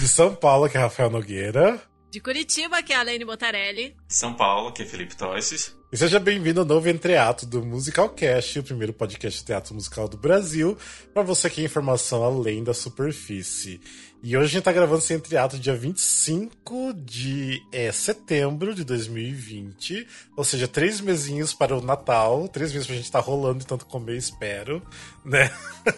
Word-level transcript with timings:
De 0.00 0.08
São 0.08 0.34
Paulo, 0.34 0.66
que 0.66 0.78
é 0.78 0.80
Rafael 0.80 1.10
Nogueira. 1.10 1.78
De 2.10 2.20
Curitiba, 2.20 2.82
que 2.82 2.90
é 2.90 2.96
a 2.96 3.02
Lene 3.02 3.22
Botarelli. 3.22 3.94
São 4.10 4.34
Paulo, 4.34 4.72
que 4.72 4.82
é 4.82 4.84
Felipe 4.84 5.16
Tosses. 5.16 5.72
E 5.92 5.96
seja 5.96 6.18
bem-vindo 6.18 6.60
ao 6.60 6.66
novo 6.66 6.88
Entreato 6.88 7.46
do 7.46 7.64
Musicalcast, 7.64 8.58
o 8.58 8.62
primeiro 8.64 8.92
podcast 8.92 9.38
de 9.38 9.46
teatro 9.46 9.72
musical 9.72 10.08
do 10.08 10.16
Brasil, 10.16 10.76
para 11.14 11.22
você 11.22 11.48
que 11.48 11.60
é 11.60 11.64
informação 11.64 12.24
além 12.24 12.64
da 12.64 12.74
superfície. 12.74 13.80
E 14.20 14.36
hoje 14.36 14.46
a 14.46 14.48
gente 14.48 14.64
tá 14.64 14.72
gravando 14.72 14.98
esse 14.98 15.14
Entreato 15.14 15.58
dia 15.58 15.74
25 15.74 16.92
de 16.92 17.62
é, 17.72 17.90
setembro 17.92 18.74
de 18.74 18.84
2020, 18.84 20.06
ou 20.36 20.44
seja, 20.44 20.66
três 20.66 21.00
mesinhos 21.00 21.54
para 21.54 21.76
o 21.76 21.80
Natal, 21.80 22.48
três 22.48 22.72
meses 22.72 22.86
pra 22.86 22.96
gente 22.96 23.06
estar 23.06 23.22
tá 23.22 23.24
rolando 23.24 23.60
de 23.60 23.66
tanto 23.66 23.86
comer, 23.86 24.16
espero, 24.16 24.82
né? 25.24 25.50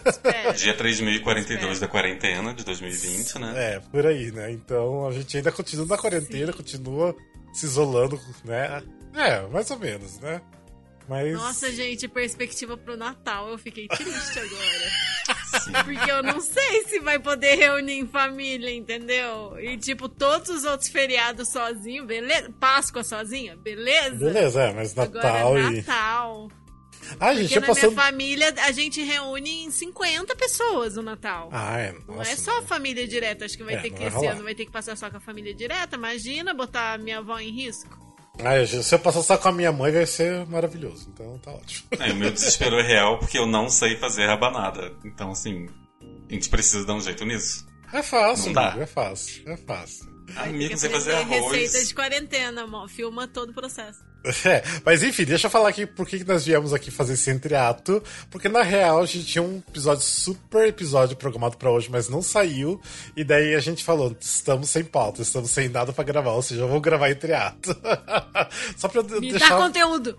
Espero. 0.06 0.54
dia 0.54 0.74
3042 0.74 1.80
da 1.80 1.88
quarentena 1.88 2.54
de 2.54 2.62
2020, 2.62 3.38
né? 3.38 3.52
É, 3.56 3.80
por 3.80 4.06
aí, 4.06 4.30
né? 4.30 4.52
Então 4.52 5.06
a 5.06 5.12
gente 5.12 5.34
ainda 5.36 5.50
continua 5.50 5.86
na 5.86 5.98
quarentena, 5.98 6.52
Sim. 6.52 6.58
continua 6.58 7.16
se 7.52 7.66
isolando, 7.66 8.20
né? 8.44 8.82
É, 9.14 9.46
mais 9.48 9.70
ou 9.70 9.78
menos, 9.78 10.18
né? 10.20 10.40
Mas... 11.08 11.34
Nossa, 11.34 11.70
gente, 11.70 12.08
perspectiva 12.08 12.76
pro 12.76 12.96
Natal. 12.96 13.48
Eu 13.48 13.58
fiquei 13.58 13.88
triste 13.88 14.38
agora. 14.40 15.84
Porque 15.84 16.10
eu 16.10 16.22
não 16.22 16.40
sei 16.40 16.84
se 16.84 17.00
vai 17.00 17.18
poder 17.18 17.56
reunir 17.56 17.98
em 17.98 18.06
família, 18.06 18.74
entendeu? 18.74 19.58
E, 19.58 19.76
tipo, 19.76 20.08
todos 20.08 20.48
os 20.48 20.64
outros 20.64 20.88
feriados 20.88 21.48
sozinho, 21.48 22.06
beleza? 22.06 22.50
Páscoa 22.58 23.04
sozinha, 23.04 23.56
beleza? 23.56 24.16
Beleza, 24.16 24.62
é, 24.62 24.72
mas 24.72 24.94
Natal 24.94 25.36
agora, 25.36 25.60
é 25.60 25.70
Natal. 25.70 26.48
Ah, 27.18 27.34
gente, 27.34 27.48
Porque 27.48 27.60
na 27.60 27.66
passando... 27.66 27.90
minha 27.92 28.02
família 28.02 28.54
a 28.58 28.72
gente 28.72 29.02
reúne 29.02 29.64
em 29.64 29.70
50 29.70 30.34
pessoas 30.36 30.96
no 30.96 31.02
Natal. 31.02 31.48
Ah, 31.52 31.78
é. 31.78 31.92
Nossa, 31.92 32.04
não 32.08 32.22
é 32.22 32.36
só 32.36 32.58
a 32.58 32.62
família 32.62 33.06
direta. 33.06 33.44
Acho 33.44 33.56
que 33.56 33.64
vai 33.64 33.74
é, 33.74 33.78
ter 33.78 33.90
que 33.90 34.02
esse 34.02 34.26
ano 34.26 34.42
vai 34.42 34.54
ter 34.54 34.64
que 34.64 34.70
passar 34.70 34.96
só 34.96 35.10
com 35.10 35.16
a 35.16 35.20
família 35.20 35.54
direta. 35.54 35.96
Imagina 35.96 36.54
botar 36.54 36.98
minha 36.98 37.18
avó 37.18 37.38
em 37.38 37.50
risco. 37.50 38.00
Ah, 38.38 38.64
se 38.66 38.94
eu 38.94 38.98
passar 38.98 39.22
só 39.22 39.36
com 39.36 39.48
a 39.48 39.52
minha 39.52 39.72
mãe 39.72 39.92
vai 39.92 40.06
ser 40.06 40.46
maravilhoso, 40.46 41.10
então 41.12 41.38
tá 41.38 41.52
ótimo. 41.52 41.88
É, 41.98 42.12
o 42.12 42.16
meu 42.16 42.30
desespero 42.30 42.78
é 42.78 42.82
real 42.82 43.18
porque 43.18 43.38
eu 43.38 43.46
não 43.46 43.68
sei 43.68 43.96
fazer 43.96 44.26
rabanada. 44.26 44.92
Então, 45.04 45.30
assim, 45.32 45.68
a 46.28 46.32
gente 46.32 46.48
precisa 46.48 46.86
dar 46.86 46.94
um 46.94 47.00
jeito 47.00 47.24
nisso. 47.24 47.66
É 47.92 48.02
fácil, 48.02 48.46
não 48.46 48.52
dá. 48.54 48.76
é 48.78 48.86
fácil, 48.86 49.42
é 49.46 49.56
fácil. 49.56 50.10
Amigo, 50.36 50.70
não 50.70 50.78
sei 50.78 50.88
fazer 50.88 51.12
arroz. 51.12 51.52
Receita 51.52 51.86
de 51.86 51.94
quarentena, 51.94 52.62
amor. 52.62 52.88
Filma 52.88 53.28
todo 53.28 53.50
o 53.50 53.54
processo. 53.54 54.00
É, 54.44 54.62
mas 54.84 55.02
enfim, 55.02 55.24
deixa 55.24 55.46
eu 55.46 55.50
falar 55.50 55.68
aqui 55.68 55.86
por 55.86 56.06
que 56.06 56.24
nós 56.24 56.44
viemos 56.44 56.72
aqui 56.72 56.90
fazer 56.90 57.14
esse 57.14 57.30
entreato. 57.30 58.02
Porque 58.30 58.48
na 58.48 58.62
real 58.62 59.00
a 59.02 59.06
gente 59.06 59.26
tinha 59.26 59.42
um 59.42 59.62
episódio, 59.68 60.04
super 60.04 60.68
episódio 60.68 61.16
programado 61.16 61.56
para 61.56 61.70
hoje, 61.70 61.88
mas 61.90 62.08
não 62.08 62.22
saiu. 62.22 62.80
E 63.16 63.24
daí 63.24 63.54
a 63.54 63.60
gente 63.60 63.84
falou: 63.84 64.16
estamos 64.20 64.70
sem 64.70 64.84
pauta, 64.84 65.22
estamos 65.22 65.50
sem 65.50 65.68
nada 65.68 65.92
para 65.92 66.04
gravar, 66.04 66.32
ou 66.32 66.42
seja, 66.42 66.66
vamos 66.66 66.82
gravar 66.82 67.10
entreato. 67.10 67.76
só 68.76 68.88
pra 68.88 69.02
Me 69.02 69.30
deixar. 69.30 69.56
Conteúdo! 69.56 70.16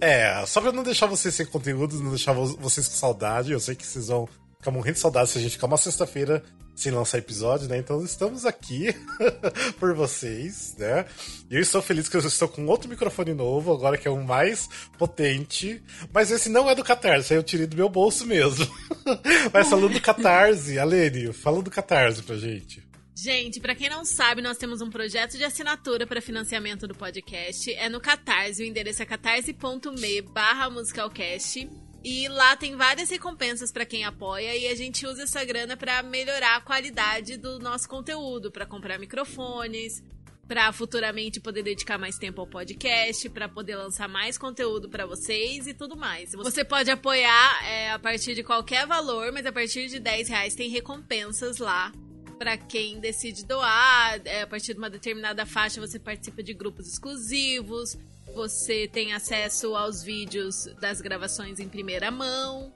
É, 0.00 0.44
só 0.46 0.60
pra 0.60 0.72
não 0.72 0.82
deixar 0.82 1.06
vocês 1.06 1.34
sem 1.34 1.46
conteúdo, 1.46 2.02
não 2.02 2.10
deixar 2.10 2.32
vocês 2.32 2.88
com 2.88 2.94
saudade. 2.94 3.52
Eu 3.52 3.60
sei 3.60 3.74
que 3.74 3.86
vocês 3.86 4.08
vão 4.08 4.28
ficar 4.58 4.70
morrendo 4.70 4.94
de 4.94 5.00
saudade 5.00 5.30
se 5.30 5.38
a 5.38 5.40
gente 5.40 5.52
ficar 5.52 5.66
uma 5.66 5.76
sexta-feira 5.76 6.42
sem 6.78 6.92
lançar 6.92 7.18
episódio, 7.18 7.68
né? 7.68 7.76
Então 7.76 8.04
estamos 8.04 8.46
aqui 8.46 8.94
por 9.80 9.94
vocês, 9.94 10.76
né? 10.78 11.04
E 11.50 11.56
eu 11.56 11.60
estou 11.60 11.82
feliz 11.82 12.08
que 12.08 12.16
eu 12.16 12.20
estou 12.20 12.48
com 12.48 12.66
outro 12.66 12.88
microfone 12.88 13.34
novo, 13.34 13.72
agora 13.72 13.98
que 13.98 14.06
é 14.06 14.10
um 14.10 14.22
mais 14.22 14.68
potente. 14.96 15.82
Mas 16.12 16.30
esse 16.30 16.48
não 16.48 16.70
é 16.70 16.76
do 16.76 16.84
Catarse, 16.84 17.34
eu 17.34 17.42
tirei 17.42 17.66
do 17.66 17.76
meu 17.76 17.88
bolso 17.88 18.24
mesmo. 18.24 18.64
mas 19.52 19.68
falando 19.68 19.92
do 19.92 20.00
Catarse, 20.00 20.78
Alene, 20.78 21.32
fala 21.32 21.60
do 21.60 21.70
Catarse 21.70 22.22
pra 22.22 22.36
gente. 22.36 22.86
Gente, 23.16 23.58
para 23.58 23.74
quem 23.74 23.90
não 23.90 24.04
sabe, 24.04 24.40
nós 24.40 24.56
temos 24.56 24.80
um 24.80 24.88
projeto 24.88 25.36
de 25.36 25.42
assinatura 25.42 26.06
para 26.06 26.20
financiamento 26.20 26.86
do 26.86 26.94
podcast. 26.94 27.74
É 27.74 27.88
no 27.88 28.00
Catarse, 28.00 28.62
o 28.62 28.64
endereço 28.64 29.02
é 29.02 29.04
catarse.me 29.04 30.22
barra 30.22 30.70
musicalcast. 30.70 31.68
E 32.02 32.28
lá 32.28 32.56
tem 32.56 32.76
várias 32.76 33.10
recompensas 33.10 33.72
para 33.72 33.84
quem 33.84 34.04
apoia 34.04 34.56
e 34.56 34.68
a 34.68 34.74
gente 34.74 35.06
usa 35.06 35.24
essa 35.24 35.44
grana 35.44 35.76
para 35.76 36.02
melhorar 36.02 36.56
a 36.56 36.60
qualidade 36.60 37.36
do 37.36 37.58
nosso 37.58 37.88
conteúdo, 37.88 38.52
para 38.52 38.64
comprar 38.64 38.98
microfones, 38.98 40.02
para 40.46 40.72
futuramente 40.72 41.40
poder 41.40 41.62
dedicar 41.62 41.98
mais 41.98 42.16
tempo 42.16 42.40
ao 42.40 42.46
podcast, 42.46 43.28
para 43.28 43.48
poder 43.48 43.76
lançar 43.76 44.08
mais 44.08 44.38
conteúdo 44.38 44.88
para 44.88 45.04
vocês 45.04 45.66
e 45.66 45.74
tudo 45.74 45.96
mais. 45.96 46.32
Você 46.32 46.64
pode 46.64 46.90
apoiar 46.90 47.64
é, 47.66 47.90
a 47.90 47.98
partir 47.98 48.34
de 48.34 48.42
qualquer 48.42 48.86
valor, 48.86 49.32
mas 49.32 49.44
a 49.44 49.52
partir 49.52 49.88
de 49.88 49.98
10 49.98 50.28
reais 50.28 50.54
tem 50.54 50.70
recompensas 50.70 51.58
lá 51.58 51.92
para 52.38 52.56
quem 52.56 53.00
decide 53.00 53.44
doar. 53.44 54.20
É, 54.24 54.42
a 54.42 54.46
partir 54.46 54.72
de 54.72 54.78
uma 54.78 54.88
determinada 54.88 55.44
faixa 55.44 55.80
você 55.80 55.98
participa 55.98 56.42
de 56.42 56.54
grupos 56.54 56.86
exclusivos 56.86 57.98
você 58.34 58.88
tem 58.88 59.12
acesso 59.12 59.74
aos 59.74 60.02
vídeos 60.02 60.66
das 60.80 61.00
gravações 61.00 61.58
em 61.58 61.68
primeira 61.68 62.10
mão 62.10 62.72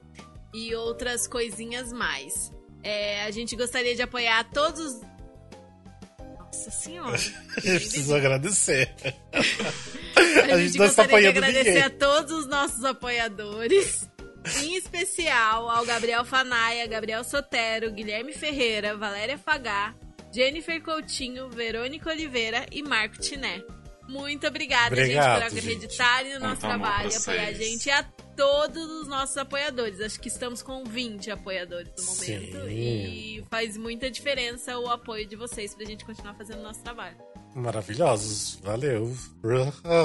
e 0.53 0.75
outras 0.75 1.27
coisinhas 1.27 1.91
mais. 1.91 2.51
É, 2.83 3.23
a 3.23 3.31
gente 3.31 3.55
gostaria 3.55 3.95
de 3.95 4.01
apoiar 4.01 4.43
todos. 4.51 5.01
Nossa 6.37 6.69
senhora. 6.69 7.17
Preciso 7.55 8.13
agradecer. 8.13 8.93
a, 9.33 9.39
a 10.53 10.57
gente, 10.57 10.67
gente 10.67 10.77
não 10.77 10.85
está 10.85 11.03
apoiando 11.03 11.33
de 11.33 11.37
agradecer 11.39 11.69
ninguém. 11.69 11.83
a 11.83 11.89
todos 11.89 12.31
os 12.31 12.47
nossos 12.47 12.83
apoiadores. 12.83 14.09
Em 14.61 14.75
especial 14.75 15.69
ao 15.69 15.85
Gabriel 15.85 16.25
Fanaia, 16.25 16.85
Gabriel 16.85 17.23
Sotero, 17.23 17.91
Guilherme 17.91 18.33
Ferreira, 18.33 18.97
Valéria 18.97 19.37
Fagá, 19.37 19.95
Jennifer 20.33 20.81
Coutinho, 20.81 21.49
Verônica 21.49 22.09
Oliveira 22.09 22.65
e 22.69 22.83
Marco 22.83 23.17
Tiné. 23.19 23.63
Muito 24.13 24.45
obrigada, 24.45 24.95
Obrigado, 24.95 25.41
gente, 25.41 25.51
por 25.51 25.57
acreditarem 25.57 26.33
no 26.35 26.39
nosso 26.41 26.61
trabalho 26.61 27.11
e 27.11 27.15
apoiar 27.15 27.47
a 27.47 27.53
gente 27.53 27.87
e 27.87 27.91
a 27.91 28.03
todos 28.03 28.83
os 29.01 29.07
nossos 29.07 29.35
apoiadores. 29.37 29.99
Acho 29.99 30.19
que 30.19 30.27
estamos 30.27 30.61
com 30.61 30.83
20 30.83 31.31
apoiadores 31.31 31.91
no 31.97 32.03
momento. 32.03 32.65
Sim. 32.65 32.69
E 32.69 33.43
faz 33.49 33.75
muita 33.75 34.11
diferença 34.11 34.77
o 34.77 34.87
apoio 34.87 35.25
de 35.25 35.35
vocês 35.35 35.73
pra 35.73 35.83
gente 35.83 36.05
continuar 36.05 36.35
fazendo 36.35 36.59
o 36.59 36.63
nosso 36.63 36.81
trabalho. 36.83 37.17
Maravilhosos. 37.55 38.59
Valeu. 38.63 39.15
Por 39.41 39.51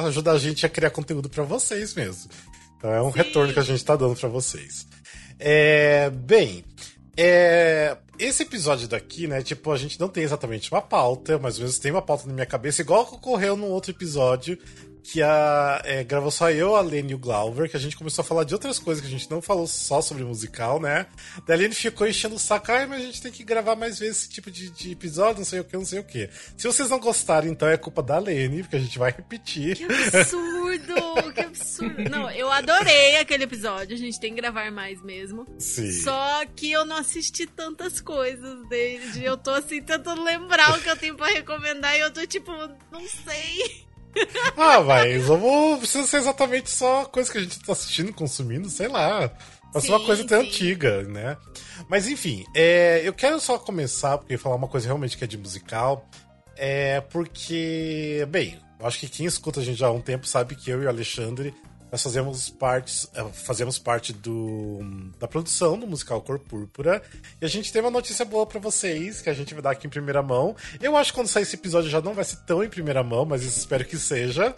ajudar 0.07 0.33
a 0.33 0.39
gente 0.39 0.65
a 0.65 0.71
criar 0.71 0.91
conteúdo 0.91 1.29
para 1.29 1.45
vocês 1.45 1.95
mesmo. 1.95 2.31
Então 2.79 2.91
é 2.91 3.03
um 3.03 3.13
Sim. 3.13 3.19
retorno 3.19 3.53
que 3.53 3.59
a 3.59 3.63
gente 3.63 3.85
tá 3.85 3.95
dando 3.95 4.17
para 4.17 4.29
vocês. 4.29 4.87
É, 5.39 6.09
bem, 6.11 6.65
é, 7.21 7.97
esse 8.17 8.45
episódio 8.45 8.87
daqui, 8.87 9.27
né? 9.27 9.43
Tipo, 9.43 9.73
a 9.73 9.77
gente 9.77 9.99
não 9.99 10.09
tem 10.09 10.23
exatamente 10.23 10.71
uma 10.71 10.81
pauta, 10.81 11.37
mas 11.37 11.57
ou 11.57 11.63
menos 11.63 11.79
tem 11.79 11.91
uma 11.91 12.01
pauta 12.01 12.29
na 12.29 12.33
minha 12.33 12.47
cabeça, 12.47 12.81
igual 12.81 13.03
ocorreu 13.03 13.57
num 13.57 13.71
outro 13.71 13.91
episódio 13.91 14.57
que 15.11 15.23
a, 15.23 15.81
é, 15.87 16.05
gravou 16.05 16.31
só 16.31 16.51
eu, 16.51 16.77
a 16.77 16.83
Lene 16.83 17.13
e 17.13 17.15
o 17.15 17.19
Glauber, 17.19 17.71
que 17.71 17.77
a 17.79 17.81
gente 17.81 17.97
começou 17.97 18.23
a 18.23 18.27
falar 18.27 18.45
de 18.45 18.53
outras 18.53 18.79
coisas 18.79 19.01
que 19.01 19.09
a 19.09 19.11
gente 19.11 19.31
não 19.31 19.41
falou 19.41 19.67
só 19.67 20.03
sobre 20.03 20.23
musical, 20.23 20.79
né? 20.79 21.07
Daí 21.47 21.57
a 21.57 21.61
Lene 21.61 21.75
ficou 21.75 22.07
enchendo 22.07 22.35
o 22.35 22.39
saco, 22.39 22.71
ah, 22.71 22.87
mas 22.87 23.01
a 23.01 23.05
gente 23.07 23.23
tem 23.23 23.33
que 23.33 23.43
gravar 23.43 23.75
mais 23.75 23.99
vezes 23.99 24.19
esse 24.19 24.29
tipo 24.29 24.51
de, 24.51 24.69
de 24.69 24.93
episódio, 24.93 25.39
não 25.39 25.47
sei 25.47 25.61
o 25.61 25.65
que, 25.65 25.77
não 25.79 25.85
sei 25.87 26.01
o 26.01 26.05
que. 26.05 26.29
Se 26.59 26.67
vocês 26.67 26.91
não 26.91 27.01
gostarem, 27.01 27.51
então 27.51 27.67
é 27.67 27.79
culpa 27.79 28.03
da 28.03 28.19
Lene, 28.19 28.63
porque 28.63 28.77
a 28.77 28.81
gente 28.81 28.99
vai 28.99 29.11
repetir. 29.11 29.77
Que 29.77 29.85
absurdo! 29.85 31.33
que 31.33 31.41
absurdo! 31.41 32.11
Não, 32.11 32.31
eu 32.31 32.53
adorei 32.53 33.17
aquele 33.17 33.45
episódio, 33.45 33.95
a 33.95 33.99
gente 33.99 34.21
tem 34.21 34.35
que 34.35 34.43
gravar 34.43 34.71
mais 34.71 35.03
mesmo. 35.03 35.47
Sim. 35.59 35.91
Só 35.91 36.45
que 36.55 36.71
eu 36.71 36.85
não 36.85 36.97
assisti 36.97 37.47
tantas 37.47 37.99
coisas 37.99 38.69
dele, 38.69 39.25
eu 39.25 39.39
tô 39.39 39.53
assim 39.53 39.81
tentando 39.81 40.23
lembrar 40.23 40.77
o 40.77 40.83
que 40.83 40.91
eu 40.91 40.97
tenho 40.99 41.17
pra 41.17 41.29
recomendar 41.29 41.97
e 41.97 42.01
eu 42.01 42.13
tô 42.13 42.27
tipo, 42.27 42.53
não 42.93 43.09
sei. 43.25 43.88
ah, 44.57 44.81
mas 44.81 45.25
vamos. 45.25 45.81
Precisa 45.81 46.07
ser 46.07 46.19
exatamente 46.19 46.71
só 46.71 47.05
coisa 47.05 47.31
que 47.31 47.39
a 47.39 47.41
gente 47.41 47.59
tá 47.61 47.73
assistindo, 47.73 48.13
consumindo, 48.13 48.69
sei 48.69 48.89
lá. 48.89 49.31
Mas 49.73 49.85
sim, 49.85 49.91
uma 49.91 50.05
coisa 50.05 50.23
até 50.23 50.37
antiga, 50.37 51.03
né? 51.03 51.37
Mas 51.89 52.09
enfim, 52.09 52.45
é, 52.55 53.03
eu 53.05 53.13
quero 53.13 53.39
só 53.41 53.59
começar, 53.59 54.19
porque 54.19 54.39
falar 54.39 54.57
uma 54.57 54.69
coisa 54.69 54.87
realmente 54.87 55.17
que 55.17 55.25
é 55.25 55.27
de 55.27 55.39
musical. 55.39 56.09
É 56.57 57.01
porque, 57.03 58.27
bem, 58.31 58.59
acho 58.81 58.99
que 58.99 59.09
quem 59.09 59.27
escuta 59.27 59.61
a 59.61 59.63
gente 59.63 59.79
já 59.79 59.87
há 59.87 59.93
um 59.93 60.01
tempo 60.01 60.27
sabe 60.27 60.57
que 60.57 60.71
eu 60.71 60.83
e 60.83 60.87
o 60.87 60.89
Alexandre 60.89 61.55
nós 61.91 62.03
fazemos, 62.03 62.51
partes, 62.51 63.09
eh, 63.15 63.25
fazemos 63.33 63.79
parte 63.79 64.13
do, 64.13 64.81
da 65.19 65.27
produção 65.27 65.79
do 65.79 65.87
musical 65.87 66.21
Cor 66.21 66.39
Púrpura. 66.39 67.03
E 67.41 67.45
a 67.45 67.49
gente 67.49 67.73
tem 67.73 67.81
uma 67.81 67.91
notícia 67.91 68.25
boa 68.25 68.47
para 68.47 68.61
vocês, 68.61 69.23
que 69.23 69.31
a 69.31 69.35
gente 69.35 69.55
vai 69.55 69.63
dar 69.63 69.71
aqui 69.71 69.87
em 69.87 69.91
primeira 69.91 70.23
mão. 70.23 70.55
Eu 70.83 70.97
acho 70.97 71.13
que 71.13 71.19
quando 71.19 71.29
sair 71.29 71.45
esse 71.45 71.57
episódio 71.57 71.89
já 71.89 72.01
não 72.01 72.13
vai 72.13 72.25
ser 72.25 72.37
tão 72.47 72.63
em 72.63 72.69
primeira 72.69 73.03
mão, 73.03 73.25
mas 73.25 73.43
espero 73.43 73.85
que 73.85 73.97
seja. 73.97 74.55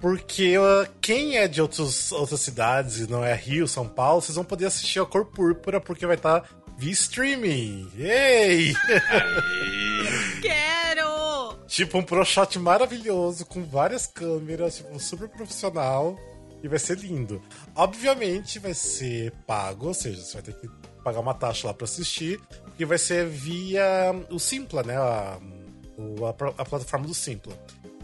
Porque 0.00 0.58
uh, 0.58 0.88
quem 1.00 1.36
é 1.36 1.46
de 1.48 1.60
outros, 1.62 2.12
outras 2.12 2.40
cidades, 2.40 3.06
não 3.08 3.24
é 3.24 3.34
Rio, 3.34 3.66
São 3.66 3.88
Paulo, 3.88 4.20
vocês 4.20 4.36
vão 4.36 4.44
poder 4.44 4.66
assistir 4.66 5.00
a 5.00 5.06
Cor 5.06 5.26
Púrpura, 5.26 5.80
porque 5.80 6.06
vai 6.06 6.16
estar 6.16 6.40
tá 6.40 6.48
via 6.76 6.92
streaming. 6.92 7.90
Ei! 7.96 8.74
Quero! 10.42 11.58
tipo 11.68 11.98
um 11.98 12.02
pro 12.02 12.24
shot 12.24 12.58
maravilhoso, 12.58 13.44
com 13.44 13.62
várias 13.62 14.06
câmeras, 14.06 14.76
tipo, 14.76 14.98
super 14.98 15.28
profissional 15.28 16.18
e 16.62 16.68
vai 16.68 16.78
ser 16.78 16.98
lindo. 16.98 17.40
Obviamente 17.74 18.58
vai 18.58 18.74
ser 18.74 19.32
pago, 19.46 19.88
ou 19.88 19.94
seja, 19.94 20.20
você 20.22 20.34
vai 20.34 20.42
ter 20.42 20.54
que 20.54 20.68
pagar 21.02 21.20
uma 21.20 21.34
taxa 21.34 21.66
lá 21.66 21.74
para 21.74 21.84
assistir, 21.84 22.40
e 22.78 22.84
vai 22.84 22.98
ser 22.98 23.26
via 23.26 24.12
o 24.30 24.38
Simpla, 24.38 24.82
né? 24.82 24.96
A, 24.96 25.38
a, 25.38 26.28
a 26.58 26.64
plataforma 26.64 27.06
do 27.06 27.14
Simpla. 27.14 27.54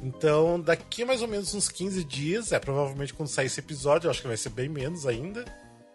Então, 0.02 0.60
daqui 0.60 1.04
mais 1.04 1.22
ou 1.22 1.28
menos 1.28 1.54
uns 1.54 1.68
15 1.68 2.04
dias, 2.04 2.52
é 2.52 2.58
provavelmente 2.58 3.14
quando 3.14 3.28
sair 3.28 3.46
esse 3.46 3.60
episódio, 3.60 4.06
eu 4.06 4.10
acho 4.10 4.20
que 4.20 4.28
vai 4.28 4.36
ser 4.36 4.50
bem 4.50 4.68
menos 4.68 5.06
ainda. 5.06 5.44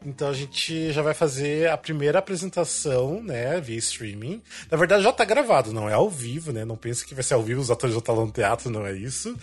Então 0.05 0.29
a 0.29 0.33
gente 0.33 0.91
já 0.93 1.01
vai 1.01 1.13
fazer 1.13 1.69
a 1.69 1.77
primeira 1.77 2.19
apresentação, 2.19 3.21
né, 3.21 3.59
via 3.59 3.77
streaming. 3.77 4.41
Na 4.71 4.77
verdade 4.77 5.03
já 5.03 5.11
tá 5.11 5.25
gravado, 5.25 5.73
não 5.73 5.89
é 5.89 5.93
ao 5.93 6.09
vivo, 6.09 6.53
né? 6.53 6.63
Não 6.63 6.77
pense 6.77 7.05
que 7.05 7.13
vai 7.13 7.23
ser 7.23 7.33
ao 7.33 7.43
vivo, 7.43 7.59
os 7.59 7.69
atores 7.69 7.93
já 7.93 7.99
estão 7.99 8.15
lá 8.15 8.25
no 8.25 8.31
teatro, 8.31 8.69
não 8.69 8.85
é 8.85 8.93
isso. 8.93 9.35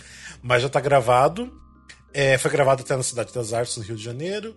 Mas 0.43 0.63
já 0.63 0.69
tá 0.69 0.81
gravado. 0.81 1.53
É, 2.13 2.39
foi 2.39 2.51
gravado 2.51 2.83
até 2.83 2.97
na 2.97 3.03
Cidade 3.03 3.33
das 3.33 3.53
Artes, 3.53 3.77
no 3.77 3.83
Rio 3.83 3.97
de 3.97 4.03
Janeiro. 4.03 4.57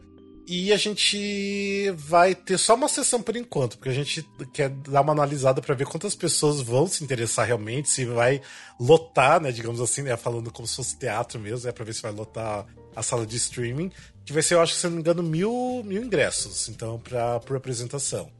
E 0.51 0.73
a 0.73 0.77
gente 0.77 1.91
vai 1.91 2.33
ter 2.33 2.57
só 2.57 2.73
uma 2.73 2.89
sessão 2.89 3.21
por 3.21 3.35
enquanto, 3.35 3.77
porque 3.77 3.89
a 3.89 3.93
gente 3.93 4.27
quer 4.51 4.69
dar 4.69 5.01
uma 5.01 5.13
analisada 5.13 5.61
para 5.61 5.75
ver 5.75 5.85
quantas 5.85 6.15
pessoas 6.15 6.59
vão 6.59 6.87
se 6.87 7.03
interessar 7.03 7.45
realmente, 7.45 7.87
se 7.87 8.03
vai 8.03 8.41
lotar, 8.79 9.39
né, 9.39 9.51
digamos 9.51 9.79
assim, 9.79 10.01
né, 10.01 10.17
falando 10.17 10.51
como 10.51 10.67
se 10.67 10.77
fosse 10.77 10.97
teatro 10.97 11.39
mesmo, 11.39 11.69
é 11.69 11.71
para 11.71 11.85
ver 11.85 11.93
se 11.93 12.01
vai 12.01 12.11
lotar 12.11 12.65
a 12.95 13.03
sala 13.03 13.27
de 13.27 13.37
streaming, 13.37 13.91
que 14.25 14.33
vai 14.33 14.41
ser, 14.41 14.55
eu 14.55 14.61
acho 14.61 14.73
que 14.73 14.79
se 14.79 14.87
não 14.87 14.95
me 14.95 15.01
engano, 15.01 15.21
mil, 15.21 15.83
mil 15.85 16.03
ingressos, 16.03 16.67
então, 16.67 16.99
pra, 16.99 17.39
por 17.41 17.55
apresentação. 17.55 18.31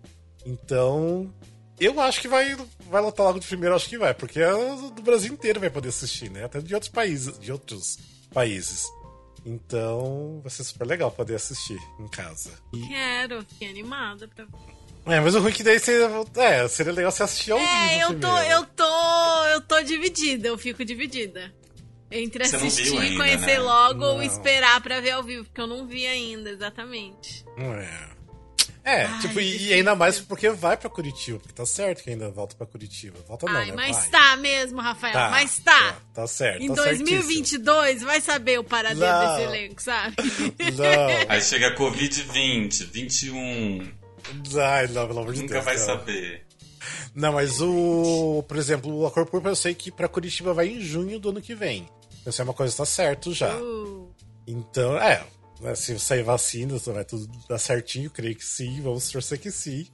Então, 0.43 1.31
eu 1.79 1.99
acho 2.01 2.21
que 2.21 2.27
vai, 2.27 2.57
vai 2.89 3.03
lotar 3.03 3.27
logo 3.27 3.39
de 3.39 3.45
primeiro, 3.45 3.75
acho 3.75 3.87
que 3.87 3.99
vai, 3.99 4.15
porque 4.15 4.39
é 4.39 4.51
do 4.51 5.03
Brasil 5.03 5.31
inteiro 5.31 5.59
vai 5.59 5.69
poder 5.69 5.89
assistir, 5.89 6.31
né, 6.31 6.45
até 6.45 6.59
de 6.59 6.73
outros 6.73 6.91
países, 6.91 7.37
de 7.37 7.51
outros 7.51 7.99
países. 8.33 8.87
Então 9.49 10.39
vai 10.43 10.51
ser 10.51 10.63
super 10.63 10.85
legal 10.85 11.09
poder 11.09 11.35
assistir 11.35 11.79
em 11.99 12.07
casa. 12.07 12.51
E... 12.71 12.87
Quero, 12.87 13.43
fiquei 13.45 13.69
animada 13.69 14.27
pra 14.27 14.45
é, 15.05 15.19
mas 15.19 15.33
o 15.33 15.39
ruim 15.39 15.51
que 15.51 15.63
daí 15.63 15.79
seria, 15.79 16.07
é, 16.35 16.67
seria 16.67 16.93
legal 16.93 17.11
você 17.11 17.23
assistir 17.23 17.51
ao 17.51 17.57
é, 17.57 17.61
vivo. 17.61 17.89
É, 17.89 18.03
eu 18.03 18.19
tô, 18.19 18.37
eu 18.37 18.65
tô. 18.65 19.45
Eu 19.45 19.61
tô 19.61 19.81
dividida, 19.81 20.49
eu 20.49 20.57
fico 20.57 20.85
dividida. 20.85 21.51
Entre 22.11 22.45
você 22.45 22.57
assistir 22.57 23.01
e 23.01 23.17
conhecer 23.17 23.57
né? 23.57 23.59
logo 23.59 24.01
não. 24.01 24.15
ou 24.15 24.23
esperar 24.23 24.81
pra 24.81 24.99
ver 24.99 25.11
ao 25.11 25.23
vivo, 25.23 25.45
porque 25.45 25.61
eu 25.61 25.67
não 25.67 25.87
vi 25.87 26.05
ainda, 26.05 26.51
exatamente. 26.51 27.43
É. 27.57 28.18
É, 28.83 29.03
Ai, 29.03 29.19
tipo, 29.19 29.39
e, 29.39 29.73
ainda 29.73 29.93
mais 29.95 30.19
porque 30.19 30.49
vai 30.49 30.75
pra 30.77 30.89
Curitiba, 30.89 31.37
porque 31.39 31.53
tá 31.53 31.65
certo 31.65 32.01
que 32.03 32.09
ainda 32.09 32.29
volta 32.31 32.55
pra 32.55 32.65
Curitiba. 32.65 33.17
Volta 33.27 33.45
não, 33.45 33.55
Ai, 33.55 33.67
né? 33.67 33.73
mas 33.75 33.97
vai. 33.97 34.09
tá 34.09 34.35
mesmo, 34.37 34.79
Rafael, 34.81 35.13
Tá, 35.13 35.29
mas 35.29 35.59
tá. 35.59 35.93
Tá, 35.93 35.97
tá 36.13 36.27
certo. 36.27 36.61
Em 36.63 36.67
tá 36.73 36.83
2022 36.85 38.01
vai 38.03 38.21
saber 38.21 38.57
o 38.59 38.63
paradeiro 38.63 39.05
Não. 39.11 39.35
desse 39.35 39.41
elenco, 39.43 39.81
sabe? 39.81 40.15
certíssimo. 40.31 40.77
Não. 40.77 41.07
Aí 41.29 41.41
chega 41.41 41.75
Covid-20, 41.75 42.85
21. 42.91 43.91
Ai, 44.61 44.87
não, 44.87 45.07
pelo 45.07 45.19
amor 45.19 45.33
de 45.33 45.41
Nunca 45.41 45.53
Deus. 45.55 45.65
vai 45.65 45.77
não. 45.77 45.85
saber. 45.85 46.45
Não, 47.13 47.33
mas 47.33 47.59
o. 47.61 48.43
Por 48.47 48.57
exemplo, 48.57 48.93
o 48.95 49.05
Acordo 49.05 49.29
Púrpura 49.29 49.51
eu 49.51 49.55
sei 49.55 49.73
que 49.75 49.91
pra 49.91 50.07
Curitiba 50.07 50.53
vai 50.53 50.67
em 50.69 50.79
junho 50.79 51.19
do 51.19 51.29
ano 51.29 51.41
que 51.41 51.53
vem. 51.53 51.87
Então, 52.21 52.31
isso 52.31 52.41
é 52.41 52.45
uma 52.45 52.53
coisa 52.53 52.71
que 52.71 52.77
tá 52.77 52.85
certo 52.85 53.33
já. 53.33 53.55
Uh, 53.57 54.13
Então, 54.47 54.97
é. 54.97 55.23
Né, 55.61 55.75
Se 55.75 55.97
sair 55.99 56.23
vacina, 56.23 56.77
vai 56.77 57.05
tudo 57.05 57.27
dar 57.47 57.59
certinho, 57.59 58.09
creio 58.09 58.35
que 58.35 58.45
sim, 58.45 58.81
vamos 58.81 59.09
torcer 59.09 59.39
que 59.39 59.51
sim. 59.51 59.87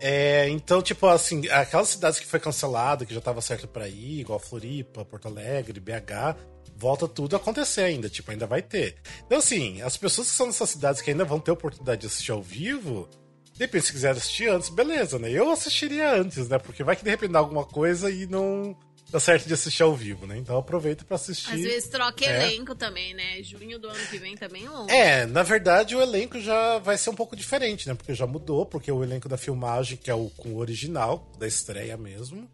É, 0.00 0.48
então, 0.50 0.82
tipo, 0.82 1.06
assim, 1.06 1.48
aquelas 1.48 1.88
cidades 1.88 2.20
que 2.20 2.26
foi 2.26 2.38
cancelada, 2.38 3.06
que 3.06 3.14
já 3.14 3.20
tava 3.20 3.40
certo 3.40 3.66
pra 3.66 3.88
ir, 3.88 4.20
igual 4.20 4.38
Floripa, 4.38 5.04
Porto 5.04 5.28
Alegre, 5.28 5.80
BH, 5.80 6.36
volta 6.76 7.08
tudo 7.08 7.34
a 7.34 7.38
acontecer 7.38 7.82
ainda, 7.82 8.08
tipo, 8.08 8.30
ainda 8.30 8.46
vai 8.46 8.60
ter. 8.60 8.96
Então, 9.24 9.38
assim, 9.38 9.80
as 9.80 9.96
pessoas 9.96 10.30
que 10.30 10.36
são 10.36 10.46
nessas 10.46 10.70
cidades 10.70 11.00
que 11.00 11.10
ainda 11.10 11.24
vão 11.24 11.40
ter 11.40 11.50
oportunidade 11.50 12.02
de 12.02 12.06
assistir 12.06 12.32
ao 12.32 12.42
vivo, 12.42 13.08
de 13.54 13.60
repente, 13.60 13.86
se 13.86 13.92
quiser 13.92 14.10
assistir 14.10 14.48
antes, 14.48 14.68
beleza, 14.68 15.18
né? 15.18 15.30
Eu 15.30 15.50
assistiria 15.50 16.12
antes, 16.12 16.46
né? 16.46 16.58
Porque 16.58 16.84
vai 16.84 16.94
que 16.94 17.02
de 17.02 17.10
repente 17.10 17.32
dá 17.32 17.38
alguma 17.38 17.64
coisa 17.64 18.10
e 18.10 18.26
não 18.26 18.76
dá 19.10 19.20
certo 19.20 19.46
de 19.46 19.54
assistir 19.54 19.82
ao 19.82 19.94
vivo, 19.94 20.26
né? 20.26 20.36
Então 20.36 20.56
aproveita 20.58 21.04
pra 21.04 21.14
assistir. 21.16 21.52
às 21.54 21.60
vezes 21.60 21.88
troca 21.88 22.24
É. 22.24 22.44
elenco 22.52 22.74
também, 22.74 23.14
né? 23.14 23.42
Junho 23.42 23.78
do 23.78 23.88
ano 23.88 24.06
que 24.10 24.18
vem 24.18 24.36
tá 24.36 24.48
bem 24.48 24.68
longe. 24.68 24.92
É, 24.92 25.24
na 25.26 25.42
verdade 25.42 25.94
o 25.94 26.00
elenco 26.02 26.40
já 26.40 26.78
vai 26.78 26.96
ser 26.98 27.10
um 27.10 27.14
pouco 27.14 27.36
diferente, 27.36 27.88
né? 27.88 27.94
Porque 27.94 28.14
já 28.14 28.26
mudou, 28.26 28.66
porque 28.66 28.90
o 28.90 29.02
elenco 29.04 29.28
da 29.28 29.36
filmagem, 29.36 29.96
que 29.96 30.10
é 30.10 30.14
o 30.14 30.28
com 30.36 30.50
o 30.50 30.58
original, 30.58 31.30
da 31.38 31.46
estreia 31.46 31.96
mesmo. 31.96 32.48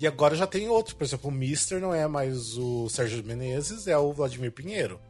E 0.00 0.06
agora 0.06 0.34
já 0.36 0.46
tem 0.46 0.68
outro, 0.68 0.96
por 0.96 1.04
exemplo, 1.04 1.30
o 1.30 1.32
Mister 1.32 1.80
não 1.80 1.94
é 1.94 2.06
mais 2.06 2.58
o 2.58 2.88
Sérgio 2.90 3.22
Menezes, 3.24 3.86
é 3.86 3.96
o 3.96 4.12
Vladimir 4.12 4.52
Pinheiro. 4.52 5.00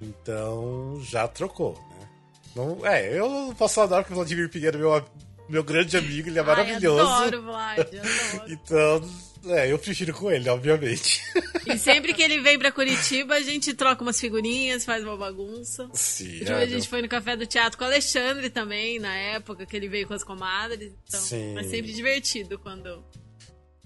Então 0.00 1.00
já 1.02 1.26
trocou, 1.26 1.72
né? 1.98 2.08
Não, 2.54 2.86
é, 2.86 3.18
eu 3.18 3.54
posso 3.56 3.74
falar 3.74 4.04
que 4.04 4.12
o 4.12 4.14
Vladimir 4.14 4.48
Pinheiro 4.50 4.76
é 4.76 4.80
meu, 4.80 5.04
meu 5.48 5.64
grande 5.64 5.96
amigo, 5.96 6.28
ele 6.28 6.38
é 6.38 6.42
maravilhoso. 6.42 7.06
Ai, 7.08 7.28
adoro, 7.28 7.42
Vlad, 7.42 7.78
adoro. 7.80 8.44
Então, 8.52 9.10
é, 9.48 9.72
eu 9.72 9.78
prefiro 9.78 10.12
com 10.12 10.30
ele, 10.30 10.48
obviamente. 10.48 11.22
E 11.66 11.78
sempre 11.78 12.14
que 12.14 12.22
ele 12.22 12.40
vem 12.40 12.58
pra 12.58 12.72
Curitiba, 12.72 13.34
a 13.34 13.40
gente 13.40 13.74
troca 13.74 14.02
umas 14.02 14.20
figurinhas, 14.20 14.84
faz 14.84 15.02
uma 15.02 15.16
bagunça. 15.16 15.88
Sim, 15.92 16.42
é, 16.44 16.52
a 16.52 16.66
gente 16.66 16.88
foi 16.88 17.02
no 17.02 17.08
Café 17.08 17.36
do 17.36 17.46
Teatro 17.46 17.78
com 17.78 17.84
o 17.84 17.86
Alexandre 17.86 18.50
também, 18.50 18.98
na 18.98 19.14
época 19.14 19.66
que 19.66 19.76
ele 19.76 19.88
veio 19.88 20.06
com 20.06 20.14
as 20.14 20.24
comadres. 20.24 20.92
Então, 21.06 21.20
Sim. 21.20 21.58
é 21.58 21.62
sempre 21.64 21.92
divertido 21.92 22.58
quando 22.58 23.04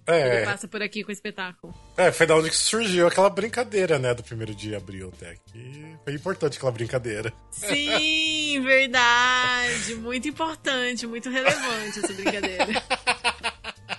é, 0.06 0.38
ele 0.38 0.46
passa 0.46 0.66
por 0.66 0.82
aqui 0.82 1.04
com 1.04 1.10
o 1.10 1.12
espetáculo. 1.12 1.74
É, 1.96 2.10
foi 2.10 2.26
da 2.26 2.34
onde 2.34 2.50
que 2.50 2.56
surgiu 2.56 3.06
aquela 3.06 3.30
brincadeira, 3.30 3.98
né, 3.98 4.14
do 4.14 4.22
primeiro 4.22 4.54
de 4.54 4.74
abril 4.74 5.12
até. 5.14 5.36
Que 5.52 5.96
foi 6.04 6.14
importante 6.14 6.56
aquela 6.56 6.72
brincadeira. 6.72 7.32
Sim, 7.50 8.60
verdade. 8.62 9.94
Muito 9.96 10.28
importante, 10.28 11.06
muito 11.06 11.30
relevante 11.30 11.98
essa 11.98 12.12
brincadeira. 12.12 12.66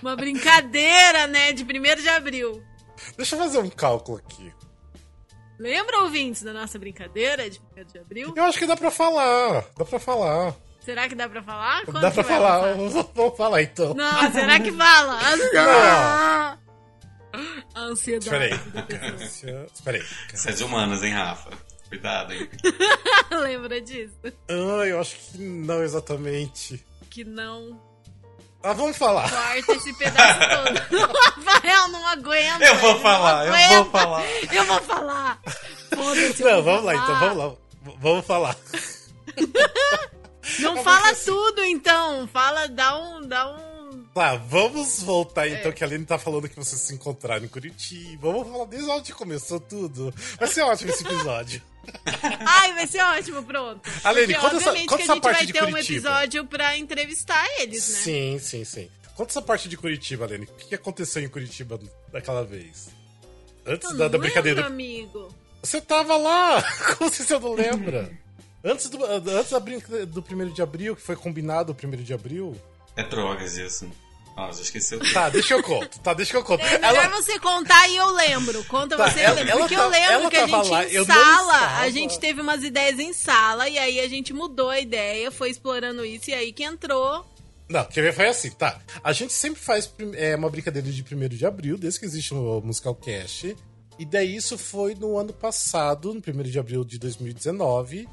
Uma 0.02 0.16
brincadeira, 0.16 1.26
né, 1.28 1.52
de 1.52 1.62
1 1.62 2.02
de 2.02 2.08
abril. 2.08 2.62
Deixa 3.16 3.36
eu 3.36 3.38
fazer 3.38 3.58
um 3.58 3.70
cálculo 3.70 4.18
aqui. 4.18 4.52
Lembra, 5.58 6.00
ouvintes, 6.00 6.42
da 6.42 6.52
nossa 6.52 6.78
brincadeira 6.78 7.48
de 7.48 7.60
1 7.76 7.84
de 7.84 7.98
abril? 7.98 8.34
Eu 8.36 8.44
acho 8.44 8.58
que 8.58 8.66
dá 8.66 8.76
pra 8.76 8.90
falar. 8.90 9.64
Dá 9.76 9.84
pra 9.84 9.98
falar. 10.00 10.54
Será 10.80 11.08
que 11.08 11.14
dá 11.14 11.28
pra 11.28 11.42
falar? 11.42 11.84
Quando 11.84 12.00
dá 12.00 12.10
pra 12.10 12.24
falar. 12.24 12.74
Vamos 13.14 13.36
falar 13.36 13.62
então. 13.62 13.94
Não, 13.94 14.32
será 14.32 14.58
que 14.58 14.72
fala? 14.72 15.20
Ah, 15.56 16.58
A 17.74 17.80
ansiedade. 17.84 18.26
Espera 18.26 18.44
aí. 18.44 19.66
Espera 19.72 19.96
aí. 19.98 20.04
Isso 20.34 20.52
de 20.52 20.64
humanas, 20.64 21.02
hein, 21.02 21.12
Rafa? 21.12 21.50
Cuidado, 21.88 22.32
hein? 22.32 22.48
Lembra 23.30 23.80
disso? 23.80 24.18
Ah, 24.48 24.86
eu 24.86 25.00
acho 25.00 25.16
que 25.16 25.38
não 25.38 25.82
exatamente. 25.82 26.84
Que 27.08 27.24
não 27.24 27.80
Ah, 28.64 28.72
vamos 28.74 28.96
falar. 28.96 29.28
corta 29.30 29.72
esse 29.72 29.92
pedaço 29.94 30.38
todo. 30.88 31.00
O 31.02 31.12
Rafael 31.24 31.88
não 31.88 32.06
aguenta. 32.06 32.64
Eu 32.64 32.76
vou 32.76 33.00
falar, 33.00 33.46
eu 33.46 33.82
vou 33.82 33.90
falar. 33.90 34.24
Eu 34.52 34.64
vou 34.64 34.80
falar. 34.82 35.40
Foda-se, 35.94 36.42
Não, 36.44 36.62
vamos 36.62 36.84
lá 36.84 36.94
então, 36.94 37.06
falar. 37.06 37.18
vamos 37.20 37.36
lá. 37.38 37.52
Vamos 38.00 38.26
falar. 38.26 38.56
Não 40.60 40.76
fala 40.84 41.14
tudo, 41.14 41.64
então. 41.64 42.28
Fala, 42.32 42.68
dá 42.68 42.96
um. 42.96 43.26
Dá 43.26 43.48
um. 43.48 43.71
Tá, 44.14 44.36
vamos 44.36 45.02
voltar 45.02 45.48
então, 45.48 45.70
É. 45.70 45.72
que 45.74 45.82
a 45.82 45.86
Aline 45.86 46.04
tá 46.04 46.18
falando 46.18 46.46
que 46.48 46.56
vocês 46.56 46.80
se 46.80 46.94
encontraram 46.94 47.44
em 47.44 47.48
Curitiba. 47.48 48.30
Vamos 48.30 48.48
falar 48.52 48.66
desde 48.66 48.90
onde 48.90 49.14
começou 49.14 49.58
tudo. 49.58 50.12
Vai 50.38 50.48
ser 50.48 50.60
ótimo 50.62 50.90
esse 50.90 51.02
episódio. 51.04 51.62
Ai, 52.46 52.74
vai 52.74 52.86
ser 52.86 53.00
ótimo, 53.02 53.42
pronto. 53.42 53.80
Aline, 54.04 54.34
Porque, 54.34 54.40
conta 54.40 54.56
essa- 54.56 54.68
obviamente, 54.68 54.88
conta 54.88 54.96
que 54.98 55.02
essa 55.04 55.12
a 55.12 55.14
gente 55.14 55.22
parte 55.24 55.36
vai 55.38 55.46
de 55.46 55.52
ter 55.54 55.62
um 55.64 55.70
Curitiba. 55.70 55.96
episódio 56.10 56.46
pra 56.46 56.76
entrevistar 56.76 57.46
eles, 57.58 57.88
né? 57.88 57.98
Sim, 58.00 58.38
sim, 58.38 58.64
sim. 58.64 58.90
Conta 59.16 59.32
essa 59.32 59.42
parte 59.42 59.68
de 59.68 59.76
Curitiba, 59.78 60.26
Aline. 60.26 60.44
O 60.44 60.54
que 60.56 60.74
aconteceu 60.74 61.22
em 61.22 61.28
Curitiba 61.28 61.80
daquela 62.12 62.44
vez? 62.44 62.90
Antes 63.66 63.90
Eu 63.90 63.96
da, 63.96 64.04
não 64.04 64.10
da 64.10 64.18
brincadeira. 64.18 64.60
lembro, 64.68 64.72
amigo. 64.74 65.34
Você 65.62 65.80
tava 65.80 66.16
lá! 66.16 66.62
Como 66.98 67.08
se 67.10 67.24
você 67.24 67.38
não 67.38 67.54
lembra? 67.54 68.10
Antes 68.62 68.88
do, 68.90 69.02
antes 69.04 69.50
da 69.50 69.58
brinca 69.60 70.04
do 70.06 70.20
1 70.20 70.52
de 70.52 70.60
abril, 70.62 70.94
que 70.94 71.02
foi 71.02 71.16
combinado 71.16 71.72
o 71.72 71.86
1 71.86 72.02
de 72.02 72.12
abril. 72.12 72.54
É 72.96 73.02
drogas 73.02 73.56
isso. 73.56 73.90
Ó, 74.36 74.50
já 74.52 74.62
esqueceu. 74.62 74.98
Tá, 75.12 75.28
deixa 75.28 75.54
eu 75.54 75.62
conto. 75.62 75.98
Tá, 76.00 76.14
deixa 76.14 76.36
eu 76.36 76.42
conto. 76.42 76.62
É 76.64 76.78
melhor 76.78 77.04
Ela, 77.04 77.08
você 77.20 77.38
contar 77.38 77.86
e 77.88 77.96
eu 77.96 78.10
lembro. 78.12 78.64
Conta 78.64 78.96
Tá, 78.96 79.10
você 79.10 79.20
ela- 79.20 79.30
eu 79.30 79.34
lembro. 79.36 79.50
ela 79.50 79.60
Porque 79.60 79.74
tá- 79.76 79.82
eu 79.82 79.90
lembro 79.90 80.30
que 80.30 80.36
a 80.36 80.46
gente 80.46 80.68
lá, 80.70 80.84
em 80.86 81.04
sala, 81.04 81.78
a 81.80 81.90
gente 81.90 82.18
teve 82.18 82.40
umas 82.40 82.64
ideias 82.64 82.98
em 82.98 83.12
sala, 83.12 83.68
e 83.68 83.78
aí 83.78 84.00
a 84.00 84.08
gente 84.08 84.32
mudou 84.32 84.70
a 84.70 84.80
ideia, 84.80 85.30
foi 85.30 85.50
explorando 85.50 86.04
isso, 86.04 86.30
e 86.30 86.34
aí 86.34 86.52
que 86.52 86.64
entrou. 86.64 87.26
Não, 87.68 87.84
quer 87.84 88.02
ver? 88.02 88.12
Foi 88.14 88.26
assim, 88.28 88.50
tá. 88.50 88.80
A 89.04 89.12
gente 89.12 89.32
sempre 89.32 89.60
faz 89.60 89.90
é, 90.14 90.34
uma 90.36 90.50
brincadeira 90.50 90.90
de 90.90 91.02
1 91.02 91.28
de 91.36 91.46
abril, 91.46 91.76
desde 91.78 92.00
que 92.00 92.06
existe 92.06 92.34
o 92.34 92.60
Musical 92.62 92.94
Cast. 92.94 93.56
E 93.98 94.04
daí 94.06 94.34
isso 94.36 94.56
foi 94.58 94.94
no 94.94 95.16
ano 95.18 95.32
passado, 95.32 96.12
no 96.14 96.20
1 96.20 96.42
de 96.50 96.58
abril 96.58 96.84
de 96.84 96.98
2019. 96.98 98.08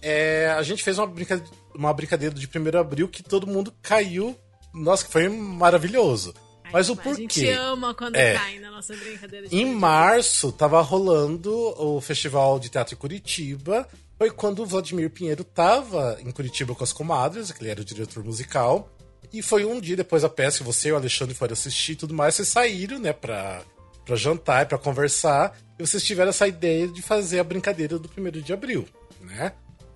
É, 0.00 0.54
a 0.56 0.62
gente 0.62 0.82
fez 0.82 0.98
uma 0.98 1.06
brincadeira, 1.06 1.50
uma 1.74 1.92
brincadeira 1.92 2.34
de 2.34 2.46
1 2.46 2.70
de 2.70 2.76
abril 2.76 3.08
que 3.08 3.22
todo 3.22 3.46
mundo 3.46 3.72
caiu. 3.82 4.36
Nossa, 4.74 5.04
que 5.04 5.12
foi 5.12 5.28
maravilhoso. 5.28 6.34
Mas 6.72 6.88
o 6.88 6.92
A 7.04 7.12
gente 7.14 7.34
porquê? 7.40 7.50
ama 7.52 7.92
quando 7.94 8.16
É. 8.16 8.34
cai 8.34 8.58
na 8.58 8.70
nossa 8.70 8.96
brincadeira 8.96 9.46
de 9.46 9.54
Em 9.54 9.58
brincadeira. 9.64 9.78
março, 9.80 10.50
tava 10.52 10.80
rolando 10.80 11.52
o 11.78 12.00
Festival 12.00 12.58
de 12.58 12.70
Teatro 12.70 12.94
em 12.94 12.98
Curitiba. 12.98 13.86
Foi 14.18 14.30
quando 14.30 14.62
o 14.62 14.66
Vladimir 14.66 15.10
Pinheiro 15.10 15.44
tava 15.44 16.16
em 16.24 16.30
Curitiba 16.30 16.74
com 16.74 16.82
as 16.84 16.92
comadres, 16.92 17.50
que 17.52 17.62
ele 17.62 17.70
era 17.70 17.80
o 17.82 17.84
diretor 17.84 18.24
musical. 18.24 18.88
E 19.32 19.42
foi 19.42 19.64
um 19.64 19.80
dia 19.80 19.96
depois 19.96 20.22
da 20.22 20.28
peça 20.28 20.58
que 20.58 20.64
você 20.64 20.88
e 20.88 20.92
o 20.92 20.96
Alexandre 20.96 21.34
foram 21.34 21.52
assistir 21.52 21.92
e 21.92 21.96
tudo 21.96 22.14
mais, 22.14 22.34
vocês 22.36 22.48
saíram, 22.48 22.98
né, 22.98 23.12
pra, 23.12 23.62
pra 24.06 24.14
jantar 24.16 24.62
e 24.62 24.66
pra 24.66 24.76
conversar, 24.78 25.58
e 25.78 25.86
vocês 25.86 26.02
tiveram 26.02 26.30
essa 26.30 26.46
ideia 26.46 26.86
de 26.88 27.00
fazer 27.02 27.38
a 27.38 27.44
brincadeira 27.44 27.98
do 27.98 28.08
primeiro 28.08 28.40
de 28.42 28.52
abril, 28.52 28.86
né? 29.22 29.52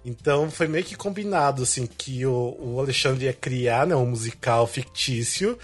Então 0.07 0.49
foi 0.49 0.69
meio 0.69 0.85
que 0.85 0.95
combinado, 0.95 1.65
assim, 1.65 1.85
que 1.85 2.25
o, 2.25 2.57
o 2.61 2.81
Alexandre 2.81 3.25
ia 3.25 3.33
criar, 3.33 3.85
né, 3.89 3.97
um 3.97 4.07
musical 4.07 4.65
fictício, 4.65 5.59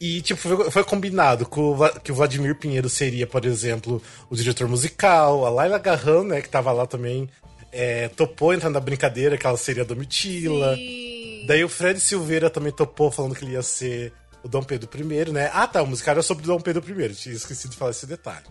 e, 0.00 0.20
tipo, 0.20 0.40
foi, 0.40 0.70
foi 0.72 0.82
combinado 0.82 1.46
com 1.46 1.70
o, 1.70 2.00
que 2.00 2.10
o 2.10 2.14
Vladimir 2.16 2.56
Pinheiro 2.56 2.88
seria, 2.88 3.28
por 3.28 3.44
exemplo, 3.44 4.02
o 4.28 4.34
diretor 4.34 4.68
musical, 4.68 5.46
a 5.46 5.50
Laila 5.50 5.78
Garran, 5.78 6.24
né, 6.24 6.42
que 6.42 6.48
tava 6.48 6.72
lá 6.72 6.84
também, 6.84 7.30
é, 7.70 8.08
topou 8.08 8.52
entrar 8.52 8.70
na 8.70 8.80
brincadeira, 8.80 9.38
que 9.38 9.46
ela 9.46 9.56
seria 9.56 9.84
a 9.84 9.86
Domitila. 9.86 10.74
Sim. 10.74 11.44
Daí 11.46 11.62
o 11.62 11.68
Fred 11.68 12.00
Silveira 12.00 12.50
também 12.50 12.72
topou, 12.72 13.12
falando 13.12 13.36
que 13.36 13.44
ele 13.44 13.52
ia 13.52 13.62
ser 13.62 14.12
o 14.42 14.48
Dom 14.48 14.64
Pedro 14.64 14.90
I, 15.00 15.30
né? 15.30 15.48
Ah, 15.54 15.68
tá, 15.68 15.80
o 15.80 15.86
musical 15.86 16.12
era 16.12 16.22
sobre 16.22 16.42
o 16.42 16.48
Dom 16.48 16.60
Pedro 16.60 16.82
I, 16.84 17.14
tinha 17.14 17.34
esquecido 17.36 17.70
de 17.70 17.76
falar 17.76 17.92
esse 17.92 18.06
detalhe. 18.06 18.46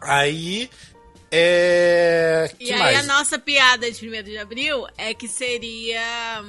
Aí. 0.00 0.70
É. 1.30 2.50
E 2.58 2.72
aí 2.72 2.78
mais? 2.78 2.98
a 2.98 3.02
nossa 3.02 3.38
piada 3.38 3.90
de 3.90 4.08
1 4.08 4.22
de 4.22 4.38
abril 4.38 4.86
é 4.96 5.12
que 5.12 5.28
seria. 5.28 6.42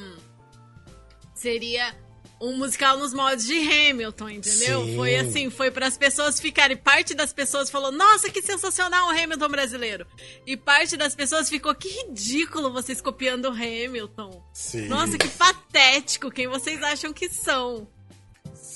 Seria 1.34 1.96
um 2.42 2.58
musical 2.58 2.98
nos 2.98 3.14
modos 3.14 3.46
de 3.46 3.58
Hamilton, 3.58 4.30
entendeu? 4.30 4.86
Sim. 4.86 4.96
Foi 4.96 5.16
assim, 5.16 5.50
foi 5.50 5.70
para 5.70 5.88
as 5.88 5.98
pessoas 5.98 6.40
ficarem. 6.40 6.78
Parte 6.78 7.14
das 7.14 7.34
pessoas 7.34 7.70
falou: 7.70 7.92
Nossa, 7.92 8.30
que 8.30 8.42
sensacional 8.42 9.08
o 9.08 9.12
Hamilton 9.12 9.50
brasileiro. 9.50 10.08
E 10.46 10.56
parte 10.56 10.96
das 10.96 11.14
pessoas 11.16 11.50
ficou: 11.50 11.76
Que 11.76 11.90
ridículo 11.90 12.72
vocês 12.72 13.02
copiando 13.02 13.46
o 13.46 13.52
Hamilton. 13.52 14.44
Sim. 14.54 14.88
Nossa, 14.88 15.18
que 15.18 15.28
patético. 15.28 16.32
Quem 16.32 16.48
vocês 16.48 16.82
acham 16.82 17.12
que 17.12 17.30
são? 17.30 17.88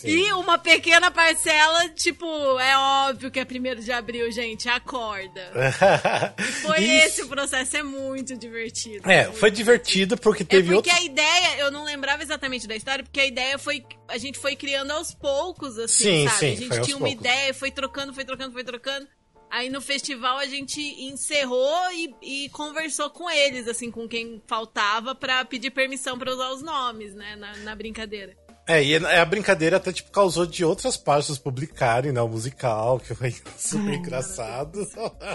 Sim. 0.03 0.09
E 0.09 0.33
uma 0.33 0.57
pequena 0.57 1.09
parcela, 1.09 1.87
tipo, 1.89 2.25
é 2.59 2.77
óbvio 2.77 3.31
que 3.31 3.39
é 3.39 3.45
primeiro 3.45 3.81
de 3.81 3.91
abril, 3.91 4.29
gente, 4.31 4.67
acorda. 4.67 5.51
Foi 6.61 6.79
E- 6.81 6.91
esse 7.05 7.21
o 7.21 7.27
processo, 7.27 7.77
é 7.77 7.83
muito 7.83 8.35
divertido. 8.37 9.09
É, 9.09 9.25
Muito 9.27 9.39
foi 9.39 9.49
divertido 9.51 10.17
porque 10.17 10.43
É 10.43 10.45
teve 10.45 10.73
porque 10.73 10.89
outro. 10.89 11.03
a 11.03 11.05
ideia, 11.05 11.57
eu 11.59 11.71
não 11.71 11.83
lembrava 11.83 12.21
exatamente 12.21 12.67
da 12.67 12.75
história, 12.75 13.03
porque 13.03 13.19
a 13.19 13.25
ideia 13.25 13.57
foi. 13.57 13.83
A 14.07 14.17
gente 14.17 14.37
foi 14.37 14.55
criando 14.55 14.91
aos 14.91 15.13
poucos, 15.13 15.77
assim, 15.79 16.03
Sim, 16.03 16.27
sabe? 16.27 16.39
sim, 16.39 16.51
a 16.53 16.55
gente 16.55 16.81
tinha 16.81 16.97
uma 16.97 17.07
poucos. 17.07 17.21
ideia, 17.25 17.53
foi 17.53 17.71
trocando, 17.71 18.13
foi 18.13 18.25
trocando, 18.25 18.51
foi 18.53 18.63
trocando. 18.63 19.07
Aí 19.49 19.69
no 19.69 19.79
festival 19.81 20.37
a 20.39 20.47
gente 20.47 20.81
encerrou 20.81 21.91
e, 21.91 22.15
e 22.45 22.49
conversou 22.49 23.09
com 23.11 23.29
eles, 23.29 23.67
assim, 23.67 23.91
com 23.91 24.07
quem 24.07 24.41
faltava, 24.47 25.13
pra 25.13 25.45
pedir 25.45 25.69
permissão 25.69 26.17
pra 26.17 26.31
usar 26.33 26.49
os 26.51 26.63
nomes, 26.63 27.13
né, 27.13 27.35
na, 27.35 27.55
na 27.57 27.75
brincadeira. 27.75 28.35
É, 28.65 28.81
e 28.81 28.95
a 28.95 29.25
brincadeira 29.25 29.75
até 29.75 29.91
tipo 29.91 30.09
causou 30.09 30.45
de 30.45 30.63
outras 30.63 30.95
páginas 30.95 31.37
publicarem, 31.37 32.13
né, 32.13 32.21
o 32.21 32.29
musical, 32.29 32.97
que 32.99 33.13
foi 33.13 33.35
super 33.57 33.93
engraçado. 33.93 34.87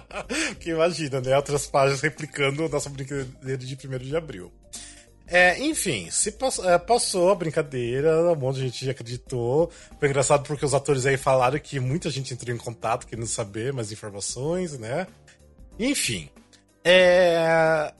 que 0.58 0.70
imagina, 0.70 1.20
né, 1.20 1.36
outras 1.36 1.66
páginas 1.66 2.00
replicando 2.00 2.64
a 2.64 2.68
nossa 2.68 2.88
brincadeira 2.88 3.58
de 3.58 3.74
1 3.86 3.98
de 3.98 4.16
abril. 4.16 4.50
É, 5.30 5.58
enfim, 5.62 6.10
se 6.10 6.32
pass- 6.32 6.58
é, 6.60 6.78
passou 6.78 7.30
a 7.30 7.34
brincadeira, 7.34 8.32
um 8.32 8.34
monte 8.34 8.56
de 8.56 8.68
gente 8.68 8.88
acreditou. 8.88 9.70
Foi 10.00 10.08
engraçado 10.08 10.42
porque 10.44 10.64
os 10.64 10.72
atores 10.72 11.04
aí 11.04 11.18
falaram 11.18 11.58
que 11.58 11.78
muita 11.78 12.08
gente 12.08 12.32
entrou 12.32 12.54
em 12.54 12.58
contato 12.58 13.06
querendo 13.06 13.26
saber 13.26 13.74
mais 13.74 13.92
informações, 13.92 14.78
né? 14.78 15.06
Enfim. 15.78 16.30
É... 16.82 17.92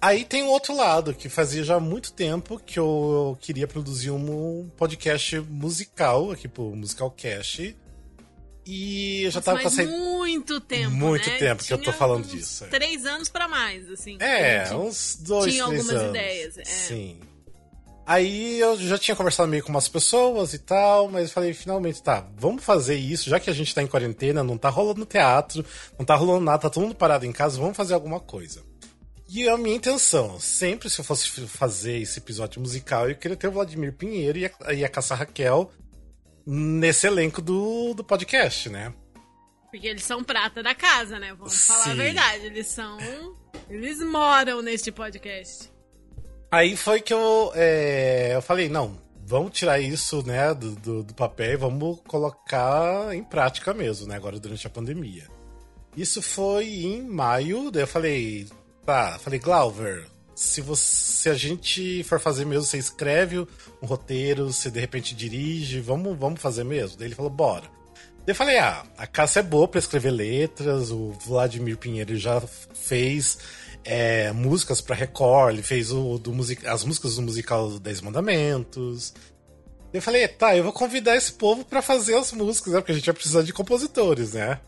Aí 0.00 0.24
tem 0.24 0.44
o 0.44 0.48
outro 0.48 0.76
lado, 0.76 1.12
que 1.12 1.28
fazia 1.28 1.64
já 1.64 1.80
muito 1.80 2.12
tempo 2.12 2.60
que 2.64 2.78
eu 2.78 3.36
queria 3.40 3.66
produzir 3.66 4.10
um 4.12 4.70
podcast 4.76 5.40
musical 5.40 6.30
aqui 6.30 6.46
pro 6.46 6.64
Musical 6.76 7.10
Cast. 7.10 7.76
E 8.64 9.22
eu 9.22 9.30
já 9.30 9.40
tava 9.40 9.60
com 9.60 9.66
essa 9.66 9.82
muito 9.82 10.60
tempo, 10.60 10.90
Muito 10.90 11.28
né? 11.28 11.38
tempo 11.38 11.64
que 11.64 11.72
eu 11.72 11.78
tô 11.78 11.90
falando 11.90 12.26
disso, 12.26 12.64
é. 12.64 12.68
Três 12.68 13.06
anos 13.06 13.28
pra 13.28 13.48
mais, 13.48 13.90
assim. 13.90 14.18
É, 14.20 14.70
uns 14.74 15.16
dois, 15.20 15.54
tinha 15.54 15.66
três 15.66 15.80
algumas 15.80 16.02
anos. 16.02 16.10
ideias, 16.16 16.58
é. 16.58 16.64
Sim. 16.64 17.18
Aí 18.06 18.60
eu 18.60 18.76
já 18.76 18.98
tinha 18.98 19.16
conversado 19.16 19.48
meio 19.48 19.62
com 19.62 19.70
umas 19.70 19.88
pessoas 19.88 20.52
e 20.52 20.58
tal, 20.58 21.08
mas 21.08 21.28
eu 21.28 21.34
falei, 21.34 21.54
finalmente, 21.54 22.02
tá, 22.02 22.26
vamos 22.36 22.62
fazer 22.62 22.94
isso, 22.96 23.28
já 23.28 23.40
que 23.40 23.50
a 23.50 23.54
gente 23.54 23.74
tá 23.74 23.82
em 23.82 23.86
quarentena, 23.86 24.44
não 24.44 24.58
tá 24.58 24.68
rolando 24.68 25.04
teatro, 25.06 25.64
não 25.98 26.04
tá 26.04 26.14
rolando 26.14 26.44
nada, 26.44 26.58
tá 26.58 26.70
todo 26.70 26.84
mundo 26.84 26.94
parado 26.94 27.24
em 27.26 27.32
casa, 27.32 27.58
vamos 27.58 27.76
fazer 27.76 27.94
alguma 27.94 28.20
coisa. 28.20 28.62
E 29.28 29.46
a 29.46 29.58
minha 29.58 29.76
intenção, 29.76 30.40
sempre 30.40 30.88
se 30.88 31.00
eu 31.00 31.04
fosse 31.04 31.28
fazer 31.46 31.98
esse 31.98 32.18
episódio 32.18 32.62
musical, 32.62 33.08
eu 33.08 33.14
queria 33.14 33.36
ter 33.36 33.48
o 33.48 33.52
Vladimir 33.52 33.92
Pinheiro 33.92 34.38
e 34.38 34.46
a, 34.46 34.72
e 34.72 34.84
a 34.84 34.88
Caça 34.88 35.14
Raquel 35.14 35.70
nesse 36.46 37.06
elenco 37.06 37.42
do, 37.42 37.92
do 37.92 38.02
podcast, 38.02 38.70
né? 38.70 38.94
Porque 39.70 39.86
eles 39.86 40.02
são 40.02 40.24
prata 40.24 40.62
da 40.62 40.74
casa, 40.74 41.18
né? 41.18 41.34
Vamos 41.34 41.66
falar 41.66 41.80
a 41.80 41.84
Sim. 41.84 41.96
verdade. 41.96 42.46
Eles 42.46 42.68
são. 42.68 42.96
Eles 43.68 43.98
moram 44.00 44.62
neste 44.62 44.90
podcast. 44.90 45.70
Aí 46.50 46.74
foi 46.74 47.02
que 47.02 47.12
eu, 47.12 47.52
é, 47.54 48.34
eu 48.34 48.40
falei, 48.40 48.70
não, 48.70 48.98
vamos 49.26 49.52
tirar 49.52 49.78
isso, 49.78 50.26
né, 50.26 50.54
do, 50.54 50.70
do, 50.76 51.02
do 51.02 51.14
papel 51.14 51.52
e 51.52 51.56
vamos 51.56 52.00
colocar 52.08 53.14
em 53.14 53.22
prática 53.22 53.74
mesmo, 53.74 54.06
né, 54.06 54.16
agora 54.16 54.40
durante 54.40 54.66
a 54.66 54.70
pandemia. 54.70 55.28
Isso 55.94 56.22
foi 56.22 56.64
em 56.64 57.02
maio, 57.02 57.70
daí 57.70 57.82
eu 57.82 57.86
falei, 57.86 58.48
tá, 58.88 59.18
falei, 59.18 59.38
Glauber, 59.38 60.06
se, 60.34 60.62
você, 60.62 60.82
se 60.82 61.28
a 61.28 61.34
gente 61.34 62.02
for 62.04 62.18
fazer 62.18 62.46
mesmo, 62.46 62.64
você 62.64 62.78
escreve 62.78 63.38
um 63.82 63.86
roteiro, 63.86 64.50
você 64.50 64.70
de 64.70 64.80
repente 64.80 65.14
dirige, 65.14 65.78
vamos, 65.78 66.18
vamos 66.18 66.40
fazer 66.40 66.64
mesmo? 66.64 66.96
Daí 66.96 67.08
ele 67.08 67.14
falou, 67.14 67.30
bora. 67.30 67.64
Daí 68.24 68.28
eu 68.28 68.34
falei, 68.34 68.56
ah, 68.56 68.82
a 68.96 69.06
Cássia 69.06 69.40
é 69.40 69.42
boa 69.42 69.68
pra 69.68 69.78
escrever 69.78 70.10
letras, 70.10 70.90
o 70.90 71.10
Vladimir 71.26 71.76
Pinheiro 71.76 72.16
já 72.16 72.40
fez 72.40 73.36
é, 73.84 74.32
músicas 74.32 74.80
pra 74.80 74.96
Record, 74.96 75.52
ele 75.52 75.62
fez 75.62 75.92
o, 75.92 76.16
do 76.16 76.32
music, 76.32 76.66
as 76.66 76.82
músicas 76.82 77.16
do 77.16 77.22
musical 77.22 77.68
do 77.68 77.78
Dez 77.78 78.00
Mandamentos. 78.00 79.12
Eu 79.92 80.00
falei, 80.00 80.26
tá, 80.28 80.56
eu 80.56 80.64
vou 80.64 80.72
convidar 80.72 81.14
esse 81.14 81.34
povo 81.34 81.62
pra 81.62 81.82
fazer 81.82 82.16
as 82.16 82.32
músicas, 82.32 82.72
né? 82.72 82.80
Porque 82.80 82.92
a 82.92 82.94
gente 82.94 83.04
vai 83.04 83.14
precisar 83.14 83.42
de 83.42 83.52
compositores, 83.52 84.32
né? 84.32 84.58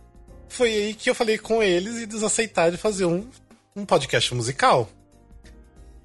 Foi 0.47 0.69
aí 0.69 0.95
que 0.95 1.09
eu 1.09 1.15
falei 1.15 1.39
com 1.39 1.63
eles 1.63 1.97
e 1.97 2.03
eles 2.03 2.23
aceitaram 2.23 2.77
fazer 2.77 3.07
um, 3.07 3.27
um 3.75 3.85
podcast 3.85 4.35
musical. 4.35 4.89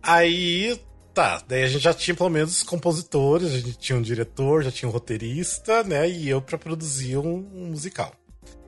Aí, 0.02 0.80
tá, 1.14 1.42
daí 1.48 1.64
a 1.64 1.68
gente 1.68 1.82
já 1.82 1.94
tinha 1.94 2.16
pelo 2.16 2.30
menos 2.30 2.62
compositores, 2.64 3.54
a 3.54 3.58
gente 3.58 3.78
tinha 3.78 3.98
um 3.98 4.02
diretor, 4.02 4.64
já 4.64 4.72
tinha 4.72 4.88
um 4.88 4.92
roteirista, 4.92 5.84
né? 5.84 6.10
E 6.10 6.30
eu 6.30 6.42
pra 6.42 6.58
produzir 6.58 7.18
um, 7.18 7.50
um 7.54 7.68
musical. 7.68 8.12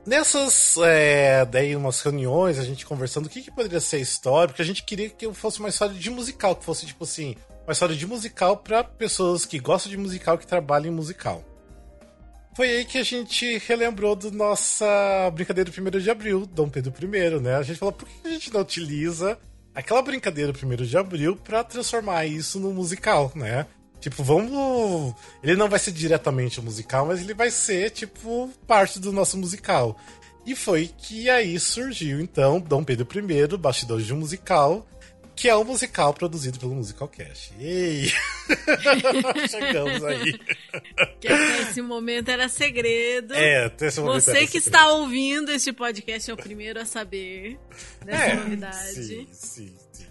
Nessas, 0.04 0.76
é, 0.78 1.44
daí 1.44 1.76
umas 1.76 2.00
reuniões, 2.00 2.58
a 2.58 2.64
gente 2.64 2.86
conversando 2.86 3.26
o 3.26 3.28
que, 3.28 3.42
que 3.42 3.50
poderia 3.50 3.78
ser 3.78 3.96
a 3.96 4.00
história, 4.00 4.48
porque 4.48 4.62
a 4.62 4.64
gente 4.64 4.82
queria 4.82 5.10
que 5.10 5.30
fosse 5.34 5.60
uma 5.60 5.68
história 5.68 5.94
de 5.94 6.10
musical, 6.10 6.56
que 6.56 6.64
fosse 6.64 6.86
tipo 6.86 7.04
assim, 7.04 7.36
uma 7.66 7.72
história 7.72 7.94
de 7.94 8.06
musical 8.06 8.56
pra 8.56 8.82
pessoas 8.82 9.44
que 9.44 9.58
gostam 9.58 9.90
de 9.90 9.98
musical, 9.98 10.38
que 10.38 10.46
trabalham 10.46 10.90
em 10.90 10.96
musical. 10.96 11.44
Foi 12.58 12.68
aí 12.70 12.84
que 12.84 12.98
a 12.98 13.04
gente 13.04 13.56
relembrou 13.68 14.16
da 14.16 14.32
nossa 14.32 15.30
brincadeira 15.32 15.70
do 15.70 15.80
1 15.80 16.00
de 16.00 16.10
abril, 16.10 16.44
Dom 16.44 16.68
Pedro 16.68 16.92
I, 17.00 17.40
né? 17.40 17.54
A 17.54 17.62
gente 17.62 17.78
falou, 17.78 17.92
por 17.92 18.08
que 18.08 18.26
a 18.26 18.30
gente 18.32 18.52
não 18.52 18.62
utiliza 18.62 19.38
aquela 19.72 20.02
brincadeira 20.02 20.50
do 20.50 20.66
1 20.66 20.74
de 20.84 20.98
abril 20.98 21.36
pra 21.36 21.62
transformar 21.62 22.26
isso 22.26 22.58
num 22.58 22.72
musical, 22.72 23.30
né? 23.36 23.64
Tipo, 24.00 24.24
vamos. 24.24 25.14
Ele 25.40 25.54
não 25.54 25.68
vai 25.68 25.78
ser 25.78 25.92
diretamente 25.92 26.58
um 26.58 26.64
musical, 26.64 27.06
mas 27.06 27.20
ele 27.20 27.32
vai 27.32 27.48
ser, 27.48 27.90
tipo, 27.90 28.50
parte 28.66 28.98
do 28.98 29.12
nosso 29.12 29.38
musical. 29.38 29.96
E 30.44 30.56
foi 30.56 30.90
que 30.98 31.30
aí 31.30 31.60
surgiu, 31.60 32.20
então, 32.20 32.58
Dom 32.58 32.82
Pedro 32.82 33.06
I, 33.20 33.56
Bastidores 33.56 34.04
de 34.04 34.12
um 34.12 34.18
Musical, 34.18 34.84
que 35.38 35.48
é 35.48 35.56
um 35.56 35.62
musical 35.62 36.12
produzido 36.12 36.58
pelo 36.58 36.74
Musical 36.74 37.06
Cash. 37.06 37.52
Ei! 37.60 38.10
Chegamos 39.48 40.04
aí. 40.04 40.36
Que 41.20 41.28
até 41.28 41.62
esse 41.62 41.80
momento 41.80 42.28
era 42.28 42.48
segredo. 42.48 43.34
É, 43.34 43.72
esse 43.80 44.00
momento 44.00 44.20
Você 44.24 44.32
que 44.40 44.60
segredo. 44.60 44.66
está 44.66 44.90
ouvindo 44.90 45.52
este 45.52 45.72
podcast 45.72 46.28
é 46.28 46.34
o 46.34 46.36
primeiro 46.36 46.80
a 46.80 46.84
saber 46.84 47.56
dessa 48.04 48.24
É, 48.24 48.34
novidade. 48.34 48.94
Sim, 48.94 49.28
sim, 49.30 49.76
sim. 49.92 50.06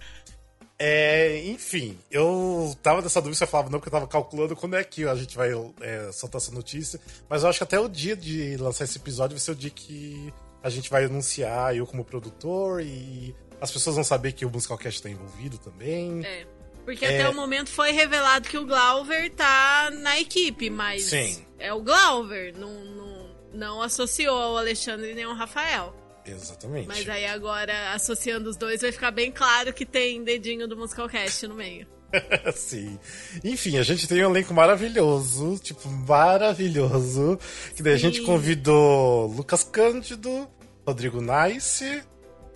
É, 0.79 1.43
enfim, 1.48 1.98
eu 2.10 2.74
tava 2.81 3.01
nessa 3.01 3.19
dúvida, 3.19 3.38
você 3.38 3.48
falava 3.48 3.69
não, 3.69 3.79
porque 3.79 3.89
eu 3.89 4.00
tava 4.00 4.07
calculando 4.07 4.55
quando 4.55 4.75
é 4.77 4.84
que 4.84 5.05
a 5.05 5.15
gente 5.15 5.36
vai 5.36 5.50
é, 5.81 6.10
soltar 6.13 6.39
essa 6.39 6.51
notícia, 6.51 7.00
mas 7.27 7.43
eu 7.43 7.50
acho 7.50 7.57
que 7.57 7.63
até 7.63 7.79
o 7.79 7.89
dia 7.89 8.15
de 8.15 8.55
lançar 8.57 8.84
esse 8.86 8.98
episódio 8.98 9.36
vai 9.36 9.43
ser 9.43 9.51
o 9.51 9.55
dia 9.55 9.72
que 9.72 10.31
a 10.63 10.69
gente 10.69 10.89
vai 10.89 11.05
anunciar 11.05 11.75
eu 11.75 11.86
como 11.88 12.05
produtor 12.05 12.81
e 12.81 13.36
as 13.61 13.71
pessoas 13.71 13.95
vão 13.95 14.03
saber 14.03 14.31
que 14.33 14.45
o 14.45 14.49
Musicalcast 14.49 15.01
tá 15.01 15.09
envolvido 15.09 15.57
também. 15.57 16.23
É. 16.25 16.45
Porque 16.85 17.05
É. 17.05 17.15
até 17.19 17.29
o 17.29 17.33
momento 17.33 17.69
foi 17.69 17.91
revelado 17.91 18.47
que 18.47 18.57
o 18.57 18.65
Glauber 18.65 19.29
tá 19.31 19.89
na 19.91 20.19
equipe, 20.19 20.69
mas 20.69 21.03
Sim. 21.05 21.45
é 21.59 21.73
o 21.73 21.81
Glauber, 21.81 22.53
não, 22.57 22.73
não, 22.85 23.29
não 23.53 23.81
associou 23.81 24.37
ao 24.37 24.57
Alexandre 24.57 25.13
nem 25.13 25.25
ao 25.25 25.33
Rafael. 25.35 25.93
Exatamente. 26.25 26.87
Mas 26.87 27.07
aí 27.07 27.25
agora, 27.25 27.93
associando 27.93 28.49
os 28.49 28.57
dois, 28.57 28.81
vai 28.81 28.91
ficar 28.91 29.11
bem 29.11 29.31
claro 29.31 29.73
que 29.73 29.85
tem 29.85 30.23
dedinho 30.23 30.67
do 30.67 30.75
Musicalcast 30.77 31.47
no 31.47 31.55
meio. 31.55 31.87
Sim. 32.55 32.97
Enfim, 33.43 33.77
a 33.77 33.83
gente 33.83 34.07
tem 34.07 34.25
um 34.25 34.29
elenco 34.29 34.53
maravilhoso, 34.53 35.57
tipo, 35.61 35.89
maravilhoso. 35.89 37.37
Que 37.75 37.83
daí 37.83 37.97
Sim. 37.99 38.07
a 38.07 38.09
gente 38.09 38.21
convidou 38.23 39.27
Lucas 39.27 39.63
Cândido, 39.63 40.47
Rodrigo 40.85 41.19
Nice, 41.21 42.01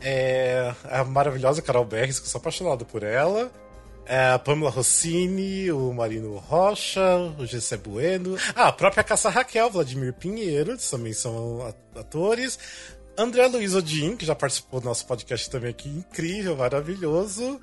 é, 0.01 0.73
a 0.89 1.03
maravilhosa 1.03 1.61
Carol 1.61 1.85
Berres, 1.85 2.19
que 2.19 2.25
eu 2.25 2.29
sou 2.29 2.39
apaixonado 2.39 2.85
por 2.85 3.03
ela. 3.03 3.51
É, 4.05 4.31
a 4.31 4.39
Pamela 4.39 4.69
Rossini, 4.71 5.71
o 5.71 5.93
Marino 5.93 6.37
Rocha, 6.37 7.17
o 7.37 7.45
Gessé 7.45 7.77
Bueno. 7.77 8.35
Ah, 8.55 8.67
a 8.67 8.71
própria 8.71 9.03
Caça 9.03 9.29
Raquel, 9.29 9.69
Vladimir 9.69 10.13
Pinheiro, 10.13 10.75
também 10.89 11.13
são 11.13 11.73
atores. 11.95 12.57
André 13.17 13.47
Luiz 13.47 13.75
Odin, 13.75 14.15
que 14.15 14.25
já 14.25 14.33
participou 14.33 14.79
do 14.81 14.85
nosso 14.85 15.05
podcast 15.05 15.49
também 15.49 15.69
aqui, 15.69 15.87
incrível, 15.89 16.55
maravilhoso. 16.57 17.59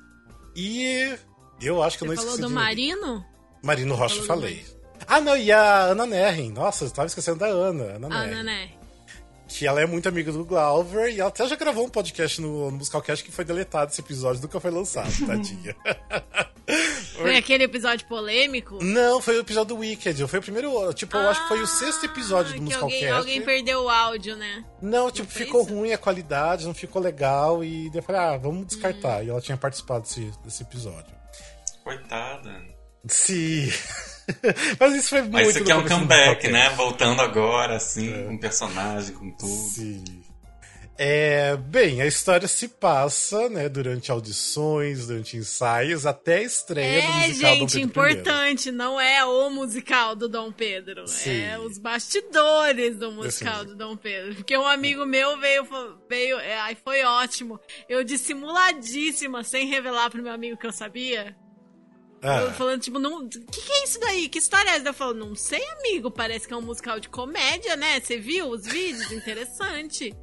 E 0.55 1.13
eu 1.61 1.83
acho 1.83 1.97
que 1.97 2.05
Você 2.05 2.11
eu 2.11 2.15
não 2.15 2.23
esqueci. 2.23 2.37
falou 2.37 2.49
do 2.49 2.55
Marino? 2.55 3.25
Marino 3.61 3.95
Rocha, 3.95 4.23
falei. 4.23 4.65
Ah, 5.07 5.19
não, 5.19 5.35
e 5.35 5.51
a 5.51 5.81
Ana 5.83 6.05
Nerren. 6.05 6.51
Nossa, 6.51 6.85
eu 6.85 6.91
tava 6.91 7.07
esquecendo 7.07 7.39
da 7.39 7.47
Ana. 7.47 7.83
Ana, 7.95 8.07
Ana 8.07 8.43
Nerren 8.43 8.78
que 9.49 9.65
ela 9.65 9.81
é 9.81 9.85
muito 9.85 10.07
amiga 10.07 10.31
do 10.31 10.45
Glauber 10.45 11.09
e 11.09 11.19
ela 11.19 11.29
até 11.29 11.45
já 11.47 11.55
gravou 11.55 11.85
um 11.85 11.89
podcast 11.89 12.39
no, 12.39 12.69
no 12.69 12.77
Musicalcast 12.77 13.25
que 13.25 13.31
foi 13.31 13.43
deletado 13.43 13.91
esse 13.91 13.99
episódio, 13.99 14.41
nunca 14.41 14.59
foi 14.59 14.69
lançado, 14.71 15.11
tadinha. 15.25 15.75
Foi 17.13 17.35
aquele 17.35 17.63
episódio 17.63 18.07
polêmico? 18.07 18.77
Não, 18.81 19.19
foi 19.19 19.37
o 19.37 19.41
episódio 19.41 19.75
do 19.75 19.81
Wicked. 19.81 20.27
Foi 20.27 20.39
o 20.39 20.41
primeiro. 20.41 20.93
Tipo, 20.93 21.17
ah, 21.17 21.21
eu 21.23 21.29
acho 21.29 21.41
que 21.41 21.47
foi 21.47 21.61
o 21.61 21.67
sexto 21.67 22.05
episódio 22.05 22.55
do 22.55 22.61
Musicalcast. 22.61 23.05
Alguém, 23.07 23.17
alguém 23.17 23.41
perdeu 23.41 23.83
o 23.83 23.89
áudio, 23.89 24.35
né? 24.35 24.63
Não, 24.79 25.09
tipo, 25.09 25.27
não 25.27 25.35
ficou 25.35 25.63
isso? 25.63 25.73
ruim 25.73 25.91
a 25.91 25.97
qualidade, 25.97 26.65
não 26.65 26.73
ficou 26.73 27.01
legal. 27.01 27.63
E 27.63 27.89
eu 27.93 28.03
falei, 28.03 28.21
ah, 28.21 28.37
vamos 28.37 28.67
descartar. 28.67 29.21
Hum. 29.21 29.23
E 29.23 29.29
ela 29.31 29.41
tinha 29.41 29.57
participado 29.57 30.01
desse, 30.01 30.31
desse 30.43 30.61
episódio. 30.61 31.11
Coitada. 31.83 32.63
Sim. 33.07 33.69
Mas 34.79 34.95
isso 34.95 35.09
foi 35.09 35.21
muito 35.21 35.33
Mas 35.33 35.49
isso 35.49 35.59
aqui 35.59 35.71
é 35.71 35.75
um 35.75 35.87
comeback, 35.87 36.47
né? 36.49 36.69
Voltando 36.71 37.21
agora, 37.21 37.75
assim, 37.75 38.13
é. 38.13 38.23
com 38.23 38.35
o 38.35 38.39
personagem, 38.39 39.15
com 39.15 39.31
tudo. 39.31 39.69
Sim. 39.69 40.03
É, 41.01 41.55
bem, 41.55 42.01
a 42.01 42.05
história 42.05 42.45
se 42.45 42.67
passa, 42.67 43.47
né, 43.47 43.69
durante 43.69 44.11
audições, 44.11 45.07
durante 45.07 45.37
ensaios, 45.37 46.05
até 46.05 46.39
a 46.39 46.41
estreia 46.41 46.99
é, 46.99 47.07
do 47.07 47.13
musical 47.13 47.55
gente, 47.55 47.59
Dom 47.59 47.67
Pedro 47.67 47.81
importante, 47.85 48.67
I. 48.67 48.71
não 48.73 48.99
é 48.99 49.23
o 49.23 49.49
musical 49.49 50.13
do 50.13 50.27
Dom 50.27 50.51
Pedro, 50.51 51.07
Sim. 51.07 51.39
é 51.39 51.57
os 51.57 51.77
bastidores 51.77 52.97
do 52.97 53.13
musical 53.13 53.63
do 53.63 53.77
Dom 53.77 53.95
Pedro. 53.95 54.35
Porque 54.35 54.57
um 54.57 54.67
amigo 54.67 55.05
meu 55.05 55.39
veio, 55.39 55.65
veio, 56.09 56.37
é, 56.37 56.59
aí 56.59 56.75
foi 56.83 57.01
ótimo. 57.03 57.57
Eu 57.87 58.03
dissimuladíssima, 58.03 59.41
sem 59.41 59.67
revelar 59.67 60.09
pro 60.09 60.21
meu 60.21 60.33
amigo 60.33 60.57
que 60.57 60.67
eu 60.67 60.73
sabia, 60.73 61.33
ah. 62.21 62.53
Falando, 62.53 62.81
tipo, 62.81 62.99
não. 62.99 63.23
O 63.23 63.29
que, 63.29 63.39
que, 63.39 63.71
é 63.71 63.83
isso 63.83 63.99
daí? 63.99 64.27
Que 64.27 64.39
história 64.39 64.69
é 64.69 64.75
essa? 64.75 64.89
Eu 64.89 64.93
falo, 64.93 65.13
não 65.13 65.35
sei, 65.35 65.63
amigo. 65.79 66.11
Parece 66.11 66.47
que 66.47 66.53
é 66.53 66.57
um 66.57 66.61
musical 66.61 66.99
de 66.99 67.07
comédia, 67.07 67.75
né? 67.75 67.99
Você 67.99 68.17
viu 68.17 68.49
os 68.49 68.65
vídeos? 68.65 69.11
Interessante. 69.11 70.13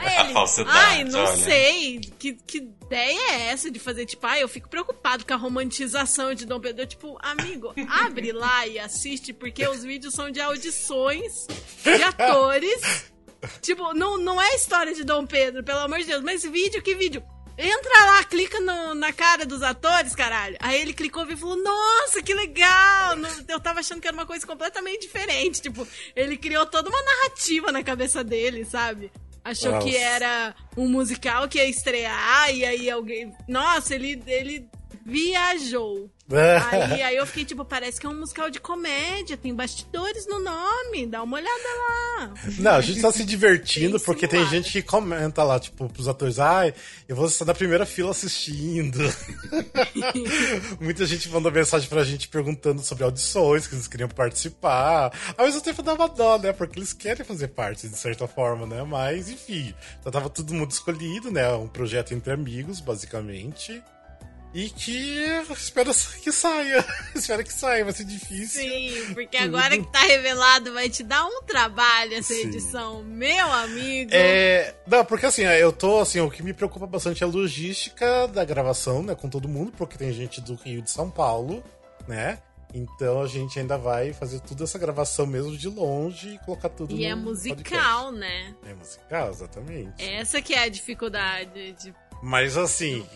Aí 0.00 0.24
ele, 0.24 0.32
falsidade, 0.32 0.78
Ai, 0.78 1.04
não 1.04 1.24
olha. 1.24 1.36
sei. 1.36 2.00
Que, 2.18 2.34
que 2.34 2.58
ideia 2.58 3.32
é 3.32 3.46
essa 3.48 3.70
de 3.70 3.78
fazer, 3.78 4.04
tipo, 4.04 4.26
ai, 4.26 4.42
eu 4.42 4.48
fico 4.48 4.68
preocupado 4.68 5.24
com 5.24 5.32
a 5.32 5.36
romantização 5.36 6.34
de 6.34 6.44
Dom 6.44 6.60
Pedro. 6.60 6.82
Eu, 6.82 6.86
tipo, 6.86 7.18
amigo, 7.22 7.72
abre 7.88 8.32
lá 8.32 8.66
e 8.66 8.78
assiste, 8.78 9.32
porque 9.32 9.66
os 9.66 9.82
vídeos 9.82 10.12
são 10.14 10.30
de 10.30 10.40
audições 10.40 11.46
de 11.82 12.02
atores. 12.04 13.10
Tipo, 13.62 13.94
não, 13.94 14.18
não 14.18 14.40
é 14.40 14.54
história 14.54 14.94
de 14.94 15.04
Dom 15.04 15.24
Pedro, 15.26 15.62
pelo 15.62 15.78
amor 15.78 15.98
de 16.00 16.06
Deus, 16.06 16.22
mas 16.22 16.42
vídeo, 16.42 16.82
que 16.82 16.94
vídeo? 16.94 17.22
Entra 17.58 18.04
lá, 18.04 18.24
clica 18.24 18.60
no, 18.60 18.94
na 18.94 19.12
cara 19.12 19.46
dos 19.46 19.62
atores, 19.62 20.14
caralho. 20.14 20.56
Aí 20.60 20.80
ele 20.80 20.92
clicou 20.92 21.26
e 21.30 21.36
falou: 21.36 21.56
Nossa, 21.56 22.22
que 22.22 22.34
legal! 22.34 23.16
Eu 23.48 23.58
tava 23.58 23.80
achando 23.80 24.00
que 24.00 24.06
era 24.06 24.16
uma 24.16 24.26
coisa 24.26 24.46
completamente 24.46 25.02
diferente. 25.02 25.62
Tipo, 25.62 25.86
ele 26.14 26.36
criou 26.36 26.66
toda 26.66 26.90
uma 26.90 27.02
narrativa 27.02 27.72
na 27.72 27.82
cabeça 27.82 28.22
dele, 28.22 28.64
sabe? 28.64 29.10
Achou 29.42 29.72
Nossa. 29.72 29.86
que 29.86 29.96
era 29.96 30.54
um 30.76 30.88
musical 30.88 31.48
que 31.48 31.58
ia 31.58 31.68
estrear 31.68 32.52
e 32.52 32.64
aí 32.64 32.90
alguém. 32.90 33.32
Nossa, 33.48 33.94
ele, 33.94 34.22
ele 34.26 34.68
viajou. 35.06 36.10
aí, 36.72 37.02
aí 37.02 37.16
eu 37.16 37.24
fiquei 37.24 37.44
tipo, 37.44 37.64
parece 37.64 38.00
que 38.00 38.06
é 38.06 38.08
um 38.08 38.18
musical 38.18 38.50
de 38.50 38.58
comédia, 38.58 39.36
tem 39.36 39.54
bastidores 39.54 40.26
no 40.26 40.40
nome, 40.40 41.06
dá 41.06 41.22
uma 41.22 41.36
olhada 41.36 41.68
lá. 41.78 42.34
Não, 42.58 42.72
a 42.72 42.80
gente 42.80 43.00
tá 43.00 43.12
se 43.12 43.24
divertindo 43.24 44.00
porque 44.00 44.26
tem 44.26 44.44
gente 44.48 44.72
que 44.72 44.82
comenta 44.82 45.44
lá, 45.44 45.60
tipo, 45.60 45.88
pros 45.88 46.08
atores, 46.08 46.40
ai, 46.40 46.70
ah, 46.70 46.80
eu 47.08 47.14
vou 47.14 47.26
estar 47.26 47.44
na 47.44 47.54
primeira 47.54 47.86
fila 47.86 48.10
assistindo. 48.10 48.98
Muita 50.80 51.06
gente 51.06 51.28
mandou 51.28 51.52
mensagem 51.52 51.88
pra 51.88 52.02
gente 52.02 52.26
perguntando 52.26 52.82
sobre 52.82 53.04
audições, 53.04 53.68
que 53.68 53.76
eles 53.76 53.86
queriam 53.86 54.08
participar. 54.08 55.12
Ao 55.38 55.46
mesmo 55.46 55.60
tempo 55.60 55.80
dava 55.80 56.08
dó, 56.08 56.38
né? 56.38 56.52
Porque 56.52 56.80
eles 56.80 56.92
querem 56.92 57.24
fazer 57.24 57.48
parte, 57.48 57.88
de 57.88 57.96
certa 57.96 58.26
forma, 58.26 58.66
né? 58.66 58.82
Mas, 58.82 59.28
enfim, 59.28 59.72
já 60.04 60.10
tava 60.10 60.28
todo 60.28 60.52
mundo 60.52 60.72
escolhido, 60.72 61.30
né? 61.30 61.48
Um 61.52 61.68
projeto 61.68 62.12
entre 62.12 62.32
amigos, 62.32 62.80
basicamente. 62.80 63.80
E 64.56 64.70
que 64.70 65.26
espero 65.52 65.92
que 66.22 66.32
saia. 66.32 66.82
espero 67.14 67.44
que 67.44 67.52
saia, 67.52 67.84
vai 67.84 67.92
ser 67.92 68.04
difícil. 68.04 68.62
Sim, 68.62 69.12
porque 69.12 69.36
agora 69.36 69.76
que 69.76 69.86
tá 69.92 70.00
revelado 70.00 70.72
vai 70.72 70.88
te 70.88 71.02
dar 71.02 71.26
um 71.26 71.42
trabalho 71.42 72.14
essa 72.14 72.32
Sim. 72.32 72.48
edição, 72.48 73.04
meu 73.04 73.52
amigo. 73.52 74.12
É. 74.14 74.74
Não, 74.86 75.04
porque 75.04 75.26
assim, 75.26 75.42
eu 75.42 75.70
tô 75.70 76.00
assim, 76.00 76.20
o 76.20 76.30
que 76.30 76.42
me 76.42 76.54
preocupa 76.54 76.86
bastante 76.86 77.22
é 77.22 77.26
a 77.26 77.28
logística 77.28 78.26
da 78.28 78.46
gravação, 78.46 79.02
né, 79.02 79.14
com 79.14 79.28
todo 79.28 79.46
mundo, 79.46 79.72
porque 79.76 79.98
tem 79.98 80.10
gente 80.10 80.40
do 80.40 80.54
Rio 80.54 80.80
de 80.80 80.90
São 80.90 81.10
Paulo, 81.10 81.62
né? 82.08 82.38
Então 82.72 83.20
a 83.20 83.26
gente 83.26 83.58
ainda 83.58 83.76
vai 83.76 84.14
fazer 84.14 84.40
toda 84.40 84.64
essa 84.64 84.78
gravação 84.78 85.26
mesmo 85.26 85.54
de 85.54 85.68
longe 85.68 86.30
e 86.30 86.38
colocar 86.46 86.70
tudo 86.70 86.92
e 86.92 86.94
no 86.94 87.00
E 87.02 87.04
é 87.04 87.14
musical, 87.14 88.06
podcast. 88.06 88.18
né? 88.18 88.54
É 88.66 88.72
musical, 88.72 89.30
exatamente. 89.30 90.02
Essa 90.02 90.40
que 90.40 90.54
é 90.54 90.62
a 90.62 90.68
dificuldade 90.70 91.72
de 91.72 91.94
mas 92.22 92.56
assim, 92.56 93.06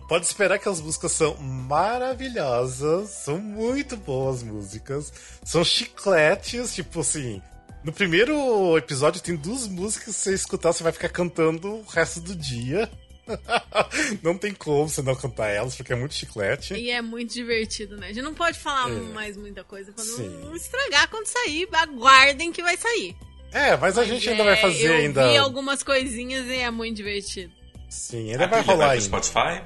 pode 0.00 0.26
esperar 0.26 0.58
que 0.58 0.68
as 0.68 0.80
músicas 0.80 1.12
são 1.12 1.36
maravilhosas, 1.36 3.10
são 3.10 3.38
muito 3.38 3.96
boas 3.96 4.42
músicas, 4.42 5.12
são 5.44 5.64
chicletes, 5.64 6.74
tipo 6.74 7.00
assim. 7.00 7.42
No 7.82 7.92
primeiro 7.92 8.78
episódio 8.78 9.20
tem 9.20 9.36
duas 9.36 9.68
músicas 9.68 10.16
que 10.16 10.20
você 10.20 10.34
escutar, 10.34 10.72
você 10.72 10.82
vai 10.82 10.92
ficar 10.92 11.10
cantando 11.10 11.74
o 11.74 11.82
resto 11.82 12.20
do 12.20 12.34
dia. 12.34 12.90
não 14.22 14.36
tem 14.36 14.52
como 14.52 14.88
você 14.88 15.02
não 15.02 15.14
cantar 15.14 15.48
elas, 15.48 15.74
porque 15.76 15.92
é 15.92 15.96
muito 15.96 16.14
chiclete. 16.14 16.74
E 16.74 16.90
é 16.90 17.02
muito 17.02 17.32
divertido, 17.32 17.96
né? 17.96 18.08
A 18.08 18.12
gente 18.12 18.24
não 18.24 18.34
pode 18.34 18.58
falar 18.58 18.90
é. 18.90 18.94
mais 18.94 19.36
muita 19.36 19.64
coisa 19.64 19.92
pra 19.92 20.04
não 20.04 20.56
estragar 20.56 21.08
quando 21.10 21.26
sair. 21.26 21.68
Aguardem 21.72 22.52
que 22.52 22.62
vai 22.62 22.76
sair. 22.76 23.16
É, 23.52 23.70
mas, 23.72 23.96
mas 23.96 23.98
a 23.98 24.04
gente 24.04 24.28
é, 24.28 24.32
ainda 24.32 24.44
vai 24.44 24.56
fazer 24.56 24.88
eu 24.88 24.94
ainda. 24.94 25.22
Eu 25.22 25.30
vi 25.30 25.36
algumas 25.36 25.82
coisinhas 25.82 26.46
e 26.46 26.56
é 26.56 26.70
muito 26.70 26.96
divertido. 26.96 27.52
Sim, 27.88 28.32
ainda 28.32 28.46
vai 28.46 28.62
rolar 28.62 28.86
vai 28.86 28.96
ainda. 28.96 29.04
Spotify? 29.04 29.62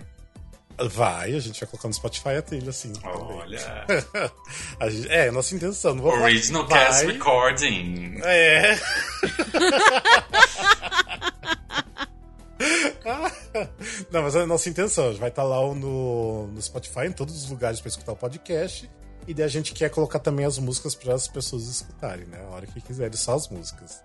Vai, 0.90 1.34
a 1.34 1.40
gente 1.40 1.58
vai 1.60 1.68
colocar 1.68 1.88
no 1.88 1.94
Spotify 1.94 2.28
a 2.30 2.42
trilha, 2.42 2.70
sim. 2.70 2.92
Olha. 3.02 3.58
gente, 4.88 5.10
é, 5.10 5.30
nossa 5.30 5.54
intenção. 5.54 5.94
Não 5.94 6.02
vou 6.02 6.12
Original 6.12 6.68
falar, 6.68 6.86
Cast 6.86 7.04
vai. 7.04 7.14
Recording. 7.14 8.20
É. 8.22 8.78
Não, 14.10 14.22
mas 14.22 14.36
é 14.36 14.42
a 14.42 14.46
nossa 14.46 14.68
intenção. 14.68 15.12
Vai 15.14 15.30
estar 15.30 15.42
tá 15.42 15.48
lá 15.48 15.60
no, 15.74 16.46
no 16.48 16.62
Spotify, 16.62 17.06
em 17.06 17.12
todos 17.12 17.36
os 17.42 17.50
lugares 17.50 17.80
para 17.80 17.88
escutar 17.88 18.12
o 18.12 18.16
podcast. 18.16 18.88
E 19.26 19.34
daí 19.34 19.44
a 19.44 19.48
gente 19.48 19.74
quer 19.74 19.90
colocar 19.90 20.20
também 20.20 20.46
as 20.46 20.58
músicas 20.58 20.94
para 20.94 21.14
as 21.14 21.28
pessoas 21.28 21.66
escutarem, 21.66 22.24
né? 22.26 22.40
A 22.40 22.54
hora 22.54 22.66
que 22.66 22.80
quiserem, 22.80 23.16
só 23.16 23.34
as 23.34 23.48
músicas. 23.48 24.02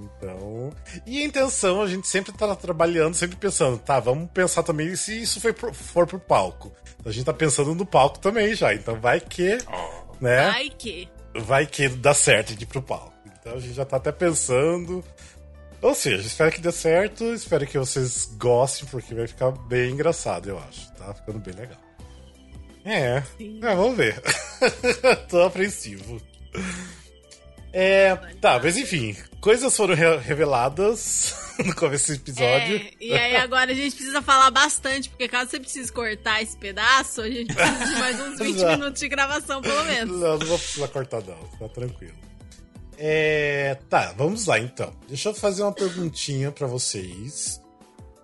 Então. 0.00 0.72
E 1.06 1.22
a 1.22 1.24
intenção, 1.24 1.82
a 1.82 1.86
gente 1.86 2.08
sempre 2.08 2.32
tá 2.32 2.54
trabalhando, 2.54 3.14
sempre 3.14 3.36
pensando, 3.36 3.78
tá, 3.78 4.00
vamos 4.00 4.30
pensar 4.30 4.62
também 4.62 4.94
se 4.96 5.20
isso 5.20 5.40
foi 5.40 5.52
pro, 5.52 5.72
for 5.74 6.06
pro 6.06 6.18
palco. 6.18 6.72
Então 6.98 7.10
a 7.10 7.12
gente 7.12 7.24
tá 7.24 7.32
pensando 7.32 7.74
no 7.74 7.84
palco 7.84 8.18
também 8.18 8.54
já. 8.54 8.74
Então 8.74 8.98
vai 9.00 9.20
que. 9.20 9.58
Né? 10.20 10.50
Vai 10.50 10.70
que. 10.70 11.08
Vai 11.34 11.66
que 11.66 11.88
dá 11.88 12.14
certo 12.14 12.54
de 12.54 12.64
ir 12.64 12.66
pro 12.66 12.82
palco. 12.82 13.12
Então 13.40 13.54
a 13.54 13.60
gente 13.60 13.74
já 13.74 13.84
tá 13.84 13.96
até 13.96 14.12
pensando. 14.12 15.04
Ou 15.82 15.94
seja, 15.94 16.26
espero 16.26 16.52
que 16.52 16.60
dê 16.60 16.70
certo, 16.70 17.24
espero 17.32 17.66
que 17.66 17.78
vocês 17.78 18.26
gostem, 18.36 18.86
porque 18.90 19.14
vai 19.14 19.26
ficar 19.26 19.50
bem 19.50 19.92
engraçado, 19.92 20.50
eu 20.50 20.58
acho. 20.58 20.92
Tá 20.92 21.14
ficando 21.14 21.38
bem 21.38 21.54
legal. 21.54 21.78
É, 22.84 23.16
é 23.16 23.74
vamos 23.74 23.96
ver. 23.96 24.20
Tô 25.28 25.42
apreensivo. 25.42 26.20
É, 27.72 28.16
tá, 28.40 28.60
mas 28.62 28.76
enfim, 28.76 29.16
coisas 29.40 29.76
foram 29.76 29.94
re 29.94 30.16
reveladas 30.18 31.34
no 31.64 31.74
começo 31.74 32.08
desse 32.08 32.20
episódio. 32.20 32.76
É, 32.76 32.90
e 33.00 33.12
aí 33.12 33.36
agora 33.36 33.70
a 33.72 33.74
gente 33.74 33.94
precisa 33.94 34.20
falar 34.20 34.50
bastante, 34.50 35.08
porque 35.08 35.28
caso 35.28 35.50
você 35.50 35.60
precise 35.60 35.92
cortar 35.92 36.42
esse 36.42 36.56
pedaço, 36.56 37.20
a 37.20 37.30
gente 37.30 37.54
precisa 37.54 37.86
de 37.86 38.00
mais 38.00 38.20
uns 38.20 38.38
20 38.40 38.64
minutos 38.66 39.00
de 39.00 39.08
gravação, 39.08 39.62
pelo 39.62 39.84
menos. 39.84 40.20
Não, 40.20 40.38
não 40.38 40.46
vou 40.46 40.58
precisar 40.58 40.88
cortar 40.88 41.22
não, 41.22 41.36
tá 41.58 41.68
tranquilo. 41.68 42.14
É, 42.98 43.78
tá, 43.88 44.12
vamos 44.16 44.46
lá 44.46 44.58
então. 44.58 44.92
Deixa 45.08 45.30
eu 45.30 45.34
fazer 45.34 45.62
uma 45.62 45.72
perguntinha 45.72 46.52
para 46.52 46.66
vocês. 46.66 47.60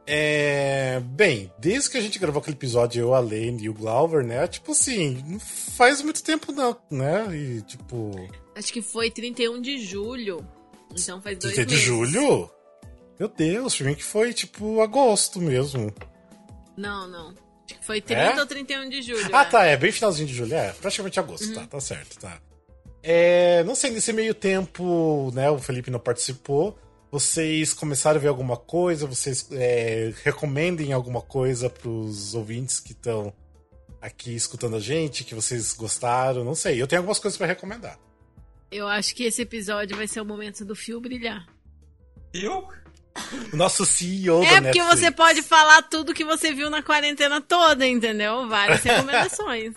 É, 0.06 1.00
bem, 1.02 1.50
desde 1.58 1.90
que 1.90 1.96
a 1.96 2.00
gente 2.00 2.18
gravou 2.18 2.40
aquele 2.40 2.56
episódio, 2.56 3.00
eu, 3.00 3.14
a 3.14 3.18
Lane 3.18 3.64
e 3.64 3.68
o 3.68 3.74
Glauber, 3.74 4.22
né? 4.22 4.46
Tipo 4.46 4.72
assim, 4.72 5.22
não 5.26 5.40
faz 5.40 6.00
muito 6.00 6.22
tempo 6.22 6.52
não, 6.52 6.76
né? 6.90 7.26
E 7.34 7.62
tipo. 7.62 8.12
Acho 8.56 8.72
que 8.72 8.80
foi 8.80 9.10
31 9.10 9.60
de 9.60 9.78
julho. 9.78 10.44
Então 10.90 11.20
faz 11.20 11.38
dois 11.38 11.54
31 11.54 11.76
de 11.76 11.84
julho? 11.84 12.50
Meu 13.18 13.28
Deus, 13.28 13.76
pra 13.76 13.86
mim 13.86 13.94
que 13.94 14.02
foi 14.02 14.32
tipo 14.32 14.80
agosto 14.80 15.40
mesmo. 15.40 15.92
Não, 16.74 17.06
não. 17.06 17.28
Acho 17.28 17.78
que 17.78 17.84
foi 17.84 18.00
30 18.00 18.22
é? 18.22 18.40
ou 18.40 18.46
31 18.46 18.88
de 18.88 19.02
julho. 19.02 19.28
Ah, 19.30 19.42
é. 19.42 19.44
tá, 19.44 19.64
é 19.64 19.76
bem 19.76 19.92
finalzinho 19.92 20.26
de 20.26 20.34
julho, 20.34 20.54
é, 20.54 20.72
praticamente 20.72 21.20
agosto, 21.20 21.48
uhum. 21.48 21.54
tá, 21.54 21.66
tá 21.66 21.80
certo, 21.80 22.18
tá. 22.18 22.40
É, 23.02 23.62
não 23.64 23.74
sei, 23.74 23.90
nesse 23.90 24.12
meio 24.12 24.34
tempo, 24.34 25.30
né, 25.34 25.50
o 25.50 25.58
Felipe 25.58 25.90
não 25.90 26.00
participou. 26.00 26.78
Vocês 27.10 27.72
começaram 27.72 28.18
a 28.18 28.20
ver 28.20 28.28
alguma 28.28 28.56
coisa? 28.56 29.06
Vocês 29.06 29.46
é, 29.52 30.12
recomendem 30.24 30.92
alguma 30.92 31.20
coisa 31.20 31.68
pros 31.68 32.34
ouvintes 32.34 32.80
que 32.80 32.92
estão 32.92 33.32
aqui 34.00 34.34
escutando 34.34 34.76
a 34.76 34.80
gente, 34.80 35.24
que 35.24 35.34
vocês 35.34 35.72
gostaram? 35.72 36.42
Não 36.42 36.54
sei, 36.54 36.80
eu 36.80 36.86
tenho 36.86 37.00
algumas 37.00 37.18
coisas 37.18 37.36
para 37.36 37.46
recomendar. 37.46 37.98
Eu 38.76 38.86
acho 38.86 39.14
que 39.14 39.24
esse 39.24 39.40
episódio 39.40 39.96
vai 39.96 40.06
ser 40.06 40.20
o 40.20 40.24
momento 40.24 40.62
do 40.62 40.76
fio 40.76 41.00
brilhar. 41.00 41.46
Eu? 42.34 42.68
O 43.50 43.56
nosso 43.56 43.86
CEO 43.86 44.42
É 44.42 44.60
porque 44.60 44.78
Netflix. 44.78 45.00
você 45.00 45.10
pode 45.10 45.42
falar 45.42 45.80
tudo 45.80 46.12
que 46.12 46.26
você 46.26 46.52
viu 46.52 46.68
na 46.68 46.82
quarentena 46.82 47.40
toda, 47.40 47.86
entendeu? 47.86 48.46
Várias 48.46 48.82
recomendações. 48.84 49.74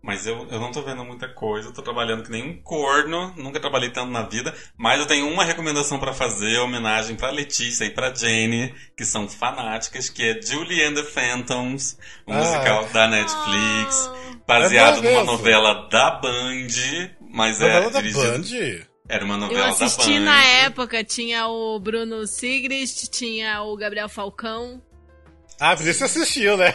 Mas 0.00 0.24
eu, 0.24 0.46
eu 0.52 0.60
não 0.60 0.70
tô 0.70 0.82
vendo 0.82 1.04
muita 1.04 1.28
coisa, 1.28 1.68
eu 1.68 1.72
tô 1.72 1.82
trabalhando 1.82 2.22
que 2.22 2.30
nem 2.30 2.48
um 2.48 2.62
corno, 2.62 3.34
nunca 3.36 3.58
trabalhei 3.58 3.90
tanto 3.90 4.12
na 4.12 4.22
vida, 4.22 4.54
mas 4.78 5.00
eu 5.00 5.06
tenho 5.06 5.28
uma 5.28 5.42
recomendação 5.42 5.98
para 5.98 6.12
fazer, 6.12 6.58
homenagem 6.58 7.16
pra 7.16 7.30
Letícia 7.30 7.84
e 7.84 7.90
pra 7.90 8.14
Jane, 8.14 8.72
que 8.96 9.04
são 9.04 9.28
fanáticas, 9.28 10.08
que 10.08 10.22
é 10.22 10.40
Julie 10.40 10.84
and 10.84 10.94
the 10.94 11.02
Phantoms, 11.02 11.98
um 12.24 12.34
ah. 12.34 12.36
musical 12.36 12.86
da 12.90 13.08
Netflix, 13.08 14.08
oh. 14.08 14.36
baseado 14.46 15.04
é 15.04 15.10
numa 15.10 15.24
novela 15.24 15.88
da 15.88 16.12
Band, 16.12 16.68
mas 17.36 17.60
é 17.60 17.64
novela 17.66 17.86
é 17.86 18.02
dirigido... 18.02 18.22
Band? 18.22 18.86
Era 19.08 19.24
uma 19.24 19.36
novela 19.36 19.60
da 19.60 19.66
Band. 19.66 19.78
Eu 19.78 19.86
assisti 19.86 20.18
na 20.18 20.42
época, 20.44 21.04
tinha 21.04 21.46
o 21.46 21.78
Bruno 21.78 22.26
Sigrist, 22.26 23.08
tinha 23.08 23.62
o 23.62 23.76
Gabriel 23.76 24.08
Falcão. 24.08 24.82
Ah, 25.60 25.76
por 25.76 25.86
isso 25.86 25.98
você 25.98 26.04
assistiu, 26.04 26.56
né? 26.56 26.74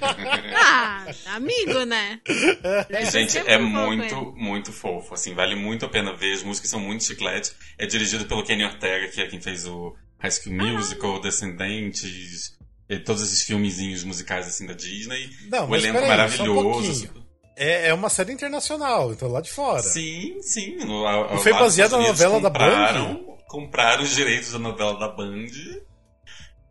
ah, 0.54 1.06
amigo, 1.34 1.84
né? 1.84 2.20
Gente, 3.10 3.38
é 3.38 3.58
muito, 3.58 4.32
muito 4.36 4.72
fofo. 4.72 5.14
Assim, 5.14 5.34
vale 5.34 5.54
muito 5.54 5.86
a 5.86 5.88
pena 5.88 6.14
ver. 6.14 6.34
As 6.34 6.42
músicas 6.42 6.70
são 6.70 6.80
muito 6.80 7.04
chiclete. 7.04 7.52
É 7.78 7.86
dirigido 7.86 8.26
pelo 8.26 8.44
Kenny 8.44 8.64
Ortega, 8.64 9.08
que 9.08 9.22
é 9.22 9.26
quem 9.26 9.40
fez 9.40 9.66
o 9.66 9.96
High 10.18 10.30
School 10.30 10.54
Musical, 10.54 11.16
ah. 11.16 11.20
Descendentes, 11.20 12.58
e 12.88 12.98
todos 12.98 13.22
esses 13.22 13.42
filmezinhos 13.42 14.04
musicais 14.04 14.46
assim 14.46 14.66
da 14.66 14.74
Disney. 14.74 15.30
Não, 15.50 15.68
o 15.68 15.74
elenco 15.74 15.98
aí, 15.98 16.08
maravilhoso. 16.08 17.10
Um 17.14 17.27
é, 17.58 17.88
é 17.88 17.94
uma 17.94 18.08
série 18.08 18.32
internacional, 18.32 19.12
então 19.12 19.28
lá 19.28 19.40
de 19.40 19.50
fora. 19.50 19.82
Sim, 19.82 20.40
sim. 20.42 20.76
No, 20.84 21.06
a, 21.06 21.34
e 21.34 21.38
foi 21.38 21.52
baseado 21.52 21.92
na 21.92 22.08
novela 22.08 22.40
da 22.40 22.50
Band? 22.50 23.20
Compraram 23.48 24.02
os 24.02 24.14
direitos 24.14 24.52
da 24.52 24.58
novela 24.58 24.98
da 24.98 25.08
Band 25.08 25.46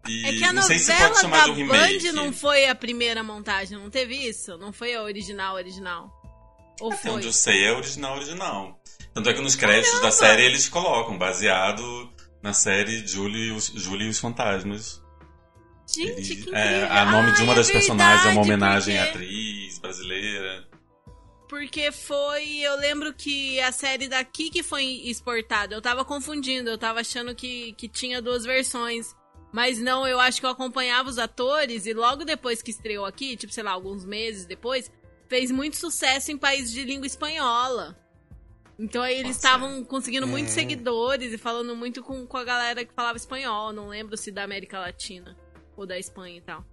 e 0.07 0.25
é 0.25 0.31
que 0.31 0.43
a 0.43 0.53
novela 0.53 0.79
se 0.79 0.87
da 1.27 1.47
um 1.47 1.67
Band 1.67 2.11
não 2.13 2.31
foi 2.31 2.67
a 2.67 2.75
primeira 2.75 3.21
montagem, 3.23 3.77
não 3.77 3.89
teve 3.89 4.15
isso? 4.15 4.57
Não 4.57 4.71
foi 4.71 4.95
a 4.95 5.03
original, 5.03 5.55
original? 5.55 6.09
Ou 6.79 6.91
Até 6.91 7.01
foi? 7.01 7.11
onde 7.11 7.27
eu 7.27 7.33
sei 7.33 7.65
é 7.65 7.73
original, 7.73 8.15
original. 8.15 8.79
Tanto 9.13 9.29
é 9.29 9.33
que 9.33 9.41
nos 9.41 9.55
créditos 9.55 9.89
Caramba. 9.89 10.07
da 10.07 10.11
série 10.11 10.43
eles 10.43 10.69
colocam, 10.69 11.17
baseado 11.17 11.83
na 12.41 12.53
série 12.53 13.05
Julie 13.05 13.47
e 13.47 13.51
os, 13.51 13.65
Julie 13.67 14.07
e 14.07 14.09
os 14.09 14.19
Fantasmas. 14.19 15.01
Gente, 15.87 16.11
Ele, 16.11 16.21
que 16.21 16.33
incrível. 16.33 16.55
É, 16.55 16.83
a 16.83 17.05
nome 17.05 17.31
de 17.33 17.43
uma 17.43 17.55
das 17.55 17.69
é 17.69 17.73
personagens 17.73 18.25
é 18.25 18.29
uma 18.29 18.41
homenagem 18.41 18.95
porque... 18.95 19.07
à 19.07 19.11
atriz 19.11 19.79
brasileira. 19.79 20.66
Porque 21.47 21.91
foi. 21.91 22.57
Eu 22.57 22.77
lembro 22.77 23.13
que 23.13 23.59
a 23.61 23.71
série 23.71 24.07
daqui 24.07 24.49
que 24.49 24.61
foi 24.61 24.83
exportada. 25.05 25.73
Eu 25.73 25.81
tava 25.81 26.03
confundindo, 26.03 26.69
eu 26.69 26.77
tava 26.77 26.99
achando 26.99 27.33
que, 27.33 27.73
que 27.73 27.87
tinha 27.87 28.21
duas 28.21 28.43
versões. 28.43 29.15
Mas 29.51 29.79
não, 29.79 30.05
eu 30.05 30.19
acho 30.19 30.39
que 30.39 30.45
eu 30.45 30.49
acompanhava 30.49 31.09
os 31.09 31.17
atores 31.17 31.85
e 31.85 31.93
logo 31.93 32.25
depois 32.25 32.61
que 32.61 32.69
estreou 32.69 33.05
aqui, 33.05 33.37
tipo, 33.37 33.53
sei 33.53 33.63
lá, 33.63 33.71
alguns 33.71 34.03
meses 34.05 34.45
depois, 34.45 34.91
fez 35.27 35.49
muito 35.51 35.77
sucesso 35.77 36.31
em 36.31 36.37
países 36.37 36.71
de 36.71 36.83
língua 36.83 37.07
espanhola. 37.07 37.97
Então 38.77 39.01
aí 39.01 39.17
eles 39.17 39.37
estavam 39.37 39.83
conseguindo 39.83 40.27
muitos 40.27 40.51
hum. 40.51 40.55
seguidores 40.55 41.33
e 41.33 41.37
falando 41.37 41.75
muito 41.75 42.03
com, 42.03 42.27
com 42.27 42.37
a 42.37 42.43
galera 42.43 42.85
que 42.85 42.93
falava 42.93 43.17
espanhol. 43.17 43.73
Não 43.73 43.87
lembro 43.87 44.17
se 44.17 44.31
da 44.31 44.43
América 44.43 44.79
Latina 44.79 45.35
ou 45.75 45.85
da 45.85 45.97
Espanha 45.97 46.37
e 46.37 46.41
tal. 46.41 46.63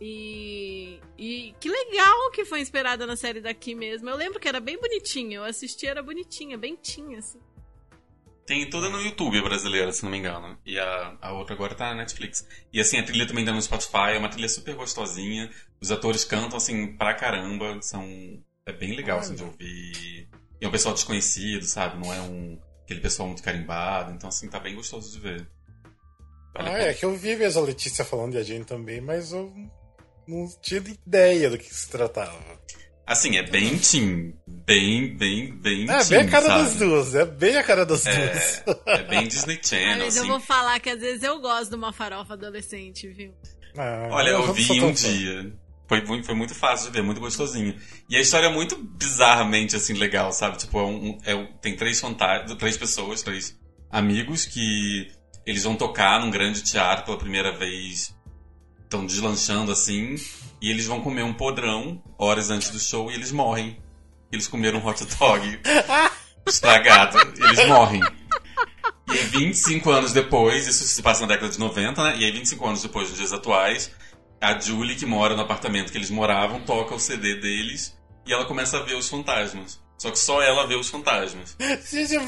E, 0.00 1.00
e 1.16 1.54
que 1.58 1.68
legal 1.68 2.30
que 2.30 2.44
foi 2.44 2.60
inspirada 2.60 3.06
na 3.06 3.16
série 3.16 3.40
daqui 3.40 3.74
mesmo. 3.74 4.08
Eu 4.08 4.16
lembro 4.16 4.38
que 4.38 4.48
era 4.48 4.60
bem 4.60 4.78
bonitinha. 4.78 5.38
Eu 5.38 5.44
assisti, 5.44 5.86
era 5.86 6.02
bonitinha, 6.02 6.56
bem 6.56 6.76
tinha, 6.80 7.18
assim. 7.18 7.40
Tem 8.46 8.70
toda 8.70 8.88
no 8.88 9.00
YouTube 9.00 9.42
brasileira, 9.42 9.92
se 9.92 10.02
não 10.04 10.10
me 10.10 10.18
engano. 10.18 10.58
E 10.64 10.78
a, 10.78 11.18
a 11.20 11.32
outra 11.32 11.54
agora 11.54 11.74
tá 11.74 11.90
na 11.90 11.96
Netflix. 11.96 12.46
E 12.72 12.80
assim, 12.80 12.98
a 12.98 13.02
trilha 13.02 13.26
também 13.26 13.44
tá 13.44 13.52
no 13.52 13.60
Spotify, 13.60 14.14
é 14.14 14.18
uma 14.18 14.30
trilha 14.30 14.48
super 14.48 14.74
gostosinha. 14.74 15.50
Os 15.80 15.90
atores 15.90 16.24
cantam 16.24 16.56
assim 16.56 16.96
pra 16.96 17.14
caramba. 17.14 17.78
São. 17.82 18.06
É 18.64 18.72
bem 18.72 18.94
legal 18.94 19.18
assim, 19.18 19.34
de 19.34 19.42
ouvir. 19.42 20.28
E 20.60 20.64
é 20.64 20.68
um 20.68 20.70
pessoal 20.70 20.94
desconhecido, 20.94 21.64
sabe? 21.64 21.98
Não 22.02 22.12
é 22.12 22.20
um 22.20 22.58
aquele 22.84 23.00
pessoal 23.00 23.28
muito 23.28 23.42
carimbado. 23.42 24.12
Então, 24.12 24.28
assim, 24.28 24.48
tá 24.48 24.58
bem 24.58 24.74
gostoso 24.74 25.12
de 25.12 25.20
ver. 25.20 25.46
Vale 26.54 26.70
ah, 26.70 26.78
é 26.78 26.94
que 26.94 27.04
eu 27.04 27.14
vi 27.14 27.36
mesmo 27.36 27.60
a 27.60 27.66
Letícia 27.66 28.04
falando 28.04 28.32
de 28.32 28.38
a 28.38 28.42
gente 28.42 28.64
também, 28.64 29.00
mas 29.00 29.32
eu 29.32 29.52
não 30.28 30.46
tinha 30.62 30.80
ideia 30.80 31.50
do 31.50 31.58
que 31.58 31.74
se 31.74 31.88
tratava. 31.88 32.38
Assim, 33.06 33.36
é 33.38 33.42
bem 33.42 33.78
teen. 33.78 34.34
Bem, 34.46 35.16
bem, 35.16 35.56
bem 35.56 35.90
É, 35.90 35.98
teen, 36.00 36.08
bem 36.10 36.18
a 36.20 36.30
cara 36.30 36.46
sabe? 36.46 36.62
das 36.62 36.74
duas. 36.76 37.14
É 37.14 37.24
bem 37.24 37.56
a 37.56 37.64
cara 37.64 37.86
das 37.86 38.04
é, 38.04 38.12
duas. 38.32 38.62
É 38.86 39.02
bem 39.04 39.26
Disney 39.26 39.58
Channel, 39.64 39.98
Mas 40.04 40.16
assim. 40.16 40.18
eu 40.18 40.26
vou 40.26 40.40
falar 40.40 40.78
que 40.78 40.90
às 40.90 41.00
vezes 41.00 41.22
eu 41.22 41.40
gosto 41.40 41.70
de 41.70 41.76
uma 41.76 41.90
farofa 41.92 42.34
adolescente, 42.34 43.08
viu? 43.08 43.32
Ah, 43.78 44.08
Olha, 44.10 44.30
eu, 44.30 44.52
vi 44.52 44.82
um 44.82 44.92
dia. 44.92 45.52
Foi, 45.88 46.04
foi 46.22 46.34
muito 46.34 46.54
fácil 46.54 46.90
de 46.90 46.98
ver, 46.98 47.02
muito 47.02 47.18
gostosinho. 47.20 47.74
E 48.10 48.16
a 48.16 48.20
história 48.20 48.48
é 48.48 48.52
muito 48.52 48.76
bizarramente, 48.76 49.74
assim, 49.74 49.94
legal, 49.94 50.30
sabe? 50.32 50.58
Tipo, 50.58 50.78
é 50.78 50.84
um, 50.84 51.18
é, 51.24 51.44
tem 51.62 51.74
três 51.76 51.98
fantasmas, 51.98 52.54
três 52.58 52.76
pessoas, 52.76 53.22
três 53.22 53.56
amigos 53.90 54.44
que 54.44 55.10
eles 55.46 55.64
vão 55.64 55.76
tocar 55.76 56.20
num 56.20 56.30
grande 56.30 56.62
teatro 56.62 57.06
pela 57.06 57.16
primeira 57.16 57.56
vez. 57.56 58.14
Estão 58.88 59.04
deslanchando, 59.04 59.70
assim. 59.70 60.14
E 60.62 60.70
eles 60.70 60.86
vão 60.86 61.02
comer 61.02 61.22
um 61.22 61.34
podrão 61.34 62.02
horas 62.18 62.48
antes 62.48 62.70
do 62.70 62.80
show 62.80 63.10
e 63.10 63.14
eles 63.14 63.30
morrem. 63.30 63.78
Eles 64.32 64.48
comeram 64.48 64.78
um 64.78 64.86
hot 64.86 65.04
dog 65.04 65.60
estragado. 66.48 67.18
Eles 67.36 67.68
morrem. 67.68 68.00
E 68.00 69.12
aí, 69.12 69.24
25 69.24 69.90
anos 69.90 70.14
depois, 70.14 70.66
isso 70.66 70.84
se 70.84 71.02
passa 71.02 71.20
na 71.20 71.26
década 71.26 71.52
de 71.52 71.58
90, 71.58 72.02
né? 72.02 72.16
E 72.16 72.24
aí, 72.24 72.32
25 72.32 72.66
anos 72.66 72.80
depois, 72.80 73.10
nos 73.10 73.18
dias 73.18 73.32
atuais, 73.34 73.90
a 74.40 74.58
Julie, 74.58 74.96
que 74.96 75.04
mora 75.04 75.36
no 75.36 75.42
apartamento 75.42 75.92
que 75.92 75.98
eles 75.98 76.10
moravam, 76.10 76.60
toca 76.60 76.94
o 76.94 76.98
CD 76.98 77.34
deles 77.34 77.94
e 78.26 78.32
ela 78.32 78.46
começa 78.46 78.78
a 78.78 78.82
ver 78.82 78.94
os 78.94 79.06
fantasmas. 79.06 79.78
Só 79.98 80.12
que 80.12 80.18
só 80.18 80.40
ela 80.40 80.64
vê 80.66 80.76
os 80.76 80.88
fantasmas. 80.88 81.56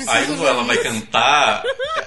Aí 0.09 0.27
quando 0.27 0.45
ela 0.45 0.65
vai 0.65 0.77
cantar, 0.79 1.63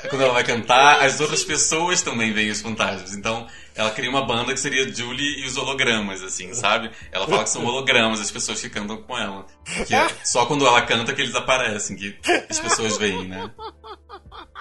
quando 0.10 0.21
ela 0.21 0.34
vai 0.34 0.43
cantar, 0.43 1.02
as 1.02 1.21
outras 1.21 1.43
pessoas 1.43 2.02
também 2.02 2.34
veem 2.34 2.52
os 2.52 2.62
fantasmas. 2.62 3.15
Então 3.15 3.47
ela 3.73 3.89
cria 3.91 4.10
uma 4.10 4.26
banda 4.26 4.54
que 4.54 4.60
seria 4.60 4.93
Julie 4.93 5.41
e 5.41 5.45
os 5.45 5.56
hologramas, 5.56 6.21
assim, 6.21 6.54
sabe? 6.54 6.91
Ela 7.13 7.26
fala 7.26 7.43
que 7.43 7.49
são 7.49 7.65
hologramas 7.65 8.19
as 8.19 8.30
pessoas 8.30 8.60
que 8.60 8.69
cantam 8.69 9.02
com 9.02 9.17
ela. 9.17 9.45
Que 9.88 9.95
é 9.95 10.08
só 10.26 10.45
quando 10.45 10.67
ela 10.67 10.82
canta 10.82 11.13
que 11.13 11.21
eles 11.21 11.34
aparecem, 11.34 11.95
que 11.95 12.19
as 12.49 12.60
pessoas 12.60 12.97
veem, 12.97 13.30
né? 13.30 13.49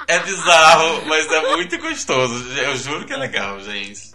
É 0.06 0.20
bizarro, 0.20 1.04
mas 1.06 1.26
é 1.26 1.50
muito 1.56 1.78
gostoso. 1.78 2.48
Eu 2.58 2.76
juro 2.76 3.04
que 3.04 3.12
é 3.12 3.16
legal, 3.16 3.60
gente. 3.60 4.12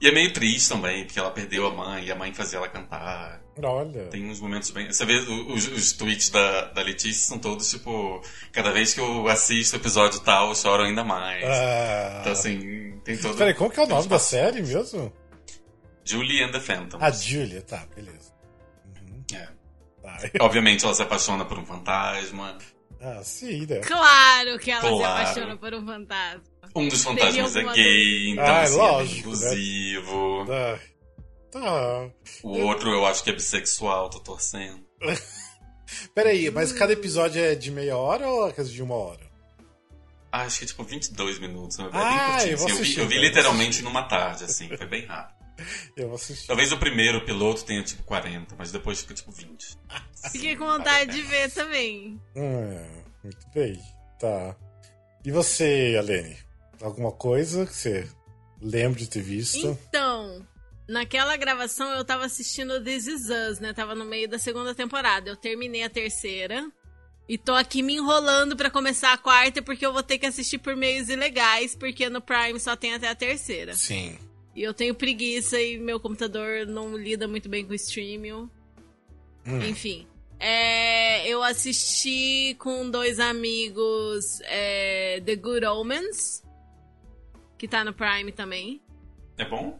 E 0.00 0.08
é 0.08 0.12
meio 0.12 0.32
triste 0.32 0.68
também, 0.68 1.04
porque 1.04 1.18
ela 1.18 1.30
perdeu 1.30 1.66
a 1.66 1.70
mãe 1.70 2.04
e 2.04 2.12
a 2.12 2.14
mãe 2.14 2.32
fazia 2.32 2.58
ela 2.58 2.68
cantar. 2.68 3.40
Olha. 3.62 4.06
Tem 4.08 4.28
uns 4.28 4.40
momentos 4.40 4.70
bem. 4.70 4.92
Você 4.92 5.04
vê 5.06 5.16
os, 5.16 5.66
os 5.68 5.92
tweets 5.92 6.28
da, 6.28 6.66
da 6.66 6.82
Letícia 6.82 7.26
são 7.26 7.38
todos 7.38 7.70
tipo. 7.70 8.20
Cada 8.52 8.70
vez 8.70 8.92
que 8.92 9.00
eu 9.00 9.28
assisto 9.28 9.76
o 9.76 9.80
episódio 9.80 10.20
tal, 10.20 10.48
eu 10.50 10.54
choro 10.54 10.82
ainda 10.82 11.02
mais. 11.02 11.44
Ah. 11.44 12.18
Então, 12.20 12.32
assim, 12.32 13.00
tem 13.04 13.16
todo. 13.16 13.36
Peraí, 13.36 13.54
como 13.54 13.70
que 13.70 13.80
é 13.80 13.84
o 13.84 13.88
nome 13.88 14.08
da 14.08 14.18
série 14.18 14.60
mesmo? 14.60 15.12
Julie 16.04 16.42
and 16.42 16.52
the 16.52 16.60
Phantoms. 16.60 17.02
Ah, 17.02 17.10
Julia, 17.10 17.62
tá, 17.62 17.86
beleza. 17.94 18.32
Uhum. 19.00 19.24
É. 19.34 19.48
Tá. 20.02 20.18
Obviamente 20.44 20.84
ela 20.84 20.94
se 20.94 21.02
apaixona 21.02 21.44
por 21.44 21.58
um 21.58 21.64
fantasma. 21.64 22.58
Ah, 23.00 23.22
sim, 23.22 23.66
né? 23.66 23.80
Claro 23.80 24.58
que 24.58 24.70
ela 24.70 24.80
claro. 24.80 24.96
se 24.98 25.04
apaixona 25.04 25.56
por 25.56 25.74
um 25.74 25.84
fantasma. 25.84 26.42
Um 26.74 26.88
dos 26.88 27.02
fantasmas 27.02 27.56
é 27.56 27.62
gay, 27.72 28.30
então 28.30 28.44
ah, 28.44 28.62
assim, 28.62 28.76
lógico, 28.76 29.16
é 29.16 29.20
inclusivo. 29.20 30.44
Né? 30.44 30.80
Tá. 31.60 32.10
O 32.42 32.58
outro 32.60 32.90
eu 32.90 33.06
acho 33.06 33.22
que 33.24 33.30
é 33.30 33.32
bissexual, 33.32 34.10
tô 34.10 34.20
torcendo. 34.20 34.84
Peraí, 36.14 36.50
mas 36.50 36.72
cada 36.72 36.92
episódio 36.92 37.42
é 37.42 37.54
de 37.54 37.70
meia 37.70 37.96
hora 37.96 38.28
ou 38.28 38.48
é 38.48 38.62
de 38.62 38.82
uma 38.82 38.94
hora? 38.94 39.24
Ah, 40.32 40.42
acho 40.42 40.58
que 40.60 40.66
tipo 40.66 40.82
22 40.84 41.38
minutos. 41.38 41.78
É 41.78 41.82
Ah, 41.82 41.88
bem 41.88 42.00
eu 42.00 42.08
vou 42.08 42.26
curtinho, 42.28 42.36
assim. 42.36 42.50
Eu 42.50 42.58
vi, 42.66 42.72
assistir, 42.72 43.00
eu 43.00 43.08
vi 43.08 43.14
então. 43.16 43.28
literalmente 43.28 43.82
numa 43.82 44.02
tarde, 44.02 44.44
assim. 44.44 44.68
Foi 44.76 44.86
bem 44.86 45.06
rápido. 45.06 45.36
Eu 45.96 46.08
vou 46.08 46.16
assistir. 46.16 46.46
Talvez 46.48 46.70
o 46.70 46.76
primeiro 46.76 47.24
piloto 47.24 47.64
tenha 47.64 47.82
tipo 47.82 48.02
40, 48.02 48.54
mas 48.58 48.70
depois 48.70 49.00
fica 49.00 49.14
tipo 49.14 49.32
20. 49.32 49.78
Fiquei 50.30 50.54
com 50.54 50.66
vontade 50.66 51.12
de 51.12 51.22
ver 51.22 51.50
também. 51.50 52.20
Hum, 52.36 52.86
muito 53.24 53.46
bem. 53.54 53.80
Tá. 54.20 54.54
E 55.24 55.30
você, 55.30 55.96
Alene? 55.98 56.36
Alguma 56.82 57.10
coisa 57.10 57.64
que 57.64 57.74
você 57.74 58.06
lembra 58.60 58.98
de 58.98 59.08
ter 59.08 59.22
visto? 59.22 59.66
Então, 59.88 60.46
naquela 60.88 61.36
gravação 61.36 61.90
eu 61.94 62.04
tava 62.04 62.24
assistindo 62.24 62.82
This 62.82 63.06
Is 63.06 63.28
Us, 63.28 63.60
né? 63.60 63.72
Tava 63.72 63.94
no 63.94 64.04
meio 64.04 64.28
da 64.28 64.38
segunda 64.38 64.74
temporada. 64.74 65.30
Eu 65.30 65.36
terminei 65.36 65.82
a 65.82 65.90
terceira. 65.90 66.70
E 67.28 67.36
tô 67.36 67.54
aqui 67.54 67.82
me 67.82 67.94
enrolando 67.94 68.56
pra 68.56 68.70
começar 68.70 69.12
a 69.12 69.18
quarta, 69.18 69.60
porque 69.60 69.84
eu 69.84 69.92
vou 69.92 70.02
ter 70.02 70.16
que 70.16 70.26
assistir 70.26 70.58
por 70.58 70.76
meios 70.76 71.08
ilegais, 71.08 71.74
porque 71.74 72.08
no 72.08 72.20
Prime 72.20 72.58
só 72.60 72.76
tem 72.76 72.94
até 72.94 73.08
a 73.08 73.16
terceira. 73.16 73.74
Sim. 73.74 74.16
E 74.54 74.62
eu 74.62 74.72
tenho 74.72 74.94
preguiça 74.94 75.60
e 75.60 75.76
meu 75.76 75.98
computador 75.98 76.66
não 76.66 76.96
lida 76.96 77.26
muito 77.26 77.48
bem 77.48 77.64
com 77.64 77.72
o 77.72 77.74
streaming. 77.74 78.48
Hum. 79.44 79.62
Enfim. 79.68 80.06
É, 80.38 81.26
eu 81.28 81.42
assisti 81.42 82.54
com 82.58 82.88
dois 82.88 83.18
amigos 83.18 84.40
é, 84.42 85.20
The 85.24 85.34
Good 85.34 85.66
Omens, 85.66 86.44
que 87.58 87.66
tá 87.66 87.84
no 87.84 87.92
Prime 87.92 88.30
também. 88.30 88.80
É 89.36 89.44
bom? 89.44 89.78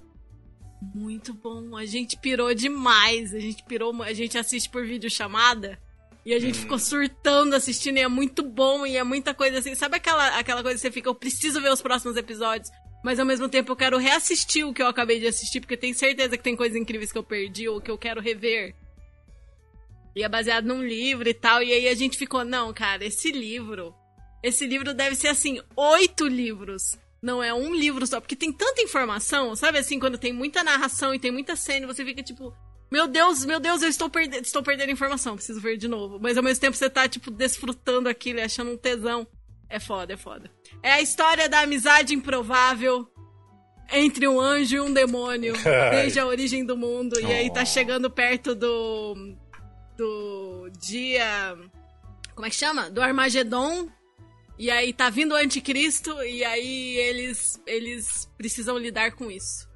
Muito 0.94 1.32
bom. 1.34 1.76
A 1.76 1.84
gente 1.86 2.16
pirou 2.16 2.52
demais. 2.54 3.34
A 3.34 3.38
gente 3.38 3.62
pirou. 3.64 4.02
A 4.02 4.12
gente 4.12 4.36
assiste 4.38 4.68
por 4.68 4.84
videochamada. 4.86 5.78
E 6.24 6.34
a 6.34 6.38
gente 6.38 6.58
Hum. 6.58 6.62
ficou 6.62 6.78
surtando 6.78 7.54
assistindo. 7.54 7.96
E 7.98 8.00
é 8.02 8.08
muito 8.08 8.42
bom. 8.42 8.84
E 8.86 8.96
é 8.96 9.04
muita 9.04 9.32
coisa 9.34 9.58
assim. 9.58 9.74
Sabe 9.74 9.96
aquela, 9.96 10.38
aquela 10.38 10.62
coisa 10.62 10.76
que 10.76 10.80
você 10.82 10.90
fica, 10.90 11.08
eu 11.08 11.14
preciso 11.14 11.60
ver 11.60 11.72
os 11.72 11.80
próximos 11.82 12.16
episódios. 12.16 12.70
Mas 13.04 13.18
ao 13.20 13.26
mesmo 13.26 13.48
tempo 13.48 13.70
eu 13.72 13.76
quero 13.76 13.98
reassistir 13.98 14.66
o 14.66 14.74
que 14.74 14.82
eu 14.82 14.88
acabei 14.88 15.20
de 15.20 15.26
assistir. 15.26 15.60
Porque 15.60 15.74
eu 15.74 15.80
tenho 15.80 15.94
certeza 15.94 16.36
que 16.36 16.42
tem 16.44 16.56
coisas 16.56 16.76
incríveis 16.76 17.12
que 17.12 17.18
eu 17.18 17.24
perdi 17.24 17.68
ou 17.68 17.80
que 17.80 17.90
eu 17.90 17.98
quero 17.98 18.20
rever. 18.20 18.74
E 20.14 20.22
é 20.22 20.28
baseado 20.28 20.64
num 20.64 20.82
livro 20.82 21.28
e 21.28 21.34
tal. 21.34 21.62
E 21.62 21.72
aí 21.72 21.88
a 21.88 21.94
gente 21.94 22.16
ficou, 22.16 22.44
não, 22.44 22.72
cara, 22.72 23.04
esse 23.04 23.30
livro. 23.30 23.94
Esse 24.42 24.66
livro 24.66 24.94
deve 24.94 25.14
ser 25.14 25.28
assim, 25.28 25.60
oito 25.76 26.26
livros. 26.26 26.96
Não 27.26 27.42
é 27.42 27.52
um 27.52 27.74
livro 27.74 28.06
só, 28.06 28.20
porque 28.20 28.36
tem 28.36 28.52
tanta 28.52 28.80
informação, 28.80 29.56
sabe 29.56 29.78
assim, 29.78 29.98
quando 29.98 30.16
tem 30.16 30.32
muita 30.32 30.62
narração 30.62 31.12
e 31.12 31.18
tem 31.18 31.32
muita 31.32 31.56
cena, 31.56 31.84
você 31.84 32.04
fica 32.04 32.22
tipo, 32.22 32.54
meu 32.88 33.08
Deus, 33.08 33.44
meu 33.44 33.58
Deus, 33.58 33.82
eu 33.82 33.88
estou, 33.88 34.08
perde 34.08 34.36
estou 34.36 34.62
perdendo 34.62 34.92
informação, 34.92 35.34
preciso 35.34 35.60
ver 35.60 35.76
de 35.76 35.88
novo. 35.88 36.20
Mas 36.20 36.36
ao 36.36 36.42
mesmo 36.44 36.60
tempo 36.60 36.76
você 36.76 36.88
tá, 36.88 37.08
tipo, 37.08 37.32
desfrutando 37.32 38.08
aquilo 38.08 38.38
e 38.38 38.42
achando 38.42 38.70
um 38.70 38.76
tesão. 38.76 39.26
É 39.68 39.80
foda, 39.80 40.14
é 40.14 40.16
foda. 40.16 40.48
É 40.80 40.92
a 40.92 41.00
história 41.00 41.48
da 41.48 41.62
amizade 41.62 42.14
improvável 42.14 43.08
entre 43.90 44.28
um 44.28 44.40
anjo 44.40 44.76
e 44.76 44.80
um 44.80 44.92
demônio, 44.92 45.54
Ai. 45.66 45.90
desde 46.02 46.20
a 46.20 46.26
origem 46.26 46.64
do 46.64 46.76
mundo. 46.76 47.18
E 47.18 47.26
aí 47.26 47.52
tá 47.52 47.64
chegando 47.64 48.08
perto 48.08 48.54
do. 48.54 49.34
do 49.96 50.70
dia. 50.78 51.58
Como 52.36 52.46
é 52.46 52.50
que 52.50 52.56
chama? 52.56 52.88
Do 52.88 53.02
Armagedon. 53.02 53.88
E 54.58 54.70
aí 54.70 54.92
tá 54.92 55.10
vindo 55.10 55.32
o 55.32 55.36
anticristo 55.36 56.10
e 56.22 56.42
aí 56.44 56.96
eles 56.96 57.60
eles 57.66 58.30
precisam 58.38 58.78
lidar 58.78 59.12
com 59.12 59.30
isso. 59.30 59.68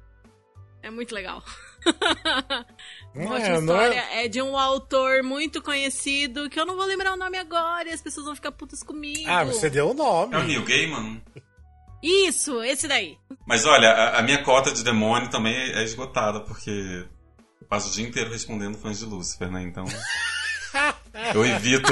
É 0.81 0.89
muito 0.89 1.13
legal. 1.13 1.43
Uma 3.13 3.39
É, 3.39 3.51
é- 3.51 3.59
história. 3.59 4.05
É... 4.23 4.27
de 4.27 4.41
um 4.41 4.57
autor 4.57 5.21
muito 5.21 5.61
conhecido, 5.61 6.49
que 6.49 6.59
eu 6.59 6.65
não 6.65 6.75
vou 6.75 6.85
lembrar 6.85 7.13
o 7.13 7.17
nome 7.17 7.37
agora 7.37 7.87
e 7.89 7.91
as 7.93 8.01
pessoas 8.01 8.25
vão 8.25 8.35
ficar 8.35 8.51
putas 8.51 8.81
comigo. 8.81 9.29
Ah, 9.29 9.43
você 9.43 9.69
deu 9.69 9.91
o 9.91 9.93
nome. 9.93 10.33
É 10.33 10.37
o 10.39 10.43
Neil 10.43 10.63
Gaiman? 10.65 11.21
Isso, 12.01 12.63
esse 12.63 12.87
daí. 12.87 13.17
Mas 13.45 13.63
olha, 13.65 13.89
a, 13.91 14.19
a 14.19 14.21
minha 14.23 14.43
cota 14.43 14.71
de 14.71 14.83
demônio 14.83 15.29
também 15.29 15.53
é 15.55 15.83
esgotada, 15.83 16.39
porque 16.41 16.71
eu 17.61 17.67
passo 17.67 17.89
o 17.89 17.91
dia 17.91 18.07
inteiro 18.07 18.31
respondendo 18.31 18.77
fãs 18.79 18.97
de 18.97 19.05
Lúcifer, 19.05 19.51
né? 19.51 19.61
Então. 19.61 19.85
Eu 21.35 21.45
evito, 21.45 21.91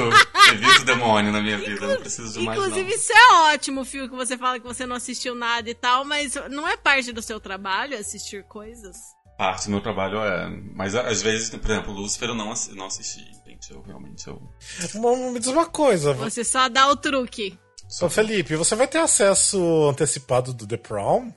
evito 0.52 0.84
demônio 0.84 1.30
na 1.32 1.40
minha 1.42 1.58
vida, 1.58 1.86
não 1.86 1.96
preciso 2.00 2.38
de 2.38 2.44
mais 2.46 2.58
Inclusive, 2.58 2.88
não. 2.88 2.96
isso 2.96 3.12
é 3.12 3.32
ótimo, 3.52 3.84
Fio, 3.84 4.08
que 4.08 4.16
você 4.16 4.36
fala 4.38 4.58
que 4.58 4.66
você 4.66 4.86
não 4.86 4.96
assistiu 4.96 5.34
nada 5.34 5.68
e 5.68 5.74
tal, 5.74 6.04
mas 6.04 6.34
não 6.50 6.66
é 6.66 6.76
parte 6.76 7.12
do 7.12 7.20
seu 7.22 7.38
trabalho 7.40 7.98
assistir 7.98 8.44
coisas? 8.44 8.96
Parte 9.36 9.64
do 9.66 9.70
meu 9.72 9.80
trabalho 9.80 10.18
é. 10.22 10.48
Mas 10.74 10.94
a- 10.94 11.06
às 11.08 11.22
vezes, 11.22 11.48
por 11.50 11.70
exemplo, 11.70 11.92
Lúcifer 11.92 12.28
eu 12.30 12.34
não, 12.34 12.52
não 12.74 12.86
assisti, 12.86 13.24
gente. 13.46 13.70
Eu 13.72 13.80
realmente. 13.82 14.26
Eu... 14.26 14.40
Me 15.32 15.38
diz 15.38 15.48
uma 15.48 15.64
coisa. 15.66 16.12
Você 16.14 16.44
só 16.44 16.68
dá 16.68 16.88
o 16.88 16.96
truque. 16.96 17.58
Ô, 18.02 18.08
Felipe, 18.10 18.54
você 18.56 18.74
vai 18.76 18.86
ter 18.86 18.98
acesso 18.98 19.88
antecipado 19.88 20.52
do 20.52 20.66
The 20.66 20.76
Prom? 20.76 21.32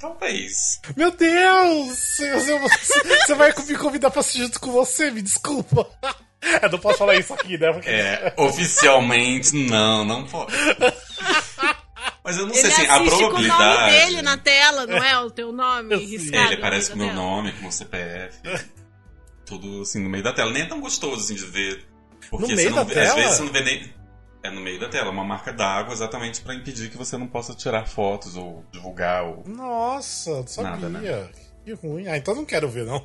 Talvez. 0.00 0.80
Meu 0.96 1.10
Deus! 1.10 1.96
Você, 1.96 2.58
você- 2.58 3.18
você 3.24 3.34
vai 3.34 3.54
me 3.66 3.76
convidar 3.78 4.10
pra 4.10 4.20
assistir 4.20 4.40
junto 4.42 4.60
com 4.60 4.70
você? 4.72 5.10
Me 5.10 5.22
desculpa. 5.22 5.88
Eu 6.62 6.70
não 6.70 6.78
posso 6.78 6.98
falar 6.98 7.16
isso 7.16 7.34
aqui, 7.34 7.58
né? 7.58 7.72
Porque... 7.72 7.88
É, 7.90 8.32
oficialmente, 8.36 9.54
não, 9.56 10.04
não 10.04 10.24
pode. 10.26 10.52
Mas 12.24 12.38
eu 12.38 12.46
não 12.46 12.54
sei 12.54 12.64
Ele 12.64 12.72
assim, 12.72 12.86
a 12.86 12.94
assiste 12.96 13.10
com 13.10 13.14
o 13.16 13.18
probabilidade. 13.28 13.80
nome 13.80 13.90
dele 13.92 14.22
na 14.22 14.36
tela, 14.36 14.86
não 14.86 14.96
é 14.98 15.18
o 15.20 15.30
teu 15.30 15.52
nome 15.52 15.96
sei. 15.96 16.06
riscado? 16.06 16.36
É, 16.36 16.46
ele 16.46 16.54
aparece 16.56 16.88
com 16.90 16.94
o 16.96 16.98
meu 16.98 17.06
tela? 17.08 17.20
nome, 17.20 17.52
com 17.52 17.58
o 17.58 17.62
meu 17.62 17.70
CPF. 17.72 18.38
tudo 19.44 19.82
assim 19.82 20.00
no 20.02 20.10
meio 20.10 20.24
da 20.24 20.32
tela. 20.32 20.50
Nem 20.52 20.62
é 20.62 20.66
tão 20.66 20.80
gostoso 20.80 21.22
assim 21.22 21.34
de 21.34 21.44
ver. 21.44 21.86
Porque 22.28 22.42
No 22.46 22.48
você 22.48 22.56
meio 22.56 22.70
não 22.70 22.76
da 22.78 22.82
vê, 22.84 22.94
tela? 22.94 23.08
Às 23.10 23.14
vezes 23.14 23.36
você 23.36 23.42
não 23.44 23.52
vê 23.52 23.60
nem. 23.60 23.94
É 24.42 24.50
no 24.50 24.60
meio 24.60 24.78
da 24.80 24.88
tela, 24.88 25.10
uma 25.10 25.24
marca 25.24 25.52
d'água 25.52 25.92
exatamente 25.92 26.40
pra 26.40 26.54
impedir 26.54 26.88
que 26.90 26.96
você 26.96 27.16
não 27.16 27.26
possa 27.28 27.54
tirar 27.54 27.86
fotos 27.86 28.36
ou 28.36 28.64
divulgar. 28.72 29.24
Ou... 29.24 29.44
Nossa, 29.46 30.30
não 30.30 30.46
sabia. 30.46 30.70
Nada, 30.72 30.88
né? 30.88 31.28
Que 31.64 31.72
ruim. 31.74 32.06
Ah, 32.08 32.16
então 32.16 32.34
não 32.34 32.44
quero 32.44 32.68
ver, 32.68 32.84
não. 32.86 33.04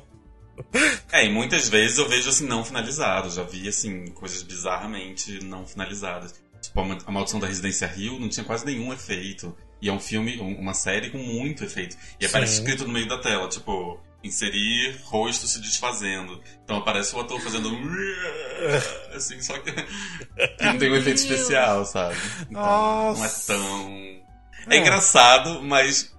É, 1.12 1.24
e 1.26 1.30
muitas 1.32 1.68
vezes 1.68 1.98
eu 1.98 2.08
vejo 2.08 2.28
assim 2.28 2.46
não 2.46 2.64
finalizado. 2.64 3.30
Já 3.30 3.42
vi 3.42 3.68
assim 3.68 4.06
coisas 4.08 4.42
bizarramente 4.42 5.42
não 5.44 5.66
finalizadas. 5.66 6.34
Tipo, 6.60 6.80
a 6.80 6.84
Ma- 6.84 6.98
a 7.06 7.10
Maldição 7.10 7.40
da 7.40 7.46
Residência 7.46 7.86
Rio 7.86 8.18
não 8.20 8.28
tinha 8.28 8.44
quase 8.44 8.64
nenhum 8.64 8.92
efeito. 8.92 9.56
E 9.80 9.88
é 9.88 9.92
um 9.92 9.98
filme, 9.98 10.38
um- 10.40 10.58
uma 10.60 10.74
série 10.74 11.10
com 11.10 11.18
muito 11.18 11.64
efeito. 11.64 11.96
E 12.20 12.26
aparece 12.26 12.54
Sim. 12.56 12.62
escrito 12.62 12.86
no 12.86 12.92
meio 12.92 13.08
da 13.08 13.18
tela, 13.18 13.48
tipo, 13.48 13.98
inserir 14.22 14.96
rosto 15.04 15.48
se 15.48 15.60
desfazendo. 15.60 16.40
Então 16.64 16.76
aparece 16.76 17.14
o 17.16 17.20
ator 17.20 17.40
fazendo. 17.40 17.68
Assim, 19.14 19.40
só 19.40 19.58
que, 19.58 19.72
que 19.72 20.64
não 20.64 20.78
tem 20.78 20.90
um 20.92 20.96
efeito 20.96 21.16
especial, 21.18 21.84
sabe? 21.84 22.14
Então, 22.42 22.62
não 22.62 23.08
é 23.10 23.18
Nossa. 23.18 23.52
tão. 23.54 23.90
É, 24.68 24.76
É. 24.76 24.78
engraçado, 24.78 25.60
mas 25.62 26.14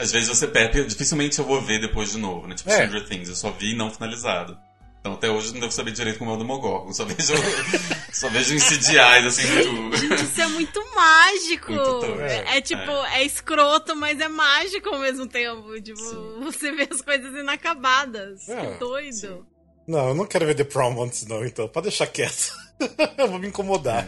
às 0.00 0.10
vezes 0.10 0.28
você 0.28 0.46
perde. 0.46 0.84
Dificilmente 0.86 1.38
eu 1.38 1.44
vou 1.44 1.60
ver 1.60 1.80
depois 1.80 2.12
de 2.12 2.18
novo, 2.18 2.46
né? 2.48 2.54
Tipo 2.54 2.70
É. 2.70 2.74
Stranger 2.86 3.06
Things, 3.06 3.28
eu 3.28 3.36
só 3.36 3.50
vi 3.50 3.74
não 3.74 3.90
finalizado. 3.90 4.58
Então 5.00 5.14
até 5.14 5.30
hoje 5.30 5.48
eu 5.48 5.52
não 5.54 5.60
devo 5.60 5.72
saber 5.72 5.92
direito 5.92 6.18
como 6.18 6.30
é 6.30 6.34
o 6.34 6.36
do 6.36 6.44
Mogorgon. 6.44 6.92
Só 6.92 7.04
vejo, 7.04 7.32
só 8.12 8.28
vejo 8.28 8.54
em 8.54 8.58
CGIs, 8.58 9.26
assim, 9.26 9.46
muito. 9.46 9.96
Gente, 9.96 10.24
isso 10.24 10.40
é 10.40 10.46
muito 10.46 10.94
mágico. 10.94 11.72
Muito. 11.72 12.20
É, 12.20 12.58
é 12.58 12.60
tipo, 12.60 12.90
é. 12.90 13.24
escroto, 13.24 13.96
mas 13.96 14.20
é 14.20 14.28
mágico 14.28 14.90
ao 14.90 14.98
mesmo 15.00 15.26
tempo. 15.26 15.80
Tipo, 15.80 15.98
Sim. 15.98 16.40
você 16.42 16.72
vê 16.72 16.88
as 16.90 17.00
coisas 17.00 17.34
inacabadas. 17.34 18.48
É, 18.48 18.72
que 18.72 18.78
doido. 18.78 19.12
sim. 19.14 19.42
Não, 19.86 20.08
eu 20.08 20.14
não 20.14 20.26
quero 20.26 20.46
ver 20.46 20.54
The 20.54 20.64
Prom 20.64 21.02
antes, 21.02 21.26
não, 21.26 21.44
então. 21.44 21.66
Pode 21.66 21.88
deixar 21.88 22.06
quieto. 22.06 22.52
eu 23.16 23.28
vou 23.28 23.38
me 23.38 23.48
incomodar. 23.48 24.06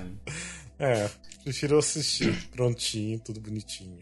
É, 0.79 1.09
prefiro 1.43 1.79
assistir 1.79 2.33
prontinho, 2.51 3.19
tudo 3.19 3.41
bonitinho. 3.41 3.99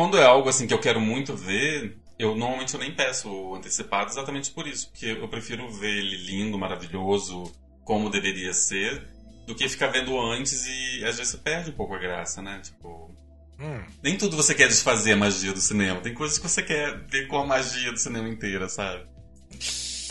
Quando 0.00 0.16
é 0.16 0.24
algo 0.24 0.48
assim 0.48 0.66
que 0.66 0.72
eu 0.72 0.78
quero 0.78 0.98
muito 0.98 1.36
ver, 1.36 1.94
eu 2.18 2.34
normalmente 2.34 2.72
eu 2.72 2.80
nem 2.80 2.90
peço 2.90 3.54
antecipado 3.54 4.10
exatamente 4.10 4.50
por 4.50 4.66
isso, 4.66 4.88
porque 4.88 5.04
eu 5.04 5.28
prefiro 5.28 5.70
ver 5.70 5.94
ele 5.94 6.16
lindo, 6.16 6.58
maravilhoso, 6.58 7.52
como 7.84 8.08
deveria 8.08 8.54
ser, 8.54 9.06
do 9.46 9.54
que 9.54 9.68
ficar 9.68 9.88
vendo 9.88 10.18
antes 10.18 10.66
e 10.66 11.04
às 11.04 11.18
vezes 11.18 11.32
você 11.32 11.36
perde 11.36 11.68
um 11.68 11.74
pouco 11.74 11.92
a 11.92 11.98
graça, 11.98 12.40
né? 12.40 12.62
Tipo, 12.64 13.14
Hum, 13.60 13.82
nem 14.02 14.16
tudo 14.16 14.38
você 14.38 14.54
quer 14.54 14.68
desfazer 14.68 15.12
a 15.12 15.16
magia 15.18 15.52
do 15.52 15.60
cinema, 15.60 16.00
tem 16.00 16.14
coisas 16.14 16.38
que 16.38 16.48
você 16.48 16.62
quer 16.62 16.98
ver 17.06 17.26
com 17.26 17.36
a 17.36 17.44
magia 17.44 17.92
do 17.92 17.98
cinema 17.98 18.26
inteira, 18.26 18.70
sabe? 18.70 19.04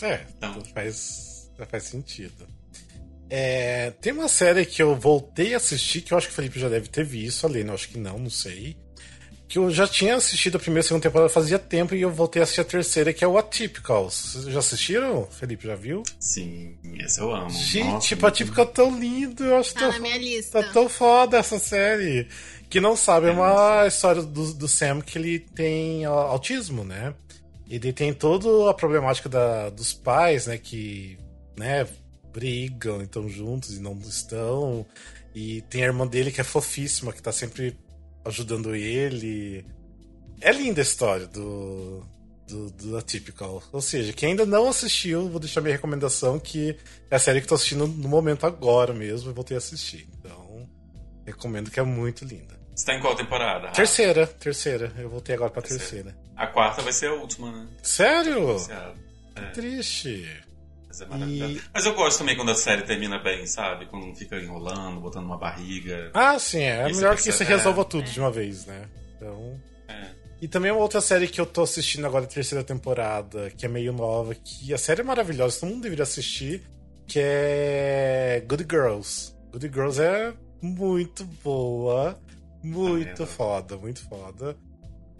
é, 0.02 0.24
Então. 0.36 0.62
faz, 0.72 1.50
faz 1.68 1.82
sentido. 1.82 2.46
É, 3.28 3.90
tem 4.00 4.12
uma 4.12 4.28
série 4.28 4.64
que 4.64 4.80
eu 4.80 4.94
voltei 4.94 5.52
a 5.52 5.56
assistir, 5.56 6.02
que 6.02 6.14
eu 6.14 6.18
acho 6.18 6.28
que 6.28 6.32
o 6.32 6.36
Felipe 6.36 6.60
já 6.60 6.68
deve 6.68 6.86
ter 6.86 7.04
visto, 7.04 7.44
ali, 7.44 7.66
eu 7.66 7.74
acho 7.74 7.88
que 7.88 7.98
não, 7.98 8.20
não 8.20 8.30
sei. 8.30 8.76
Que 9.50 9.58
eu 9.58 9.68
já 9.68 9.84
tinha 9.84 10.14
assistido 10.14 10.54
a 10.54 10.58
primeira 10.60 10.78
e 10.78 10.86
a 10.86 10.88
segunda 10.88 11.02
temporada 11.02 11.28
fazia 11.28 11.58
tempo 11.58 11.92
e 11.92 12.00
eu 12.00 12.10
voltei 12.12 12.40
a 12.40 12.44
assistir 12.44 12.60
a 12.60 12.64
terceira, 12.64 13.12
que 13.12 13.24
é 13.24 13.26
o 13.26 13.36
Atypical. 13.36 14.08
Vocês 14.08 14.44
já 14.44 14.60
assistiram? 14.60 15.26
Felipe, 15.26 15.66
já 15.66 15.74
viu? 15.74 16.04
Sim, 16.20 16.78
esse 17.00 17.20
eu 17.20 17.34
amo. 17.34 17.50
Gente, 17.50 17.84
Nossa, 17.88 18.06
tipo, 18.06 18.26
Atypical 18.28 18.64
é 18.64 18.68
tão 18.68 18.96
lindo, 18.96 19.42
eu 19.42 19.56
acho 19.56 19.74
Tá 19.74 19.80
tão, 19.80 19.90
na 19.90 19.98
minha 19.98 20.18
lista. 20.18 20.62
Tá 20.62 20.72
tão 20.72 20.88
foda 20.88 21.36
essa 21.36 21.58
série. 21.58 22.28
Que 22.68 22.80
não 22.80 22.94
sabe, 22.94 23.26
é 23.26 23.32
uma 23.32 23.88
história 23.88 24.22
do, 24.22 24.54
do 24.54 24.68
Sam 24.68 25.00
que 25.00 25.18
ele 25.18 25.40
tem 25.40 26.04
autismo, 26.04 26.84
né? 26.84 27.12
Ele 27.68 27.92
tem 27.92 28.14
toda 28.14 28.70
a 28.70 28.74
problemática 28.74 29.28
da, 29.28 29.68
dos 29.68 29.92
pais, 29.92 30.46
né? 30.46 30.58
Que, 30.58 31.18
né, 31.58 31.88
brigam, 32.32 33.02
estão 33.02 33.28
juntos 33.28 33.76
e 33.76 33.80
não 33.80 33.98
estão. 33.98 34.86
E 35.34 35.60
tem 35.62 35.82
a 35.82 35.86
irmã 35.86 36.06
dele 36.06 36.30
que 36.30 36.40
é 36.40 36.44
fofíssima, 36.44 37.12
que 37.12 37.20
tá 37.20 37.32
sempre 37.32 37.76
ajudando 38.24 38.74
ele. 38.74 39.64
É 40.40 40.52
linda 40.52 40.80
a 40.80 40.82
história 40.82 41.26
do, 41.26 42.04
do, 42.48 42.70
do 42.70 42.96
Atypical. 42.96 43.62
Ou 43.72 43.80
seja, 43.80 44.12
quem 44.12 44.30
ainda 44.30 44.46
não 44.46 44.68
assistiu, 44.68 45.28
vou 45.28 45.40
deixar 45.40 45.60
minha 45.60 45.74
recomendação, 45.74 46.38
que 46.38 46.76
é 47.10 47.16
a 47.16 47.18
série 47.18 47.40
que 47.40 47.44
estou 47.44 47.56
assistindo 47.56 47.86
no 47.86 48.08
momento 48.08 48.46
agora 48.46 48.94
mesmo, 48.94 49.30
e 49.30 49.34
voltei 49.34 49.56
a 49.56 49.58
assistir. 49.58 50.08
Então, 50.18 50.68
recomendo 51.26 51.70
que 51.70 51.78
é 51.80 51.82
muito 51.82 52.24
linda. 52.24 52.58
Você 52.74 52.86
tá 52.86 52.94
em 52.94 53.00
qual 53.00 53.14
temporada? 53.14 53.66
Rafa? 53.66 53.76
Terceira, 53.76 54.26
terceira. 54.26 54.92
Eu 54.96 55.10
voltei 55.10 55.34
agora 55.34 55.50
pra 55.50 55.60
terceira. 55.60 56.12
terceira. 56.12 56.30
A 56.36 56.46
quarta 56.46 56.80
vai 56.80 56.92
ser 56.92 57.08
a 57.08 57.14
última, 57.14 57.52
né? 57.52 57.68
Sério? 57.82 58.56
É. 59.36 59.50
Triste. 59.50 60.26
Mas, 61.08 61.22
é 61.22 61.26
e... 61.26 61.62
Mas 61.72 61.86
eu 61.86 61.94
gosto 61.94 62.18
também 62.18 62.36
quando 62.36 62.50
a 62.50 62.54
série 62.54 62.82
termina 62.82 63.18
bem, 63.18 63.46
sabe? 63.46 63.86
Quando 63.86 64.06
não 64.06 64.14
fica 64.14 64.36
enrolando, 64.36 65.00
botando 65.00 65.24
uma 65.24 65.38
barriga. 65.38 66.10
Ah, 66.14 66.38
sim, 66.38 66.62
é. 66.62 66.88
É 66.88 66.92
melhor 66.92 67.16
que 67.16 67.22
você 67.22 67.44
resolva 67.44 67.82
é. 67.82 67.84
tudo 67.84 68.10
de 68.10 68.20
uma 68.20 68.30
vez, 68.30 68.66
né? 68.66 68.88
Então. 69.16 69.60
É. 69.88 70.20
E 70.40 70.48
também 70.48 70.72
uma 70.72 70.80
outra 70.80 71.00
série 71.00 71.28
que 71.28 71.40
eu 71.40 71.46
tô 71.46 71.62
assistindo 71.62 72.06
agora, 72.06 72.24
a 72.24 72.28
terceira 72.28 72.64
temporada, 72.64 73.50
que 73.50 73.66
é 73.66 73.68
meio 73.68 73.92
nova, 73.92 74.34
que 74.34 74.72
a 74.72 74.78
série 74.78 75.02
é 75.02 75.04
maravilhosa, 75.04 75.60
todo 75.60 75.70
mundo 75.70 75.82
deveria 75.82 76.02
assistir, 76.02 76.62
que 77.06 77.20
é 77.22 78.42
Good 78.48 78.66
Girls. 78.70 79.34
Good 79.52 79.68
Girls 79.68 80.00
é 80.00 80.32
muito 80.62 81.24
boa, 81.44 82.18
muito 82.62 83.26
foda, 83.26 83.76
muito 83.76 84.00
foda. 84.08 84.56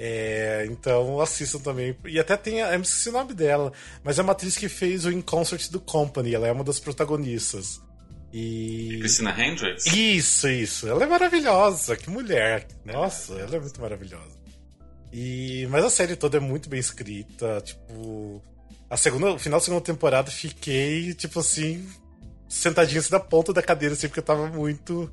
É, 0.02 0.66
então 0.70 1.20
assistam 1.20 1.58
também. 1.58 1.94
E 2.06 2.18
até 2.18 2.34
tem. 2.34 2.62
A, 2.62 2.72
eu 2.72 2.78
me 2.78 2.86
esqueci 2.86 3.10
o 3.10 3.12
nome 3.12 3.34
dela, 3.34 3.70
mas 4.02 4.18
é 4.18 4.22
uma 4.22 4.32
atriz 4.32 4.56
que 4.56 4.66
fez 4.66 5.04
o 5.04 5.12
In 5.12 5.20
Concert 5.20 5.70
do 5.70 5.78
Company, 5.78 6.34
ela 6.34 6.48
é 6.48 6.52
uma 6.52 6.64
das 6.64 6.80
protagonistas. 6.80 7.82
E. 8.32 8.96
Christina 9.00 9.38
Hendricks? 9.38 9.84
Isso, 9.88 10.48
isso. 10.48 10.88
Ela 10.88 11.04
é 11.04 11.06
maravilhosa, 11.06 11.96
que 11.96 12.08
mulher. 12.08 12.66
Nossa, 12.82 13.34
é 13.34 13.42
ela 13.42 13.56
é 13.56 13.60
muito 13.60 13.78
maravilhosa. 13.78 14.40
E, 15.12 15.66
mas 15.68 15.84
a 15.84 15.90
série 15.90 16.16
toda 16.16 16.38
é 16.38 16.40
muito 16.40 16.70
bem 16.70 16.80
escrita. 16.80 17.60
Tipo, 17.60 18.42
a 18.88 18.96
segunda, 18.96 19.32
o 19.32 19.38
final 19.38 19.60
da 19.60 19.64
segunda 19.64 19.84
temporada 19.84 20.30
fiquei, 20.30 21.12
tipo 21.12 21.40
assim, 21.40 21.86
sentadinho 22.48 23.00
assim 23.00 23.12
na 23.12 23.20
ponta 23.20 23.52
da 23.52 23.62
cadeira, 23.62 23.94
assim, 23.94 24.08
porque 24.08 24.20
eu 24.20 24.24
tava 24.24 24.46
muito 24.46 25.12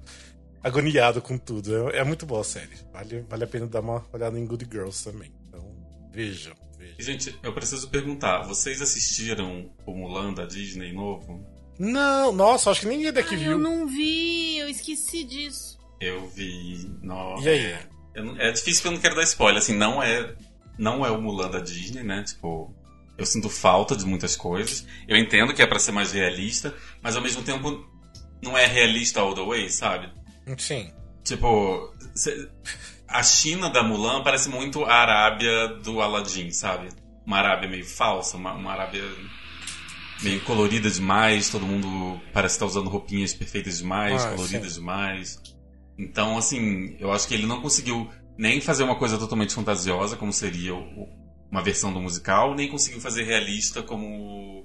agoniado 0.68 1.22
com 1.22 1.38
tudo. 1.38 1.90
É, 1.90 1.98
é, 2.00 2.04
muito 2.04 2.26
boa 2.26 2.42
a 2.42 2.44
série. 2.44 2.76
Vale, 2.94 3.26
vale 3.28 3.44
a 3.44 3.48
pena 3.48 3.68
dar 3.68 3.82
uma 3.82 4.06
olhada 4.14 4.40
em 4.40 4.46
Good 4.46 4.68
Girls 4.72 5.04
também. 5.04 5.32
Então, 5.48 5.66
vejam. 6.12 6.54
vejam. 6.78 6.96
Gente, 7.00 7.38
eu 7.42 7.54
preciso 7.54 7.90
perguntar: 7.90 8.44
vocês 8.44 8.82
assistiram 8.82 9.70
o 9.86 9.94
Mulan 9.94 10.34
da 10.34 10.46
Disney 10.46 10.94
novo? 10.94 11.46
Não, 11.80 12.32
nossa, 12.32 12.72
acho 12.72 12.82
que 12.82 12.88
ninguém 12.88 13.12
daqui 13.12 13.36
Ai, 13.36 13.42
viu. 13.42 13.52
Eu 13.54 13.58
não 13.58 13.88
vi, 13.88 14.58
eu 14.58 14.70
esqueci 14.70 15.24
disso. 15.24 15.78
Eu 16.02 16.28
vi. 16.28 16.90
Nossa. 17.02 17.44
E 17.44 17.50
aí? 17.50 17.76
É 18.40 18.52
difícil 18.52 18.82
que 18.82 18.88
eu 18.88 18.92
não 18.94 19.00
quero 19.00 19.16
dar 19.16 19.24
spoiler, 19.24 19.60
assim, 19.60 19.76
não 19.76 20.02
é, 20.02 20.36
não 20.78 21.06
é 21.06 21.12
o 21.12 21.22
Mulan 21.22 21.52
da 21.52 21.60
Disney, 21.60 22.02
né? 22.02 22.24
Tipo, 22.24 22.74
eu 23.16 23.26
sinto 23.26 23.48
falta 23.48 23.96
de 23.96 24.06
muitas 24.06 24.36
coisas. 24.36 24.88
Eu 25.08 25.16
entendo 25.18 25.54
que 25.54 25.62
é 25.62 25.68
para 25.68 25.78
ser 25.78 25.92
mais 25.92 26.12
realista, 26.12 26.74
mas 27.02 27.16
ao 27.16 27.22
mesmo 27.22 27.44
tempo 27.44 27.88
não 28.42 28.58
é 28.58 28.66
realista 28.66 29.20
all 29.20 29.36
the 29.36 29.44
way, 29.44 29.70
sabe? 29.70 30.12
Sim. 30.58 30.92
Tipo, 31.24 31.94
a 33.08 33.24
China 33.24 33.70
da 33.70 33.84
Mulan 33.84 34.24
parece 34.24 34.50
muito 34.50 34.84
a 34.86 34.94
Arábia 34.94 35.68
do 35.84 36.02
Aladdin, 36.02 36.52
sabe? 36.52 36.90
Uma 37.26 37.38
Arábia 37.38 37.70
meio 37.70 37.86
falsa, 37.86 38.38
uma, 38.38 38.54
uma 38.54 38.72
Arábia 38.72 39.04
meio 40.22 40.42
colorida 40.42 40.90
demais, 40.90 41.50
todo 41.50 41.66
mundo 41.66 42.20
parece 42.34 42.56
estar 42.56 42.66
usando 42.66 42.90
roupinhas 42.90 43.34
perfeitas 43.34 43.80
demais, 43.80 44.26
ah, 44.26 44.32
coloridas 44.32 44.74
sim. 44.74 44.80
demais. 44.80 45.42
Então, 45.98 46.38
assim, 46.38 46.96
eu 47.00 47.12
acho 47.12 47.28
que 47.28 47.34
ele 47.34 47.46
não 47.46 47.62
conseguiu 47.62 48.10
nem 48.38 48.62
fazer 48.62 48.84
uma 48.84 48.96
coisa 48.96 49.18
totalmente 49.18 49.54
fantasiosa, 49.54 50.16
como 50.16 50.32
seria 50.32 50.74
uma 51.52 51.62
versão 51.64 51.92
do 51.92 52.00
musical, 52.00 52.56
nem 52.56 52.70
conseguiu 52.70 53.02
fazer 53.02 53.24
realista 53.24 53.82
como 53.82 54.57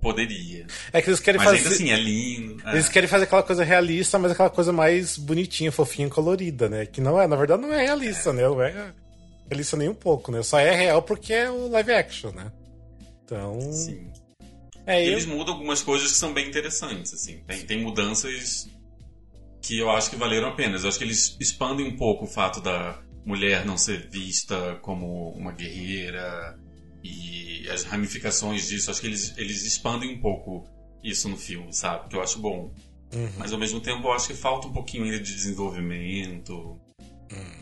poderia. 0.00 0.66
É 0.92 1.02
que 1.02 1.10
eles 1.10 1.20
querem 1.20 1.38
mas 1.38 1.48
fazer. 1.48 1.58
Ainda 1.58 1.74
assim, 1.74 1.90
é 1.90 1.96
lindo. 1.96 2.62
É. 2.66 2.72
Eles 2.72 2.88
querem 2.88 3.08
fazer 3.08 3.24
aquela 3.24 3.42
coisa 3.42 3.64
realista, 3.64 4.18
mas 4.18 4.32
aquela 4.32 4.50
coisa 4.50 4.72
mais 4.72 5.16
bonitinha, 5.16 5.72
fofinha, 5.72 6.08
colorida, 6.08 6.68
né? 6.68 6.86
Que 6.86 7.00
não 7.00 7.20
é, 7.20 7.26
na 7.26 7.36
verdade, 7.36 7.62
não 7.62 7.72
é 7.72 7.84
realista, 7.84 8.30
é. 8.30 8.32
né? 8.32 8.42
Não 8.42 8.62
é 8.62 8.92
realista 9.48 9.76
nem 9.76 9.88
um 9.88 9.94
pouco, 9.94 10.30
né? 10.30 10.42
Só 10.42 10.58
é 10.58 10.74
real 10.74 11.02
porque 11.02 11.32
é 11.32 11.50
o 11.50 11.68
live 11.68 11.92
action, 11.92 12.30
né? 12.32 12.50
Então. 13.24 13.60
Sim. 13.72 14.10
É, 14.86 15.04
Eles 15.04 15.26
eu... 15.26 15.36
mudam 15.36 15.54
algumas 15.54 15.82
coisas 15.82 16.12
que 16.12 16.16
são 16.16 16.32
bem 16.32 16.48
interessantes, 16.48 17.12
assim. 17.12 17.38
Tem, 17.46 17.60
tem 17.60 17.82
mudanças 17.82 18.68
que 19.60 19.78
eu 19.78 19.90
acho 19.90 20.08
que 20.08 20.16
valeram 20.16 20.48
a 20.48 20.52
pena. 20.52 20.78
Eu 20.78 20.88
acho 20.88 20.96
que 20.96 21.04
eles 21.04 21.36
expandem 21.38 21.86
um 21.86 21.96
pouco 21.96 22.24
o 22.24 22.28
fato 22.28 22.60
da 22.60 22.98
mulher 23.24 23.66
não 23.66 23.76
ser 23.76 24.08
vista 24.08 24.78
como 24.80 25.30
uma 25.32 25.52
guerreira 25.52 26.58
e 27.02 27.68
as 27.70 27.84
ramificações 27.84 28.68
disso. 28.68 28.90
Acho 28.90 29.00
que 29.00 29.06
eles, 29.06 29.34
eles 29.36 29.64
expandem 29.64 30.14
um 30.14 30.20
pouco 30.20 30.64
isso 31.02 31.28
no 31.28 31.36
filme, 31.36 31.72
sabe? 31.72 32.08
Que 32.08 32.16
eu 32.16 32.22
acho 32.22 32.38
bom. 32.38 32.70
Uhum. 33.12 33.30
Mas 33.38 33.52
ao 33.52 33.58
mesmo 33.58 33.80
tempo 33.80 34.06
eu 34.06 34.12
acho 34.12 34.28
que 34.28 34.34
falta 34.34 34.66
um 34.68 34.72
pouquinho 34.72 35.04
ainda 35.04 35.18
de 35.18 35.34
desenvolvimento. 35.34 36.78
Hum. 37.32 37.58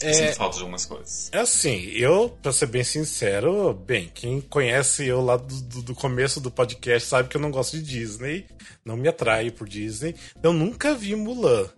É, 0.00 0.32
falta 0.32 0.56
de 0.56 0.62
algumas 0.62 0.86
coisas. 0.86 1.28
É 1.32 1.40
assim, 1.40 1.86
eu, 1.90 2.36
pra 2.42 2.52
ser 2.52 2.66
bem 2.66 2.84
sincero, 2.84 3.74
bem, 3.74 4.10
quem 4.14 4.40
conhece 4.40 5.06
eu 5.06 5.20
lá 5.20 5.36
do, 5.36 5.82
do, 5.82 5.94
começo 5.94 6.40
do 6.40 6.50
podcast 6.50 7.08
sabe 7.08 7.28
que 7.28 7.36
eu 7.36 7.40
não 7.40 7.50
gosto 7.50 7.76
de 7.76 7.82
Disney, 7.82 8.46
não 8.84 8.96
me 8.96 9.08
atrai 9.08 9.50
por 9.50 9.68
Disney. 9.68 10.14
Eu 10.42 10.52
nunca 10.52 10.94
vi 10.94 11.14
Mulan. 11.14 11.68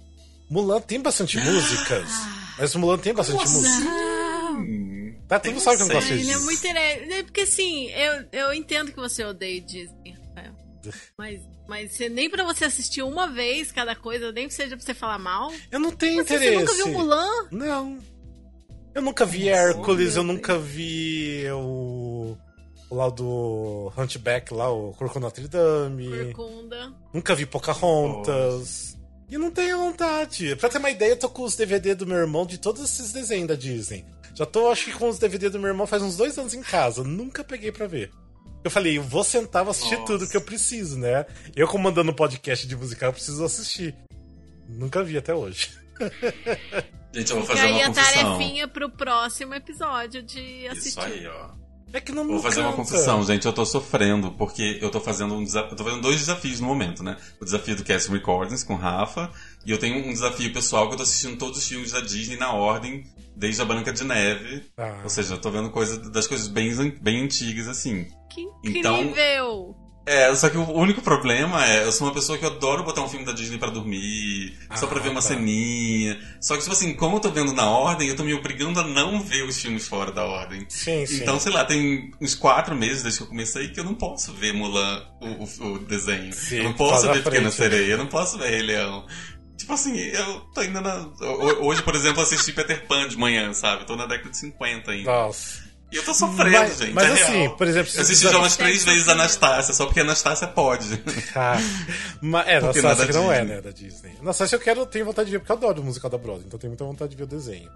Mulan 0.49 0.81
tem 0.81 1.01
bastante 1.01 1.39
músicas, 1.41 2.09
mas 2.59 2.75
Mulan 2.75 2.99
tem 2.99 3.15
bastante 3.15 3.41
Nossa. 3.41 3.59
música. 3.59 4.92
Tá, 5.33 5.41
tu 5.41 5.51
não 5.51 5.61
sabe 5.61 5.79
que 5.79 5.83
eu 5.83 5.87
não 5.87 5.95
gosto 5.95 6.13
Disney. 6.13 6.35
É 6.35 6.39
muito 6.41 6.67
é 6.67 7.23
Porque 7.23 7.41
assim, 7.41 7.91
eu, 7.91 8.25
eu 8.33 8.53
entendo 8.53 8.93
que 8.93 9.01
você 9.01 9.25
odeia 9.25 9.63
Disney, 9.63 10.15
Mas, 11.17 11.41
mas 11.67 11.99
nem 12.11 12.29
pra 12.29 12.45
você 12.45 12.67
assistir 12.67 13.03
uma 13.03 13.29
vez 13.29 13.73
cada 13.73 13.95
coisa, 13.95 14.31
nem 14.31 14.49
que 14.49 14.53
seja 14.53 14.77
pra 14.77 14.85
você 14.85 14.93
falar 14.93 15.19
mal. 15.19 15.51
Eu 15.71 15.81
não 15.81 15.93
tenho 15.93 16.23
você, 16.23 16.35
interesse. 16.35 16.67
Você 16.67 16.73
nunca 16.73 16.75
viu 16.75 16.89
Mulan? 16.89 17.49
Não. 17.51 17.99
Eu 18.95 19.01
nunca 19.01 19.25
vi 19.25 19.49
Hércules, 19.49 20.17
eu 20.17 20.23
nunca 20.23 20.59
vi 20.59 21.47
o. 21.51 22.37
O 22.91 22.95
lá 22.95 23.09
do 23.09 23.91
Hunchback, 23.97 24.53
lá, 24.53 24.71
o 24.71 24.93
Corcunda 24.93 25.27
Notre 25.27 25.49
Dame. 25.49 26.35
Corcunda. 26.35 26.93
Nunca 27.15 27.35
vi 27.35 27.47
Pocahontas. 27.47 28.99
E 29.31 29.39
não 29.39 29.51
tenho 29.51 29.79
vontade. 29.79 30.57
Pra 30.57 30.69
ter 30.69 30.77
uma 30.77 30.91
ideia, 30.91 31.13
eu 31.13 31.19
tô 31.19 31.31
com 31.31 31.43
os 31.43 31.57
DVD 31.57 31.95
do 31.95 32.07
meu 32.07 32.19
irmão 32.19 32.45
de 32.45 32.59
todos 32.59 32.83
esses 32.83 33.13
desenhos 33.13 33.49
da 33.49 33.55
Disney. 33.55 34.05
Já 34.35 34.47
tô, 34.47 34.71
acho 34.71 34.87
que 34.87 34.93
com 34.93 35.09
os 35.09 35.19
DVD 35.19 35.51
do 35.51 35.59
meu 35.59 35.69
irmão 35.69 35.87
faz 35.87 36.03
uns 36.03 36.17
dois 36.17 36.39
anos 36.39 36.55
em 36.55 36.63
casa. 36.63 37.05
Nunca 37.05 37.45
peguei 37.45 37.71
pra 37.71 37.87
ver. 37.87 38.11
Eu 38.65 38.71
falei, 38.71 38.97
eu 38.97 39.03
vou 39.03 39.25
sentar, 39.25 39.65
vou 39.65 39.73
assistir 39.73 39.97
Nossa. 39.97 40.07
tudo 40.07 40.29
que 40.29 40.37
eu 40.37 40.41
preciso, 40.41 40.99
né? 40.99 41.27
Eu, 41.55 41.67
comandando 41.67 42.15
podcast 42.15 42.67
de 42.67 42.77
musical, 42.77 43.09
eu 43.09 43.13
preciso 43.13 43.45
assistir. 43.45 43.95
Nunca 44.69 45.03
vi 45.03 45.19
até 45.19 45.35
hoje. 45.35 45.71
Gente, 47.13 47.31
eu 47.31 47.39
vou 47.39 47.47
fazer 47.47 47.67
uma 47.67 47.87
confissão. 47.87 48.15
E 48.15 48.15
aí 48.15 48.23
a 48.23 48.31
tarefinha 48.33 48.69
pro 48.69 48.89
próximo 48.89 49.55
episódio 49.55 50.23
de 50.23 50.67
assistir. 50.69 50.89
Isso 50.89 51.01
aí, 51.01 51.27
ó. 51.27 51.63
É 51.93 52.01
que 52.01 52.11
não 52.11 52.27
Vou 52.27 52.41
fazer 52.41 52.57
canta. 52.57 52.69
uma 52.69 52.77
confissão, 52.77 53.23
gente. 53.23 53.45
Eu 53.45 53.53
tô 53.53 53.67
sofrendo, 53.67 54.33
porque 54.33 54.79
eu 54.81 54.91
tô 54.91 54.99
fazendo 54.99 55.35
um 55.35 55.45
desafio. 55.45 55.73
Eu 55.73 55.77
tô 55.77 55.85
fazendo 55.85 56.01
dois 56.01 56.19
desafios 56.21 56.59
no 56.59 56.67
momento, 56.67 57.03
né? 57.03 57.19
O 57.39 57.45
desafio 57.45 57.77
do 57.77 57.85
Cast 57.85 58.11
Recordings 58.11 58.65
com 58.65 58.75
Rafa. 58.77 59.31
E 59.65 59.71
eu 59.71 59.79
tenho 59.79 60.05
um 60.07 60.13
desafio 60.13 60.53
pessoal 60.53 60.89
que 60.89 60.95
eu 60.95 60.97
tô 60.97 61.03
assistindo 61.03 61.37
todos 61.37 61.59
os 61.59 61.69
filmes 61.69 61.93
da 61.93 62.01
Disney 62.01 62.37
na 62.37 62.53
ordem, 62.53 63.05
desde 63.37 63.63
a 63.63 63.65
Branca 63.65 63.93
de 63.93 64.05
Neve. 64.05 64.65
Ah. 64.77 65.01
Ou 65.05 65.11
seja, 65.11 65.35
eu 65.35 65.39
tô 65.39 65.51
vendo 65.51 65.71
coisa, 65.71 65.99
das 66.11 66.27
coisas 66.27 66.49
bem, 66.49 66.73
bem 67.01 67.23
antigas, 67.23 67.69
assim. 67.69 68.07
Que 68.31 68.43
então, 68.65 69.01
incrível! 69.03 69.77
Então, 69.77 69.83
é, 70.05 70.35
só 70.35 70.51
que 70.51 70.57
o 70.57 70.73
único 70.73 71.01
problema 71.01 71.65
é, 71.65 71.85
eu 71.85 71.93
sou 71.93 72.09
uma 72.09 72.13
pessoa 72.13 72.37
que 72.37 72.45
adoro 72.45 72.83
botar 72.83 73.03
um 73.03 73.09
filme 73.09 73.25
da 73.25 73.31
Disney 73.31 73.57
para 73.57 73.71
dormir, 73.71 74.59
ah, 74.69 74.77
só 74.77 74.89
pra 74.89 74.99
ver 74.99 75.11
uma 75.11 75.23
tá. 75.23 75.29
ceninha. 75.29 76.19
Só 76.41 76.55
que, 76.55 76.63
tipo 76.63 76.73
assim, 76.73 76.93
como 76.95 77.17
eu 77.17 77.21
tô 77.21 77.31
vendo 77.31 77.53
na 77.53 77.71
ordem, 77.71 78.09
eu 78.09 78.17
tô 78.17 78.25
me 78.25 78.35
obrigando 78.35 78.81
a 78.81 78.85
não 78.85 79.21
ver 79.21 79.45
os 79.45 79.61
filmes 79.61 79.87
fora 79.87 80.11
da 80.11 80.25
ordem. 80.25 80.67
Sim, 80.69 81.07
sim. 81.07 81.23
Então, 81.23 81.39
sei 81.39 81.53
lá, 81.53 81.65
tem 81.65 82.11
uns 82.21 82.35
quatro 82.35 82.75
meses 82.75 83.03
desde 83.03 83.21
que 83.21 83.25
eu 83.25 83.29
comecei 83.29 83.69
que 83.69 83.79
eu 83.79 83.85
não 83.85 83.95
posso 83.95 84.33
ver 84.33 84.53
Mulan, 84.53 85.07
o, 85.21 85.45
o, 85.45 85.73
o 85.75 85.79
desenho. 85.79 86.33
Sim, 86.33 86.57
eu 86.57 86.65
não 86.65 86.73
posso 86.73 87.07
ver 87.07 87.23
Pequena 87.23 87.51
frente, 87.51 87.71
Sereia, 87.71 87.93
eu 87.93 87.99
não 87.99 88.09
posso 88.09 88.37
ver 88.39 88.51
Rei 88.51 88.63
Leão. 88.63 89.07
Tipo 89.63 89.75
assim, 89.75 89.97
eu 89.97 90.41
tô 90.53 90.61
ainda 90.61 90.81
na. 90.81 91.09
Hoje, 91.61 91.83
por 91.83 91.95
exemplo, 91.95 92.21
assisti 92.21 92.53
Peter 92.53 92.85
Pan 92.85 93.07
de 93.07 93.17
manhã, 93.17 93.53
sabe? 93.55 93.87
Tô 93.87 93.95
na 93.95 94.07
década 94.07 94.29
de 94.29 94.37
50 94.37 94.91
ainda. 94.91 95.09
Nossa. 95.09 95.63
E 95.93 95.97
eu 95.99 96.05
tô 96.05 96.13
sofrendo, 96.13 96.51
mas, 96.51 96.79
gente. 96.79 96.93
Mas 96.93 97.05
é 97.05 97.13
assim, 97.13 97.33
real. 97.43 97.57
por 97.57 97.69
exemplo... 97.69 97.93
Eu 97.95 98.01
assisti 98.01 98.25
já 98.25 98.39
umas 98.39 98.57
três 98.57 98.85
vezes 98.85 99.09
a 99.09 99.13
Anastácia, 99.13 99.73
só 99.73 99.85
porque 99.85 100.01
a 100.01 100.03
Anastácia 100.03 100.49
pode. 100.49 101.01
Ah, 101.37 101.59
mas, 102.21 102.49
é, 102.49 102.57
Anastácia 102.57 103.07
que 103.07 103.13
não 103.13 103.33
é, 103.33 103.45
né, 103.45 103.61
da 103.61 103.71
Disney. 103.71 104.17
Anastácia 104.21 104.57
eu 104.57 104.61
quero, 104.61 104.85
tenho 104.85 105.05
vontade 105.05 105.27
de 105.27 105.33
ver, 105.33 105.39
porque 105.39 105.53
eu 105.53 105.57
adoro 105.57 105.81
o 105.81 105.85
musical 105.85 106.11
da 106.11 106.19
Broadway, 106.19 106.47
então 106.47 106.59
tenho 106.59 106.73
muita 106.73 106.85
vontade 106.85 107.11
de 107.13 107.17
ver 107.17 107.23
o 107.23 107.27
desenho. 107.27 107.71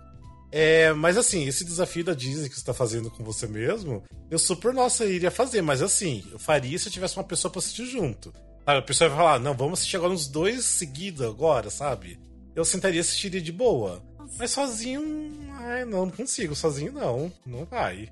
É, 0.51 0.93
mas 0.93 1.17
assim, 1.17 1.47
esse 1.47 1.65
desafio 1.65 2.03
da 2.03 2.15
Disney 2.15 2.49
que 2.49 2.59
você 2.59 2.65
tá 2.65 2.75
fazendo 2.75 3.11
com 3.13 3.23
você 3.23 3.47
mesmo, 3.47 4.03
eu 4.29 4.41
super, 4.41 4.75
nossa, 4.75 5.05
iria 5.05 5.31
fazer, 5.31 5.63
mas 5.63 5.83
assim, 5.83 6.25
eu 6.33 6.39
faria 6.39 6.77
se 6.79 6.89
eu 6.89 6.93
tivesse 6.93 7.17
uma 7.17 7.25
pessoa 7.25 7.53
pra 7.53 7.61
assistir 7.61 7.87
junto. 7.87 8.33
Sabe, 8.67 8.79
a 8.79 8.83
pessoa 8.83 9.09
vai 9.09 9.17
falar, 9.19 9.39
não, 9.39 9.55
vamos 9.55 9.79
assistir 9.79 9.97
agora 9.97 10.13
uns 10.13 10.27
dois 10.27 10.65
seguidos 10.65 11.25
agora, 11.25 11.71
sabe? 11.71 12.19
Eu 12.53 12.65
sentaria 12.65 12.99
e 12.99 13.01
assistiria 13.01 13.41
de 13.41 13.53
boa. 13.53 14.03
Mas 14.41 14.51
sozinho, 14.51 15.31
ai, 15.53 15.85
não 15.85 16.11
consigo. 16.11 16.53
Sozinho 16.57 16.91
não, 16.91 17.33
não 17.47 17.65
vai. 17.65 18.09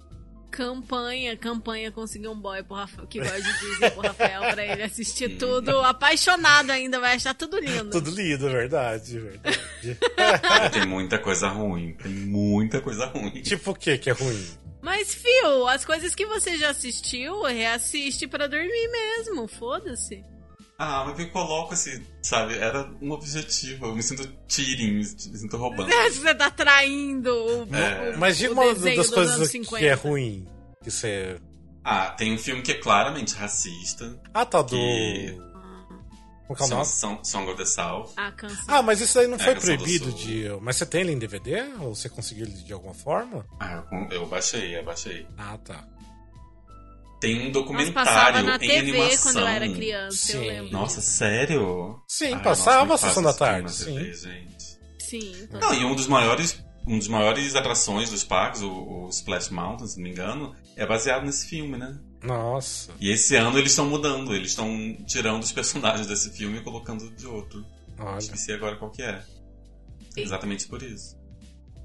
Campanha, 0.53 1.37
campanha 1.37 1.91
conseguir 1.91 2.29
um 2.29 2.39
boy 2.39 2.63
pro 2.63 2.77
Rafael, 2.77 3.09
que 3.09 3.19
gosta 3.19 3.43
de 3.43 3.53
Disney 3.59 3.91
pro 3.91 4.03
Rafael 4.03 4.53
pra 4.53 4.65
ele 4.65 4.83
assistir 4.85 5.37
tudo. 5.39 5.81
Apaixonado 5.81 6.71
ainda, 6.71 7.01
vai 7.01 7.17
achar 7.17 7.35
tudo 7.35 7.59
lindo. 7.59 7.91
Tudo 7.91 8.13
lindo, 8.13 8.49
verdade, 8.49 9.19
verdade. 9.19 9.59
tem 10.73 10.87
muita 10.87 11.19
coisa 11.19 11.49
ruim, 11.49 11.95
tem 11.95 12.13
muita 12.13 12.81
coisa 12.81 13.07
ruim. 13.07 13.43
tipo 13.43 13.73
o 13.73 13.75
que 13.75 13.99
que 13.99 14.09
é 14.09 14.13
ruim? 14.13 14.47
Mas, 14.81 15.15
Fio, 15.15 15.67
as 15.67 15.85
coisas 15.85 16.15
que 16.15 16.27
você 16.27 16.57
já 16.57 16.71
assistiu, 16.71 17.43
reassiste 17.43 18.29
pra 18.29 18.47
dormir 18.47 18.89
mesmo, 18.89 19.49
foda-se. 19.49 20.23
Ah, 20.79 21.05
mas 21.07 21.19
eu 21.19 21.31
coloco 21.31 21.73
esse, 21.75 22.03
sabe, 22.23 22.59
era 22.59 22.91
um 23.01 23.13
objetivo. 23.13 23.87
Eu 23.87 23.95
me 23.95 24.03
sinto 24.03 24.29
cheating, 24.49 24.93
me 24.95 25.05
sinto 25.05 25.57
roubando. 25.57 25.89
Você 26.11 26.35
tá 26.35 26.51
traindo 26.51 27.31
o, 27.33 27.75
É. 27.77 28.15
o, 28.15 28.19
Mas 28.19 28.37
diga 28.39 28.53
uma 28.55 28.75
das 28.75 29.11
coisas 29.11 29.37
que 29.51 29.65
50. 29.65 29.85
é 29.87 29.93
ruim. 29.95 30.47
Que 30.83 30.91
você. 30.91 31.41
Ah, 31.85 32.11
tem 32.11 32.35
um 32.35 32.39
filme 32.39 32.61
que 32.63 32.73
é 32.73 32.75
claramente 32.75 33.35
racista. 33.35 34.21
Ah, 34.35 34.45
tá 34.45 34.63
do. 34.63 34.71
Que- 34.77 35.39
Como 36.47 36.57
que 36.57 36.63
é 36.63 36.65
o 36.65 36.69
Song, 36.69 36.75
nome? 36.75 36.85
Song, 36.87 37.21
Song 37.25 37.49
of 37.51 37.57
the 37.57 37.65
South. 37.65 38.11
A 38.17 38.33
canção. 38.33 38.65
Ah, 38.69 38.83
mas 38.83 39.01
isso 39.01 39.19
aí 39.19 39.27
não 39.27 39.37
É, 39.37 39.39
foi 39.39 39.55
proibido 39.55 40.13
de. 40.13 40.45
Mas 40.61 40.77
você 40.77 40.85
tem 40.87 41.03
ele 41.03 41.13
em 41.13 41.19
DVD? 41.19 41.63
Ou 41.81 41.95
você 41.95 42.09
conseguiu 42.09 42.47
ele 42.47 42.55
de 42.55 42.73
alguma 42.73 42.93
forma? 42.95 43.47
Ah, 43.61 43.83
eu, 44.11 44.21
eu 44.23 44.27
baixei, 44.27 44.77
eu 44.77 44.85
baixei. 44.85 45.27
Ah, 45.39 45.57
tá. 45.65 45.87
Tem 47.25 47.47
um 47.49 47.51
documentário 47.51 47.93
passava 47.95 48.43
na 48.43 48.57
em 48.57 48.59
TV 48.59 48.77
animação. 48.91 49.23
quando 49.33 49.39
eu 49.39 49.47
era 49.47 49.69
criança, 49.69 50.33
eu 50.33 50.41
Sim. 50.43 50.49
lembro. 50.49 50.73
Nossa, 50.73 51.01
sério? 51.01 52.03
Sim, 52.07 52.35
Ai, 52.35 52.43
passava 52.43 52.85
nossa, 52.85 53.07
a 53.07 53.09
sessão 53.09 53.23
da 53.23 53.33
tarde, 53.33 53.73
sim. 53.73 53.95
TV, 53.95 54.13
gente. 54.13 54.79
Sim. 54.99 55.49
Não, 55.53 55.73
e 55.75 55.85
um 55.85 55.95
dos 55.95 56.07
maiores, 56.07 56.63
um 56.87 56.99
dos 56.99 57.09
maiores 57.09 57.55
atrações 57.55 58.11
dos 58.11 58.25
parques, 58.25 58.61
o, 58.63 58.71
o 58.71 59.09
Splash 59.09 59.51
Mountain, 59.51 59.87
se 59.87 59.97
não 59.97 60.05
me 60.05 60.11
engano, 60.11 60.55
é 60.77 60.85
baseado 60.87 61.25
nesse 61.25 61.47
filme, 61.47 61.79
né? 61.79 61.99
Nossa. 62.23 62.93
E 63.01 63.11
esse 63.11 63.37
ano 63.37 63.59
eles 63.59 63.73
estão 63.73 63.87
mudando, 63.87 64.35
eles 64.35 64.51
estão 64.51 64.69
tirando 65.07 65.43
os 65.43 65.53
personagens 65.53 66.07
desse 66.07 66.31
filme 66.31 66.59
e 66.59 66.63
colocando 66.63 67.11
de 67.11 67.27
outro. 67.27 67.65
Olha. 67.99 68.19
Esqueci 68.19 68.53
agora 68.53 68.77
qual 68.77 68.91
que 68.91 69.03
é. 69.03 69.23
Sim. 70.15 70.23
Exatamente 70.23 70.67
por 70.67 70.83
isso. 70.83 71.17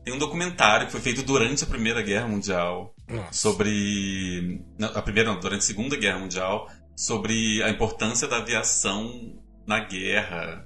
Tem 0.04 0.14
um 0.14 0.18
documentário 0.18 0.86
que 0.88 0.92
foi 0.92 1.02
feito 1.02 1.24
durante 1.24 1.64
a 1.64 1.68
Primeira 1.68 2.02
Guerra 2.02 2.28
Mundial 2.28 2.94
Nossa. 3.10 3.34
sobre. 3.34 4.62
A 4.96 5.02
primeira, 5.02 5.32
não, 5.32 5.40
durante 5.40 5.60
a 5.60 5.66
Segunda 5.66 5.98
Guerra 5.98 6.20
Mundial, 6.20 6.70
sobre 6.96 7.64
a 7.64 7.70
importância 7.70 8.28
da 8.28 8.38
aviação 8.38 9.42
na 9.66 9.80
guerra. 9.80 10.66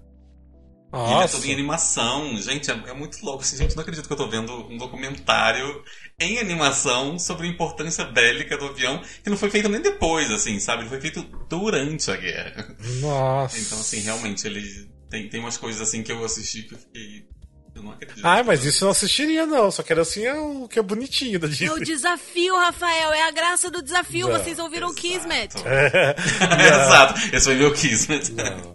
E 0.94 0.96
ele 0.96 1.12
é 1.12 1.16
Nossa. 1.16 1.38
todo 1.38 1.46
em 1.48 1.54
animação. 1.54 2.38
Gente, 2.38 2.70
é, 2.70 2.74
é 2.74 2.94
muito 2.94 3.18
louco. 3.26 3.42
Assim, 3.42 3.58
gente, 3.58 3.76
não 3.76 3.82
acredito 3.82 4.06
que 4.06 4.14
eu 4.14 4.18
tô 4.18 4.30
vendo 4.30 4.54
um 4.70 4.78
documentário 4.78 5.84
em 6.20 6.38
animação 6.38 7.18
sobre 7.18 7.48
a 7.48 7.50
importância 7.50 8.06
bélica 8.06 8.56
do 8.58 8.66
avião, 8.66 9.02
que 9.24 9.30
não 9.30 9.38
foi 9.38 9.50
feito 9.50 9.68
nem 9.70 9.82
depois, 9.82 10.30
assim, 10.30 10.60
sabe? 10.60 10.84
Ele 10.84 10.90
foi 10.90 11.02
feito 11.02 11.24
durante 11.50 12.12
a 12.12 12.16
guerra. 12.16 12.78
Nossa. 13.02 13.60
Então, 13.60 13.80
assim, 13.80 14.02
realmente, 14.02 14.46
ele 14.46 14.62
tem, 15.14 15.30
tem 15.30 15.40
umas 15.40 15.58
coisas 15.58 15.80
assim 15.80 16.02
que 16.02 16.12
eu 16.12 16.26
assisti 16.26 16.64
que 16.64 16.74
eu 16.74 16.80
fiquei. 16.80 17.28
Eu 17.76 17.82
não 17.84 17.92
acredito. 17.92 18.26
Ai, 18.26 18.44
mas 18.44 18.64
isso 18.64 18.84
eu 18.84 18.86
não 18.88 18.92
assistiria, 18.92 19.46
não. 19.46 19.72
Só 19.72 19.82
quero 19.84 20.02
assim 20.02 20.24
é 20.26 20.34
o 20.34 20.68
que 20.68 20.78
é 20.78 20.82
bonitinho 20.82 21.40
da 21.40 21.48
É 21.48 21.50
o 21.50 21.54
Disney. 21.54 21.86
desafio, 21.86 22.56
Rafael. 22.56 23.12
É 23.14 23.24
a 23.24 23.32
graça 23.32 23.70
do 23.72 23.82
desafio. 23.82 24.28
Não, 24.30 24.38
Vocês 24.40 24.60
ouviram 24.60 24.90
o 24.90 24.92
Exato. 24.92 25.02
Kismet. 25.02 25.54
Exato. 25.58 27.36
Esse 27.36 27.46
foi 27.46 27.56
meu 27.56 27.74
Kismet. 27.74 28.32
Não. 28.34 28.74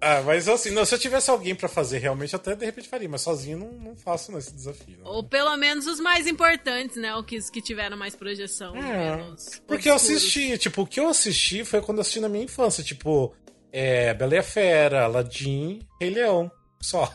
Ah, 0.00 0.22
mas 0.24 0.48
assim, 0.48 0.70
não, 0.70 0.84
se 0.84 0.94
eu 0.94 0.98
tivesse 0.98 1.30
alguém 1.30 1.54
pra 1.54 1.68
fazer 1.68 1.98
realmente, 1.98 2.34
até 2.34 2.54
de 2.54 2.64
repente 2.64 2.88
faria, 2.88 3.08
mas 3.08 3.20
sozinho 3.20 3.58
não, 3.58 3.72
não 3.72 3.96
faço 3.96 4.32
nesse 4.32 4.52
desafio. 4.52 4.98
não. 5.02 5.10
Ou 5.10 5.22
pelo 5.24 5.56
menos 5.56 5.86
os 5.86 6.00
mais 6.00 6.26
importantes, 6.26 6.96
né? 6.96 7.14
O 7.16 7.22
que, 7.24 7.36
os 7.36 7.50
que 7.50 7.60
tiveram 7.60 7.96
mais 7.96 8.14
projeção. 8.14 8.76
É, 8.76 9.16
menos 9.16 9.60
Porque 9.66 9.88
eu 9.90 9.94
assisti, 9.94 10.56
tipo, 10.58 10.82
o 10.82 10.86
que 10.86 11.00
eu 11.00 11.08
assisti 11.08 11.64
foi 11.64 11.80
quando 11.80 11.98
eu 11.98 12.02
assisti 12.02 12.20
na 12.20 12.28
minha 12.28 12.44
infância, 12.44 12.82
tipo, 12.82 13.34
é, 13.72 14.14
Bela 14.14 14.34
e 14.34 14.38
a 14.38 14.42
Fera, 14.42 15.04
Aladdin, 15.04 15.80
Rei 16.00 16.10
Leão, 16.10 16.50
só. 16.80 17.12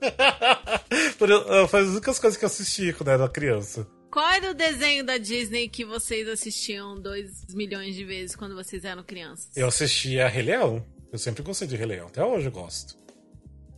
Foi 1.68 1.80
as 1.80 1.88
únicas 1.88 2.18
coisas 2.18 2.38
que 2.38 2.44
eu 2.44 2.48
assisti 2.48 2.92
quando 2.92 3.08
eu 3.08 3.14
era 3.14 3.28
criança. 3.28 3.86
Qual 4.10 4.28
era 4.30 4.50
o 4.50 4.54
desenho 4.54 5.04
da 5.04 5.18
Disney 5.18 5.68
que 5.68 5.84
vocês 5.84 6.26
assistiam 6.28 6.98
2 7.00 7.54
milhões 7.54 7.94
de 7.94 8.04
vezes 8.04 8.34
quando 8.34 8.54
vocês 8.54 8.84
eram 8.84 9.02
crianças? 9.02 9.50
Eu 9.56 9.68
assistia 9.68 10.28
Rei 10.28 10.42
Leão. 10.42 10.84
Eu 11.12 11.18
sempre 11.18 11.42
gostei 11.42 11.68
de 11.68 11.76
Rei 11.76 11.86
Leão, 11.86 12.06
até 12.06 12.24
hoje 12.24 12.46
eu 12.46 12.52
gosto. 12.52 12.96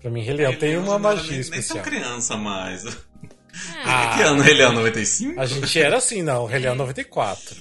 Pra 0.00 0.10
mim, 0.10 0.22
Rei 0.22 0.34
Leão 0.34 0.54
tem 0.54 0.76
uma 0.76 0.92
não 0.92 0.98
magia 0.98 1.22
nem, 1.22 1.30
nem 1.30 1.40
especial. 1.40 1.82
tão 1.82 1.92
criança 1.92 2.36
mais. 2.36 2.84
É. 2.86 2.90
Ah. 3.84 4.14
Que 4.16 4.22
ano 4.22 4.42
é? 4.42 4.72
95? 4.72 5.40
A 5.40 5.46
gente 5.46 5.80
era 5.80 5.96
assim, 5.96 6.22
não, 6.22 6.46
Rei 6.46 6.60
Leão 6.60 6.76
94. 6.76 7.56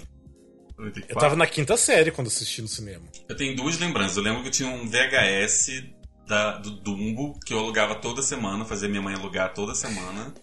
94? 0.77 1.05
Eu 1.09 1.19
tava 1.19 1.35
na 1.35 1.47
quinta 1.47 1.75
série 1.75 2.11
quando 2.11 2.27
assisti 2.27 2.61
no 2.61 2.67
cinema. 2.67 3.05
Eu 3.27 3.35
tenho 3.35 3.55
duas 3.55 3.79
lembranças. 3.79 4.17
Eu 4.17 4.23
lembro 4.23 4.41
que 4.43 4.49
eu 4.49 4.51
tinha 4.51 4.69
um 4.69 4.87
VHS 4.87 5.83
da, 6.27 6.57
do 6.57 6.71
Dumbo 6.71 7.39
que 7.45 7.53
eu 7.53 7.59
alugava 7.59 7.95
toda 7.95 8.21
semana, 8.21 8.65
fazia 8.65 8.89
minha 8.89 9.01
mãe 9.01 9.15
alugar 9.15 9.53
toda 9.53 9.73
semana. 9.73 10.33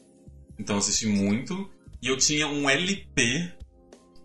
Então 0.59 0.77
eu 0.77 0.81
assisti 0.81 1.07
muito. 1.07 1.71
E 2.03 2.09
eu 2.09 2.17
tinha 2.17 2.47
um 2.47 2.69
LP 2.69 3.53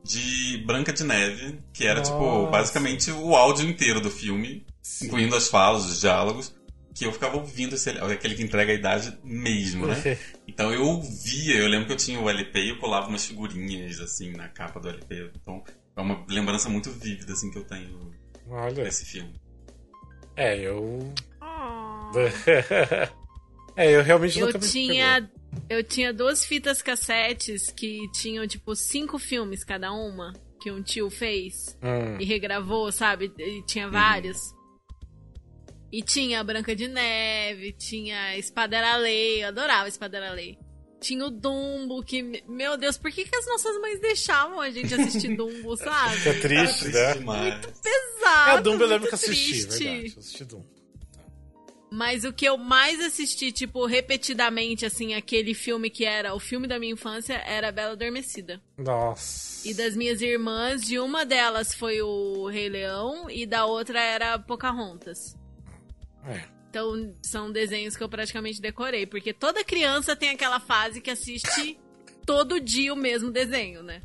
de 0.04 0.64
Branca 0.66 0.92
de 0.92 1.04
Neve, 1.04 1.60
que 1.74 1.86
era 1.86 2.02
tipo 2.02 2.18
Nossa. 2.18 2.52
basicamente 2.52 3.12
o 3.12 3.36
áudio 3.36 3.70
inteiro 3.70 4.02
do 4.02 4.10
filme, 4.10 4.66
incluindo 5.02 5.36
as 5.36 5.48
falas, 5.48 5.86
os 5.86 6.00
diálogos, 6.00 6.56
que 6.96 7.06
eu 7.06 7.14
ficava 7.14 7.38
ouvindo 7.38 7.76
esse, 7.76 7.90
aquele 7.90 8.36
que 8.36 8.44
entrega 8.44 8.72
a 8.72 8.76
idade 8.76 9.18
mesmo, 9.24 9.88
né? 9.88 10.18
Então 10.48 10.74
eu 10.74 10.84
ouvia, 10.84 11.56
eu 11.56 11.68
lembro 11.68 11.88
que 11.88 11.94
eu 11.94 11.98
tinha 11.98 12.20
o 12.20 12.30
LP 12.30 12.60
e 12.60 12.70
eu 12.70 12.80
colava 12.80 13.08
umas 13.08 13.26
figurinhas 13.26 14.00
assim 14.00 14.32
na 14.32 14.50
capa 14.50 14.80
do 14.80 14.90
LP. 14.90 15.32
Então 15.40 15.64
é 15.96 16.02
uma 16.02 16.26
lembrança 16.28 16.68
muito 16.70 16.92
vívida 16.92 17.34
assim 17.34 17.52
que 17.52 17.58
eu 17.58 17.64
tenho 17.64 18.12
Olha. 18.50 18.84
desse 18.84 19.06
filme. 19.06 19.34
É, 20.36 20.58
eu. 20.58 21.14
É, 23.76 23.96
eu 23.96 24.04
realmente 24.04 24.40
Eu 24.40 24.48
nunca 24.48 24.60
tinha, 24.60 25.30
eu 25.70 25.84
tinha 25.84 26.14
duas 26.14 26.44
fitas 26.44 26.82
cassetes 26.82 27.72
que 27.72 28.10
tinham, 28.12 28.46
tipo, 28.48 28.76
cinco 28.76 29.18
filmes 29.18 29.64
cada 29.64 29.92
uma, 29.92 30.34
que 30.62 30.70
um 30.72 30.82
tio 30.84 31.10
fez 31.10 31.78
Hum. 31.82 32.18
e 32.20 32.26
regravou, 32.26 32.92
sabe? 32.92 33.32
E 33.38 33.64
tinha 33.66 33.90
vários. 33.90 34.38
E 35.92 36.04
tinha 36.04 36.40
a 36.40 36.44
Branca 36.44 36.76
de 36.76 36.88
Neve, 36.88 37.72
tinha 37.74 38.38
Espada 38.38 38.78
era 38.78 38.98
Lei, 38.98 39.44
eu 39.44 39.48
adorava 39.48 39.88
Espada 39.88 40.18
era 40.18 40.32
Lei. 40.34 40.58
Tinha 41.02 41.26
o 41.26 41.30
Dumbo, 41.32 42.04
que, 42.04 42.22
meu 42.48 42.78
Deus, 42.78 42.98
por 42.98 43.10
que, 43.10 43.24
que 43.24 43.34
as 43.36 43.46
nossas 43.48 43.80
mães 43.80 44.02
deixavam 44.02 44.60
a 44.60 44.70
gente 44.70 44.94
assistir 44.94 45.30
Dumbo, 45.38 45.78
sabe? 45.78 46.28
É 46.28 46.34
triste, 46.34 46.90
né? 46.90 47.14
demais. 47.14 47.66
Pesado, 47.66 48.50
É, 48.50 48.52
a 48.52 48.60
Dumbo 48.60 48.84
eu 48.84 48.88
lembro 48.88 49.10
muito 49.10 49.10
que 49.10 49.16
assisti, 49.16 49.66
triste. 49.66 49.84
verdade. 49.86 50.14
Eu 50.14 50.20
assisti 50.20 50.44
Dumbo. 50.46 50.79
Mas 51.92 52.24
o 52.24 52.32
que 52.32 52.46
eu 52.46 52.58
mais 52.58 53.00
assisti, 53.00 53.52
tipo, 53.52 53.86
repetidamente, 53.86 54.86
assim, 54.86 55.16
aquele 55.16 55.54
filme 55.54 55.90
que 55.90 56.06
era 56.06 56.36
o 56.36 56.40
filme 56.40 56.68
da 56.68 56.78
minha 56.78 56.94
infância, 56.94 57.34
era 57.34 57.72
Bela 57.72 57.94
Adormecida. 57.94 58.62
Nossa. 58.78 59.68
E 59.68 59.74
das 59.74 59.96
minhas 59.96 60.22
irmãs, 60.22 60.82
de 60.82 61.00
uma 61.00 61.26
delas 61.26 61.74
foi 61.74 62.02
o 62.02 62.48
Rei 62.48 62.70
Leão 62.70 63.30
e 63.30 63.46
da 63.46 63.66
outra 63.66 64.00
era 64.00 64.38
Pocahontas. 64.38 65.36
É. 66.28 66.44
Então, 66.70 67.16
são 67.24 67.52
desenhos 67.52 67.98
que 67.98 68.04
eu 68.04 68.10
praticamente 68.10 68.62
decorei, 68.62 69.08
porque 69.08 69.34
toda 69.34 69.64
criança 69.64 70.16
tem 70.16 70.30
aquela 70.30 70.60
fase 70.60 71.02
que 71.02 71.10
assiste 71.10 71.80
todo 72.24 72.60
dia 72.60 72.94
o 72.94 72.96
mesmo 72.96 73.32
desenho, 73.32 73.82
né? 73.82 74.04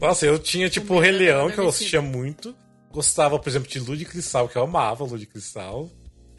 Nossa, 0.00 0.24
eu 0.24 0.38
tinha 0.38 0.70
tipo 0.70 0.94
o 0.94 1.00
Rei 1.00 1.10
Leão, 1.10 1.50
que 1.50 1.58
eu 1.58 1.66
assistia 1.68 2.00
muito. 2.00 2.54
Gostava, 2.92 3.36
por 3.40 3.48
exemplo, 3.48 3.68
de 3.68 3.80
Lua 3.80 3.96
de 3.96 4.04
Cristal, 4.04 4.48
que 4.48 4.56
eu 4.56 4.62
amava 4.62 5.02
Lua 5.02 5.18
de 5.18 5.26
Cristal. 5.26 5.90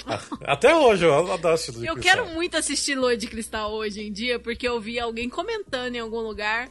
Até 0.46 0.76
hoje 0.76 1.06
eu 1.06 1.14
adoro 1.32 1.54
assistir 1.56 1.72
Lua 1.74 1.82
de 1.82 1.88
Eu 1.88 1.94
Cristal. 1.96 2.16
quero 2.26 2.34
muito 2.34 2.58
assistir 2.58 2.96
Lua 2.96 3.18
de 3.18 3.28
Cristal 3.28 3.72
hoje 3.74 4.02
em 4.02 4.12
dia, 4.12 4.40
porque 4.40 4.68
eu 4.68 4.80
vi 4.80 5.00
alguém 5.00 5.30
comentando 5.30 5.96
em 5.96 6.00
algum 6.00 6.20
lugar 6.22 6.70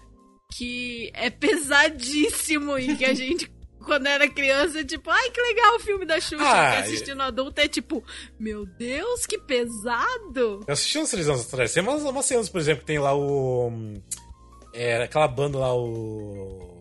que 0.57 1.11
é 1.14 1.28
pesadíssimo 1.30 2.78
e 2.78 2.97
que 2.97 3.05
a 3.05 3.12
gente, 3.14 3.51
quando 3.84 4.07
era 4.07 4.28
criança, 4.28 4.84
tipo, 4.84 5.11
ai 5.11 5.30
que 5.30 5.41
legal 5.41 5.76
o 5.76 5.80
filme 5.80 6.05
da 6.07 6.20
Xuxa, 6.20 6.43
Ah, 6.45 6.72
que 6.72 6.82
assistindo 6.82 7.20
adulto 7.22 7.61
é 7.61 7.68
tipo, 7.68 8.03
meu 8.39 8.64
Deus, 8.64 9.26
que 9.26 9.39
pesado! 9.39 10.64
Eu 10.66 10.72
assisti 10.72 10.99
uns 10.99 11.11
três 11.11 11.28
anos 11.28 11.47
atrás. 11.47 11.72
Tem 11.72 11.82
umas, 11.82 12.03
umas 12.03 12.24
cenas, 12.26 12.49
por 12.49 12.61
exemplo, 12.61 12.80
que 12.80 12.87
tem 12.87 12.99
lá 12.99 13.14
o. 13.16 13.72
É, 14.72 15.03
aquela 15.03 15.28
banda 15.28 15.59
lá, 15.59 15.74
o. 15.74 16.76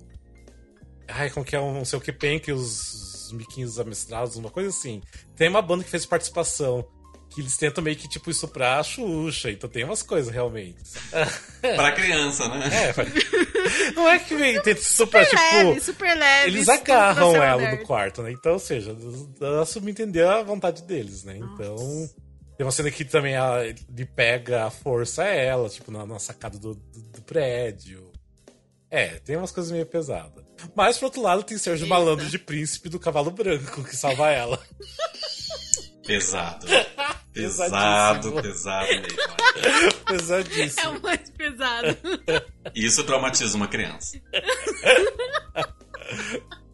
Ai, 1.08 1.30
como 1.30 1.46
que 1.46 1.56
é 1.56 1.60
um 1.60 1.74
não 1.74 1.86
sei 1.86 1.98
o 2.00 2.02
que 2.02 2.12
pen, 2.12 2.40
que 2.40 2.52
os, 2.52 3.05
os 3.36 3.38
miquinhos 3.38 3.80
amestrados, 3.80 4.36
uma 4.38 4.50
coisa 4.50 4.70
assim. 4.70 5.02
Tem 5.36 5.50
uma 5.50 5.62
banda 5.62 5.84
que 5.84 5.90
fez 5.90 6.06
participação. 6.06 6.86
Que 7.30 7.42
eles 7.42 7.58
tentam 7.58 7.84
meio 7.84 7.98
que, 7.98 8.08
tipo, 8.08 8.30
estuprar 8.30 8.80
a 8.80 8.84
Xuxa. 8.84 9.52
Então 9.52 9.70
tem 9.70 9.84
umas 9.84 10.02
coisas, 10.04 10.32
realmente. 10.32 10.78
Pra 11.60 11.92
criança, 11.92 12.48
né? 12.48 12.70
É, 12.72 12.94
mas- 12.96 13.14
não 13.96 14.08
é 14.08 14.20
que 14.20 14.36
vem, 14.36 14.62
tenta 14.62 14.80
estuprar, 14.80 15.26
Super 15.26 15.38
tipo. 15.38 15.68
leve, 15.68 15.82
super 15.82 16.18
leve. 16.18 16.50
Eles 16.50 16.70
agarram 16.70 17.36
ela 17.36 17.62
nerd. 17.62 17.80
no 17.80 17.86
quarto, 17.86 18.22
né? 18.22 18.32
Então, 18.32 18.54
ou 18.54 18.60
seja, 18.60 18.96
dá 19.40 19.62
a 19.62 19.66
subentender 19.66 20.26
a 20.26 20.44
vontade 20.44 20.84
deles, 20.84 21.24
né? 21.24 21.38
Então. 21.38 21.76
Tem 22.58 22.66
uma 22.66 22.72
cena 22.72 22.90
que 22.90 23.04
também 23.04 23.34
ela, 23.34 23.66
ele 23.66 24.06
pega 24.06 24.66
a 24.66 24.70
força 24.70 25.26
é 25.26 25.46
ela, 25.46 25.68
tipo, 25.68 25.92
na, 25.92 26.06
na 26.06 26.20
sacada 26.20 26.58
do, 26.58 26.74
do, 26.76 27.02
do, 27.02 27.22
prédio. 27.24 28.12
É, 28.90 29.08
tem 29.20 29.36
umas 29.36 29.52
coisas 29.52 29.74
meio 29.74 29.86
pesadas. 29.86 30.45
Mas, 30.76 30.98
por 30.98 31.06
outro 31.06 31.22
lado, 31.22 31.44
tem 31.44 31.58
Sérgio 31.58 31.86
Eita. 31.86 31.96
Malandro 31.96 32.28
de 32.28 32.40
príncipe 32.40 32.90
do 32.90 33.00
cavalo 33.00 33.32
branco, 33.32 33.84
que 33.84 33.96
salva 33.96 34.32
ela. 34.32 34.60
Pesado. 36.06 36.66
Pesado, 37.34 38.32
pesado 38.42 38.88
mesmo. 38.88 39.08
Pesadíssimo. 40.06 40.82
É 40.82 40.88
o 40.88 41.02
mais 41.02 41.30
pesado. 41.32 41.98
Isso 42.74 43.04
traumatiza 43.04 43.58
uma 43.58 43.68
criança. 43.68 44.18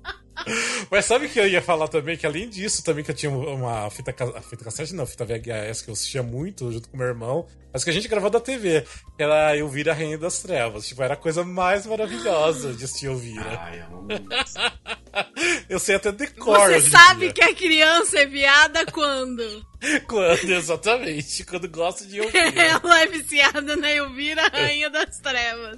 Mas 0.89 1.05
sabe 1.05 1.29
que 1.29 1.39
eu 1.39 1.47
ia 1.47 1.61
falar 1.61 1.87
também? 1.87 2.17
Que 2.17 2.25
além 2.25 2.49
disso, 2.49 2.83
também 2.83 3.03
que 3.03 3.11
eu 3.11 3.15
tinha 3.15 3.31
uma 3.31 3.89
fita, 3.89 4.13
fita 4.41 4.63
cassete, 4.63 4.93
não, 4.93 5.05
fita 5.05 5.25
VHS 5.25 5.81
que 5.81 5.89
eu 5.89 5.93
assistia 5.93 6.23
muito 6.23 6.71
junto 6.71 6.89
com 6.89 6.97
meu 6.97 7.07
irmão, 7.07 7.47
mas 7.73 7.83
que 7.83 7.89
a 7.89 7.93
gente 7.93 8.07
gravou 8.07 8.29
da 8.29 8.39
TV, 8.39 8.85
que 9.15 9.23
era 9.23 9.55
Elvira 9.55 9.93
Rainha 9.93 10.17
das 10.17 10.39
Trevas. 10.39 10.87
Tipo, 10.87 11.03
era 11.03 11.13
a 11.13 11.17
coisa 11.17 11.43
mais 11.43 11.85
maravilhosa 11.85 12.73
de 12.73 12.83
assistir 12.83 13.07
Elvira. 13.07 13.59
Ai, 13.59 13.79
amo 13.79 14.07
Eu 15.69 15.79
sei 15.79 15.95
até 15.95 16.11
decor. 16.11 16.71
Você 16.71 16.89
sabe 16.89 17.31
que 17.33 17.43
a 17.43 17.53
criança 17.53 18.19
é 18.19 18.25
viada 18.25 18.85
quando? 18.85 19.70
Quando, 20.07 20.51
exatamente. 20.51 21.43
Quando 21.43 21.67
gosta 21.67 22.05
de 22.05 22.21
ouvir. 22.21 22.35
Ela 22.57 23.01
é 23.01 23.07
viciada 23.07 23.75
na 23.75 23.91
Elvira, 23.91 24.47
Rainha 24.49 24.89
das 24.89 25.17
Trevas. 25.19 25.77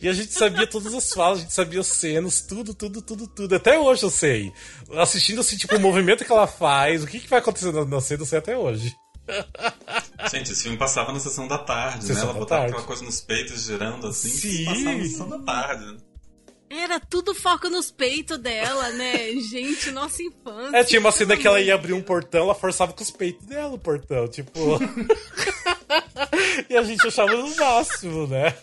E 0.00 0.08
a 0.08 0.12
gente 0.12 0.32
sabia 0.32 0.66
todas 0.66 0.92
as 0.92 1.10
falas, 1.10 1.38
a 1.38 1.42
gente 1.42 1.52
sabia 1.52 1.80
as 1.80 1.86
cenas, 1.86 2.40
tudo, 2.42 2.74
tudo, 2.74 3.00
tudo, 3.00 3.26
tudo. 3.28 3.54
Até 3.54 3.78
hoje 3.78 4.02
eu 4.02 4.10
sei. 4.10 4.52
Assistindo 4.96 5.40
assim, 5.40 5.56
tipo, 5.56 5.76
o 5.76 5.80
movimento 5.80 6.24
que 6.24 6.32
ela 6.32 6.46
faz, 6.46 7.04
o 7.04 7.06
que, 7.06 7.20
que 7.20 7.28
vai 7.28 7.38
acontecer 7.38 7.72
na 7.72 8.00
cena, 8.00 8.22
eu 8.22 8.26
sei 8.26 8.38
até 8.38 8.56
hoje. 8.56 8.94
Gente, 10.30 10.52
esse 10.52 10.64
filme 10.64 10.76
passava 10.76 11.12
na 11.12 11.20
sessão 11.20 11.46
da 11.46 11.58
tarde, 11.58 12.04
sessão 12.04 12.24
né? 12.24 12.30
Ela 12.30 12.38
botava 12.38 12.60
tarde. 12.62 12.72
aquela 12.72 12.86
coisa 12.86 13.04
nos 13.04 13.20
peitos 13.20 13.64
girando 13.64 14.08
assim. 14.08 14.28
Sim. 14.28 14.64
Passava 14.64 14.96
na 14.96 15.04
sessão 15.04 15.28
da 15.28 15.38
tarde. 15.38 16.11
Era 16.74 16.98
tudo 16.98 17.34
foco 17.34 17.68
nos 17.68 17.90
peitos 17.90 18.38
dela, 18.38 18.88
né? 18.92 19.32
Gente, 19.50 19.90
nossa 19.90 20.22
infância. 20.22 20.78
É, 20.78 20.82
tinha 20.82 21.00
uma 21.00 21.12
cena 21.12 21.36
que 21.36 21.46
ela 21.46 21.60
ia 21.60 21.74
abrir 21.74 21.92
um 21.92 22.00
portão, 22.00 22.44
ela 22.44 22.54
forçava 22.54 22.94
com 22.94 23.02
os 23.02 23.10
peitos 23.10 23.46
dela 23.46 23.74
o 23.74 23.78
portão, 23.78 24.26
tipo. 24.26 24.78
e 26.70 26.76
a 26.76 26.82
gente 26.82 27.06
achava 27.06 27.34
no 27.36 27.54
máximo, 27.56 28.26
né? 28.26 28.56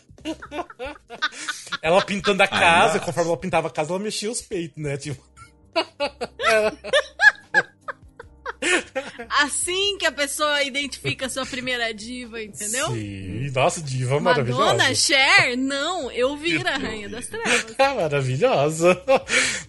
ela 1.83 2.01
pintando 2.01 2.41
a 2.41 2.47
casa, 2.47 2.97
Ai, 2.97 3.05
conforme 3.05 3.29
ela 3.29 3.37
pintava 3.37 3.67
a 3.67 3.71
casa, 3.71 3.91
ela 3.91 3.99
mexia 3.99 4.31
os 4.31 4.41
peitos, 4.41 4.81
né? 4.81 4.97
Tipo. 4.97 5.23
Assim 9.41 9.97
que 9.97 10.05
a 10.05 10.11
pessoa 10.11 10.61
identifica 10.63 11.27
a 11.27 11.29
sua 11.29 11.45
primeira 11.45 11.93
diva, 11.93 12.41
entendeu? 12.41 12.91
Sim, 12.91 13.49
nossa, 13.51 13.81
diva 13.81 14.19
maravilhosa. 14.19 14.65
Madonna, 14.65 14.95
Cher? 14.95 15.57
Não, 15.57 16.11
eu 16.11 16.35
vira 16.35 16.75
a 16.75 16.77
Rainha 16.77 17.07
das 17.07 17.27
Trevas. 17.27 17.75
Maravilhosa. 17.79 19.01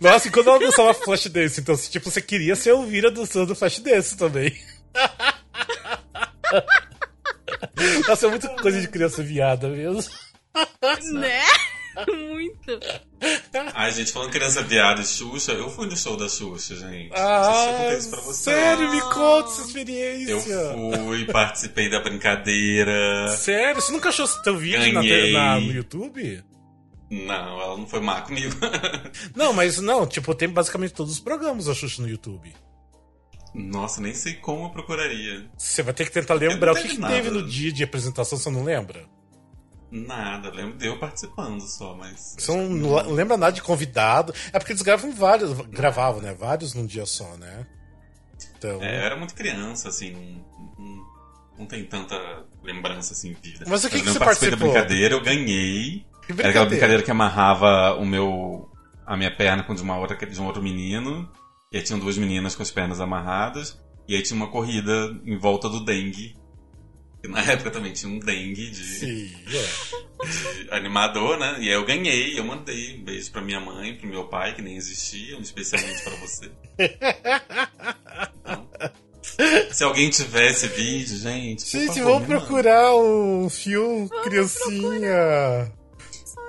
Nossa, 0.01 0.29
e 0.29 0.31
quando 0.31 0.51
ela 0.51 0.59
dançava 0.59 0.95
Flash 0.95 1.27
Dance, 1.27 1.61
então, 1.61 1.77
tipo, 1.77 2.11
você 2.11 2.21
queria 2.21 2.57
ser 2.57 2.71
Elvira 2.71 3.11
dançando 3.11 3.55
Flash 3.55 3.79
Dance 3.79 4.17
também. 4.17 4.59
Nossa, 8.09 8.27
é 8.27 8.31
muita 8.31 8.49
coisa 8.57 8.81
de 8.81 8.89
criança 8.89 9.23
viada 9.23 9.69
mesmo. 9.69 10.11
Né? 11.13 11.43
Muito. 12.31 12.81
Ai, 13.75 13.93
gente, 13.93 14.13
falando 14.13 14.31
criança 14.31 14.63
viada 14.63 15.01
e 15.01 15.05
Xuxa, 15.05 15.53
eu 15.53 15.69
fui 15.69 15.87
no 15.87 15.97
show 15.97 16.17
da 16.17 16.29
Xuxa, 16.29 16.77
gente. 16.77 17.11
Ah, 17.15 17.95
isso 17.97 18.11
pra 18.11 18.21
você. 18.21 18.51
Sério, 18.51 18.91
me 18.91 19.01
conta 19.01 19.49
essa 19.51 19.63
experiência. 19.63 20.53
Eu 20.53 20.93
fui, 21.07 21.25
participei 21.27 21.91
da 21.91 22.01
brincadeira. 22.01 23.29
Sério? 23.37 23.81
Você 23.81 23.93
nunca 23.93 24.09
achou 24.09 24.27
teu 24.43 24.57
vídeo 24.57 24.93
na, 24.93 25.03
na, 25.03 25.61
no 25.61 25.73
YouTube? 25.73 26.43
Não, 27.11 27.61
ela 27.61 27.77
não 27.77 27.87
foi 27.87 28.01
má 28.01 28.23
comigo. 28.23 28.55
não, 29.35 29.53
mas 29.53 29.79
não, 29.81 30.07
tipo, 30.07 30.35
tem 30.35 30.49
basicamente 30.49 30.95
todos 30.95 31.15
os 31.15 31.21
programas 31.21 31.67
da 31.67 31.75
Xuxa 31.75 32.01
no 32.01 32.09
YouTube. 32.09 32.55
Nossa, 33.53 34.01
nem 34.01 34.15
sei 34.15 34.35
como 34.35 34.67
eu 34.67 34.71
procuraria. 34.71 35.51
Você 35.59 35.83
vai 35.83 35.93
ter 35.93 36.05
que 36.05 36.13
tentar 36.13 36.35
lembrar 36.35 36.73
o 36.73 36.77
que, 36.77 36.89
que 36.89 37.01
teve 37.01 37.31
no 37.31 37.47
dia 37.47 37.73
de 37.73 37.83
apresentação, 37.83 38.39
você 38.39 38.49
não 38.49 38.63
lembra? 38.63 39.05
Nada, 39.91 40.51
lembro 40.51 40.79
de 40.79 40.87
eu 40.87 40.99
participando 40.99 41.61
só, 41.63 41.95
mas. 41.97 42.37
Você 42.39 42.57
não, 42.57 42.69
não 42.69 43.13
lembra 43.13 43.37
nada 43.37 43.53
de 43.53 43.63
convidado? 43.63 44.33
É 44.53 44.59
porque 44.59 44.73
eles 44.73 44.83
gravam 44.83 45.13
vários, 45.13 45.53
gravavam, 45.67 46.23
né? 46.23 46.33
Vários 46.33 46.75
num 46.75 46.87
dia 46.87 47.05
só, 47.05 47.37
né? 47.37 47.67
Então... 48.57 48.83
É, 48.83 48.99
eu 48.99 49.03
era 49.03 49.17
muito 49.17 49.35
criança, 49.35 49.89
assim, 49.89 50.45
não, 50.79 51.07
não, 51.59 51.67
tem 51.67 51.85
tanta 51.85 52.17
lembrança 52.63 53.15
assim 53.15 53.35
vida. 53.43 53.65
Mas 53.67 53.83
o 53.83 53.91
que, 53.91 53.97
eu 53.97 54.01
que 54.01 54.11
você 54.11 54.19
participou? 54.19 54.59
da 54.59 54.65
brincadeira, 54.65 55.15
eu 55.15 55.21
ganhei. 55.21 56.07
Era 56.39 56.51
aquela 56.51 56.67
brincadeira 56.67 57.03
que 57.03 57.11
amarrava 57.11 57.97
o 57.97 58.07
meu. 58.07 58.71
a 59.05 59.17
minha 59.17 59.35
perna 59.35 59.65
com 59.65 59.75
de 59.75 59.83
uma 59.83 59.99
outra 59.99 60.17
de 60.17 60.41
um 60.41 60.47
outro 60.47 60.63
menino. 60.63 61.29
E 61.73 61.79
aí 61.79 61.83
tinham 61.83 61.99
duas 61.99 62.17
meninas 62.17 62.55
com 62.55 62.63
as 62.63 62.71
pernas 62.71 63.01
amarradas. 63.01 63.81
E 64.07 64.15
aí 64.15 64.23
tinha 64.23 64.37
uma 64.37 64.51
corrida 64.51 65.17
em 65.25 65.37
volta 65.37 65.69
do 65.69 65.85
dengue 65.85 66.40
na 67.29 67.41
época 67.43 67.71
também 67.71 67.93
tinha 67.93 68.11
um 68.11 68.19
dengue 68.19 68.71
de, 68.71 68.85
Sim, 68.85 69.31
é. 69.47 70.65
de 70.65 70.71
animador, 70.71 71.39
né? 71.39 71.57
E 71.61 71.69
aí 71.69 71.75
eu 71.75 71.85
ganhei, 71.85 72.39
eu 72.39 72.45
mandei 72.45 72.97
um 72.97 73.05
beijo 73.05 73.31
pra 73.31 73.43
minha 73.43 73.61
mãe, 73.61 73.95
pro 73.97 74.09
meu 74.09 74.25
pai, 74.25 74.55
que 74.55 74.63
nem 74.63 74.77
existia, 74.77 75.39
especialmente 75.39 76.03
para 76.03 76.17
você. 76.17 76.51
Então, 78.43 78.67
se 79.71 79.85
alguém 79.85 80.11
tiver 80.11 80.51
esse 80.51 80.67
vídeo, 80.69 81.17
gente. 81.17 81.67
Gente, 81.67 82.01
vamos 82.01 82.27
procurar 82.27 82.93
o 82.95 83.45
um 83.45 83.51
fio 83.51 84.09
criancinha. 84.25 85.73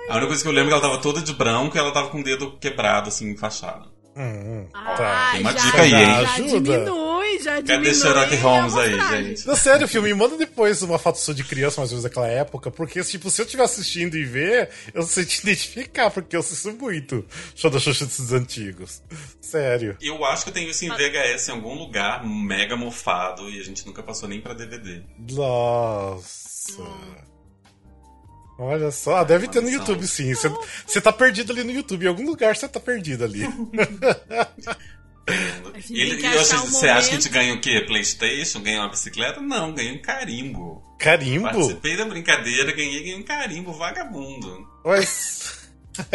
A 0.10 0.16
única 0.16 0.28
coisa 0.28 0.42
que 0.42 0.48
eu 0.48 0.52
lembro 0.52 0.70
é 0.70 0.70
que 0.70 0.74
ela 0.74 0.82
tava 0.82 1.02
toda 1.02 1.22
de 1.22 1.34
branco 1.34 1.76
e 1.76 1.80
ela 1.80 1.92
tava 1.92 2.10
com 2.10 2.20
o 2.20 2.24
dedo 2.24 2.58
quebrado, 2.60 3.10
assim, 3.10 3.30
enfaixado. 3.30 3.90
Hum, 4.16 4.68
ah, 4.74 4.94
tá. 4.96 5.30
Tem 5.32 5.42
uma 5.42 5.54
já, 5.54 5.60
dica 5.60 5.82
aí, 5.82 5.94
hein? 5.94 6.26
Já 6.26 6.36
diminui, 6.36 6.60
já 7.42 7.60
diminui. 7.60 7.86
Cadê 7.86 7.96
Sherlock 7.96 8.36
Holmes 8.38 8.76
aí, 8.76 9.00
gente? 9.10 9.48
Não, 9.48 9.56
sério, 9.56 9.88
filme, 9.88 10.14
manda 10.14 10.38
depois 10.38 10.82
uma 10.82 10.98
foto 10.98 11.18
sua 11.18 11.34
de 11.34 11.44
criança, 11.44 11.82
mais 11.82 11.92
ou 11.92 11.98
menos 11.98 12.04
daquela 12.04 12.28
época, 12.28 12.72
porque, 12.72 13.04
tipo, 13.04 13.30
se 13.30 13.42
eu 13.42 13.46
estiver 13.46 13.64
assistindo 13.64 14.18
e 14.18 14.24
ver, 14.24 14.70
eu 14.94 15.04
sei 15.04 15.26
te 15.26 15.40
identificar, 15.40 16.10
porque 16.12 16.36
eu 16.36 16.40
assisto 16.40 16.72
muito 16.74 17.26
show 17.56 17.70
da 17.70 17.80
Xuxa 17.80 18.06
desses 18.06 18.32
antigos. 18.32 19.02
Sério. 19.42 19.98
Eu 20.02 20.24
acho 20.26 20.44
que 20.44 20.50
eu 20.50 20.54
tenho 20.54 20.70
isso 20.70 20.86
em 20.86 20.90
VHS 20.90 21.50
em 21.50 21.52
algum 21.52 21.74
lugar, 21.74 22.26
mega 22.26 22.76
mofado, 22.76 23.50
e 23.50 23.60
a 23.60 23.64
gente 23.64 23.86
nunca 23.86 24.04
passou 24.04 24.30
nem 24.30 24.40
pra 24.40 24.54
DVD. 24.54 25.02
Nossa. 25.32 26.82
Hum. 26.82 27.32
Olha 28.64 28.92
só, 28.92 29.16
ah, 29.18 29.24
deve 29.24 29.48
ter 29.48 29.60
no 29.60 29.72
YouTube 29.72 30.06
sim. 30.06 30.32
Você 30.36 31.02
tá 31.02 31.12
perdido 31.12 31.52
ali 31.52 31.64
no 31.64 31.72
YouTube, 31.72 32.06
em 32.06 32.08
algum 32.08 32.24
lugar 32.24 32.56
você 32.56 32.68
tá 32.68 32.80
perdido 32.80 33.24
ali. 33.24 33.42
Ele, 35.90 36.26
eu 36.26 36.42
acho, 36.42 36.56
um 36.56 36.66
você 36.66 36.90
acha 36.90 37.10
que 37.10 37.16
a 37.16 37.20
gente 37.20 37.30
ganha 37.30 37.54
o 37.54 37.62
quê? 37.62 37.82
Playstation? 37.82 38.62
Ganha 38.62 38.82
uma 38.82 38.90
bicicleta? 38.90 39.40
Não, 39.40 39.74
ganha 39.74 39.94
um 39.94 40.02
carimbo. 40.02 40.84
Carimbo? 40.98 41.44
Participei 41.44 41.98
da 41.98 42.06
brincadeira, 42.06 42.72
ganhei, 42.72 43.00
ganhei 43.00 43.16
um 43.16 43.24
carimbo, 43.24 43.74
vagabundo. 43.74 44.68
Mas... 44.84 45.70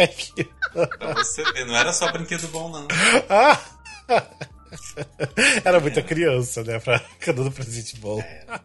pra 0.97 1.13
você 1.13 1.43
ver, 1.53 1.65
não 1.65 1.75
era 1.75 1.93
só 1.93 2.11
brinquedo 2.11 2.47
bom, 2.49 2.69
não. 2.69 2.87
Ah! 3.29 3.59
Era 5.63 5.79
muita 5.79 6.01
criança, 6.01 6.63
né? 6.63 6.79
Pra 6.79 7.01
dando 7.27 7.51
presente 7.51 7.97
bom. 7.97 8.19
É. 8.19 8.59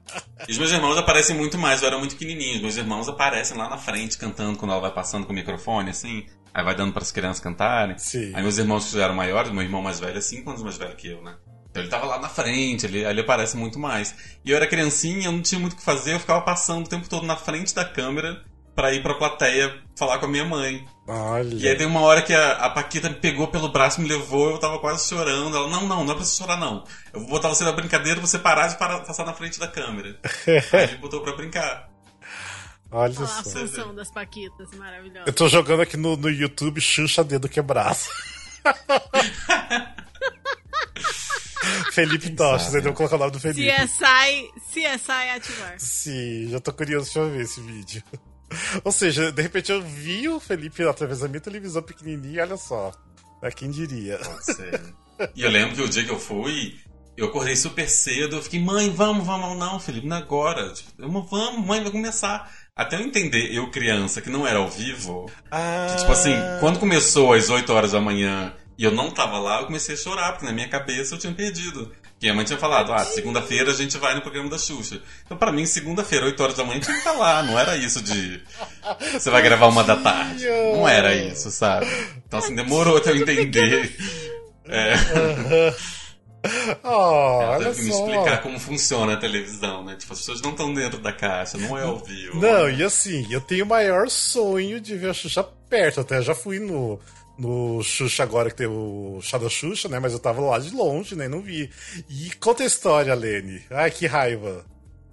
E 0.49 0.53
os 0.53 0.59
meus 0.59 0.71
irmãos 0.73 0.97
aparecem 0.99 1.37
muito 1.37 1.57
mais, 1.59 1.81
eu 1.81 1.89
era 1.89 1.99
muito 1.99 2.17
pequenininho. 2.17 2.57
Os 2.57 2.63
meus 2.63 2.77
irmãos 2.77 3.09
aparecem 3.09 3.57
lá 3.57 3.69
na 3.69 3.79
frente 3.79 4.19
cantando 4.19 4.59
quando 4.59 4.73
ela 4.73 4.81
vai 4.81 4.93
passando 4.93 5.27
com 5.27 5.33
o 5.33 5.35
microfone, 5.35 5.91
assim. 5.91 6.27
Aí 6.55 6.65
vai 6.65 6.75
dando 6.75 6.93
para 6.93 7.03
as 7.03 7.11
crianças 7.11 7.43
cantarem. 7.43 7.97
Sim. 7.99 8.33
Aí 8.35 8.43
meus 8.43 8.59
irmãos 8.59 8.87
que 8.87 8.97
já 8.97 9.05
eram 9.05 9.15
maiores, 9.15 9.51
meu 9.51 9.63
irmão 9.63 9.83
mais 9.83 9.99
velho 9.99 10.19
é 10.19 10.21
5 10.21 10.49
anos 10.51 10.63
mais 10.63 10.77
velho 10.77 10.95
que 10.97 11.09
eu, 11.09 11.23
né? 11.23 11.35
Então 11.71 11.83
ele 11.83 11.91
tava 11.91 12.05
lá 12.05 12.19
na 12.19 12.29
frente, 12.29 12.85
ele, 12.85 13.03
ele 13.03 13.21
aparece 13.23 13.57
muito 13.57 13.79
mais. 13.79 14.15
E 14.45 14.51
eu 14.51 14.57
era 14.57 14.67
criancinha, 14.67 15.27
eu 15.27 15.33
não 15.33 15.41
tinha 15.41 15.59
muito 15.59 15.73
o 15.73 15.77
que 15.77 15.83
fazer, 15.83 16.13
eu 16.15 16.21
ficava 16.21 16.43
passando 16.43 16.85
o 16.85 16.89
tempo 16.89 17.09
todo 17.09 17.27
na 17.27 17.37
frente 17.37 17.75
da 17.75 17.85
câmera 17.85 18.43
para 18.75 18.93
ir 18.93 19.03
pra 19.03 19.15
plateia 19.15 19.75
falar 19.97 20.19
com 20.19 20.27
a 20.27 20.29
minha 20.29 20.45
mãe. 20.45 20.87
Olha. 21.07 21.55
E 21.55 21.69
aí 21.69 21.77
tem 21.77 21.87
uma 21.87 22.01
hora 22.01 22.23
que 22.23 22.35
a, 22.35 22.53
a 22.53 22.71
Paquita 22.71 23.09
me 23.09 23.17
pegou 23.17 23.49
pelo 23.49 23.71
braço, 23.71 24.01
me 24.01 24.09
levou, 24.09 24.51
eu 24.51 24.59
tava 24.59 24.79
quase 24.79 25.09
chorando. 25.09 25.57
Ela, 25.57 25.69
não, 25.69 25.87
não, 25.87 26.05
não 26.05 26.13
é 26.13 26.17
pra 26.17 26.25
você 26.25 26.37
chorar, 26.37 26.57
não. 26.57 26.85
Eu 27.13 27.21
vou 27.21 27.31
botar 27.31 27.49
você 27.49 27.65
na 27.65 27.73
brincadeira 27.73 28.21
você 28.21 28.39
parar 28.39 28.69
de 28.69 28.77
parar, 28.77 29.01
passar 29.01 29.25
na 29.25 29.33
frente 29.33 29.59
da 29.59 29.69
câmera. 29.69 30.19
aí 30.73 30.85
ele 30.85 30.97
botou 30.97 31.21
pra 31.23 31.35
brincar. 31.35 31.92
Olha 32.93 33.15
Olha 33.19 33.27
só. 33.27 33.41
a 33.41 33.43
função 33.43 33.95
das 33.95 34.11
Paquitas, 34.11 34.71
maravilhosa. 34.77 35.25
Eu 35.27 35.33
tô 35.33 35.49
jogando 35.49 35.81
aqui 35.81 35.97
no, 35.97 36.17
no 36.17 36.29
YouTube 36.29 36.81
Xuxa 36.81 37.25
Dedo 37.25 37.49
Quebrado. 37.49 37.99
Felipe 41.93 42.31
Tocha, 42.31 42.71
você 42.71 42.81
deve 42.81 42.95
colocar 42.95 43.17
o 43.17 43.19
nome 43.19 43.33
do 43.33 43.41
Felipe. 43.41 43.71
CSI, 43.71 44.51
CSI 44.73 45.31
ativar. 45.37 45.75
Sim, 45.79 46.49
já 46.49 46.61
tô 46.61 46.73
curioso 46.73 47.13
pra 47.13 47.25
ver 47.25 47.43
esse 47.43 47.61
vídeo. 47.61 48.03
Ou 48.85 48.93
seja, 48.93 49.33
de 49.33 49.43
repente 49.43 49.73
eu 49.73 49.81
vi 49.83 50.29
o 50.29 50.39
Felipe 50.39 50.83
através 50.83 51.21
da 51.21 51.29
minha 51.29 51.41
televisão 51.41 51.83
pequenininha, 51.83 52.43
olha 52.43 52.57
só. 52.57 52.93
É 53.43 53.51
quem 53.51 53.71
diria. 53.71 54.19
Pode 54.19 54.45
ser. 54.45 54.95
E 55.35 55.43
eu 55.43 55.51
lembro 55.51 55.77
que 55.77 55.83
o 55.83 55.89
dia 55.89 56.05
que 56.05 56.11
eu 56.11 56.19
fui, 56.19 56.79
eu 57.17 57.27
acordei 57.27 57.55
super 57.57 57.89
cedo, 57.89 58.37
eu 58.37 58.43
fiquei, 58.43 58.61
mãe, 58.61 58.91
vamos, 58.91 59.27
vamos, 59.27 59.57
não, 59.59 59.79
Felipe, 59.79 60.07
não 60.07 60.17
é 60.17 60.21
agora. 60.21 60.71
Tipo, 60.73 60.91
vamos, 61.31 61.67
mãe, 61.67 61.83
vai 61.83 61.91
começar. 61.93 62.51
Até 62.75 62.97
eu 62.97 63.01
entender, 63.01 63.55
eu 63.55 63.71
criança, 63.71 64.23
que 64.23 64.31
não 64.31 64.47
era 64.47 64.59
ao 64.59 64.69
vivo, 64.69 65.31
Ah. 65.51 65.89
que, 65.91 65.99
tipo 65.99 66.13
assim, 66.13 66.35
quando 66.61 66.79
começou 66.79 67.35
às 67.35 67.51
8 67.51 67.71
horas 67.73 67.93
da 67.93 68.01
manhã 68.01 68.55
e 68.79 68.85
eu 68.85 68.91
não 68.91 69.11
tava 69.11 69.39
lá, 69.39 69.61
eu 69.61 69.67
comecei 69.67 69.95
a 69.95 69.99
chorar, 69.99 70.33
porque 70.33 70.47
na 70.47 70.53
minha 70.53 70.69
cabeça 70.69 71.15
eu 71.15 71.19
tinha 71.19 71.35
perdido. 71.35 71.93
E 72.21 72.31
a 72.31 72.35
mãe 72.35 72.45
tinha 72.45 72.59
falado, 72.59 72.93
ah, 72.93 73.05
segunda-feira 73.05 73.73
a 73.73 73.75
gente 73.75 73.99
vai 73.99 74.15
no 74.15 74.23
programa 74.23 74.49
da 74.49 74.57
Xuxa. 74.57 75.03
Então, 75.27 75.37
pra 75.37 75.51
mim, 75.53 75.67
segunda-feira, 75.67 76.25
8 76.27 76.41
horas 76.43 76.57
da 76.57 76.65
manhã, 76.65 76.79
tinha 76.81 76.93
que 76.95 77.01
estar 77.01 77.13
lá. 77.13 77.43
Não 77.43 77.59
era 77.59 77.77
isso 77.77 78.01
de. 78.01 78.41
Você 79.13 79.29
vai 79.29 79.43
gravar 79.43 79.67
uma 79.67 79.83
da 79.85 79.97
tarde. 79.97 80.47
Não 80.73 80.89
era 80.89 81.15
isso, 81.15 81.51
sabe? 81.51 81.87
Então, 82.27 82.39
assim, 82.39 82.55
demorou 82.55 82.97
até 82.97 83.11
eu 83.11 83.17
entender. 83.17 83.95
É. 84.67 84.95
Oh, 86.83 87.41
Ela 87.43 87.59
teve 87.59 87.75
que 87.77 87.83
me 87.83 87.93
só. 87.93 87.99
explicar 87.99 88.43
como 88.43 88.59
funciona 88.59 89.15
a 89.15 89.17
televisão, 89.17 89.85
né? 89.85 89.97
Tipo, 89.97 90.13
as 90.13 90.19
pessoas 90.21 90.43
não 90.43 90.51
estão 90.51 90.73
dentro 90.75 90.99
da 90.99 91.13
caixa, 91.13 91.57
não 91.59 91.79
é 91.79 91.85
ao 91.85 91.99
vivo. 91.99 92.41
Não, 92.41 92.69
e 92.69 92.83
assim, 92.83 93.27
eu 93.31 93.41
tenho 93.41 93.65
o 93.65 93.69
maior 93.69 94.09
sonho 94.09 94.81
de 94.81 94.97
ver 94.97 95.11
a 95.11 95.15
Xuxa 95.15 95.43
perto. 95.69 96.01
Até 96.01 96.21
já 96.21 96.35
fui 96.35 96.59
no, 96.59 96.99
no 97.39 97.83
Xuxa 97.83 98.23
agora, 98.23 98.51
que 98.51 98.57
tem 98.57 98.67
o 98.67 99.21
chá 99.23 99.39
da 99.39 99.49
Xuxa, 99.49 99.89
né? 99.89 99.99
Mas 100.01 100.13
eu 100.13 100.19
tava 100.19 100.41
lá 100.41 100.59
de 100.59 100.75
longe, 100.75 101.15
né? 101.15 101.29
Não 101.29 101.41
vi. 101.41 101.71
E 102.09 102.31
conta 102.41 102.63
a 102.63 102.67
história, 102.67 103.15
Lene. 103.15 103.65
Ai, 103.71 103.91
que 103.91 104.07
raiva. 104.07 104.65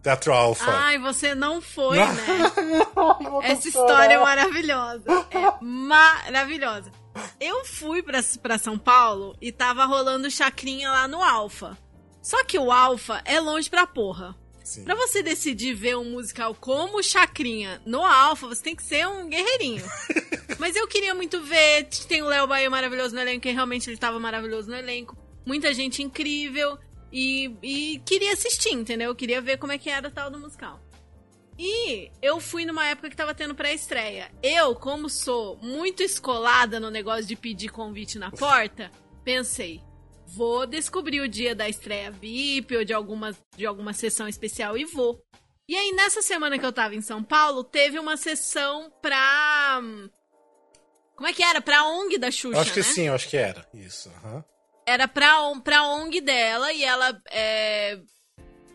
Teatro 0.01 0.33
Alfa. 0.33 0.71
Ai, 0.71 0.97
você 0.97 1.35
não 1.35 1.61
foi, 1.61 1.97
né? 1.99 2.07
Essa 3.43 3.67
história 3.67 4.13
é 4.13 4.17
maravilhosa. 4.17 5.03
É 5.29 5.63
maravilhosa. 5.63 6.91
Eu 7.39 7.65
fui 7.65 8.01
pra, 8.01 8.19
pra 8.41 8.57
São 8.57 8.77
Paulo 8.77 9.35
e 9.41 9.51
tava 9.51 9.85
rolando 9.85 10.29
chacrinha 10.29 10.89
lá 10.89 11.07
no 11.07 11.21
Alfa. 11.21 11.77
Só 12.21 12.43
que 12.43 12.57
o 12.57 12.71
Alfa 12.71 13.21
é 13.25 13.39
longe 13.39 13.69
pra 13.69 13.87
porra. 13.87 14.35
Sim. 14.63 14.83
Pra 14.83 14.93
você 14.93 15.23
decidir 15.23 15.73
ver 15.73 15.97
um 15.97 16.11
musical 16.11 16.53
como 16.53 17.01
Chacrinha 17.01 17.81
no 17.87 18.05
Alfa, 18.05 18.47
você 18.47 18.61
tem 18.61 18.75
que 18.75 18.83
ser 18.83 19.07
um 19.07 19.27
guerreirinho. 19.27 19.83
Mas 20.59 20.75
eu 20.75 20.87
queria 20.87 21.15
muito 21.15 21.41
ver. 21.41 21.85
Tem 22.07 22.21
o 22.21 22.27
Léo 22.27 22.45
Bahia 22.45 22.69
maravilhoso 22.69 23.15
no 23.15 23.21
elenco, 23.21 23.41
que 23.41 23.51
realmente 23.51 23.89
ele 23.89 23.97
tava 23.97 24.19
maravilhoso 24.19 24.69
no 24.69 24.75
elenco. 24.75 25.17
Muita 25.43 25.73
gente 25.73 26.03
incrível. 26.03 26.77
E, 27.11 27.51
e 27.63 27.99
queria 28.05 28.33
assistir, 28.33 28.73
entendeu? 28.73 29.09
Eu 29.09 29.15
queria 29.15 29.41
ver 29.41 29.57
como 29.57 29.71
é 29.71 29.77
que 29.79 29.89
era 29.89 30.07
o 30.07 30.11
tal 30.11 30.29
do 30.29 30.37
musical. 30.37 30.79
E 31.61 32.09
eu 32.21 32.39
fui 32.39 32.63
numa 32.63 32.85
época 32.87 33.09
que 33.09 33.17
tava 33.17 33.35
tendo 33.35 33.53
pré-estreia. 33.53 34.31
Eu, 34.41 34.73
como 34.73 35.09
sou 35.09 35.57
muito 35.57 36.01
escolada 36.01 36.79
no 36.79 36.89
negócio 36.89 37.25
de 37.25 37.35
pedir 37.35 37.67
convite 37.67 38.17
na 38.17 38.31
porta, 38.31 38.89
pensei, 39.25 39.81
vou 40.25 40.65
descobrir 40.65 41.19
o 41.19 41.27
dia 41.27 41.53
da 41.53 41.67
estreia 41.67 42.11
VIP 42.11 42.77
ou 42.77 42.85
de 42.85 42.93
alguma, 42.93 43.35
de 43.57 43.65
alguma 43.65 43.91
sessão 43.91 44.25
especial 44.25 44.77
e 44.77 44.85
vou. 44.85 45.21
E 45.67 45.75
aí, 45.75 45.91
nessa 45.91 46.21
semana 46.21 46.57
que 46.57 46.65
eu 46.65 46.71
tava 46.71 46.95
em 46.95 47.01
São 47.01 47.21
Paulo, 47.21 47.61
teve 47.61 47.99
uma 47.99 48.15
sessão 48.15 48.89
pra. 49.01 49.81
Como 51.13 51.27
é 51.27 51.33
que 51.33 51.43
era? 51.43 51.59
Pra 51.61 51.83
ONG 51.85 52.17
da 52.17 52.31
Xuxa, 52.31 52.55
Eu 52.55 52.61
acho 52.61 52.73
que 52.73 52.79
né? 52.79 52.85
sim, 52.85 53.07
eu 53.07 53.13
acho 53.13 53.27
que 53.27 53.35
era. 53.35 53.67
Isso. 53.73 54.09
aham. 54.23 54.43
era 54.87 55.09
pra, 55.09 55.35
pra 55.61 55.83
ONG 55.83 56.21
dela 56.21 56.71
e 56.71 56.85
ela 56.85 57.21
é. 57.29 57.99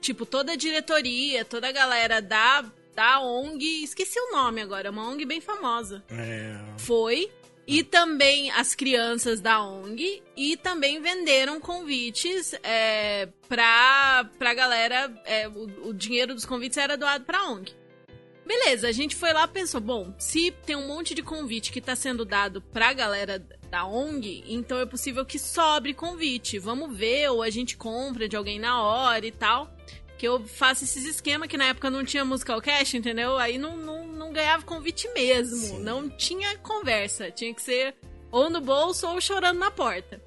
Tipo, 0.05 0.27
toda 0.27 0.53
a 0.53 0.57
diretoria, 0.57 1.47
toda 1.47 1.67
a 1.67 1.73
galera 1.73 2.21
da, 2.21 2.63
da 2.95 3.21
ONG. 3.21 3.83
Esqueci 3.83 4.21
o 4.21 4.33
nome 4.33 4.61
agora, 4.61 4.89
é 4.89 4.91
uma 4.91 5.09
ONG 5.09 5.25
bem 5.25 5.41
famosa. 5.41 6.05
É... 6.11 6.59
Foi. 6.77 7.31
E 7.67 7.83
também 7.83 8.51
as 8.51 8.75
crianças 8.75 9.41
da 9.41 9.63
ONG. 9.63 10.23
E 10.37 10.59
também 10.59 11.01
venderam 11.01 11.59
convites 11.59 12.55
é, 12.63 13.31
pra, 13.49 14.29
pra 14.39 14.53
galera. 14.53 15.11
é, 15.25 15.49
o, 15.49 15.89
o 15.89 15.95
dinheiro 15.95 16.35
dos 16.35 16.45
convites 16.45 16.77
era 16.77 16.99
doado 16.99 17.25
pra 17.25 17.49
ONG. 17.49 17.73
Beleza, 18.45 18.89
a 18.89 18.93
gente 18.93 19.17
foi 19.17 19.33
lá 19.33 19.45
e 19.45 19.49
pensou, 19.49 19.81
bom, 19.81 20.15
se 20.19 20.51
tem 20.67 20.77
um 20.77 20.87
monte 20.87 21.15
de 21.15 21.23
convite 21.23 21.73
que 21.73 21.81
tá 21.81 21.97
sendo 21.97 22.27
dado 22.27 22.61
pra 22.61 22.93
galera 22.93 23.43
da 23.75 23.85
ONG, 23.85 24.45
então 24.47 24.79
é 24.79 24.87
possível 24.87 25.27
que 25.27 25.37
sobre 25.37 25.93
convite. 25.93 26.61
Vamos 26.61 26.97
ver, 26.97 27.29
ou 27.31 27.43
a 27.43 27.51
gente 27.51 27.77
compra 27.77 28.29
de 28.29 28.37
alguém 28.37 28.57
na 28.57 28.81
hora 28.81 29.27
e 29.27 29.33
tal. 29.33 29.69
Que 30.17 30.29
eu 30.29 30.47
faço 30.47 30.85
esses 30.85 31.05
esquemas 31.05 31.49
que 31.49 31.57
na 31.57 31.67
época 31.67 31.91
não 31.91 32.05
tinha 32.05 32.25
musical 32.25 32.63
cash, 32.63 32.95
entendeu? 32.95 33.37
Aí 33.37 33.59
não, 33.59 33.77
não, 33.77 34.07
não 34.07 34.33
ganhava 34.33 34.63
convite 34.63 35.09
mesmo. 35.13 35.57
Sim. 35.57 35.81
Não 35.81 36.09
tinha 36.09 36.57
conversa. 36.59 37.33
Tinha 37.33 37.53
que 37.53 37.61
ser 37.61 37.97
ou 38.31 38.49
no 38.49 38.61
bolso 38.61 39.09
ou 39.09 39.21
chorando 39.21 39.59
na 39.59 39.73
porta. 39.73 40.23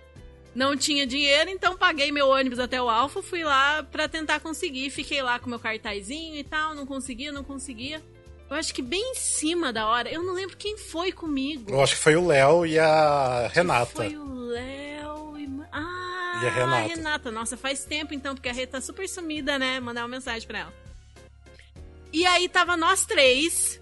Não 0.53 0.75
tinha 0.75 1.07
dinheiro, 1.07 1.49
então 1.49 1.77
paguei 1.77 2.11
meu 2.11 2.27
ônibus 2.27 2.59
até 2.59 2.81
o 2.81 2.89
Alfa, 2.89 3.21
fui 3.21 3.45
lá 3.45 3.81
pra 3.81 4.09
tentar 4.09 4.41
conseguir. 4.41 4.89
Fiquei 4.89 5.21
lá 5.21 5.39
com 5.39 5.49
meu 5.49 5.59
cartazinho 5.59 6.35
e 6.35 6.43
tal, 6.43 6.75
não 6.75 6.85
conseguia, 6.85 7.31
não 7.31 7.45
conseguia. 7.45 8.03
Eu 8.49 8.55
acho 8.55 8.73
que 8.73 8.81
bem 8.81 9.11
em 9.11 9.15
cima 9.15 9.73
da 9.73 9.87
hora, 9.87 10.09
eu 10.09 10.23
não 10.23 10.33
lembro 10.33 10.55
quem 10.55 10.77
foi 10.77 11.11
comigo. 11.11 11.69
Eu 11.69 11.81
acho 11.81 11.95
que 11.95 12.01
foi 12.01 12.15
o 12.15 12.25
Léo 12.25 12.65
e 12.65 12.79
a 12.79 13.49
Renata. 13.53 13.91
Foi 13.91 14.15
o 14.15 14.33
Léo 14.47 15.37
e. 15.37 15.49
Ah, 15.71 16.39
E 16.43 16.47
a 16.47 16.79
Renata. 16.95 17.29
Nossa, 17.29 17.57
faz 17.57 17.83
tempo 17.83 18.13
então, 18.13 18.33
porque 18.35 18.47
a 18.47 18.53
Rê 18.53 18.65
tá 18.65 18.79
super 18.79 19.07
sumida, 19.09 19.59
né? 19.59 19.79
Mandar 19.81 20.03
uma 20.03 20.07
mensagem 20.07 20.47
pra 20.47 20.59
ela. 20.59 20.73
E 22.13 22.25
aí 22.25 22.47
tava 22.47 22.77
nós 22.77 23.05
três. 23.05 23.81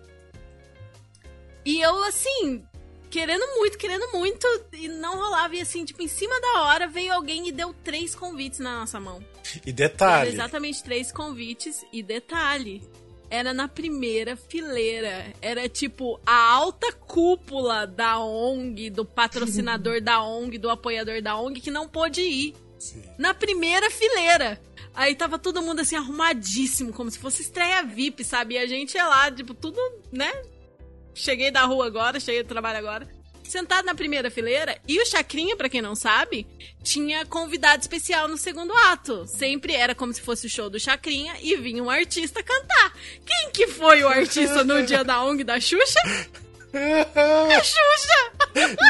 E 1.64 1.80
eu, 1.82 2.04
assim, 2.04 2.66
querendo 3.12 3.46
muito, 3.58 3.78
querendo 3.78 4.12
muito. 4.14 4.48
E 4.74 4.88
não 4.88 5.16
rolava. 5.16 5.56
E 5.56 5.62
assim, 5.62 5.86
tipo, 5.86 6.02
em 6.02 6.08
cima 6.08 6.40
da 6.42 6.64
hora 6.64 6.88
veio 6.88 7.14
alguém 7.14 7.48
e 7.48 7.52
deu 7.52 7.72
três 7.84 8.16
convites 8.16 8.60
na 8.60 8.80
nossa 8.80 9.00
mão. 9.00 9.24
E 9.64 9.72
Deu 9.72 9.88
detalhe, 9.88 10.32
exatamente 10.32 10.84
três 10.84 11.12
convites. 11.12 11.86
E 11.94 12.02
detalhe. 12.02 12.82
Era 13.30 13.54
na 13.54 13.68
primeira 13.68 14.36
fileira. 14.36 15.34
Era 15.42 15.68
tipo 15.68 16.20
a 16.26 16.52
alta 16.54 16.92
cúpula 16.94 17.86
da 17.86 18.20
ONG, 18.20 18.90
do 18.90 19.06
patrocinador 19.06 20.02
da 20.02 20.24
ONG, 20.24 20.58
do 20.58 20.70
apoiador 20.70 21.22
da 21.22 21.38
ONG, 21.38 21.62
que 21.62 21.72
não 21.72 21.88
pôde 21.88 22.22
ir. 22.22 22.56
Sim. 22.78 23.04
Na 23.18 23.34
primeira 23.34 23.90
fileira. 23.90 24.62
Aí 24.94 25.14
tava 25.16 25.38
todo 25.38 25.62
mundo 25.62 25.82
assim, 25.82 25.96
arrumadíssimo, 25.96 26.94
como 26.94 27.12
se 27.12 27.20
fosse 27.20 27.42
estreia 27.42 27.84
VIP, 27.84 28.24
sabe? 28.24 28.56
E 28.56 28.58
a 28.58 28.66
gente 28.66 28.96
ia 28.96 29.08
lá, 29.08 29.30
tipo, 29.30 29.54
tudo, 29.54 29.80
né? 30.12 30.32
Cheguei 31.14 31.52
da 31.52 31.66
rua 31.66 31.88
agora, 31.88 32.20
cheguei 32.20 32.44
do 32.44 32.50
trabalho 32.50 32.78
agora. 32.78 33.08
Sentado 33.48 33.86
na 33.86 33.96
primeira 33.96 34.30
fileira. 34.30 34.78
E 34.88 35.00
o 35.00 35.06
Chacrinha, 35.06 35.56
pra 35.56 35.70
quem 35.70 35.82
não 35.82 35.96
sabe, 35.96 36.48
tinha 36.84 37.26
convidado 37.26 37.82
especial 37.82 38.28
no 38.28 38.38
segundo 38.38 38.74
ato. 38.74 39.26
Sempre 39.28 39.74
era 39.74 39.96
como 39.96 40.14
se 40.14 40.22
fosse 40.22 40.48
o 40.48 40.50
show 40.50 40.70
do 40.70 40.80
Chacrinha 40.80 41.36
e 41.42 41.56
vinha 41.56 41.84
um 41.84 41.90
artista 41.90 42.44
cantar. 42.44 42.94
Quem 43.26 43.52
que 43.52 43.68
foi 43.68 44.04
o 44.04 44.08
artista 44.08 44.64
no 44.64 44.86
dia 44.86 45.04
da 45.04 45.24
ONG 45.26 45.44
da 45.44 45.60
Xuxa? 45.60 46.00
A 46.76 47.64
Xuxa! 47.64 48.36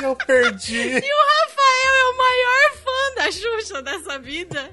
eu 0.04 0.16
perdi. 0.16 0.78
E 0.78 0.98
o 0.98 1.26
Rafael 1.28 1.96
é 1.96 2.06
o 2.06 2.18
maior 2.18 2.78
fã 2.84 3.16
da 3.16 3.32
Xuxa 3.32 3.82
dessa 3.82 4.20
vida. 4.20 4.72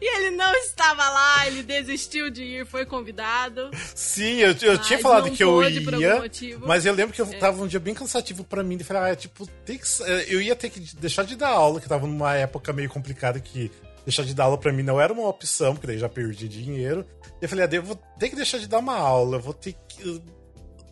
E 0.00 0.16
ele 0.16 0.30
não 0.30 0.52
estava 0.54 1.08
lá, 1.08 1.46
ele 1.46 1.62
desistiu 1.62 2.30
de 2.30 2.42
ir, 2.42 2.66
foi 2.66 2.86
convidado. 2.86 3.70
Sim, 3.94 4.38
eu, 4.38 4.48
eu 4.48 4.78
tinha 4.78 4.98
Mas 4.98 5.02
falado 5.02 5.30
que 5.30 5.42
eu 5.42 5.62
ia, 5.62 6.22
mas 6.66 6.86
eu 6.86 6.94
lembro 6.94 7.14
que 7.14 7.20
eu 7.20 7.38
tava 7.38 7.62
um 7.62 7.66
dia 7.66 7.80
bem 7.80 7.94
cansativo 7.94 8.44
pra 8.44 8.62
mim. 8.62 8.76
E 8.80 8.84
falei, 8.84 9.12
ah, 9.12 9.16
tipo, 9.16 9.46
tem 9.64 9.78
que, 9.78 9.86
eu 10.28 10.40
ia 10.40 10.54
ter 10.54 10.70
que 10.70 10.80
deixar 10.96 11.24
de 11.24 11.36
dar 11.36 11.48
aula, 11.48 11.80
que 11.80 11.88
tava 11.88 12.06
numa 12.06 12.34
época 12.34 12.72
meio 12.72 12.88
complicada 12.88 13.40
que 13.40 13.70
deixar 14.04 14.24
de 14.24 14.34
dar 14.34 14.44
aula 14.44 14.58
pra 14.58 14.72
mim 14.72 14.82
não 14.82 15.00
era 15.00 15.12
uma 15.12 15.28
opção, 15.28 15.74
porque 15.74 15.86
daí 15.86 15.98
já 15.98 16.08
perdi 16.08 16.48
dinheiro. 16.48 17.04
E 17.40 17.44
eu 17.44 17.48
falei, 17.48 17.66
ah, 17.66 17.68
eu 17.70 17.82
vou 17.82 17.96
ter 18.18 18.30
que 18.30 18.36
deixar 18.36 18.58
de 18.58 18.66
dar 18.66 18.78
uma 18.78 18.96
aula, 18.96 19.36
eu 19.36 19.40
vou 19.40 19.54
ter 19.54 19.74
que. 19.88 20.22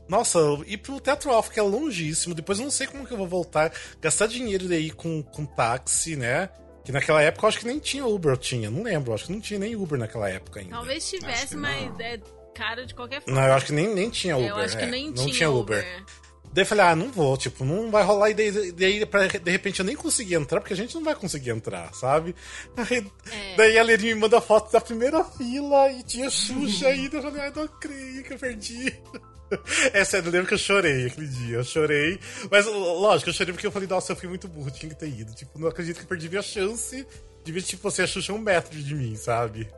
Nossa, 0.08 0.38
ir 0.66 0.78
pro 0.78 1.00
Teatro 1.00 1.30
Alfa, 1.30 1.52
que 1.52 1.58
é 1.58 1.62
longíssimo, 1.62 2.34
depois 2.34 2.58
eu 2.58 2.64
não 2.64 2.70
sei 2.70 2.86
como 2.86 3.06
que 3.06 3.12
eu 3.12 3.16
vou 3.18 3.26
voltar, 3.26 3.72
gastar 4.00 4.26
dinheiro 4.26 4.68
daí 4.68 4.90
com, 4.90 5.22
com 5.22 5.44
táxi, 5.44 6.16
né? 6.16 6.48
Que 6.84 6.92
naquela 6.92 7.20
época 7.20 7.44
eu 7.44 7.48
acho 7.48 7.58
que 7.58 7.66
nem 7.66 7.80
tinha 7.80 8.06
Uber, 8.06 8.32
eu 8.32 8.36
tinha, 8.36 8.70
não 8.70 8.84
lembro, 8.84 9.12
acho 9.12 9.26
que 9.26 9.32
não 9.32 9.40
tinha 9.40 9.58
nem 9.58 9.74
Uber 9.74 9.98
naquela 9.98 10.30
época 10.30 10.60
ainda. 10.60 10.70
Talvez 10.76 11.10
tivesse, 11.10 11.56
mas 11.56 11.98
é 11.98 12.20
caro 12.54 12.86
de 12.86 12.94
qualquer 12.94 13.20
forma. 13.20 13.40
Não, 13.40 13.48
eu 13.48 13.54
acho 13.54 13.66
que 13.66 13.72
nem, 13.72 13.92
nem 13.92 14.08
tinha 14.08 14.36
Uber. 14.36 14.48
eu 14.48 14.56
acho 14.56 14.76
que 14.78 14.84
é, 14.84 14.86
nem 14.86 15.10
não 15.10 15.26
tinha, 15.26 15.50
Uber. 15.50 15.84
Daí 16.52 16.62
eu 16.62 16.66
falei, 16.66 16.86
ah, 16.86 16.96
não 16.96 17.10
vou, 17.10 17.36
tipo, 17.36 17.64
não 17.64 17.90
vai 17.90 18.02
rolar. 18.02 18.30
E 18.30 18.34
daí, 18.34 18.72
daí 18.72 19.04
pra, 19.04 19.26
de 19.26 19.50
repente 19.50 19.80
eu 19.80 19.84
nem 19.84 19.94
consegui 19.94 20.34
entrar, 20.34 20.60
porque 20.60 20.72
a 20.72 20.76
gente 20.76 20.94
não 20.94 21.04
vai 21.04 21.14
conseguir 21.14 21.50
entrar, 21.50 21.92
sabe? 21.92 22.34
Aí, 22.76 23.06
É. 23.30 23.56
Daí 23.56 23.78
a 23.78 23.82
Lerinha 23.82 24.14
me 24.14 24.20
manda 24.22 24.40
foto 24.40 24.72
da 24.72 24.80
primeira 24.80 25.22
fila 25.22 25.90
e 25.92 26.02
tinha 26.02 26.30
Xuxa 26.30 26.88
ainda. 26.88 27.18
Eu 27.18 27.22
falei, 27.22 27.42
ai, 27.42 27.52
não 27.54 27.68
creio 27.68 28.22
que 28.22 28.32
eu 28.32 28.38
perdi. 28.38 28.96
É 29.92 30.04
sério, 30.04 30.28
eu 30.28 30.32
lembro 30.32 30.48
que 30.48 30.54
eu 30.54 30.58
chorei 30.58 31.06
aquele 31.06 31.28
dia. 31.28 31.56
Eu 31.56 31.64
chorei. 31.64 32.18
Mas, 32.50 32.66
lógico, 32.66 33.30
eu 33.30 33.34
chorei 33.34 33.52
porque 33.52 33.66
eu 33.66 33.72
falei, 33.72 33.88
nossa, 33.88 34.12
eu 34.12 34.16
fui 34.16 34.28
muito 34.28 34.48
burro, 34.48 34.70
tinha 34.70 34.90
que 34.90 34.98
ter 34.98 35.08
ido. 35.08 35.34
Tipo, 35.34 35.58
não 35.58 35.68
acredito 35.68 35.96
que 35.96 36.02
eu 36.02 36.08
perdi 36.08 36.28
minha 36.28 36.42
chance 36.42 37.06
de 37.44 37.52
ver, 37.52 37.62
tipo, 37.62 37.82
você 37.82 38.02
a 38.02 38.06
Xuxa 38.06 38.32
um 38.32 38.38
metro 38.38 38.76
de 38.76 38.94
mim, 38.94 39.14
sabe? 39.16 39.68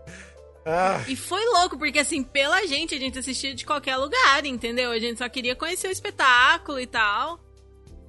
Ah, 0.64 1.03
E 1.09 1.16
foi 1.16 1.45
louco, 1.47 1.79
porque 1.79 1.99
assim, 1.99 2.23
pela 2.23 2.66
gente, 2.66 2.95
a 2.95 2.99
gente 2.99 3.19
assistia 3.19 3.55
de 3.55 3.64
qualquer 3.64 3.97
lugar, 3.97 4.45
entendeu? 4.45 4.91
A 4.91 4.99
gente 4.99 5.19
só 5.19 5.29
queria 5.29 5.57
conhecer 5.57 5.89
o 5.89 5.93
espetáculo 5.93 6.79
e 6.81 6.87
tal. 6.87 7.41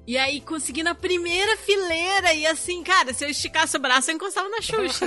E 0.06 0.18
aí 0.18 0.40
consegui 0.40 0.82
na 0.82 0.94
primeira 0.94 1.56
fileira 1.58 2.34
e 2.34 2.46
assim, 2.46 2.82
cara, 2.82 3.14
se 3.14 3.24
eu 3.24 3.28
esticasse 3.28 3.76
o 3.76 3.80
braço, 3.80 4.10
eu 4.10 4.16
encostava 4.16 4.48
na 4.48 4.60
Xuxa. 4.60 5.06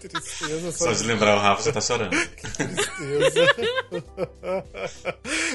que 0.00 0.08
tristeza. 0.08 0.72
Só 0.72 0.92
de 0.92 1.04
lembrar 1.04 1.36
o 1.36 1.40
Rafa 1.40 1.62
já 1.62 1.72
tá 1.72 1.80
chorando. 1.80 2.10
Que 2.10 2.50
tristeza. 2.50 3.54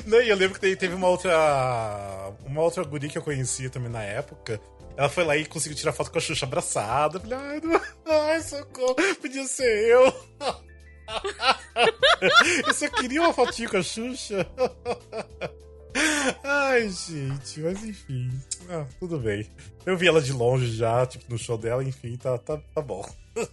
Não, 0.05 0.21
e 0.21 0.29
eu 0.29 0.37
lembro 0.37 0.59
que 0.59 0.75
teve 0.75 0.93
uma 0.93 1.07
outra. 1.07 2.31
Uma 2.45 2.61
outra 2.61 2.83
guria 2.83 3.09
que 3.09 3.17
eu 3.17 3.23
conhecia 3.23 3.69
também 3.69 3.91
na 3.91 4.03
época. 4.03 4.61
Ela 4.95 5.09
foi 5.09 5.23
lá 5.23 5.35
e 5.35 5.45
conseguiu 5.45 5.77
tirar 5.77 5.93
foto 5.93 6.11
com 6.11 6.17
a 6.17 6.21
Xuxa 6.21 6.45
abraçada. 6.45 7.17
Eu 7.17 7.21
falei, 7.21 7.37
ai, 7.37 7.61
não... 7.61 7.81
ai 8.05 8.41
socorro, 8.41 8.95
podia 9.19 9.45
ser 9.45 9.89
eu. 9.89 10.05
eu 12.67 12.73
só 12.73 12.87
queria 12.89 13.21
uma 13.21 13.33
fotinha 13.33 13.69
com 13.69 13.77
a 13.77 13.83
Xuxa. 13.83 14.45
Ai, 16.43 16.89
gente, 16.89 17.59
mas 17.59 17.83
enfim. 17.83 18.29
Ah, 18.69 18.85
tudo 18.99 19.19
bem. 19.19 19.47
Eu 19.85 19.97
vi 19.97 20.07
ela 20.07 20.21
de 20.21 20.31
longe 20.31 20.71
já, 20.71 21.05
tipo, 21.05 21.25
no 21.29 21.37
show 21.37 21.57
dela, 21.57 21.83
enfim, 21.83 22.15
tá, 22.17 22.37
tá, 22.37 22.57
tá 22.57 22.81
bom. 22.81 23.07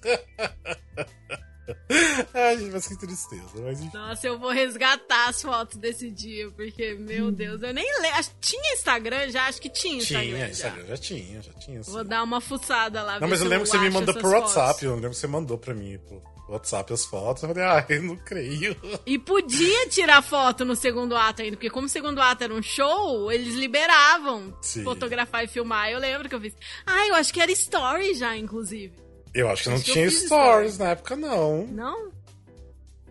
Ai, 2.33 2.59
gente, 2.59 2.71
mas 2.73 2.89
que 2.89 2.97
tristeza. 2.97 3.43
Mas 3.57 3.81
enfim. 3.81 3.97
Nossa, 3.97 4.27
eu 4.27 4.39
vou 4.39 4.51
resgatar 4.51 5.29
as 5.29 5.43
fotos 5.43 5.77
desse 5.77 6.11
dia, 6.11 6.51
porque, 6.51 6.95
meu 6.95 7.27
hum. 7.27 7.33
Deus, 7.33 7.63
eu 7.63 7.75
nem 7.75 7.85
lembro. 8.01 8.31
Tinha 8.41 8.75
Instagram 8.75 9.31
já? 9.31 9.47
Acho 9.47 9.61
que 9.61 9.69
tinha 9.69 9.99
Instagram. 9.99 10.25
Tinha, 10.25 10.39
já. 10.39 10.49
Instagram 10.49 10.87
já 10.87 10.97
tinha, 10.97 11.43
já 11.43 11.53
tinha. 11.55 11.83
Vou 11.83 12.05
dar 12.05 12.23
uma 12.23 12.41
fuçada 12.41 13.03
lá. 13.03 13.21
Não, 13.21 13.29
mas 13.29 13.41
eu 13.41 13.49
lembro 13.49 13.65
que 13.65 13.71
você 13.71 13.79
me 13.79 13.91
mandou 13.91 14.15
por 14.15 14.33
WhatsApp. 14.33 14.85
Eu 14.85 14.95
lembro 14.95 15.11
que 15.11 15.17
você 15.17 15.27
mandou 15.27 15.59
pra 15.59 15.75
mim. 15.75 15.99
Pô. 16.09 16.38
WhatsApp 16.49 16.93
as 16.93 17.05
fotos. 17.05 17.43
Eu 17.43 17.51
falei, 17.51 17.65
ah, 17.65 17.85
eu 17.89 18.03
não 18.03 18.17
creio. 18.17 18.77
E 19.05 19.19
podia 19.19 19.89
tirar 19.89 20.23
foto 20.23 20.65
no 20.65 20.75
segundo 20.75 21.15
ato 21.17 21.43
ainda, 21.43 21.57
porque 21.57 21.71
como 21.71 21.87
o 21.87 21.91
segundo 21.91 22.21
ato 22.21 22.45
era 22.45 22.55
um 22.55 22.63
show, 22.63 23.31
eles 23.31 23.55
liberavam 23.55 24.57
Sim. 24.63 24.83
fotografar 24.85 25.45
e 25.45 25.49
filmar. 25.49 25.91
Eu 25.91 25.99
lembro 25.99 26.29
que 26.29 26.35
eu 26.35 26.41
fiz. 26.41 26.55
Ah, 26.87 27.07
eu 27.07 27.15
acho 27.15 27.33
que 27.33 27.41
era 27.41 27.53
story 27.53 28.15
já, 28.15 28.37
inclusive. 28.37 28.93
Eu 29.35 29.49
acho 29.49 29.65
que 29.65 29.69
acho 29.69 29.79
não 29.79 29.85
que 29.85 29.93
tinha 29.93 30.11
stories 30.11 30.73
story. 30.73 30.85
na 30.85 30.91
época, 30.93 31.17
não. 31.17 31.67
Não? 31.67 32.13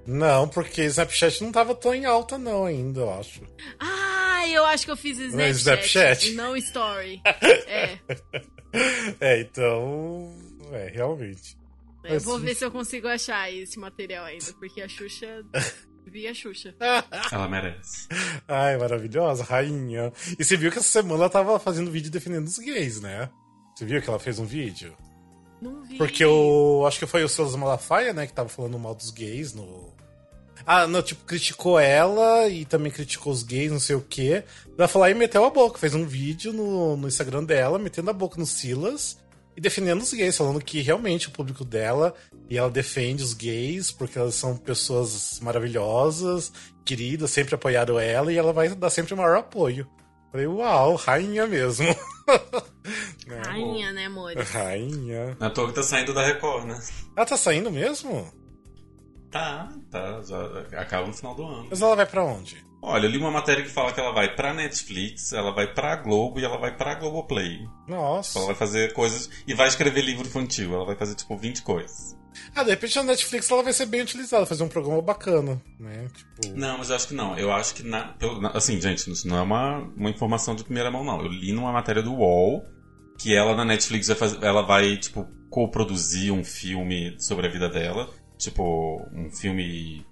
Não, 0.05 0.47
porque 0.47 0.83
Snapchat 0.85 1.43
não 1.43 1.51
tava 1.51 1.75
tão 1.75 1.93
em 1.93 2.05
alta, 2.05 2.37
não, 2.37 2.63
ainda, 2.65 3.01
eu 3.01 3.13
acho. 3.13 3.41
Ah, 3.77 4.47
eu 4.47 4.65
acho 4.65 4.85
que 4.85 4.91
eu 4.91 4.95
fiz 4.95 5.19
Snapchat. 5.19 5.57
Snapchat? 5.57 6.31
Não 6.31 6.55
Story. 6.55 7.21
é. 7.67 7.99
É, 9.19 9.41
então. 9.41 10.33
É, 10.71 10.91
realmente. 10.93 11.57
Eu 12.09 12.19
vou 12.21 12.39
ver 12.39 12.55
se 12.55 12.65
eu 12.65 12.71
consigo 12.71 13.07
achar 13.07 13.51
esse 13.53 13.77
material 13.79 14.25
ainda, 14.25 14.53
porque 14.59 14.81
a 14.81 14.87
Xuxa. 14.87 15.43
Vi 16.09 16.25
a 16.25 16.33
Xuxa. 16.33 16.73
Ela 17.31 17.49
merece. 17.49 18.07
Ai, 18.47 18.77
maravilhosa, 18.77 19.43
rainha. 19.43 20.13
E 20.39 20.43
você 20.43 20.55
viu 20.55 20.71
que 20.71 20.77
essa 20.77 20.87
semana 20.87 21.23
ela 21.23 21.29
tava 21.29 21.59
fazendo 21.59 21.91
vídeo 21.91 22.09
defendendo 22.09 22.47
os 22.47 22.57
gays, 22.57 23.01
né? 23.01 23.29
Você 23.75 23.83
viu 23.85 24.01
que 24.01 24.09
ela 24.09 24.17
fez 24.17 24.39
um 24.39 24.45
vídeo? 24.45 24.95
Não 25.61 25.83
vi. 25.83 25.97
Porque 25.97 26.25
o. 26.25 26.85
Acho 26.87 26.99
que 26.99 27.05
foi 27.05 27.25
o 27.25 27.29
Silas 27.29 27.55
Malafaia, 27.55 28.13
né, 28.13 28.25
que 28.25 28.31
tava 28.31 28.47
falando 28.47 28.79
mal 28.79 28.95
dos 28.95 29.11
gays 29.11 29.53
no. 29.53 29.93
Ah, 30.65 30.87
não, 30.87 31.01
tipo, 31.01 31.25
criticou 31.25 31.77
ela 31.79 32.47
e 32.47 32.65
também 32.65 32.91
criticou 32.91 33.31
os 33.31 33.43
gays, 33.43 33.71
não 33.71 33.79
sei 33.79 33.95
o 33.95 34.01
quê. 34.01 34.43
Ela 34.77 34.87
falou 34.87 35.07
e 35.07 35.13
meteu 35.13 35.43
a 35.43 35.49
boca, 35.49 35.77
fez 35.77 35.93
um 35.93 36.05
vídeo 36.05 36.51
no, 36.51 36.97
no 36.97 37.07
Instagram 37.07 37.43
dela, 37.43 37.77
metendo 37.77 38.09
a 38.09 38.13
boca 38.13 38.37
no 38.39 38.45
Silas 38.45 39.17
e 39.57 39.59
defendendo 39.59 40.03
os 40.03 40.13
gays, 40.13 40.37
falando 40.37 40.63
que 40.63 40.81
realmente 40.81 41.29
o 41.29 41.31
público 41.31 41.65
dela 41.65 42.13
e 42.47 42.55
ela 42.55 42.69
defende 42.69 43.23
os 43.23 43.33
gays 43.33 43.91
porque 43.91 44.19
elas 44.19 44.35
são 44.35 44.55
pessoas 44.55 45.39
maravilhosas, 45.41 46.53
queridas, 46.85 47.31
sempre 47.31 47.55
apoiaram 47.55 47.99
ela 47.99 48.31
e 48.31 48.37
ela 48.37 48.53
vai 48.53 48.69
dar 48.69 48.91
sempre 48.91 49.15
o 49.15 49.17
maior 49.17 49.35
apoio. 49.35 49.89
Falei, 50.31 50.45
uau, 50.45 50.93
rainha 50.93 51.47
mesmo. 51.47 51.87
rainha, 53.45 53.91
né, 53.93 54.05
amor? 54.05 54.35
Rainha. 54.35 55.35
Na 55.39 55.49
toa 55.49 55.69
que 55.69 55.73
tá 55.73 55.81
saindo 55.81 56.13
da 56.13 56.23
Record, 56.23 56.65
né? 56.65 56.79
Ela 57.15 57.25
tá 57.25 57.35
saindo 57.35 57.71
mesmo? 57.71 58.31
Tá, 59.31 59.73
tá. 59.89 60.21
Já 60.21 60.79
acaba 60.79 61.07
no 61.07 61.13
final 61.13 61.33
do 61.33 61.43
ano. 61.43 61.67
Mas 61.67 61.81
ela 61.81 61.95
vai 61.95 62.05
para 62.05 62.23
onde? 62.23 62.63
Olha, 62.81 63.05
eu 63.05 63.09
li 63.09 63.17
uma 63.17 63.31
matéria 63.31 63.63
que 63.63 63.69
fala 63.69 63.91
que 63.91 63.99
ela 63.99 64.11
vai 64.11 64.35
pra 64.35 64.53
Netflix, 64.53 65.33
ela 65.33 65.51
vai 65.51 65.73
pra 65.73 65.95
Globo 65.95 66.39
e 66.39 66.45
ela 66.45 66.57
vai 66.57 66.75
pra 66.75 66.95
Globoplay. 66.95 67.67
Nossa. 67.87 68.37
Ela 68.37 68.47
vai 68.47 68.55
fazer 68.55 68.93
coisas. 68.93 69.29
E 69.47 69.53
vai 69.53 69.67
escrever 69.67 70.01
livro 70.01 70.27
infantil. 70.27 70.73
Ela 70.73 70.85
vai 70.85 70.95
fazer, 70.95 71.15
tipo, 71.15 71.35
20 71.35 71.63
coisas. 71.63 72.15
Ah, 72.55 72.63
de 72.63 72.69
repente 72.69 72.97
a 72.97 73.03
Netflix 73.03 73.49
ela 73.49 73.63
vai 73.63 73.73
ser 73.73 73.87
bem 73.87 74.01
utilizada, 74.01 74.45
fazer 74.45 74.63
um 74.63 74.67
programa 74.67 75.01
bacana, 75.01 75.61
né? 75.79 76.07
Tipo... 76.13 76.55
Não, 76.55 76.77
mas 76.77 76.89
eu 76.89 76.95
acho 76.95 77.07
que 77.07 77.13
não. 77.13 77.37
Eu 77.37 77.51
acho 77.51 77.73
que. 77.73 77.83
Na, 77.83 78.15
assim, 78.53 78.79
gente, 78.79 79.09
isso 79.11 79.27
não 79.27 79.37
é 79.37 79.41
uma, 79.41 79.79
uma 79.95 80.09
informação 80.09 80.55
de 80.55 80.63
primeira 80.63 80.91
mão, 80.91 81.03
não. 81.03 81.19
Eu 81.19 81.27
li 81.27 81.51
numa 81.51 81.71
matéria 81.71 82.01
do 82.01 82.13
UOL 82.13 82.63
que 83.17 83.35
ela 83.35 83.55
na 83.55 83.65
Netflix 83.65 84.07
vai 84.07 84.15
fazer, 84.15 84.43
ela 84.43 84.61
vai, 84.61 84.97
tipo, 84.97 85.27
co-produzir 85.49 86.31
um 86.31 86.43
filme 86.43 87.15
sobre 87.19 87.47
a 87.47 87.49
vida 87.49 87.67
dela. 87.67 88.09
Tipo, 88.37 89.01
um 89.13 89.31
filme 89.31 90.05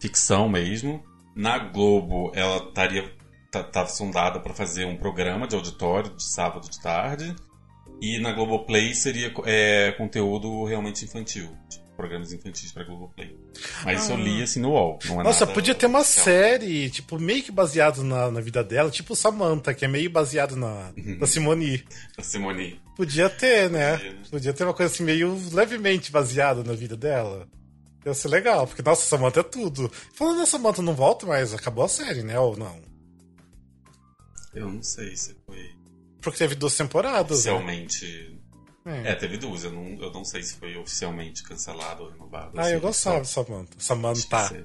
ficção 0.00 0.48
mesmo. 0.48 1.02
Na 1.38 1.56
Globo, 1.56 2.32
ela 2.34 2.56
estaria 2.56 3.08
tá, 3.48 3.62
tá 3.62 3.86
sondada 3.86 4.40
para 4.40 4.52
fazer 4.52 4.86
um 4.86 4.96
programa 4.96 5.46
de 5.46 5.54
auditório 5.54 6.10
de 6.10 6.24
sábado 6.24 6.68
de 6.68 6.82
tarde. 6.82 7.32
E 8.02 8.18
na 8.18 8.32
Globoplay 8.32 8.92
seria 8.92 9.32
é, 9.44 9.92
conteúdo 9.92 10.64
realmente 10.64 11.04
infantil. 11.04 11.48
Tipo, 11.70 11.86
programas 11.96 12.32
infantis 12.32 12.72
pra 12.72 12.82
Globoplay. 12.82 13.36
Mas 13.84 14.00
ah. 14.00 14.02
isso 14.02 14.12
eu 14.12 14.16
li 14.16 14.42
assim 14.42 14.58
no 14.58 14.70
UOL. 14.70 14.98
Não 15.04 15.20
é 15.20 15.24
Nossa, 15.24 15.46
nada 15.46 15.54
podia 15.54 15.76
ter 15.76 15.86
uma 15.86 16.00
oficial. 16.00 16.24
série, 16.24 16.90
tipo, 16.90 17.20
meio 17.20 17.42
que 17.44 17.52
baseado 17.52 18.02
na, 18.02 18.32
na 18.32 18.40
vida 18.40 18.64
dela, 18.64 18.90
tipo 18.90 19.14
Samantha, 19.14 19.72
que 19.72 19.84
é 19.84 19.88
meio 19.88 20.10
baseado 20.10 20.56
na, 20.56 20.92
na 20.96 21.26
Simone. 21.26 21.84
Na 22.16 22.24
Simone. 22.24 22.80
Podia 22.96 23.30
ter, 23.30 23.70
né? 23.70 23.92
Podia, 23.96 24.12
né? 24.12 24.18
Podia 24.28 24.52
ter 24.52 24.64
uma 24.64 24.74
coisa 24.74 24.92
assim 24.92 25.04
meio 25.04 25.40
levemente 25.52 26.10
baseada 26.10 26.64
na 26.64 26.72
vida 26.72 26.96
dela. 26.96 27.48
Ia 28.06 28.14
ser 28.14 28.28
legal, 28.28 28.66
porque, 28.66 28.82
nossa, 28.82 29.04
Samantha 29.04 29.40
é 29.40 29.42
tudo. 29.42 29.90
Falando 30.14 30.38
da 30.38 30.46
Samantha, 30.46 30.80
não 30.82 30.94
volta, 30.94 31.26
mas 31.26 31.52
acabou 31.52 31.84
a 31.84 31.88
série, 31.88 32.22
né? 32.22 32.38
Ou 32.38 32.56
não? 32.56 32.80
Eu 34.54 34.68
não 34.68 34.82
sei 34.82 35.14
se 35.16 35.36
foi. 35.46 35.76
Porque 36.20 36.38
teve 36.38 36.54
duas 36.54 36.76
temporadas. 36.76 37.44
Né? 37.44 37.52
Oficialmente. 37.52 38.40
Né? 38.84 39.08
É. 39.08 39.12
é. 39.12 39.14
teve 39.14 39.36
duas. 39.36 39.64
Eu 39.64 39.72
não, 39.72 39.84
eu 40.00 40.12
não 40.12 40.24
sei 40.24 40.42
se 40.42 40.54
foi 40.54 40.76
oficialmente 40.76 41.42
cancelado 41.42 42.04
ou 42.04 42.10
renovado. 42.10 42.58
Ah, 42.58 42.70
eu 42.70 42.80
gostava 42.80 43.20
de 43.20 43.28
Samantha. 43.28 43.76
Samantha. 43.78 44.62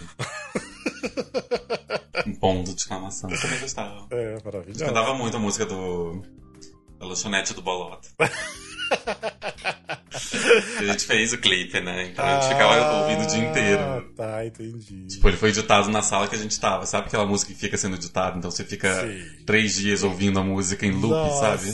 um 2.26 2.36
ponto 2.36 2.74
de 2.74 2.80
exclamação. 2.80 3.30
Eu 3.30 3.40
também 3.42 3.60
gostava. 3.60 4.08
É, 4.12 4.38
maravilhoso. 4.44 4.84
Eu 4.84 4.88
cantava 4.88 5.14
muito 5.14 5.36
a 5.36 5.40
música 5.40 5.66
do. 5.66 6.22
Da 7.04 7.10
lanchonete 7.10 7.54
do 7.54 7.62
Bolota. 7.62 8.08
a 10.80 10.84
gente 10.86 11.06
fez 11.06 11.34
o 11.34 11.38
clipe, 11.38 11.82
né? 11.82 12.08
Então 12.08 12.24
a 12.24 12.40
gente 12.40 12.54
ficava 12.54 12.76
ah, 12.76 13.02
ouvindo 13.02 13.24
o 13.24 13.28
dia 13.28 13.50
inteiro. 13.50 14.14
Tá, 14.16 14.46
entendi. 14.46 15.08
Tipo, 15.08 15.28
ele 15.28 15.36
foi 15.36 15.50
editado 15.50 15.90
na 15.90 16.02
sala 16.02 16.30
que 16.30 16.36
a 16.36 16.38
gente 16.38 16.58
tava. 16.58 16.86
Sabe 16.86 17.08
aquela 17.08 17.26
música 17.26 17.54
que 17.54 17.60
fica 17.60 17.78
sendo 17.78 17.98
editada? 17.98 18.38
Então 18.38 18.50
você 18.50 18.64
fica 18.64 19.02
Sim. 19.02 19.22
três 19.46 19.76
dias 19.76 20.02
ouvindo 20.02 20.40
a 20.40 20.44
música 20.44 20.86
em 20.86 20.92
loop, 20.92 21.10
Nossa. 21.10 21.58
sabe? 21.58 21.74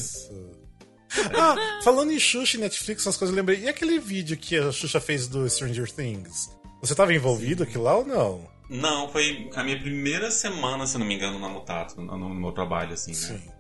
Ah, 1.36 1.56
falando 1.84 2.12
em 2.12 2.20
Xuxa 2.20 2.58
e 2.58 2.60
Netflix, 2.60 3.04
essas 3.04 3.18
coisas 3.18 3.36
eu 3.36 3.40
lembrei. 3.40 3.60
E 3.62 3.70
aquele 3.70 4.00
vídeo 4.00 4.36
que 4.36 4.58
a 4.58 4.72
Xuxa 4.72 5.00
fez 5.00 5.28
do 5.28 5.48
Stranger 5.48 5.92
Things? 5.92 6.50
Você 6.82 6.96
tava 6.96 7.14
envolvido 7.14 7.62
aqui 7.62 7.78
lá 7.78 7.98
ou 7.98 8.06
não? 8.06 8.48
Não, 8.68 9.10
foi 9.10 9.48
a 9.56 9.64
minha 9.64 9.80
primeira 9.80 10.32
semana, 10.32 10.88
se 10.88 10.98
não 10.98 11.06
me 11.06 11.16
engano, 11.16 11.38
na 11.38 11.50
Mutato, 11.50 12.02
no, 12.02 12.18
no 12.18 12.30
meu 12.30 12.52
trabalho, 12.52 12.94
assim, 12.94 13.12
né? 13.12 13.18
Sim 13.18 13.59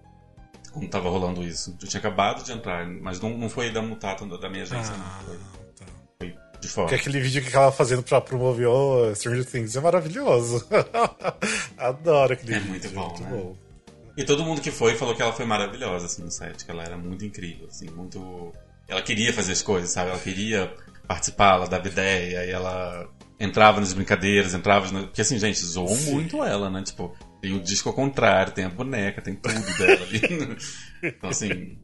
quando 0.71 0.87
tava 0.89 1.09
rolando 1.09 1.43
isso. 1.43 1.75
Eu 1.81 1.87
tinha 1.87 1.99
acabado 1.99 2.43
de 2.43 2.51
entrar, 2.51 2.87
mas 2.87 3.19
não, 3.19 3.37
não 3.37 3.49
foi 3.49 3.71
da 3.71 3.81
Mutata 3.81 4.25
da 4.25 4.49
minha 4.49 4.63
agência, 4.63 4.93
ah, 4.93 4.97
não. 4.97 5.25
Foi, 5.25 5.37
tá. 5.77 5.85
foi 6.19 6.35
de 6.59 6.67
fora. 6.67 6.87
Porque 6.87 7.01
aquele 7.01 7.19
vídeo 7.19 7.43
que 7.43 7.55
ela 7.55 7.71
fazendo 7.71 8.03
pra 8.03 8.21
promover 8.21 8.67
o 8.67 9.13
Stranger 9.15 9.45
Things 9.45 9.75
é 9.75 9.81
maravilhoso. 9.81 10.65
Adoro 11.77 12.33
aquele 12.33 12.55
é 12.55 12.59
vídeo. 12.59 12.69
Muito 12.69 12.89
bom, 12.89 13.07
muito 13.07 13.23
né? 13.23 13.29
bom. 13.29 13.55
E 14.17 14.23
todo 14.25 14.43
mundo 14.43 14.59
que 14.59 14.69
foi 14.69 14.95
falou 14.95 15.15
que 15.15 15.21
ela 15.21 15.31
foi 15.31 15.45
maravilhosa, 15.45 16.05
assim, 16.05 16.23
no 16.23 16.29
set, 16.29 16.65
que 16.65 16.71
ela 16.71 16.83
era 16.83 16.97
muito 16.97 17.23
incrível, 17.23 17.67
assim, 17.67 17.89
muito... 17.89 18.51
Ela 18.85 19.01
queria 19.01 19.31
fazer 19.31 19.53
as 19.53 19.61
coisas, 19.61 19.91
sabe? 19.91 20.09
Ela 20.09 20.19
queria 20.19 20.73
participar, 21.07 21.55
ela 21.55 21.67
dava 21.67 21.87
ideia, 21.87 22.43
e 22.45 22.51
ela 22.51 23.07
entrava 23.39 23.79
nas 23.79 23.93
brincadeiras, 23.93 24.53
entrava... 24.53 24.91
No... 24.91 25.03
Porque, 25.07 25.21
assim, 25.21 25.39
gente, 25.39 25.63
zoou 25.65 25.87
Sim. 25.95 26.11
muito 26.11 26.43
ela, 26.43 26.69
né? 26.69 26.83
Tipo, 26.83 27.15
tem 27.41 27.55
o 27.55 27.61
disco 27.61 27.89
ao 27.89 27.95
contrário, 27.95 28.53
tem 28.53 28.65
a 28.65 28.69
boneca, 28.69 29.21
tem 29.21 29.35
tudo 29.35 29.77
dela 29.77 30.03
ali. 30.03 30.21
então, 31.03 31.29
assim, 31.29 31.77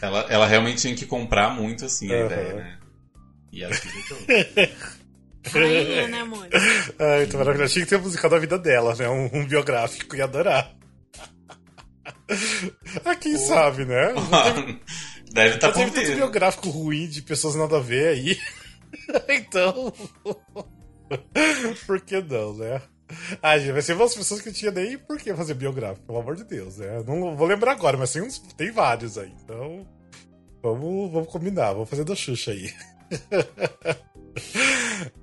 ela, 0.00 0.26
ela 0.28 0.46
realmente 0.46 0.82
tinha 0.82 0.94
que 0.94 1.06
comprar 1.06 1.50
muito, 1.50 1.84
assim, 1.84 2.12
a 2.12 2.16
uhum. 2.16 2.26
ideia, 2.26 2.54
né? 2.54 2.78
E 3.52 3.64
ela. 3.64 3.74
Rainha, 5.52 6.08
né, 6.08 6.20
amor? 6.20 6.48
Ai, 6.98 7.26
tô 7.26 7.38
maravilhoso. 7.38 7.72
Tinha 7.72 7.84
que 7.86 7.90
ter 7.90 7.96
a 7.96 8.00
musical 8.00 8.30
da 8.30 8.38
vida 8.38 8.58
dela, 8.58 8.94
né? 8.94 9.08
Um, 9.08 9.40
um 9.40 9.46
biográfico, 9.46 10.14
ia 10.14 10.24
adorar. 10.24 10.76
ah, 13.04 13.16
quem 13.16 13.36
sabe, 13.38 13.86
né? 13.86 14.12
Deve 15.32 15.54
estar 15.54 15.68
tá 15.68 15.72
por 15.72 15.90
Teve 15.90 16.06
tanto 16.06 16.16
biográfico 16.16 16.68
ruim 16.68 17.08
de 17.08 17.22
pessoas 17.22 17.54
nada 17.54 17.78
a 17.78 17.80
ver 17.80 18.08
aí. 18.08 18.38
então... 19.28 19.92
por 21.86 22.00
que 22.02 22.20
não, 22.20 22.54
né? 22.54 22.82
Ah, 23.42 23.58
gente, 23.58 23.72
vai 23.72 23.82
ser 23.82 23.94
umas 23.94 24.14
pessoas 24.14 24.40
que 24.40 24.48
eu 24.48 24.52
tinha 24.52 24.70
nem 24.70 24.96
por 24.98 25.18
que 25.18 25.34
fazer 25.34 25.54
biográfico, 25.54 26.06
pelo 26.06 26.18
amor 26.20 26.36
de 26.36 26.44
Deus. 26.44 26.76
Né? 26.78 27.02
Não 27.06 27.36
vou 27.36 27.46
lembrar 27.46 27.72
agora, 27.72 27.96
mas 27.96 28.12
tem, 28.12 28.22
uns, 28.22 28.38
tem 28.56 28.70
vários 28.70 29.16
aí. 29.18 29.32
Então, 29.44 29.86
vamos, 30.62 31.10
vamos 31.12 31.28
combinar, 31.28 31.72
vamos 31.72 31.88
fazer 31.90 32.04
da 32.04 32.14
Xuxa 32.14 32.52
aí. 32.52 32.72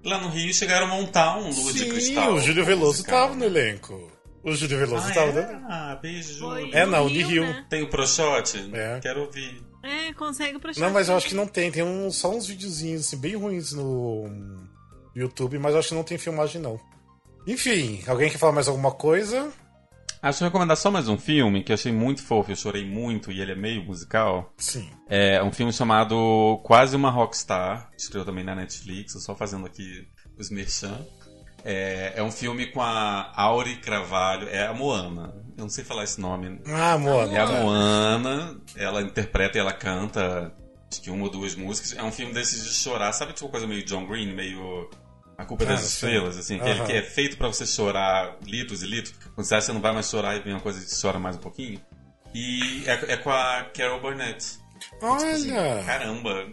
Lá 0.03 0.19
no 0.19 0.29
Rio 0.29 0.53
chegaram 0.53 0.85
a 0.87 0.89
montar 0.89 1.37
um 1.37 1.43
Lua 1.49 1.71
Sim, 1.71 1.73
de 1.73 1.85
Cristal. 1.89 2.33
o 2.33 2.39
Júlio 2.39 2.65
Veloso 2.65 2.97
musical. 2.99 3.21
tava 3.27 3.35
no 3.35 3.45
elenco. 3.45 4.11
O 4.43 4.53
Júlio 4.53 4.77
Veloso 4.77 5.07
Ah, 5.07 5.13
tava 5.13 5.39
é? 5.39 5.43
elenco. 5.43 5.65
Ah, 5.69 5.99
beijo, 6.01 6.39
Foi. 6.39 6.71
É, 6.71 6.85
não, 6.85 7.07
de 7.07 7.21
Rio. 7.23 7.43
né? 7.43 7.65
Tem 7.69 7.83
o 7.83 7.89
Proshot? 7.89 8.69
É. 8.73 8.99
Quero 9.01 9.21
ouvir. 9.21 9.61
É, 9.83 10.13
consegue 10.13 10.59
pro 10.59 10.71
Não, 10.79 10.89
mas 10.89 11.07
eu 11.09 11.15
acho 11.15 11.27
que 11.27 11.35
não 11.35 11.47
tem. 11.47 11.71
Tem 11.71 11.83
um, 11.83 12.11
só 12.11 12.29
uns 12.31 12.47
videozinhos 12.47 13.05
assim, 13.07 13.17
bem 13.17 13.35
ruins 13.35 13.71
no 13.73 14.25
YouTube, 15.15 15.57
mas 15.59 15.73
eu 15.73 15.79
acho 15.79 15.89
que 15.89 15.95
não 15.95 16.03
tem 16.03 16.17
filmagem, 16.17 16.61
não. 16.61 16.79
Enfim, 17.47 18.03
alguém 18.05 18.29
quer 18.29 18.37
falar 18.37 18.51
mais 18.51 18.67
alguma 18.67 18.91
coisa? 18.91 19.49
Acho 20.21 20.39
que 20.39 20.43
eu 20.43 20.47
recomendar 20.47 20.75
só 20.75 20.91
mais 20.91 21.07
um 21.07 21.17
filme 21.17 21.63
que 21.63 21.71
eu 21.71 21.75
achei 21.75 21.93
muito 21.93 22.21
fofo, 22.21 22.51
eu 22.51 22.55
chorei 22.57 22.83
muito 22.83 23.31
e 23.31 23.39
ele 23.39 23.53
é 23.53 23.55
meio 23.55 23.85
musical. 23.85 24.51
Sim. 24.57 24.89
É 25.07 25.41
um 25.41 25.51
filme 25.51 25.71
chamado 25.71 26.59
Quase 26.63 26.95
uma 26.97 27.09
Rockstar, 27.09 27.89
estreou 27.97 28.25
também 28.25 28.43
na 28.43 28.53
Netflix, 28.53 29.15
eu 29.15 29.21
só 29.21 29.33
fazendo 29.33 29.65
aqui 29.65 30.05
os 30.37 30.49
merchan. 30.49 30.99
É, 31.63 32.13
é 32.17 32.23
um 32.23 32.31
filme 32.31 32.67
com 32.67 32.81
a 32.81 33.31
Auri 33.33 33.77
Cravalho, 33.77 34.49
é 34.49 34.67
a 34.67 34.73
Moana, 34.73 35.33
eu 35.57 35.61
não 35.61 35.69
sei 35.69 35.85
falar 35.85 36.03
esse 36.03 36.19
nome. 36.19 36.59
Ah, 36.65 36.97
Moana. 36.97 37.33
É 37.33 37.39
a 37.39 37.45
Moana, 37.45 38.61
ela 38.75 39.01
interpreta 39.01 39.57
e 39.57 39.61
ela 39.61 39.73
canta, 39.73 40.53
acho 40.91 41.01
que 41.01 41.09
uma 41.09 41.23
ou 41.23 41.29
duas 41.29 41.55
músicas. 41.55 41.95
É 41.97 42.03
um 42.03 42.11
filme 42.11 42.33
desses 42.33 42.63
de 42.63 42.73
chorar, 42.73 43.13
sabe 43.13 43.31
tipo 43.31 43.47
coisa 43.47 43.65
meio 43.65 43.85
John 43.85 44.05
Green, 44.05 44.33
meio 44.33 44.89
A 45.37 45.45
Culpa 45.45 45.63
é 45.63 45.67
das 45.67 45.79
Ah, 45.79 45.83
sim. 45.83 45.87
Estrelas, 45.89 46.37
assim, 46.37 46.55
aquele 46.55 46.79
Aham. 46.79 46.85
que 46.87 46.93
é 46.93 47.01
feito 47.03 47.37
pra 47.37 47.47
você 47.47 47.65
chorar 47.65 48.37
litros 48.43 48.81
e 48.81 48.87
litros. 48.87 49.15
Quando 49.35 49.45
você 49.45 49.53
acha 49.55 49.61
que 49.61 49.65
você 49.67 49.73
não 49.73 49.81
vai 49.81 49.93
mais 49.93 50.09
chorar 50.09 50.35
e 50.35 50.39
vem 50.39 50.53
uma 50.53 50.61
coisa 50.61 50.83
que 50.83 51.01
chora 51.01 51.19
mais 51.19 51.35
um 51.35 51.39
pouquinho. 51.39 51.79
E 52.33 52.83
é, 52.87 53.13
é 53.13 53.17
com 53.17 53.29
a 53.29 53.63
Carol 53.75 54.01
Burnett. 54.01 54.57
Tipo 54.79 55.05
assim, 55.13 55.51
Olha! 55.51 55.83
caramba, 55.85 56.47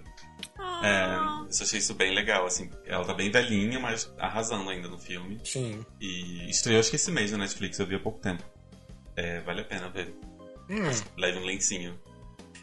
Ah, 0.58 0.80
é, 0.82 1.44
eu 1.44 1.62
achei 1.62 1.78
isso 1.78 1.94
bem 1.94 2.14
legal, 2.14 2.46
assim. 2.46 2.70
Ela 2.86 3.04
tá 3.04 3.14
bem 3.14 3.30
velhinha, 3.30 3.78
mas 3.80 4.12
arrasando 4.18 4.68
ainda 4.70 4.88
no 4.88 4.98
filme. 4.98 5.40
Sim. 5.44 5.84
E 6.00 6.48
estreou 6.50 6.78
acho 6.80 6.90
que 6.90 6.96
esse 6.96 7.10
mês 7.10 7.32
na 7.32 7.38
Netflix, 7.38 7.78
eu 7.78 7.86
vi 7.86 7.94
há 7.96 8.00
pouco 8.00 8.18
tempo. 8.20 8.42
É, 9.16 9.40
vale 9.40 9.60
a 9.62 9.64
pena 9.64 9.88
ver. 9.88 10.14
Hum. 10.70 10.90
Leve 11.18 11.38
um 11.38 11.44
lencinho. 11.44 11.98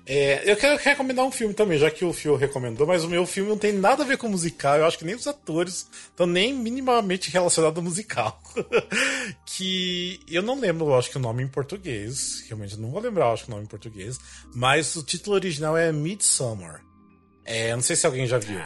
É, 0.05 0.51
eu 0.51 0.57
quero 0.57 0.77
recomendar 0.77 1.25
um 1.25 1.31
filme 1.31 1.53
também, 1.53 1.77
já 1.77 1.91
que 1.91 2.03
o 2.03 2.11
Fio 2.11 2.35
recomendou, 2.35 2.87
mas 2.87 3.03
o 3.03 3.09
meu 3.09 3.25
filme 3.25 3.49
não 3.49 3.57
tem 3.57 3.71
nada 3.71 4.03
a 4.03 4.05
ver 4.05 4.17
com 4.17 4.27
musical. 4.27 4.77
Eu 4.77 4.85
acho 4.85 4.97
que 4.97 5.05
nem 5.05 5.15
os 5.15 5.27
atores 5.27 5.87
estão 6.09 6.25
nem 6.25 6.53
minimamente 6.53 7.29
relacionados 7.29 7.77
ao 7.77 7.83
musical. 7.83 8.41
que 9.45 10.19
eu 10.27 10.41
não 10.41 10.59
lembro, 10.59 10.87
eu 10.87 10.95
acho 10.97 11.09
que 11.09 11.17
o 11.17 11.21
nome 11.21 11.43
em 11.43 11.47
português. 11.47 12.43
Realmente 12.47 12.79
não 12.79 12.89
vou 12.89 13.01
lembrar, 13.01 13.27
eu 13.27 13.33
acho 13.33 13.45
que 13.45 13.49
o 13.49 13.53
nome 13.53 13.65
em 13.65 13.69
português. 13.69 14.19
Mas 14.55 14.95
o 14.95 15.03
título 15.03 15.35
original 15.35 15.77
é 15.77 15.91
Midsummer. 15.91 16.81
É, 17.45 17.73
não 17.73 17.81
sei 17.81 17.95
se 17.95 18.05
alguém 18.05 18.25
já 18.25 18.37
viu. 18.37 18.59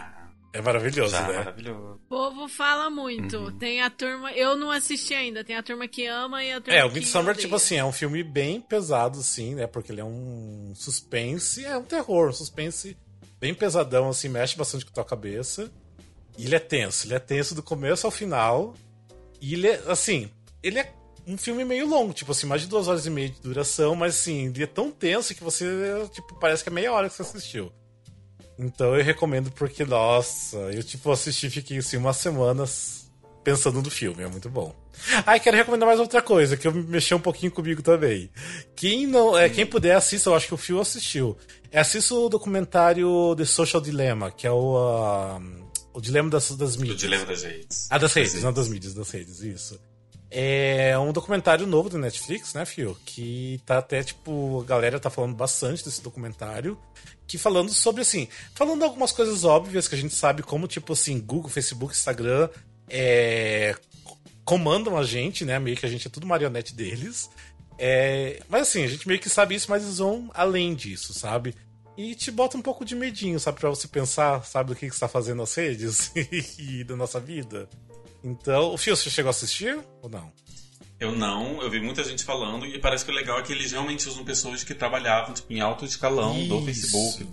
É 0.55 0.61
maravilhoso, 0.61 1.11
Já, 1.11 1.27
né? 1.27 1.37
maravilhoso. 1.39 1.99
O 2.05 2.07
povo 2.07 2.47
fala 2.47 2.89
muito. 2.89 3.37
Uhum. 3.37 3.57
Tem 3.57 3.81
a 3.81 3.89
turma. 3.89 4.31
Eu 4.31 4.55
não 4.55 4.71
assisti 4.71 5.13
ainda. 5.13 5.43
Tem 5.43 5.57
a 5.57 5.61
turma 5.61 5.85
que 5.85 6.05
ama 6.05 6.41
e 6.43 6.53
a 6.53 6.61
turma 6.61 6.79
É, 6.79 6.85
o 6.85 6.91
Midsummer, 6.91 7.31
odeia. 7.31 7.41
tipo 7.43 7.55
assim, 7.55 7.75
é 7.75 7.83
um 7.83 7.91
filme 7.91 8.23
bem 8.23 8.61
pesado, 8.61 9.19
assim, 9.19 9.53
né? 9.55 9.67
Porque 9.67 9.91
ele 9.91 9.99
é 9.99 10.05
um 10.05 10.71
suspense, 10.75 11.65
é 11.65 11.77
um 11.77 11.83
terror, 11.83 12.29
um 12.29 12.33
suspense 12.33 12.95
bem 13.37 13.53
pesadão, 13.53 14.07
assim, 14.07 14.29
mexe 14.29 14.55
bastante 14.55 14.85
com 14.85 14.91
a 14.91 14.93
tua 14.93 15.03
cabeça. 15.05 15.69
E 16.37 16.45
ele 16.45 16.55
é 16.55 16.59
tenso, 16.59 17.05
ele 17.05 17.15
é 17.15 17.19
tenso 17.19 17.53
do 17.53 17.61
começo 17.61 18.07
ao 18.07 18.11
final. 18.11 18.73
E 19.41 19.55
ele 19.55 19.67
é, 19.67 19.83
assim, 19.87 20.31
ele 20.63 20.79
é 20.79 20.89
um 21.27 21.37
filme 21.37 21.65
meio 21.65 21.85
longo, 21.87 22.13
tipo 22.13 22.31
assim, 22.31 22.47
mais 22.47 22.61
de 22.61 22.67
duas 22.67 22.87
horas 22.87 23.05
e 23.05 23.09
meia 23.09 23.27
de 23.29 23.41
duração, 23.41 23.93
mas 23.93 24.15
assim, 24.15 24.45
ele 24.45 24.63
é 24.63 24.67
tão 24.67 24.89
tenso 24.89 25.35
que 25.35 25.43
você, 25.43 25.65
tipo, 26.13 26.33
parece 26.39 26.63
que 26.63 26.69
é 26.69 26.71
meia 26.71 26.93
hora 26.93 27.09
que 27.09 27.15
você 27.15 27.23
assistiu. 27.23 27.71
Então 28.57 28.95
eu 28.95 29.03
recomendo 29.03 29.51
porque, 29.51 29.83
nossa, 29.85 30.57
eu 30.57 30.83
tipo 30.83 31.11
assisti 31.11 31.49
fiquei 31.49 31.77
assim 31.77 31.97
umas 31.97 32.17
semanas 32.17 33.05
pensando 33.43 33.81
no 33.81 33.91
filme, 33.91 34.23
é 34.23 34.27
muito 34.27 34.49
bom. 34.49 34.73
Ah, 35.25 35.35
e 35.35 35.39
quero 35.39 35.55
recomendar 35.55 35.87
mais 35.87 35.99
outra 35.99 36.21
coisa, 36.21 36.57
que 36.57 36.67
eu 36.67 36.73
mexeu 36.73 37.17
um 37.17 37.21
pouquinho 37.21 37.51
comigo 37.51 37.81
também. 37.81 38.29
Quem 38.75 39.05
não, 39.05 39.37
é, 39.37 39.49
quem 39.49 39.65
puder 39.65 39.95
assista, 39.95 40.29
eu 40.29 40.35
acho 40.35 40.47
que 40.47 40.53
o 40.53 40.57
Phil 40.57 40.79
assistiu. 40.79 41.37
É, 41.71 41.79
assista 41.79 42.15
o 42.15 42.29
documentário 42.29 43.35
The 43.35 43.45
Social 43.45 43.81
Dilemma, 43.81 44.31
que 44.31 44.47
é 44.47 44.51
o, 44.51 44.77
ah, 44.77 45.39
o 45.93 46.01
dilema 46.01 46.29
das, 46.29 46.51
das 46.51 46.75
O 46.75 46.79
mídias. 46.79 46.99
Dilema 46.99 47.25
das 47.25 47.43
Redes. 47.43 47.87
Ah, 47.89 47.97
das 47.97 48.13
redes, 48.13 48.33
Das 48.33 48.43
não 48.43 48.53
das 48.53 48.67
mídias, 48.67 48.93
das 48.93 49.09
redes, 49.11 49.41
isso. 49.41 49.79
É 50.29 50.97
um 50.97 51.11
documentário 51.13 51.67
novo 51.67 51.89
do 51.89 51.97
Netflix, 51.97 52.53
né, 52.53 52.65
Fio? 52.65 52.97
Que 53.05 53.61
tá 53.65 53.77
até, 53.77 54.03
tipo, 54.03 54.61
a 54.61 54.65
galera 54.65 54.99
tá 54.99 55.09
falando 55.09 55.35
bastante 55.35 55.83
desse 55.83 56.01
documentário. 56.01 56.77
Que 57.27 57.37
falando 57.37 57.71
sobre, 57.71 58.01
assim, 58.01 58.27
falando 58.53 58.83
algumas 58.83 59.11
coisas 59.11 59.43
óbvias 59.43 59.87
que 59.87 59.95
a 59.95 59.97
gente 59.97 60.13
sabe, 60.13 60.43
como, 60.43 60.67
tipo, 60.67 60.93
assim, 60.93 61.19
Google, 61.19 61.49
Facebook, 61.49 61.93
Instagram, 61.93 62.49
é, 62.89 63.75
comandam 64.43 64.97
a 64.97 65.03
gente, 65.03 65.43
né? 65.43 65.57
Meio 65.59 65.75
que 65.77 65.85
a 65.85 65.89
gente 65.89 66.07
é 66.07 66.09
tudo 66.09 66.27
marionete 66.27 66.73
deles. 66.73 67.29
É, 67.77 68.41
mas 68.47 68.63
assim, 68.63 68.83
a 68.83 68.87
gente 68.87 69.07
meio 69.07 69.19
que 69.19 69.29
sabe 69.29 69.55
isso, 69.55 69.69
mas 69.69 69.83
eles 69.83 69.97
vão 69.97 70.29
além 70.33 70.73
disso, 70.73 71.13
sabe? 71.13 71.55
E 71.97 72.13
te 72.13 72.29
bota 72.29 72.57
um 72.57 72.61
pouco 72.61 72.85
de 72.85 72.95
medinho, 72.95 73.39
sabe? 73.39 73.59
Pra 73.59 73.69
você 73.69 73.87
pensar, 73.87 74.43
sabe, 74.45 74.69
do 74.69 74.75
que, 74.75 74.87
que 74.87 74.93
você 74.93 74.99
tá 74.99 75.07
fazendo 75.07 75.37
nas 75.37 75.55
redes 75.55 76.11
e 76.59 76.83
da 76.83 76.95
nossa 76.95 77.19
vida. 77.19 77.69
Então, 78.25 78.73
o 78.73 78.77
Fio, 78.77 78.95
você 78.95 79.07
chegou 79.07 79.29
a 79.29 79.31
assistir 79.31 79.77
ou 80.01 80.09
não? 80.09 80.33
Eu 80.99 81.11
não, 81.11 81.61
eu 81.61 81.69
vi 81.69 81.79
muita 81.79 82.03
gente 82.03 82.23
falando 82.23 82.65
e 82.65 82.79
parece 82.79 83.05
que 83.05 83.11
o 83.11 83.13
legal 83.13 83.37
é 83.37 83.43
que 83.43 83.51
eles 83.51 83.71
realmente 83.71 84.07
usam 84.09 84.23
pessoas 84.23 84.63
que 84.63 84.73
trabalhavam 84.73 85.33
tipo, 85.33 85.53
em 85.53 85.59
alto 85.59 85.85
escalão 85.85 86.33
do 86.47 86.57
Isso. 86.57 86.65
Facebook, 86.65 87.27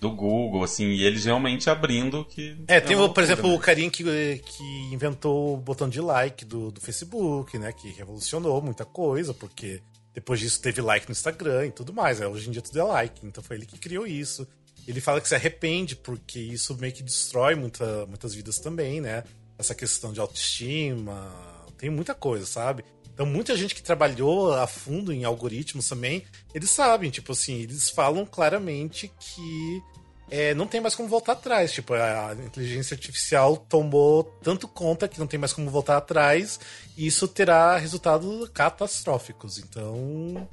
do 0.00 0.10
Google, 0.10 0.62
assim, 0.62 0.86
e 0.86 1.04
eles 1.04 1.24
realmente 1.24 1.68
abrindo 1.68 2.24
que. 2.24 2.56
É, 2.66 2.80
tem, 2.80 2.96
o, 2.96 3.08
por 3.08 3.22
exemplo, 3.22 3.52
o 3.52 3.58
carinha 3.58 3.90
que, 3.90 4.04
que 4.04 4.64
inventou 4.92 5.54
o 5.54 5.56
botão 5.56 5.88
de 5.88 6.00
like 6.00 6.44
do, 6.44 6.70
do 6.70 6.80
Facebook, 6.80 7.58
né? 7.58 7.72
Que 7.72 7.90
revolucionou 7.90 8.62
muita 8.62 8.84
coisa, 8.84 9.34
porque 9.34 9.82
depois 10.14 10.40
disso 10.40 10.62
teve 10.62 10.80
like 10.80 11.06
no 11.06 11.12
Instagram 11.12 11.66
e 11.66 11.70
tudo 11.72 11.92
mais. 11.92 12.20
Né? 12.20 12.26
Hoje 12.26 12.48
em 12.48 12.52
dia 12.52 12.62
tudo 12.62 12.78
é 12.78 12.84
like, 12.84 13.26
então 13.26 13.42
foi 13.42 13.56
ele 13.56 13.66
que 13.66 13.78
criou 13.78 14.06
isso. 14.06 14.46
Ele 14.86 15.00
fala 15.00 15.20
que 15.20 15.28
se 15.28 15.34
arrepende, 15.34 15.94
porque 15.94 16.38
isso 16.38 16.74
meio 16.78 16.92
que 16.92 17.02
destrói 17.02 17.54
muita, 17.54 18.06
muitas 18.06 18.32
vidas 18.32 18.58
também, 18.58 19.02
né? 19.02 19.22
Essa 19.58 19.74
questão 19.74 20.12
de 20.12 20.20
autoestima, 20.20 21.30
tem 21.76 21.90
muita 21.90 22.14
coisa, 22.14 22.46
sabe? 22.46 22.84
Então, 23.12 23.26
muita 23.26 23.56
gente 23.56 23.74
que 23.74 23.82
trabalhou 23.82 24.54
a 24.54 24.66
fundo 24.66 25.12
em 25.12 25.24
algoritmos 25.24 25.88
também, 25.88 26.24
eles 26.54 26.70
sabem, 26.70 27.10
tipo 27.10 27.32
assim, 27.32 27.62
eles 27.62 27.90
falam 27.90 28.24
claramente 28.24 29.10
que 29.18 29.82
é, 30.30 30.54
não 30.54 30.66
tem 30.66 30.80
mais 30.80 30.94
como 30.94 31.08
voltar 31.08 31.32
atrás. 31.32 31.72
Tipo, 31.72 31.94
a 31.94 32.36
inteligência 32.46 32.94
artificial 32.94 33.56
tomou 33.56 34.22
tanto 34.42 34.68
conta 34.68 35.08
que 35.08 35.18
não 35.18 35.26
tem 35.26 35.38
mais 35.38 35.52
como 35.52 35.68
voltar 35.68 35.96
atrás, 35.96 36.60
e 36.96 37.06
isso 37.06 37.26
terá 37.26 37.76
resultados 37.76 38.48
catastróficos. 38.50 39.58
Então, 39.58 40.48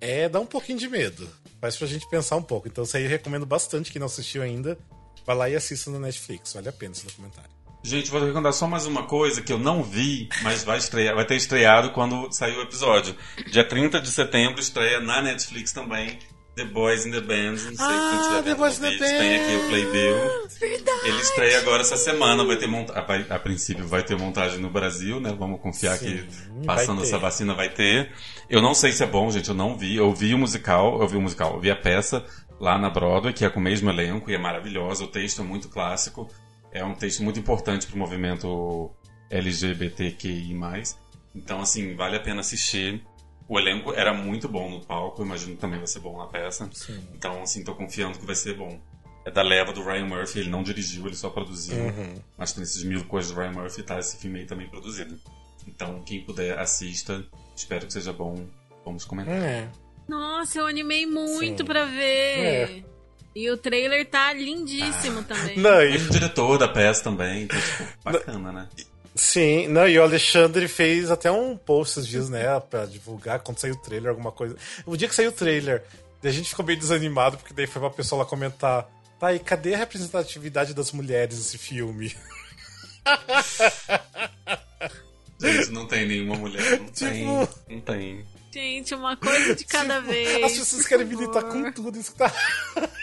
é, 0.00 0.28
dá 0.28 0.40
um 0.40 0.46
pouquinho 0.46 0.78
de 0.78 0.88
medo. 0.88 1.28
Faz 1.60 1.76
pra 1.76 1.86
gente 1.86 2.08
pensar 2.08 2.36
um 2.36 2.42
pouco. 2.42 2.66
Então, 2.66 2.82
isso 2.84 2.96
aí 2.96 3.04
eu 3.04 3.08
recomendo 3.08 3.46
bastante. 3.46 3.92
Quem 3.92 4.00
não 4.00 4.06
assistiu 4.06 4.42
ainda, 4.42 4.76
vai 5.24 5.36
lá 5.36 5.48
e 5.48 5.54
assista 5.54 5.90
no 5.90 6.00
Netflix. 6.00 6.52
Vale 6.52 6.68
a 6.68 6.72
pena 6.72 6.92
esse 6.92 7.04
documentário. 7.04 7.53
Gente, 7.86 8.10
vou 8.10 8.18
recomendar 8.20 8.52
só 8.54 8.66
mais 8.66 8.86
uma 8.86 9.02
coisa 9.02 9.42
que 9.42 9.52
eu 9.52 9.58
não 9.58 9.82
vi, 9.82 10.28
mas 10.42 10.64
vai 10.64 10.78
estrear, 10.78 11.14
vai 11.14 11.24
ter 11.26 11.36
estreado 11.36 11.90
quando 11.90 12.32
sair 12.32 12.56
o 12.56 12.62
episódio. 12.62 13.14
Dia 13.50 13.62
30 13.62 14.00
de 14.00 14.10
setembro 14.10 14.58
estreia 14.58 15.00
na 15.00 15.20
Netflix 15.20 15.70
também. 15.70 16.18
The 16.56 16.64
Boys 16.64 17.04
in 17.04 17.10
the 17.10 17.20
Band, 17.20 17.50
não 17.50 17.58
sei 17.58 17.74
Ah, 17.80 18.10
quem 18.10 18.28
tiver 18.28 18.42
The 18.44 18.54
Boys 18.54 18.78
in 18.78 18.80
the 18.82 18.90
vídeo, 18.90 19.06
tem 19.06 19.34
aqui 19.36 19.56
o 19.56 19.68
Playbill. 19.68 20.14
Verdade. 20.60 21.00
Ele 21.08 21.20
estreia 21.20 21.58
agora 21.58 21.82
essa 21.82 21.96
semana, 21.96 22.44
vai 22.44 22.56
ter 22.56 22.68
monta 22.68 23.02
vai- 23.02 23.26
a 23.28 23.38
princípio 23.40 23.86
vai 23.86 24.04
ter 24.04 24.16
montagem 24.16 24.60
no 24.60 24.70
Brasil, 24.70 25.18
né? 25.20 25.34
Vamos 25.36 25.60
confiar 25.60 25.98
Sim, 25.98 26.06
que 26.24 26.64
passando 26.64 27.02
essa 27.02 27.18
vacina 27.18 27.54
vai 27.54 27.68
ter. 27.70 28.12
Eu 28.48 28.62
não 28.62 28.72
sei 28.72 28.92
se 28.92 29.02
é 29.02 29.06
bom, 29.06 29.28
gente, 29.32 29.48
eu 29.48 29.54
não 29.54 29.76
vi. 29.76 29.96
Eu 29.96 30.14
vi 30.14 30.32
o 30.32 30.38
musical, 30.38 31.00
eu 31.02 31.08
vi 31.08 31.16
o 31.16 31.20
musical, 31.20 31.54
eu 31.54 31.60
vi 31.60 31.72
a 31.72 31.76
peça 31.76 32.24
lá 32.60 32.78
na 32.78 32.88
Broadway, 32.88 33.34
que 33.34 33.44
é 33.44 33.50
com 33.50 33.58
o 33.58 33.62
mesmo 33.62 33.90
elenco 33.90 34.30
e 34.30 34.34
é 34.34 34.38
maravilhosa. 34.38 35.02
O 35.02 35.08
texto 35.08 35.42
é 35.42 35.44
muito 35.44 35.68
clássico, 35.68 36.30
é 36.74 36.84
um 36.84 36.94
texto 36.94 37.22
muito 37.22 37.38
importante 37.38 37.86
pro 37.86 37.96
movimento 37.96 38.90
LGBTQI+. 39.30 40.54
Então, 41.34 41.60
assim, 41.60 41.94
vale 41.94 42.16
a 42.16 42.20
pena 42.20 42.40
assistir. 42.40 43.02
O 43.48 43.58
elenco 43.58 43.92
era 43.92 44.12
muito 44.12 44.48
bom 44.48 44.68
no 44.70 44.84
palco, 44.84 45.22
imagino 45.22 45.54
que 45.54 45.60
também 45.60 45.78
vai 45.78 45.86
ser 45.86 46.00
bom 46.00 46.18
na 46.18 46.26
peça. 46.26 46.68
Sim. 46.72 47.06
Então, 47.14 47.42
assim, 47.42 47.62
tô 47.62 47.74
confiando 47.74 48.18
que 48.18 48.26
vai 48.26 48.34
ser 48.34 48.56
bom. 48.56 48.80
É 49.24 49.30
da 49.30 49.42
leva 49.42 49.72
do 49.72 49.82
Ryan 49.82 50.06
Murphy, 50.06 50.40
ele 50.40 50.50
não 50.50 50.62
dirigiu, 50.62 51.06
ele 51.06 51.16
só 51.16 51.30
produziu. 51.30 51.76
Uhum. 51.76 52.14
Mas 52.36 52.52
tem 52.52 52.62
esses 52.62 52.82
mil 52.82 53.04
coisas 53.04 53.32
do 53.32 53.38
Ryan 53.38 53.52
Murphy, 53.52 53.82
tá 53.82 53.98
esse 53.98 54.16
filme 54.16 54.40
aí 54.40 54.46
também 54.46 54.68
produzido. 54.68 55.18
Então, 55.66 56.02
quem 56.02 56.22
puder, 56.22 56.58
assista. 56.58 57.24
Espero 57.54 57.86
que 57.86 57.92
seja 57.92 58.12
bom. 58.12 58.46
Vamos 58.84 59.04
comentar. 59.04 59.34
É. 59.34 59.70
Nossa, 60.08 60.58
eu 60.58 60.66
animei 60.66 61.06
muito 61.06 61.58
Sim. 61.58 61.64
pra 61.64 61.84
ver. 61.84 62.84
E 63.34 63.50
o 63.50 63.56
trailer 63.56 64.06
tá 64.06 64.32
lindíssimo 64.32 65.22
também. 65.24 65.58
Não, 65.58 65.80
Ele 65.80 65.98
e, 65.98 66.00
é 66.00 66.04
o 66.04 66.10
diretor 66.10 66.56
da 66.56 66.68
peça 66.68 67.02
também, 67.02 67.42
então, 67.42 67.58
tipo, 67.60 67.84
bacana, 68.04 68.52
né? 68.52 68.68
Sim, 69.14 69.68
não, 69.68 69.88
e 69.88 69.98
o 69.98 70.02
Alexandre 70.02 70.66
fez 70.66 71.10
até 71.10 71.30
um 71.30 71.56
post 71.56 71.98
esses 71.98 72.08
dias, 72.08 72.28
né, 72.28 72.44
pra 72.68 72.84
divulgar 72.84 73.40
quando 73.40 73.58
saiu 73.58 73.74
o 73.74 73.82
trailer, 73.82 74.10
alguma 74.10 74.32
coisa. 74.32 74.56
O 74.84 74.96
dia 74.96 75.08
que 75.08 75.14
saiu 75.14 75.30
o 75.30 75.32
trailer, 75.32 75.84
a 76.22 76.30
gente 76.30 76.48
ficou 76.48 76.64
meio 76.64 76.78
desanimado, 76.78 77.36
porque 77.36 77.54
daí 77.54 77.66
foi 77.66 77.82
uma 77.82 77.90
pessoa 77.90 78.22
lá 78.22 78.28
comentar: 78.28 78.88
tá, 79.18 79.32
e 79.32 79.38
cadê 79.38 79.74
a 79.74 79.78
representatividade 79.78 80.74
das 80.74 80.90
mulheres 80.92 81.38
nesse 81.38 81.58
filme? 81.58 82.14
Gente, 85.40 85.70
não 85.72 85.86
tem 85.86 86.06
nenhuma 86.06 86.36
mulher. 86.36 86.80
Não 86.80 86.86
tipo... 86.86 87.10
tem. 87.10 87.26
Não 87.68 87.80
tem. 87.80 88.24
Gente, 88.52 88.94
uma 88.94 89.16
coisa 89.16 89.54
de 89.54 89.64
cada 89.64 89.96
tipo, 89.96 90.08
vez. 90.08 90.44
As 90.44 90.58
pessoas 90.58 90.86
querem 90.86 91.06
militar 91.06 91.42
com 91.42 91.72
tudo, 91.72 91.98
isso 91.98 92.12
que 92.12 92.18
tá. 92.18 92.32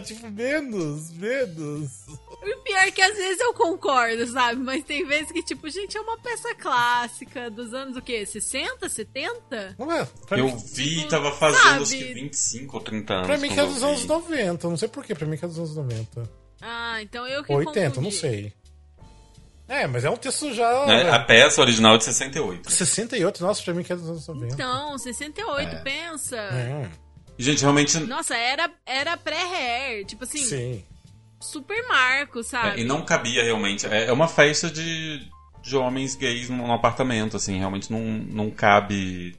tipo, 0.00 0.30
menos, 0.30 1.12
menos. 1.12 2.06
O 2.30 2.62
pior 2.62 2.82
é 2.82 2.90
que 2.90 3.02
às 3.02 3.16
vezes 3.16 3.40
eu 3.40 3.54
concordo, 3.54 4.26
sabe? 4.26 4.60
Mas 4.60 4.84
tem 4.84 5.04
vezes 5.04 5.32
que, 5.32 5.42
tipo, 5.42 5.68
gente, 5.70 5.96
é 5.96 6.00
uma 6.00 6.18
peça 6.18 6.54
clássica 6.54 7.50
dos 7.50 7.72
anos 7.72 7.96
o 7.96 8.02
quê? 8.02 8.24
60, 8.24 8.88
70? 8.88 9.76
Não 9.78 9.90
é? 9.92 10.08
eu 10.30 10.46
mim, 10.46 10.56
vi, 10.56 10.96
tipo, 10.96 11.08
tava 11.08 11.32
fazendo 11.32 11.82
acho 11.82 11.92
que 11.92 12.14
25 12.14 12.76
ou 12.76 12.82
30 12.82 13.14
anos. 13.14 13.26
Pra 13.26 13.38
mim 13.38 13.48
que 13.48 13.60
é 13.60 13.66
dos 13.66 13.82
anos 13.82 14.04
90, 14.04 14.68
não 14.68 14.76
sei 14.76 14.88
porquê, 14.88 15.14
pra 15.14 15.26
mim 15.26 15.36
que 15.36 15.44
é 15.44 15.48
dos 15.48 15.58
anos 15.58 15.76
90. 15.76 16.44
Ah, 16.60 17.02
então 17.02 17.26
eu 17.26 17.44
que 17.44 17.52
80, 17.52 17.88
confundi. 17.88 18.04
não 18.04 18.10
sei. 18.10 18.52
É, 19.66 19.86
mas 19.86 20.04
é 20.04 20.10
um 20.10 20.16
texto 20.16 20.52
já. 20.52 20.70
É, 20.90 21.10
a 21.10 21.18
peça 21.18 21.60
original 21.60 21.94
é 21.94 21.98
de 21.98 22.04
68. 22.04 22.70
68, 22.70 23.42
nossa, 23.42 23.62
pra 23.62 23.72
mim 23.72 23.82
que 23.82 23.92
é 23.92 23.96
dos 23.96 24.08
anos 24.08 24.26
90. 24.26 24.54
Então, 24.54 24.98
68, 24.98 25.68
é. 25.74 25.78
pensa. 25.80 26.36
É. 26.36 26.90
Gente, 27.38 27.62
realmente. 27.62 27.98
Nossa, 28.00 28.36
era, 28.36 28.70
era 28.86 29.16
pré-hair. 29.16 30.04
Tipo 30.06 30.24
assim. 30.24 30.38
Sim. 30.38 30.84
Super 31.40 31.86
marco, 31.86 32.42
sabe? 32.42 32.80
É, 32.80 32.82
e 32.82 32.84
não 32.84 33.04
cabia 33.04 33.42
realmente. 33.42 33.86
É, 33.86 34.06
é 34.06 34.12
uma 34.12 34.28
festa 34.28 34.70
de, 34.70 35.28
de 35.62 35.76
homens 35.76 36.14
gays 36.14 36.48
num, 36.48 36.66
num 36.66 36.72
apartamento, 36.72 37.36
assim. 37.36 37.58
Realmente 37.58 37.90
não, 37.92 38.00
não 38.00 38.50
cabe 38.50 39.36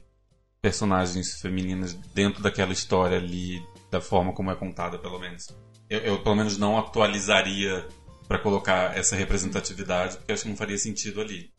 personagens 0.62 1.40
femininas 1.40 1.94
dentro 2.14 2.42
daquela 2.42 2.72
história 2.72 3.18
ali, 3.18 3.62
da 3.90 4.00
forma 4.00 4.32
como 4.32 4.50
é 4.50 4.54
contada, 4.54 4.98
pelo 4.98 5.18
menos. 5.18 5.48
Eu, 5.88 6.00
eu 6.00 6.22
pelo 6.22 6.34
menos, 6.34 6.58
não 6.58 6.78
atualizaria 6.78 7.86
para 8.26 8.38
colocar 8.38 8.96
essa 8.96 9.14
representatividade, 9.14 10.16
porque 10.16 10.32
acho 10.32 10.42
que 10.42 10.48
não 10.48 10.56
faria 10.56 10.78
sentido 10.78 11.20
ali. 11.20 11.50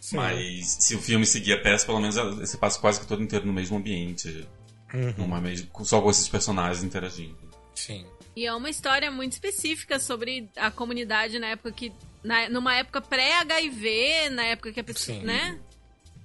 Sim. 0.00 0.16
Mas 0.16 0.76
se 0.80 0.94
o 0.94 1.00
filme 1.00 1.26
seguir 1.26 1.54
a 1.54 1.60
peça, 1.60 1.84
pelo 1.84 2.00
menos 2.00 2.16
você 2.16 2.56
passa 2.56 2.80
quase 2.80 3.00
que 3.00 3.06
todo 3.06 3.22
inteiro 3.22 3.46
no 3.46 3.52
mesmo 3.52 3.76
ambiente. 3.76 4.46
Uhum. 4.92 5.14
Numa 5.18 5.40
mesma, 5.40 5.68
só 5.84 6.00
com 6.00 6.10
esses 6.10 6.28
personagens 6.28 6.84
interagindo. 6.84 7.36
Sim. 7.74 8.06
E 8.34 8.46
é 8.46 8.52
uma 8.52 8.68
história 8.68 9.10
muito 9.10 9.32
específica 9.32 9.98
sobre 9.98 10.48
a 10.56 10.70
comunidade 10.70 11.38
na 11.38 11.48
época 11.48 11.72
que. 11.72 11.92
Na, 12.22 12.48
numa 12.48 12.74
época 12.74 13.00
pré-HIV, 13.00 14.30
na 14.30 14.44
época 14.44 14.72
que 14.72 14.80
a 14.80 14.84
pessoa. 14.84 15.18
Sim. 15.18 15.24
né? 15.24 15.58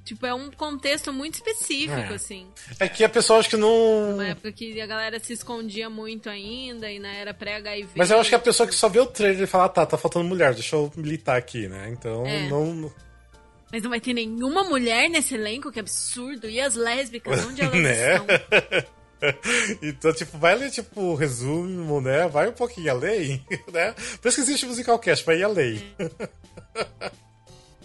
Tipo, 0.04 0.26
é 0.26 0.34
um 0.34 0.50
contexto 0.52 1.14
muito 1.14 1.36
específico, 1.36 1.92
é. 1.94 2.16
assim. 2.16 2.48
É 2.80 2.90
que 2.90 3.04
a 3.04 3.10
pessoa 3.10 3.40
acho 3.40 3.50
que 3.50 3.58
não. 3.58 4.16
Uma 4.16 4.28
época 4.28 4.52
que 4.52 4.82
a 4.82 4.86
galera 4.86 5.20
se 5.20 5.34
escondia 5.34 5.90
muito 5.90 6.30
ainda 6.30 6.92
e 6.92 7.00
na 7.00 7.14
era 7.14 7.34
pré-HIV. 7.34 7.92
Mas 7.96 8.10
eu 8.10 8.20
acho 8.20 8.30
que 8.30 8.36
a 8.36 8.40
pessoa 8.40 8.68
que 8.68 8.74
só 8.74 8.90
vê 8.90 9.00
o 9.00 9.06
trailer 9.06 9.44
e 9.44 9.48
fala, 9.48 9.66
ah, 9.66 9.70
tá, 9.70 9.86
tá 9.86 9.98
faltando 9.98 10.26
mulher, 10.26 10.54
deixa 10.54 10.76
eu 10.76 10.92
militar 10.96 11.38
aqui, 11.38 11.68
né? 11.68 11.90
Então 11.90 12.26
é. 12.26 12.50
não. 12.50 12.92
Mas 13.72 13.84
não 13.84 13.90
vai 13.90 14.02
ter 14.02 14.14
nenhuma 14.14 14.64
mulher 14.64 15.10
nesse 15.10 15.36
elenco, 15.36 15.72
que 15.72 15.80
absurdo. 15.80 16.50
E 16.50 16.60
as 16.60 16.76
lésbicas, 16.76 17.46
onde 17.46 17.62
elas 17.64 17.80
né? 17.80 18.16
estão? 18.16 18.28
então, 19.82 20.14
tipo, 20.14 20.38
vai 20.38 20.56
ler, 20.56 20.72
tipo, 20.72 21.02
o 21.02 21.16
resumo, 21.16 22.02
né? 22.02 22.28
Vai 22.28 22.50
um 22.50 22.54
pouquinho 22.54 22.92
além, 22.92 23.46
né? 23.72 23.94
Por 24.22 24.28
isso 24.28 24.38
que 24.38 24.42
existe 24.42 24.66
musical 24.66 25.00
cast, 25.00 25.24
pra 25.24 25.36
ir 25.36 25.44
além. 25.44 25.82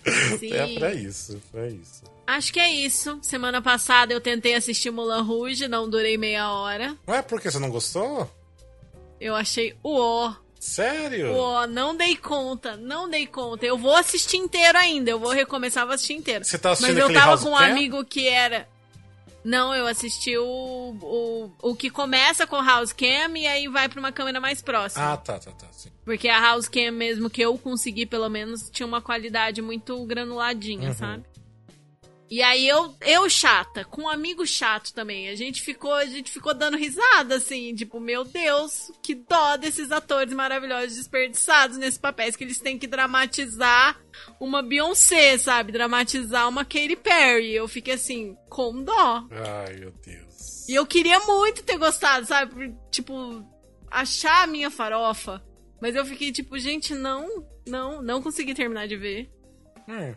É. 0.05 0.39
Sim. 0.39 0.53
É 0.53 0.79
pra 0.79 0.95
isso, 0.95 1.41
pra 1.51 1.67
isso. 1.67 2.05
Acho 2.27 2.53
que 2.53 2.61
é 2.61 2.71
isso. 2.71 3.19
Semana 3.23 3.61
passada 3.63 4.13
eu 4.13 4.21
tentei 4.21 4.55
assistir 4.55 4.91
Mulan 4.91 5.23
Rouge, 5.23 5.69
não 5.69 5.89
durei 5.89 6.17
meia 6.17 6.51
hora. 6.51 6.97
Ué, 7.07 7.23
por 7.23 7.41
que 7.41 7.51
você 7.51 7.59
não 7.59 7.71
gostou? 7.71 8.31
Eu 9.21 9.35
achei 9.35 9.75
o 9.83 10.33
Sério? 10.59 11.33
Pô, 11.33 11.67
não 11.67 11.97
dei 11.97 12.17
conta, 12.17 12.77
não 12.77 13.09
dei 13.09 13.27
conta. 13.27 13.65
Eu 13.65 13.79
vou 13.79 13.95
assistir 13.95 14.37
inteiro 14.37 14.77
ainda, 14.77 15.11
eu 15.11 15.19
vou 15.19 15.31
recomeçar, 15.31 15.85
vou 15.85 15.95
assistir 15.95 16.15
inteiro. 16.15 16.45
Você 16.45 16.59
tá 16.59 16.73
assistindo 16.73 16.95
Mas 16.95 17.09
eu 17.09 17.13
tava 17.13 17.27
House 17.27 17.43
com 17.43 17.51
um 17.51 17.57
amigo 17.57 18.05
que 18.05 18.29
era. 18.29 18.69
Não, 19.45 19.73
eu 19.73 19.87
assisti 19.87 20.37
o, 20.37 20.45
o, 21.01 21.53
o 21.63 21.77
que 21.77 21.89
começa 21.89 22.49
com 22.49 22.61
House 22.61 22.93
Cam 22.93 23.39
e 23.39 23.47
aí 23.47 23.69
vai 23.69 23.89
pra 23.89 24.01
uma 24.01 24.11
câmera 24.11 24.41
mais 24.41 24.61
próxima. 24.61 25.13
Ah, 25.13 25.17
tá, 25.17 25.39
tá, 25.39 25.53
tá. 25.53 25.69
Sim. 25.71 25.91
Porque 26.05 26.29
a 26.29 26.41
House 26.41 26.69
Cam 26.69 26.91
mesmo 26.91 27.31
que 27.31 27.43
eu 27.43 27.57
consegui, 27.57 28.07
pelo 28.07 28.29
menos, 28.29 28.69
tinha 28.71 28.85
uma 28.87 29.01
qualidade 29.01 29.63
muito 29.63 30.05
granuladinha, 30.05 30.89
uhum. 30.89 30.95
sabe? 30.95 31.25
E 32.29 32.43
aí 32.43 32.67
eu, 32.67 32.95
eu 33.03 33.31
chata, 33.31 33.85
com 33.85 34.03
um 34.03 34.09
amigo 34.09 34.45
chato 34.45 34.93
também. 34.93 35.29
A 35.29 35.37
gente 35.37 35.63
ficou, 35.63 35.93
a 35.93 36.07
gente 36.07 36.31
ficou 36.31 36.53
dando 36.53 36.77
risada, 36.77 37.37
assim, 37.37 37.73
tipo, 37.75 38.01
meu 38.01 38.25
Deus, 38.25 38.91
que 39.01 39.15
dó 39.15 39.57
desses 39.57 39.93
atores 39.93 40.35
maravilhosos 40.35 40.97
desperdiçados 40.97 41.79
nesses 41.79 41.99
papéis 41.99 42.35
que 42.35 42.43
eles 42.43 42.59
têm 42.59 42.79
que 42.79 42.89
dramatizar 42.89 44.01
uma 44.41 44.61
Beyoncé, 44.61 45.39
sabe? 45.39 45.71
Dramatizar 45.71 46.49
uma 46.49 46.65
Katy 46.65 46.97
Perry. 46.97 47.55
Eu 47.55 47.69
fiquei 47.69 47.95
assim, 47.95 48.37
com 48.49 48.83
dó. 48.83 49.25
Ai, 49.31 49.77
meu 49.77 49.93
Deus. 50.05 50.69
E 50.69 50.75
eu 50.75 50.85
queria 50.85 51.21
muito 51.21 51.63
ter 51.63 51.79
gostado, 51.79 52.27
sabe? 52.27 52.75
Tipo, 52.91 53.45
achar 53.89 54.43
a 54.43 54.47
minha 54.49 54.71
farofa. 54.71 55.41
Mas 55.81 55.95
eu 55.95 56.05
fiquei 56.05 56.33
tipo, 56.33 56.59
gente, 56.59 56.93
não, 56.93 57.47
não, 57.65 58.03
não 58.03 58.21
consegui 58.21 58.53
terminar 58.53 58.89
de 58.89 58.97
ver. 58.97 59.31
Hum. 59.89 60.15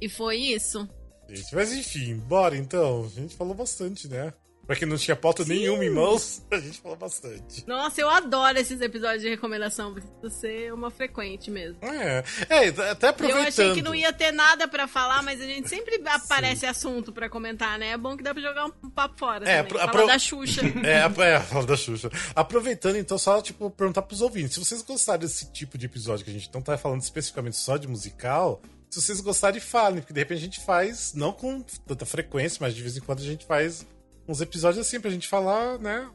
E 0.00 0.08
foi 0.08 0.38
isso 0.38 0.88
gente. 1.28 1.54
Mas 1.54 1.72
enfim, 1.72 2.16
bora 2.16 2.56
então. 2.56 3.04
A 3.04 3.20
gente 3.20 3.36
falou 3.36 3.54
bastante, 3.54 4.08
né? 4.08 4.32
Pra 4.66 4.74
quem 4.74 4.88
não 4.88 4.96
tinha 4.96 5.14
pauta 5.14 5.44
Sim. 5.44 5.50
nenhuma 5.50 5.84
em 5.84 5.90
mãos, 5.90 6.42
a 6.50 6.58
gente 6.58 6.80
falou 6.80 6.96
bastante. 6.96 7.64
Nossa, 7.68 8.00
eu 8.00 8.10
adoro 8.10 8.58
esses 8.58 8.80
episódios 8.80 9.22
de 9.22 9.28
recomendação. 9.28 9.94
Precisa 9.94 10.28
ser 10.28 10.74
uma 10.74 10.90
frequente 10.90 11.50
mesmo. 11.52 11.78
É, 11.82 12.24
é 12.48 12.90
até 12.90 13.08
aproveitando. 13.08 13.42
Eu 13.42 13.48
achei 13.48 13.74
que 13.74 13.82
não 13.82 13.94
ia 13.94 14.12
ter 14.12 14.32
nada 14.32 14.66
pra 14.66 14.88
falar, 14.88 15.22
mas 15.22 15.40
a 15.40 15.44
gente 15.44 15.68
sempre 15.68 16.02
aparece 16.04 16.62
Sim. 16.62 16.66
assunto 16.66 17.12
pra 17.12 17.28
comentar, 17.28 17.78
né? 17.78 17.90
É 17.90 17.96
bom 17.96 18.16
que 18.16 18.24
dá 18.24 18.34
pra 18.34 18.42
jogar 18.42 18.66
um 18.66 18.90
papo 18.90 19.16
fora 19.16 19.48
é, 19.48 19.62
também. 19.62 19.82
Apro... 19.82 20.06
da 20.06 20.18
Xuxa. 20.18 20.62
É, 20.86 21.04
é, 21.34 21.40
fala 21.40 21.66
da 21.66 21.76
Xuxa. 21.76 22.10
Aproveitando, 22.34 22.96
então, 22.96 23.18
só, 23.18 23.40
tipo, 23.40 23.70
perguntar 23.70 24.02
pros 24.02 24.20
ouvintes. 24.20 24.54
Se 24.54 24.60
vocês 24.60 24.82
gostaram 24.82 25.20
desse 25.20 25.50
tipo 25.52 25.78
de 25.78 25.86
episódio 25.86 26.24
que 26.24 26.30
a 26.30 26.34
gente 26.34 26.50
não 26.52 26.60
tá 26.60 26.76
falando 26.76 27.00
especificamente 27.00 27.56
só 27.56 27.76
de 27.76 27.88
musical 27.88 28.60
se 28.90 29.00
vocês 29.00 29.20
gostarem, 29.20 29.60
falem, 29.60 30.00
porque 30.00 30.12
de 30.12 30.20
repente 30.20 30.38
a 30.38 30.44
gente 30.44 30.60
faz, 30.60 31.12
não 31.14 31.32
com 31.32 31.62
tanta 31.86 32.06
frequência, 32.06 32.58
mas 32.60 32.74
de 32.74 32.82
vez 32.82 32.96
em 32.96 33.00
quando 33.00 33.20
a 33.20 33.24
gente 33.24 33.44
faz 33.46 33.86
uns 34.28 34.40
episódios 34.40 34.86
assim 34.86 35.00
pra 35.00 35.10
gente 35.10 35.28
falar, 35.28 35.78
né? 35.78 36.08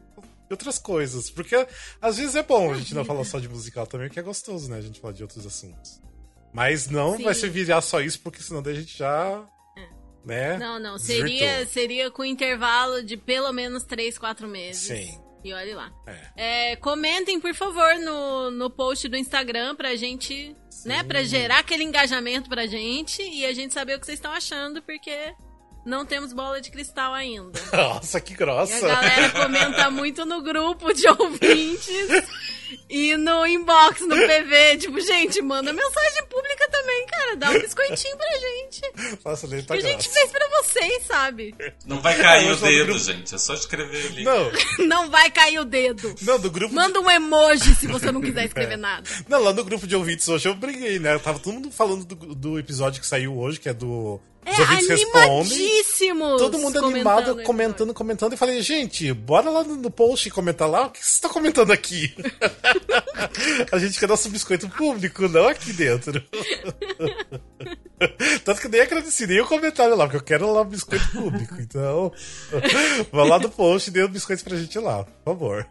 outras 0.54 0.78
coisas. 0.78 1.30
Porque 1.30 1.68
às 2.02 2.18
vezes 2.18 2.36
é 2.36 2.44
bom 2.44 2.72
a 2.72 2.78
gente 2.78 2.94
não 2.94 3.06
falar 3.06 3.24
só 3.24 3.40
de 3.40 3.50
musical 3.50 3.88
também, 3.88 4.10
que 4.10 4.20
é 4.20 4.24
gostoso, 4.24 4.70
né? 4.70 4.78
A 4.78 4.82
gente 4.82 5.00
falar 5.00 5.14
de 5.14 5.24
outros 5.24 5.46
assuntos. 5.46 6.02
Mas 6.54 6.88
não 6.88 7.16
Sim. 7.18 7.24
vai 7.24 7.34
ser 7.34 7.50
virar 7.50 7.82
só 7.82 8.02
isso, 8.02 8.20
porque 8.20 8.42
senão 8.42 8.62
daí 8.62 8.74
a 8.74 8.80
gente 8.80 8.98
já. 8.98 9.46
É. 9.78 9.90
Né? 10.26 10.58
Não, 10.58 10.80
não. 10.80 10.98
Seria, 10.98 11.66
seria 11.66 12.12
com 12.12 12.24
intervalo 12.24 13.02
de 13.04 13.16
pelo 13.16 13.52
menos 13.54 13.84
3, 13.84 14.18
4 14.18 14.48
meses. 14.48 14.82
Sim. 14.82 15.20
E 15.44 15.54
olhe 15.54 15.74
lá. 15.74 15.92
É. 16.36 16.72
É, 16.72 16.76
comentem, 16.76 17.40
por 17.40 17.54
favor, 17.56 17.96
no, 17.96 18.52
no 18.52 18.70
post 18.70 19.08
do 19.08 19.18
Instagram 19.18 19.76
pra 19.76 19.96
gente, 19.96 20.56
Sim. 20.70 20.90
né? 20.90 21.04
Pra 21.04 21.24
gerar 21.24 21.60
aquele 21.60 21.84
engajamento 21.84 22.50
pra 22.50 22.68
gente 22.68 23.22
e 23.22 23.46
a 23.46 23.54
gente 23.54 23.74
saber 23.74 23.96
o 23.96 24.00
que 24.00 24.06
vocês 24.06 24.18
estão 24.20 24.32
achando, 24.32 24.82
porque 24.84 25.34
não 25.86 26.06
temos 26.06 26.32
bola 26.32 26.62
de 26.62 26.70
cristal 26.70 27.14
ainda. 27.14 27.60
Nossa, 27.74 28.22
que 28.22 28.36
grossa! 28.36 28.74
E 28.88 28.92
a 28.92 28.96
galera 28.96 29.30
comenta 29.32 29.90
muito 29.90 30.26
no 30.26 30.42
grupo 30.44 30.94
de 30.94 31.08
ouvintes 31.10 32.08
e 32.90 33.16
no 33.18 33.46
inbox, 33.46 34.02
no 34.02 34.16
PV. 34.28 34.78
Tipo, 34.78 35.00
gente, 35.00 35.42
manda 35.42 35.74
mensagem 35.74 36.26
pública 36.30 36.70
também, 36.70 37.06
cara. 37.08 37.36
Dá 37.36 37.50
um 37.52 37.60
biscoitinho 37.60 38.18
pra 38.18 38.28
gente. 38.40 38.82
Nossa, 39.24 39.48
nem 39.48 39.64
tá 39.64 39.76
Que 39.76 39.86
a 39.86 39.90
gente 39.90 40.10
fez 40.10 40.32
pra 40.32 40.48
vocês, 40.62 41.04
sabe? 41.06 41.56
Não 41.86 42.02
vai 42.02 42.18
cair 42.18 42.52
o 42.52 42.56
dedo, 42.56 42.98
gente. 42.98 43.36
É 43.36 43.38
só 43.38 43.54
escrever 43.54 44.08
ali. 44.08 44.24
Não. 44.24 44.52
não 44.88 45.10
vai 45.10 45.30
cair 45.32 45.60
o 45.60 45.66
dedo. 45.66 46.16
Não, 46.22 46.40
do 46.40 46.52
grupo. 46.52 46.74
Manda 46.74 47.00
um 47.00 47.10
emoji 47.10 47.76
se 47.76 47.88
você 47.88 48.12
não 48.12 48.22
quiser 48.22 48.46
escrever 48.46 48.74
é. 48.76 48.78
nada. 48.78 49.10
Não, 49.28 49.42
lá 49.42 49.54
no 49.54 49.64
grupo 49.64 49.88
de 49.88 49.96
ouvintes 49.96 50.28
hoje 50.28 50.48
eu 50.48 50.56
briguei, 50.56 51.00
né? 51.00 51.18
Tava 51.20 51.40
todo 51.40 51.54
mundo 51.54 51.72
falando 51.72 52.06
do, 52.06 52.36
do 52.36 52.60
episódio 52.60 53.02
que 53.02 53.08
saiu 53.08 53.38
hoje, 53.38 53.60
que 53.60 53.70
é 53.70 53.74
do 53.74 54.20
é, 54.46 54.94
animadíssimos! 54.94 56.42
Todo 56.42 56.58
mundo 56.58 56.84
animado, 56.84 57.44
comentando, 57.44 57.94
comentando. 57.94 58.34
E 58.34 58.38
falei, 58.38 58.62
gente, 58.62 59.14
bora 59.14 59.50
lá 59.50 59.64
no 59.64 59.92
post 59.92 60.28
e 60.28 60.32
comentar 60.32 60.68
lá. 60.68 60.88
O 60.88 60.90
que 60.90 61.06
você 61.06 61.22
tá 61.22 61.30
comentando 61.30 61.72
aqui? 61.72 62.14
A 63.72 63.78
gente 63.78 64.00
quer 64.00 64.08
nosso 64.08 64.30
biscoito 64.30 64.70
público, 64.70 65.28
não 65.28 65.48
aqui 65.48 65.74
dentro. 65.74 66.24
Tanto 68.44 68.62
que 68.62 68.68
nem 68.68 68.82
agradeci 68.82 69.28
nem 69.28 69.40
o 69.42 69.48
comentário 69.48 69.96
lá, 69.96 70.06
porque 70.06 70.18
eu 70.18 70.24
quero 70.24 70.52
lá 70.52 70.62
o 70.62 70.66
biscoito 70.66 71.08
público. 71.12 71.56
Então, 71.60 72.12
vá 73.12 73.24
lá 73.24 73.40
no 73.40 73.50
post 73.50 73.90
e 73.90 73.94
dê 73.94 74.04
o 74.04 74.10
biscoito 74.10 74.44
pra 74.44 74.58
gente 74.58 74.78
lá, 74.80 75.04
por 75.04 75.34
favor. 75.34 75.68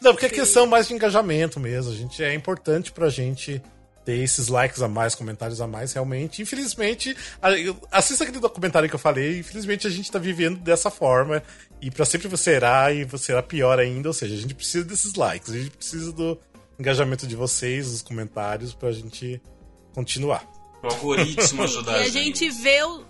Não, 0.00 0.12
porque 0.12 0.26
é 0.26 0.30
questão 0.30 0.66
mais 0.66 0.86
de 0.86 0.94
engajamento 0.94 1.58
mesmo. 1.58 1.92
A 1.92 1.94
gente, 1.94 2.22
é 2.22 2.32
importante 2.34 2.92
pra 2.92 3.08
gente 3.08 3.60
ter 4.04 4.18
esses 4.18 4.48
likes 4.48 4.82
a 4.82 4.88
mais, 4.88 5.14
comentários 5.14 5.60
a 5.60 5.66
mais, 5.66 5.92
realmente. 5.92 6.42
Infelizmente, 6.42 7.16
assista 7.90 8.24
aquele 8.24 8.40
documentário 8.40 8.88
que 8.88 8.94
eu 8.94 8.98
falei, 8.98 9.38
infelizmente 9.38 9.86
a 9.86 9.90
gente 9.90 10.10
tá 10.10 10.18
vivendo 10.18 10.58
dessa 10.58 10.90
forma. 10.90 11.42
E 11.80 11.90
para 11.90 12.04
sempre 12.04 12.28
você 12.28 12.52
será 12.52 12.92
e 12.92 13.04
você 13.04 13.26
será 13.26 13.42
pior 13.42 13.78
ainda. 13.78 14.08
Ou 14.08 14.12
seja, 14.12 14.34
a 14.34 14.38
gente 14.38 14.54
precisa 14.54 14.84
desses 14.84 15.14
likes, 15.14 15.52
a 15.52 15.58
gente 15.58 15.70
precisa 15.70 16.12
do 16.12 16.38
engajamento 16.78 17.26
de 17.26 17.36
vocês, 17.36 17.90
dos 17.90 18.02
comentários, 18.02 18.74
pra 18.74 18.92
gente 18.92 19.40
continuar. 19.94 20.46
O 20.82 20.86
algoritmo 20.88 21.62
ajudar 21.64 21.94
a 21.94 22.02
gente. 22.04 22.14
E 22.14 22.18
a 22.18 22.22
gente 22.24 22.50
vê 22.50 22.82
o, 22.82 23.04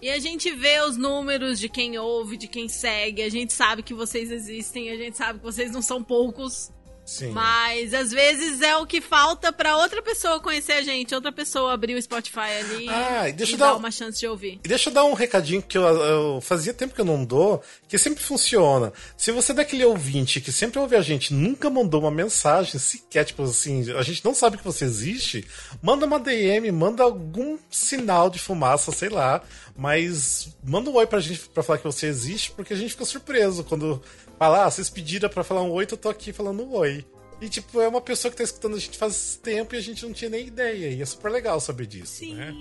e 0.00 0.10
a 0.10 0.18
gente 0.18 0.50
vê 0.52 0.80
os 0.80 0.96
números 0.96 1.58
de 1.58 1.68
quem 1.68 1.98
ouve, 1.98 2.36
de 2.36 2.46
quem 2.46 2.68
segue. 2.68 3.22
A 3.22 3.30
gente 3.30 3.52
sabe 3.52 3.82
que 3.82 3.94
vocês 3.94 4.30
existem, 4.30 4.90
a 4.90 4.96
gente 4.96 5.16
sabe 5.16 5.38
que 5.38 5.44
vocês 5.44 5.72
não 5.72 5.82
são 5.82 6.02
poucos. 6.02 6.70
Sim. 7.06 7.30
Mas 7.30 7.94
às 7.94 8.10
vezes 8.10 8.60
é 8.60 8.76
o 8.76 8.84
que 8.84 9.00
falta 9.00 9.52
para 9.52 9.76
outra 9.76 10.02
pessoa 10.02 10.40
conhecer 10.40 10.72
a 10.72 10.82
gente, 10.82 11.14
outra 11.14 11.30
pessoa 11.30 11.72
abrir 11.72 11.94
o 11.94 12.02
Spotify 12.02 12.40
ali 12.40 12.88
ah, 12.88 13.28
e, 13.28 13.32
deixa 13.32 13.54
e 13.54 13.56
dar, 13.56 13.66
dar 13.66 13.76
uma 13.76 13.92
chance 13.92 14.18
de 14.18 14.26
ouvir. 14.26 14.58
Deixa 14.64 14.90
eu 14.90 14.94
dar 14.94 15.04
um 15.04 15.14
recadinho 15.14 15.62
que 15.62 15.78
eu, 15.78 15.82
eu, 15.82 16.40
fazia 16.40 16.74
tempo 16.74 16.94
que 16.94 17.00
eu 17.00 17.04
não 17.04 17.24
dou, 17.24 17.62
que 17.86 17.96
sempre 17.96 18.24
funciona. 18.24 18.92
Se 19.16 19.30
você 19.30 19.52
é 19.52 19.54
daquele 19.54 19.84
ouvinte 19.84 20.40
que 20.40 20.50
sempre 20.50 20.80
ouve 20.80 20.96
a 20.96 21.00
gente, 21.00 21.32
nunca 21.32 21.70
mandou 21.70 22.00
uma 22.00 22.10
mensagem 22.10 22.80
sequer, 22.80 23.24
tipo 23.24 23.44
assim, 23.44 23.88
a 23.92 24.02
gente 24.02 24.24
não 24.24 24.34
sabe 24.34 24.58
que 24.58 24.64
você 24.64 24.84
existe, 24.84 25.46
manda 25.80 26.04
uma 26.06 26.18
DM, 26.18 26.72
manda 26.72 27.04
algum 27.04 27.56
sinal 27.70 28.28
de 28.28 28.40
fumaça, 28.40 28.90
sei 28.90 29.10
lá, 29.10 29.42
mas 29.76 30.48
manda 30.64 30.90
um 30.90 30.94
oi 30.94 31.06
pra 31.06 31.20
gente 31.20 31.48
pra 31.50 31.62
falar 31.62 31.78
que 31.78 31.84
você 31.84 32.06
existe, 32.06 32.50
porque 32.50 32.72
a 32.72 32.76
gente 32.76 32.90
fica 32.90 33.04
surpreso 33.04 33.62
quando 33.62 34.02
Fala, 34.38 34.64
ah, 34.64 34.70
vocês 34.70 34.90
pediram 34.90 35.28
para 35.28 35.44
falar 35.44 35.62
um 35.62 35.72
oi, 35.72 35.86
eu 35.90 35.96
tô 35.96 36.08
aqui 36.08 36.32
falando 36.32 36.62
um 36.62 36.74
oi. 36.74 37.04
E, 37.40 37.48
tipo, 37.48 37.80
é 37.80 37.88
uma 37.88 38.00
pessoa 38.00 38.30
que 38.30 38.36
tá 38.36 38.44
escutando 38.44 38.76
a 38.76 38.78
gente 38.78 38.96
faz 38.96 39.38
tempo 39.42 39.74
e 39.74 39.78
a 39.78 39.80
gente 39.80 40.04
não 40.04 40.12
tinha 40.12 40.30
nem 40.30 40.46
ideia. 40.46 40.88
E 40.88 41.02
é 41.02 41.04
super 41.04 41.30
legal 41.30 41.60
saber 41.60 41.86
disso, 41.86 42.14
Sim. 42.14 42.34
né? 42.34 42.54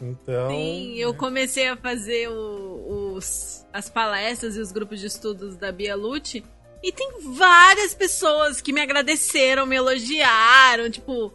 Então. 0.00 0.50
Sim, 0.50 0.94
eu 0.96 1.14
comecei 1.14 1.68
a 1.68 1.76
fazer 1.76 2.28
o, 2.28 3.14
os, 3.14 3.64
as 3.72 3.88
palestras 3.88 4.56
e 4.56 4.60
os 4.60 4.72
grupos 4.72 5.00
de 5.00 5.06
estudos 5.06 5.56
da 5.56 5.72
Bia 5.72 5.94
Lute. 5.94 6.44
E 6.82 6.92
tem 6.92 7.12
várias 7.20 7.94
pessoas 7.94 8.60
que 8.60 8.72
me 8.72 8.80
agradeceram, 8.80 9.64
me 9.64 9.76
elogiaram, 9.76 10.90
tipo. 10.90 11.32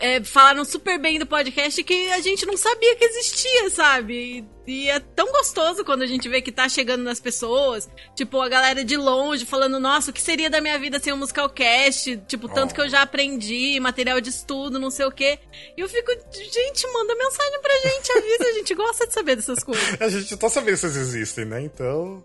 É, 0.00 0.24
falaram 0.24 0.64
super 0.64 0.98
bem 0.98 1.18
do 1.18 1.26
podcast 1.26 1.82
que 1.84 2.10
a 2.12 2.20
gente 2.20 2.46
não 2.46 2.56
sabia 2.56 2.96
que 2.96 3.04
existia, 3.04 3.68
sabe? 3.70 4.44
E 4.66 4.88
é 4.88 4.98
tão 4.98 5.30
gostoso 5.32 5.84
quando 5.84 6.02
a 6.02 6.06
gente 6.06 6.28
vê 6.28 6.40
que 6.40 6.50
tá 6.50 6.68
chegando 6.68 7.02
nas 7.02 7.20
pessoas. 7.20 7.88
Tipo, 8.14 8.40
a 8.40 8.48
galera 8.48 8.84
de 8.84 8.96
longe 8.96 9.44
falando, 9.44 9.78
nossa, 9.78 10.10
o 10.10 10.14
que 10.14 10.22
seria 10.22 10.48
da 10.48 10.60
minha 10.60 10.78
vida 10.78 10.98
sem 10.98 11.12
o 11.12 11.16
um 11.16 11.18
Musicalcast? 11.18 12.16
Tipo, 12.28 12.48
tanto 12.48 12.70
oh. 12.70 12.74
que 12.74 12.80
eu 12.80 12.88
já 12.88 13.02
aprendi, 13.02 13.78
material 13.80 14.20
de 14.20 14.30
estudo, 14.30 14.78
não 14.78 14.90
sei 14.90 15.06
o 15.06 15.12
quê. 15.12 15.38
E 15.76 15.80
eu 15.80 15.88
fico, 15.88 16.12
gente, 16.32 16.86
manda 16.92 17.14
mensagem 17.14 17.60
pra 17.60 17.74
gente, 17.80 18.12
avisa, 18.12 18.44
a 18.44 18.52
gente 18.52 18.74
gosta 18.74 19.06
de 19.06 19.12
saber 19.12 19.36
dessas 19.36 19.62
coisas. 19.62 19.84
a 20.00 20.08
gente 20.08 20.36
tá 20.36 20.48
sabendo 20.48 20.76
se 20.76 20.86
eles 20.86 20.96
existem, 20.96 21.44
né? 21.44 21.62
Então. 21.62 22.24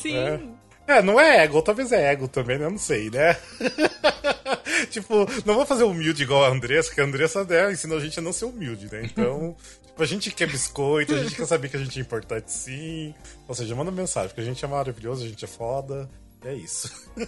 Sim. 0.00 0.16
É. 0.16 0.65
é, 0.86 1.02
não 1.02 1.18
é 1.20 1.42
ego, 1.42 1.62
talvez 1.62 1.92
é 1.92 2.12
ego 2.12 2.28
também, 2.28 2.58
né? 2.58 2.66
Eu 2.66 2.70
não 2.70 2.78
sei, 2.78 3.10
né? 3.10 3.36
tipo, 4.90 5.26
não 5.44 5.54
vou 5.54 5.66
fazer 5.66 5.84
humilde 5.84 6.22
igual 6.22 6.44
a 6.44 6.48
Andressa, 6.48 6.94
que 6.94 7.00
a 7.00 7.04
Andressa 7.04 7.44
né, 7.44 7.72
ensinou 7.72 7.98
a 7.98 8.00
gente 8.00 8.18
a 8.18 8.22
não 8.22 8.32
ser 8.32 8.44
humilde, 8.44 8.88
né? 8.90 9.02
Então, 9.04 9.56
tipo, 9.86 10.02
a 10.02 10.06
gente 10.06 10.30
quer 10.30 10.46
biscoito, 10.46 11.14
a 11.14 11.22
gente 11.22 11.34
quer 11.34 11.46
saber 11.46 11.68
que 11.68 11.76
a 11.76 11.80
gente 11.80 11.98
é 11.98 12.02
importante 12.02 12.52
sim. 12.52 13.14
Ou 13.48 13.54
seja, 13.54 13.74
manda 13.74 13.90
mensagem, 13.90 14.28
porque 14.28 14.40
a 14.40 14.44
gente 14.44 14.64
é 14.64 14.68
maravilhoso, 14.68 15.24
a 15.24 15.28
gente 15.28 15.44
é 15.44 15.48
foda. 15.48 16.08
É 16.44 16.54
isso. 16.54 16.92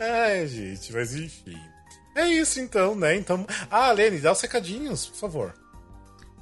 Ai, 0.00 0.46
gente, 0.48 0.92
mas 0.92 1.14
enfim. 1.14 1.58
É 2.14 2.26
isso 2.26 2.60
então, 2.60 2.94
né? 2.94 3.14
Então. 3.16 3.46
Ah, 3.70 3.92
Lene, 3.92 4.18
dá 4.18 4.32
os 4.32 4.40
recadinhos, 4.40 5.06
por 5.06 5.16
favor. 5.16 5.61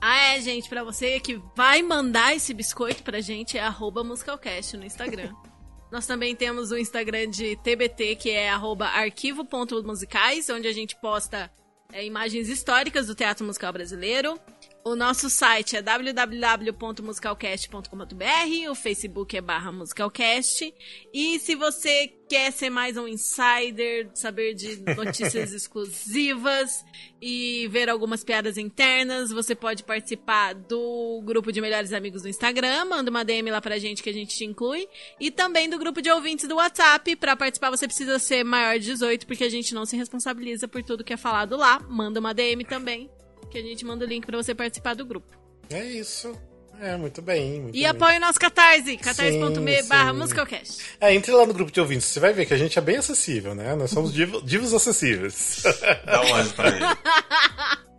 Ah, 0.01 0.35
é, 0.35 0.41
gente, 0.41 0.69
para 0.69 0.83
você 0.83 1.21
que 1.21 1.41
vai 1.55 1.83
mandar 1.83 2.35
esse 2.35 2.55
biscoito 2.55 3.03
pra 3.03 3.21
gente, 3.21 3.59
é 3.59 3.63
arroba 3.63 4.03
musicalcast 4.03 4.77
no 4.77 4.85
Instagram. 4.85 5.33
Nós 5.93 6.07
também 6.07 6.35
temos 6.35 6.71
o 6.71 6.79
Instagram 6.79 7.29
de 7.29 7.57
TBT, 7.57 8.17
que 8.17 8.31
é 8.31 8.49
arquivo.musicais, 8.49 10.49
onde 10.49 10.69
a 10.69 10.73
gente 10.73 10.97
posta 11.01 11.51
é, 11.93 12.05
imagens 12.05 12.49
históricas 12.49 13.09
do 13.09 13.15
teatro 13.15 13.45
musical 13.45 13.73
brasileiro. 13.73 14.39
O 14.83 14.97
nosso 14.97 15.29
site 15.29 15.77
é 15.77 15.83
www.musicalcast.com.br, 15.83 18.71
o 18.71 18.75
Facebook 18.75 19.37
é 19.37 19.43
barra 19.43 19.71
musicalcast. 19.71 20.73
E 21.13 21.39
se 21.39 21.55
você 21.55 22.11
quer 22.27 22.51
ser 22.51 22.71
mais 22.71 22.97
um 22.97 23.07
insider, 23.07 24.09
saber 24.15 24.55
de 24.55 24.83
notícias 24.97 25.53
exclusivas 25.53 26.83
e 27.21 27.69
ver 27.69 27.91
algumas 27.91 28.25
piadas 28.25 28.57
internas, 28.57 29.31
você 29.31 29.55
pode 29.55 29.85
participar 29.85 30.55
do 30.55 31.21
grupo 31.27 31.53
de 31.53 31.61
melhores 31.61 31.93
amigos 31.93 32.23
do 32.23 32.29
Instagram, 32.29 32.87
manda 32.87 33.11
uma 33.11 33.23
DM 33.23 33.51
lá 33.51 33.61
pra 33.61 33.79
gente 33.79 34.03
que 34.03 34.09
a 34.09 34.15
gente 34.15 34.35
te 34.35 34.47
inclui. 34.47 34.89
E 35.21 35.31
também 35.31 35.69
do 35.69 35.79
grupo 35.79 36.01
de 36.01 36.11
ouvintes 36.11 36.49
do 36.49 36.57
WhatsApp. 36.57 37.17
Para 37.17 37.37
participar 37.37 37.69
você 37.69 37.87
precisa 37.87 38.19
ser 38.19 38.45
maior 38.45 38.79
de 38.79 38.87
18, 38.87 39.27
porque 39.27 39.45
a 39.45 39.51
gente 39.51 39.75
não 39.75 39.85
se 39.85 39.95
responsabiliza 39.95 40.67
por 40.67 40.83
tudo 40.83 41.05
que 41.05 41.13
é 41.13 41.19
falado 41.19 41.55
lá. 41.55 41.81
Manda 41.81 42.19
uma 42.19 42.33
DM 42.33 42.65
também 42.65 43.11
que 43.51 43.59
a 43.59 43.63
gente 43.63 43.85
manda 43.85 44.05
o 44.05 44.09
link 44.09 44.25
para 44.25 44.37
você 44.37 44.55
participar 44.55 44.95
do 44.95 45.05
grupo. 45.05 45.37
É 45.69 45.85
isso. 45.85 46.33
É, 46.81 46.97
muito 46.97 47.21
bem. 47.21 47.61
Muito 47.61 47.77
e 47.77 47.85
apoie 47.85 48.17
o 48.17 48.21
nosso 48.21 48.41
Catarse, 48.41 48.97
catarse.me 48.97 49.83
barra 49.83 50.15
musicalcast. 50.15 50.83
É, 50.99 51.15
entre 51.15 51.31
lá 51.31 51.45
no 51.45 51.53
grupo 51.53 51.71
de 51.71 51.79
ouvintes, 51.79 52.07
você 52.07 52.19
vai 52.19 52.33
ver 52.33 52.47
que 52.47 52.55
a 52.55 52.57
gente 52.57 52.79
é 52.79 52.83
bem 52.83 52.97
acessível, 52.97 53.55
né? 53.55 53.75
Nós 53.75 53.91
somos 53.91 54.15
divos, 54.15 54.43
divos 54.49 54.73
acessíveis. 54.73 55.63
Dá 56.07 56.23
um 56.23 56.35
anjo 56.35 56.55
pra 56.55 56.69
ele. 56.69 56.87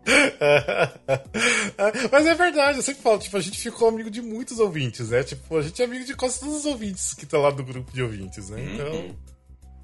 Mas 2.12 2.26
é 2.26 2.34
verdade, 2.34 2.80
eu 2.80 2.84
sempre 2.84 3.04
falo, 3.04 3.20
tipo, 3.20 3.38
a 3.38 3.42
gente 3.42 3.60
ficou 3.60 3.88
amigo 3.88 4.10
de 4.10 4.20
muitos 4.20 4.60
ouvintes, 4.60 5.10
né? 5.10 5.24
Tipo, 5.24 5.58
a 5.58 5.62
gente 5.62 5.80
é 5.80 5.86
amigo 5.86 6.04
de 6.04 6.16
quase 6.16 6.40
todos 6.40 6.56
os 6.56 6.66
ouvintes 6.66 7.14
que 7.14 7.26
estão 7.26 7.40
lá 7.40 7.52
do 7.52 7.64
grupo 7.64 7.94
de 7.94 8.02
ouvintes, 8.02 8.50
né? 8.50 8.64
Então. 8.74 8.94
Uhum. 8.94 9.16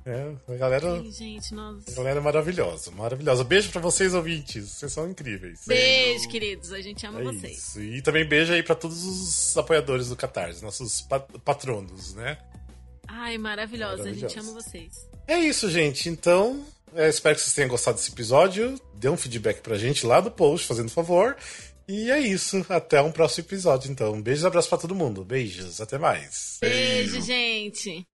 É, 0.07 0.53
a 0.53 0.55
galera. 0.55 1.03
Gente, 1.11 1.53
nossa. 1.53 1.91
A 1.91 1.95
galera 1.95 2.19
é 2.19 2.23
maravilhosa, 2.23 2.91
maravilhosa. 2.91 3.43
Beijo 3.43 3.69
pra 3.71 3.81
vocês, 3.81 4.13
ouvintes. 4.13 4.69
Vocês 4.71 4.93
são 4.93 5.09
incríveis. 5.09 5.65
Beijo, 5.67 6.29
queridos. 6.29 6.71
A 6.71 6.79
gente 6.79 7.05
ama 7.05 7.19
é 7.19 7.23
vocês. 7.25 7.57
Isso. 7.57 7.81
E 7.81 8.01
também 8.01 8.25
beijo 8.25 8.53
aí 8.53 8.63
pra 8.63 8.73
todos 8.73 9.03
os 9.03 9.57
apoiadores 9.57 10.07
do 10.07 10.15
Catarse, 10.15 10.63
nossos 10.63 11.01
pat 11.01 11.25
patronos, 11.43 12.13
né? 12.13 12.37
Ai, 13.05 13.37
maravilhosa. 13.37 14.09
A 14.09 14.13
gente 14.13 14.39
ama 14.39 14.53
vocês. 14.53 14.93
É 15.27 15.37
isso, 15.39 15.69
gente. 15.69 16.07
Então, 16.07 16.65
é, 16.95 17.09
espero 17.09 17.35
que 17.35 17.41
vocês 17.41 17.53
tenham 17.53 17.69
gostado 17.69 17.97
desse 17.97 18.11
episódio. 18.11 18.79
Dê 18.95 19.09
um 19.09 19.17
feedback 19.17 19.59
pra 19.59 19.77
gente 19.77 20.05
lá 20.05 20.21
do 20.21 20.31
post, 20.31 20.65
fazendo 20.65 20.89
favor. 20.89 21.35
E 21.85 22.09
é 22.11 22.19
isso. 22.19 22.65
Até 22.69 23.01
um 23.01 23.11
próximo 23.11 23.45
episódio, 23.45 23.91
então. 23.91 24.21
Beijos 24.21 24.45
e 24.45 24.47
abraços 24.47 24.69
pra 24.69 24.77
todo 24.77 24.95
mundo. 24.95 25.25
Beijos. 25.25 25.81
Até 25.81 25.97
mais. 25.97 26.59
Beijo, 26.61 27.11
Beijo. 27.11 27.21
gente. 27.25 28.07